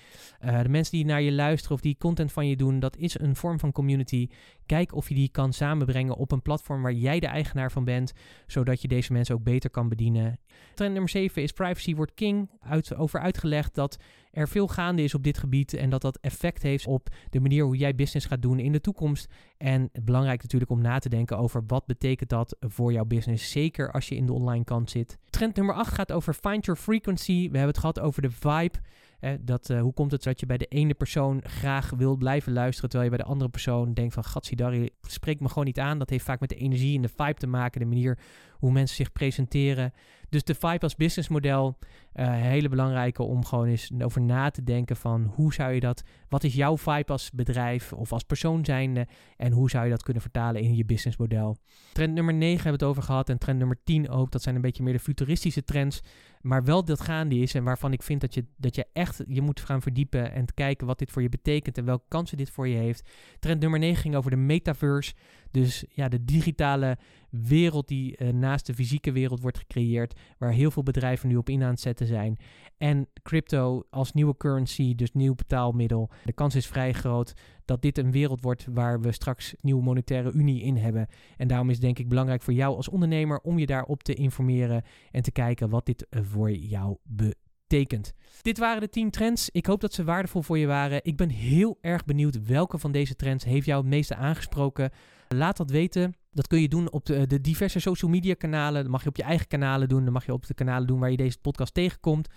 Uh, 0.44 0.62
de 0.62 0.68
mensen 0.68 0.96
die 0.96 1.04
naar 1.04 1.22
je 1.22 1.32
luisteren 1.32 1.76
of 1.76 1.82
die 1.82 1.96
content 1.98 2.32
van 2.32 2.46
je 2.46 2.56
doen, 2.56 2.80
dat 2.80 2.96
is 2.96 3.18
een 3.18 3.36
vorm 3.36 3.58
van 3.58 3.72
community. 3.72 4.28
Kijk 4.66 4.94
of 4.94 5.08
je 5.08 5.14
die 5.14 5.28
kan 5.28 5.52
samenbrengen 5.52 6.16
op 6.16 6.32
een 6.32 6.42
platform 6.42 6.82
waar 6.82 6.92
jij 6.92 7.20
de 7.20 7.26
eigenaar 7.26 7.72
van 7.72 7.84
bent, 7.84 8.12
zodat 8.46 8.82
je 8.82 8.88
deze 8.88 9.12
mensen 9.12 9.34
ook 9.34 9.42
beter 9.42 9.70
kan 9.70 9.88
bedienen. 9.88 10.38
Trend 10.74 10.92
nummer 10.92 11.10
7 11.10 11.42
is 11.42 11.52
privacy 11.52 11.94
wordt 11.94 12.14
king. 12.14 12.50
Uit, 12.60 12.94
over 12.94 13.20
uitgelegd 13.20 13.74
dat 13.74 13.98
er 14.30 14.48
veel 14.48 14.68
gaande 14.68 15.02
is 15.02 15.14
op 15.14 15.22
dit 15.22 15.38
gebied 15.38 15.74
en 15.74 15.90
dat 15.90 16.02
dat 16.02 16.18
effect 16.20 16.62
heeft 16.62 16.86
op 16.86 17.08
de 17.30 17.40
manier 17.40 17.64
hoe 17.64 17.76
jij 17.76 17.94
business 17.94 18.26
gaat 18.26 18.42
doen 18.42 18.58
in 18.58 18.72
de 18.72 18.80
toekomst. 18.80 19.28
En 19.62 19.90
belangrijk 20.02 20.42
natuurlijk 20.42 20.70
om 20.70 20.80
na 20.80 20.98
te 20.98 21.08
denken 21.08 21.38
over 21.38 21.62
wat 21.66 21.86
betekent 21.86 22.30
dat 22.30 22.56
voor 22.60 22.92
jouw 22.92 23.04
business, 23.04 23.50
zeker 23.50 23.92
als 23.92 24.08
je 24.08 24.16
in 24.16 24.26
de 24.26 24.32
online 24.32 24.64
kant 24.64 24.90
zit. 24.90 25.18
Trend 25.30 25.56
nummer 25.56 25.74
8 25.74 25.92
gaat 25.92 26.12
over 26.12 26.34
find 26.34 26.64
your 26.64 26.80
frequency. 26.80 27.34
We 27.34 27.56
hebben 27.56 27.66
het 27.66 27.78
gehad 27.78 28.00
over 28.00 28.22
de 28.22 28.30
vibe. 28.30 28.78
Eh, 29.20 29.32
dat, 29.40 29.70
uh, 29.70 29.80
hoe 29.80 29.92
komt 29.92 30.10
het 30.10 30.22
dat 30.22 30.40
je 30.40 30.46
bij 30.46 30.56
de 30.56 30.66
ene 30.66 30.94
persoon 30.94 31.40
graag 31.42 31.90
wil 31.90 32.16
blijven 32.16 32.52
luisteren, 32.52 32.90
terwijl 32.90 33.10
je 33.10 33.16
bij 33.16 33.24
de 33.26 33.32
andere 33.32 33.50
persoon 33.50 33.94
denkt 33.94 34.14
van, 34.14 34.24
Gatsidari, 34.24 34.90
spreekt 35.00 35.40
me 35.40 35.48
gewoon 35.48 35.64
niet 35.64 35.78
aan. 35.78 35.98
Dat 35.98 36.10
heeft 36.10 36.24
vaak 36.24 36.40
met 36.40 36.48
de 36.48 36.54
energie 36.54 36.96
en 36.96 37.02
de 37.02 37.08
vibe 37.08 37.34
te 37.34 37.46
maken, 37.46 37.80
de 37.80 37.86
manier 37.86 38.18
hoe 38.52 38.72
mensen 38.72 38.96
zich 38.96 39.12
presenteren. 39.12 39.92
Dus 40.30 40.44
de 40.44 40.54
Vibe 40.54 40.80
als 40.80 40.96
businessmodel, 40.96 41.78
uh, 42.14 42.32
hele 42.32 42.68
belangrijke 42.68 43.22
om 43.22 43.44
gewoon 43.44 43.66
eens 43.66 43.90
over 44.02 44.20
na 44.20 44.50
te 44.50 44.64
denken 44.64 44.96
van 44.96 45.32
hoe 45.34 45.54
zou 45.54 45.72
je 45.72 45.80
dat, 45.80 46.02
wat 46.28 46.44
is 46.44 46.54
jouw 46.54 46.76
Vibe 46.76 47.12
als 47.12 47.30
bedrijf 47.30 47.92
of 47.92 48.12
als 48.12 48.22
persoon 48.22 48.64
zijnde 48.64 49.06
en 49.36 49.52
hoe 49.52 49.70
zou 49.70 49.84
je 49.84 49.90
dat 49.90 50.02
kunnen 50.02 50.22
vertalen 50.22 50.62
in 50.62 50.74
je 50.74 50.84
businessmodel. 50.84 51.56
Trend 51.92 52.14
nummer 52.14 52.34
9 52.34 52.54
hebben 52.54 52.64
we 52.64 52.84
het 52.84 52.96
over 52.96 53.02
gehad 53.02 53.28
en 53.28 53.38
trend 53.38 53.58
nummer 53.58 53.78
10 53.84 54.08
ook, 54.08 54.30
dat 54.30 54.42
zijn 54.42 54.54
een 54.54 54.60
beetje 54.60 54.82
meer 54.82 54.92
de 54.92 54.98
futuristische 54.98 55.64
trends, 55.64 56.00
maar 56.40 56.64
wel 56.64 56.84
dat 56.84 57.00
gaande 57.00 57.38
is 57.38 57.54
en 57.54 57.64
waarvan 57.64 57.92
ik 57.92 58.02
vind 58.02 58.20
dat 58.20 58.34
je, 58.34 58.44
dat 58.56 58.74
je 58.74 58.86
echt 58.92 59.22
je 59.26 59.40
moet 59.40 59.60
gaan 59.60 59.82
verdiepen 59.82 60.32
en 60.32 60.54
kijken 60.54 60.86
wat 60.86 60.98
dit 60.98 61.10
voor 61.10 61.22
je 61.22 61.28
betekent 61.28 61.78
en 61.78 61.84
welke 61.84 62.04
kansen 62.08 62.36
dit 62.36 62.50
voor 62.50 62.68
je 62.68 62.76
heeft. 62.76 63.08
Trend 63.38 63.60
nummer 63.60 63.78
9 63.78 63.96
ging 63.96 64.16
over 64.16 64.30
de 64.30 64.36
metaverse. 64.36 65.14
Dus 65.50 65.84
ja, 65.88 66.08
de 66.08 66.24
digitale 66.24 66.98
wereld 67.30 67.88
die 67.88 68.16
uh, 68.18 68.28
naast 68.28 68.66
de 68.66 68.74
fysieke 68.74 69.12
wereld 69.12 69.40
wordt 69.40 69.58
gecreëerd, 69.58 70.20
waar 70.38 70.52
heel 70.52 70.70
veel 70.70 70.82
bedrijven 70.82 71.28
nu 71.28 71.36
op 71.36 71.48
in 71.48 71.62
aan 71.62 71.70
het 71.70 71.80
zetten 71.80 72.06
zijn. 72.06 72.36
En 72.78 73.08
crypto 73.22 73.84
als 73.90 74.12
nieuwe 74.12 74.36
currency, 74.36 74.94
dus 74.94 75.12
nieuw 75.12 75.34
betaalmiddel. 75.34 76.10
De 76.24 76.32
kans 76.32 76.54
is 76.54 76.66
vrij 76.66 76.92
groot 76.92 77.34
dat 77.70 77.82
dit 77.82 77.98
een 77.98 78.10
wereld 78.10 78.40
wordt 78.40 78.66
waar 78.70 79.00
we 79.00 79.12
straks 79.12 79.54
nieuwe 79.60 79.82
monetaire 79.82 80.32
unie 80.32 80.62
in 80.62 80.76
hebben. 80.76 81.06
En 81.36 81.48
daarom 81.48 81.70
is 81.70 81.80
denk 81.80 81.98
ik 81.98 82.08
belangrijk 82.08 82.42
voor 82.42 82.52
jou 82.52 82.76
als 82.76 82.88
ondernemer 82.88 83.40
om 83.40 83.58
je 83.58 83.66
daarop 83.66 84.02
te 84.02 84.14
informeren 84.14 84.82
en 85.10 85.22
te 85.22 85.30
kijken 85.30 85.68
wat 85.68 85.86
dit 85.86 86.06
voor 86.10 86.50
jou 86.50 86.96
betekent. 87.02 88.12
Dit 88.42 88.58
waren 88.58 88.80
de 88.80 88.88
10 88.88 89.10
trends. 89.10 89.50
Ik 89.50 89.66
hoop 89.66 89.80
dat 89.80 89.94
ze 89.94 90.04
waardevol 90.04 90.42
voor 90.42 90.58
je 90.58 90.66
waren. 90.66 91.00
Ik 91.02 91.16
ben 91.16 91.28
heel 91.28 91.78
erg 91.80 92.04
benieuwd 92.04 92.46
welke 92.46 92.78
van 92.78 92.92
deze 92.92 93.16
trends 93.16 93.44
heeft 93.44 93.66
jou 93.66 93.80
het 93.80 93.90
meeste 93.90 94.14
aangesproken. 94.14 94.90
Laat 95.28 95.56
dat 95.56 95.70
weten. 95.70 96.14
Dat 96.32 96.46
kun 96.46 96.60
je 96.60 96.68
doen 96.68 96.90
op 96.90 97.06
de, 97.06 97.26
de, 97.26 97.40
diverse 97.40 97.80
social 97.80 98.10
media 98.10 98.34
kanalen. 98.34 98.82
Dat 98.82 98.90
mag 98.90 99.02
je 99.02 99.08
op 99.08 99.16
je 99.16 99.22
eigen 99.22 99.46
kanalen 99.46 99.88
doen. 99.88 100.04
Dat 100.04 100.12
mag 100.12 100.26
je 100.26 100.32
op 100.32 100.46
de 100.46 100.54
kanalen 100.54 100.86
doen 100.86 100.98
waar 100.98 101.10
je 101.10 101.16
deze 101.16 101.38
podcast 101.38 101.74
tegenkomt. 101.74 102.28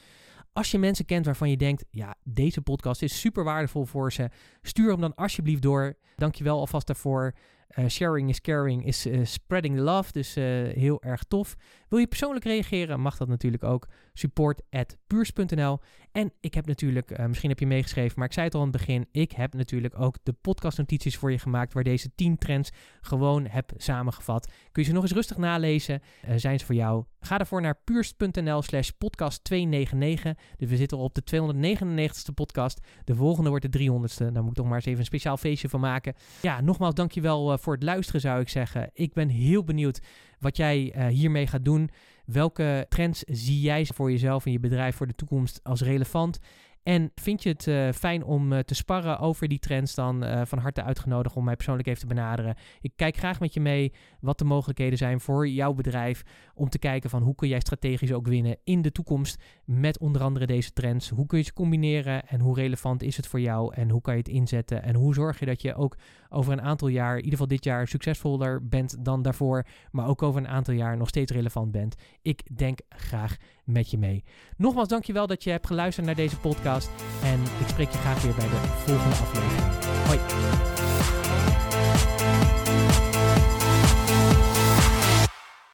Als 0.53 0.71
je 0.71 0.79
mensen 0.79 1.05
kent 1.05 1.25
waarvan 1.25 1.49
je 1.49 1.57
denkt, 1.57 1.85
ja, 1.89 2.15
deze 2.23 2.61
podcast 2.61 3.01
is 3.01 3.19
super 3.19 3.43
waardevol 3.43 3.85
voor 3.85 4.13
ze, 4.13 4.29
stuur 4.61 4.91
hem 4.91 5.01
dan 5.01 5.15
alsjeblieft 5.15 5.61
door. 5.61 5.95
Dankjewel 6.15 6.59
alvast 6.59 6.87
daarvoor. 6.87 7.33
Uh, 7.75 7.87
sharing 7.87 8.29
is 8.29 8.41
caring 8.41 8.85
is 8.85 9.05
uh, 9.05 9.25
spreading 9.25 9.75
the 9.75 9.81
love. 9.81 10.11
Dus 10.11 10.37
uh, 10.37 10.43
heel 10.73 11.01
erg 11.01 11.23
tof. 11.23 11.55
Wil 11.89 11.99
je 11.99 12.07
persoonlijk 12.07 12.45
reageren? 12.45 12.99
Mag 12.99 13.17
dat 13.17 13.27
natuurlijk 13.27 13.63
ook. 13.63 13.87
Support 14.13 14.61
at 14.69 14.97
puurs.nl. 15.07 15.79
En 16.11 16.33
ik 16.39 16.53
heb 16.53 16.65
natuurlijk, 16.65 17.27
misschien 17.27 17.49
heb 17.49 17.59
je 17.59 17.67
meegeschreven, 17.67 18.13
maar 18.17 18.27
ik 18.27 18.33
zei 18.33 18.45
het 18.45 18.55
al 18.55 18.61
aan 18.61 18.67
het 18.67 18.77
begin. 18.77 19.07
Ik 19.11 19.31
heb 19.31 19.53
natuurlijk 19.53 19.99
ook 19.99 20.17
de 20.23 20.33
podcastnotities 20.33 21.17
voor 21.17 21.31
je 21.31 21.39
gemaakt. 21.39 21.73
Waar 21.73 21.83
deze 21.83 22.15
10 22.15 22.37
trends 22.37 22.71
gewoon 23.01 23.45
heb 23.47 23.71
samengevat. 23.77 24.51
Kun 24.71 24.81
je 24.81 24.87
ze 24.87 24.93
nog 24.93 25.03
eens 25.03 25.11
rustig 25.11 25.37
nalezen? 25.37 26.01
zijn 26.35 26.59
ze 26.59 26.65
voor 26.65 26.75
jou? 26.75 27.03
Ga 27.19 27.37
daarvoor 27.37 27.61
naar 27.61 27.79
puurs.nl 27.83 28.61
slash 28.61 28.89
podcast 28.89 29.43
299. 29.43 30.43
Dus 30.57 30.69
we 30.69 30.77
zitten 30.77 30.97
op 30.97 31.15
de 31.15 31.23
299ste 31.23 32.33
podcast. 32.33 32.79
De 33.03 33.15
volgende 33.15 33.49
wordt 33.49 33.71
de 33.71 33.79
300ste. 33.79 34.31
Daar 34.31 34.41
moet 34.41 34.49
ik 34.49 34.55
toch 34.55 34.65
maar 34.65 34.75
eens 34.75 34.85
even 34.85 34.99
een 34.99 35.05
speciaal 35.05 35.37
feestje 35.37 35.69
van 35.69 35.79
maken. 35.79 36.13
Ja, 36.41 36.61
nogmaals 36.61 36.93
dankjewel 36.93 37.57
voor 37.57 37.73
het 37.73 37.83
luisteren 37.83 38.21
zou 38.21 38.41
ik 38.41 38.49
zeggen. 38.49 38.89
Ik 38.93 39.13
ben 39.13 39.29
heel 39.29 39.63
benieuwd 39.63 40.01
wat 40.39 40.57
jij 40.57 41.07
hiermee 41.09 41.47
gaat 41.47 41.65
doen. 41.65 41.89
Welke 42.25 42.85
trends 42.89 43.19
zie 43.19 43.61
jij 43.61 43.85
voor 43.85 44.11
jezelf 44.11 44.45
en 44.45 44.51
je 44.51 44.59
bedrijf 44.59 44.95
voor 44.95 45.07
de 45.07 45.15
toekomst 45.15 45.59
als 45.63 45.81
relevant? 45.81 46.39
En 46.83 47.11
vind 47.15 47.43
je 47.43 47.49
het 47.49 47.67
uh, 47.67 47.91
fijn 47.91 48.23
om 48.23 48.53
uh, 48.53 48.59
te 48.59 48.75
sparren 48.75 49.19
over 49.19 49.47
die 49.47 49.59
trends, 49.59 49.95
dan 49.95 50.23
uh, 50.23 50.41
van 50.45 50.57
harte 50.57 50.83
uitgenodigd 50.83 51.35
om 51.35 51.43
mij 51.43 51.55
persoonlijk 51.55 51.87
even 51.87 51.99
te 51.99 52.07
benaderen. 52.07 52.55
Ik 52.81 52.91
kijk 52.95 53.17
graag 53.17 53.39
met 53.39 53.53
je 53.53 53.59
mee 53.59 53.93
wat 54.19 54.37
de 54.37 54.45
mogelijkheden 54.45 54.97
zijn 54.97 55.19
voor 55.19 55.47
jouw 55.47 55.73
bedrijf. 55.73 56.23
Om 56.53 56.69
te 56.69 56.79
kijken 56.79 57.09
van 57.09 57.21
hoe 57.23 57.35
kun 57.35 57.47
jij 57.47 57.59
strategisch 57.59 58.13
ook 58.13 58.27
winnen 58.27 58.57
in 58.63 58.81
de 58.81 58.91
toekomst 58.91 59.43
met 59.65 59.99
onder 59.99 60.21
andere 60.21 60.45
deze 60.45 60.73
trends. 60.73 61.09
Hoe 61.09 61.25
kun 61.25 61.37
je 61.37 61.43
ze 61.43 61.53
combineren 61.53 62.27
en 62.27 62.39
hoe 62.39 62.55
relevant 62.55 63.03
is 63.03 63.17
het 63.17 63.27
voor 63.27 63.39
jou 63.39 63.73
en 63.75 63.89
hoe 63.89 64.01
kan 64.01 64.13
je 64.13 64.19
het 64.19 64.29
inzetten? 64.29 64.83
En 64.83 64.95
hoe 64.95 65.13
zorg 65.13 65.39
je 65.39 65.45
dat 65.45 65.61
je 65.61 65.75
ook 65.75 65.97
over 66.33 66.53
een 66.53 66.61
aantal 66.61 66.87
jaar, 66.87 67.11
in 67.11 67.23
ieder 67.23 67.31
geval 67.31 67.47
dit 67.47 67.63
jaar, 67.63 67.87
succesvoller 67.87 68.67
bent 68.67 69.05
dan 69.05 69.21
daarvoor. 69.21 69.65
Maar 69.91 70.07
ook 70.07 70.21
over 70.21 70.41
een 70.41 70.47
aantal 70.47 70.73
jaar 70.73 70.97
nog 70.97 71.07
steeds 71.07 71.31
relevant 71.31 71.71
bent. 71.71 71.95
Ik 72.21 72.57
denk 72.57 72.79
graag 72.89 73.35
met 73.63 73.91
je 73.91 73.97
mee. 73.97 74.23
Nogmaals, 74.57 74.87
dankjewel 74.87 75.27
dat 75.27 75.43
je 75.43 75.49
hebt 75.49 75.67
geluisterd 75.67 76.05
naar 76.05 76.15
deze 76.15 76.39
podcast. 76.39 76.89
En 77.23 77.41
ik 77.41 77.67
spreek 77.67 77.89
je 77.89 77.97
graag 77.97 78.23
weer 78.23 78.35
bij 78.35 78.47
de 78.47 78.55
volgende 78.55 79.15
aflevering. 79.15 79.61
Hoi. 80.05 80.19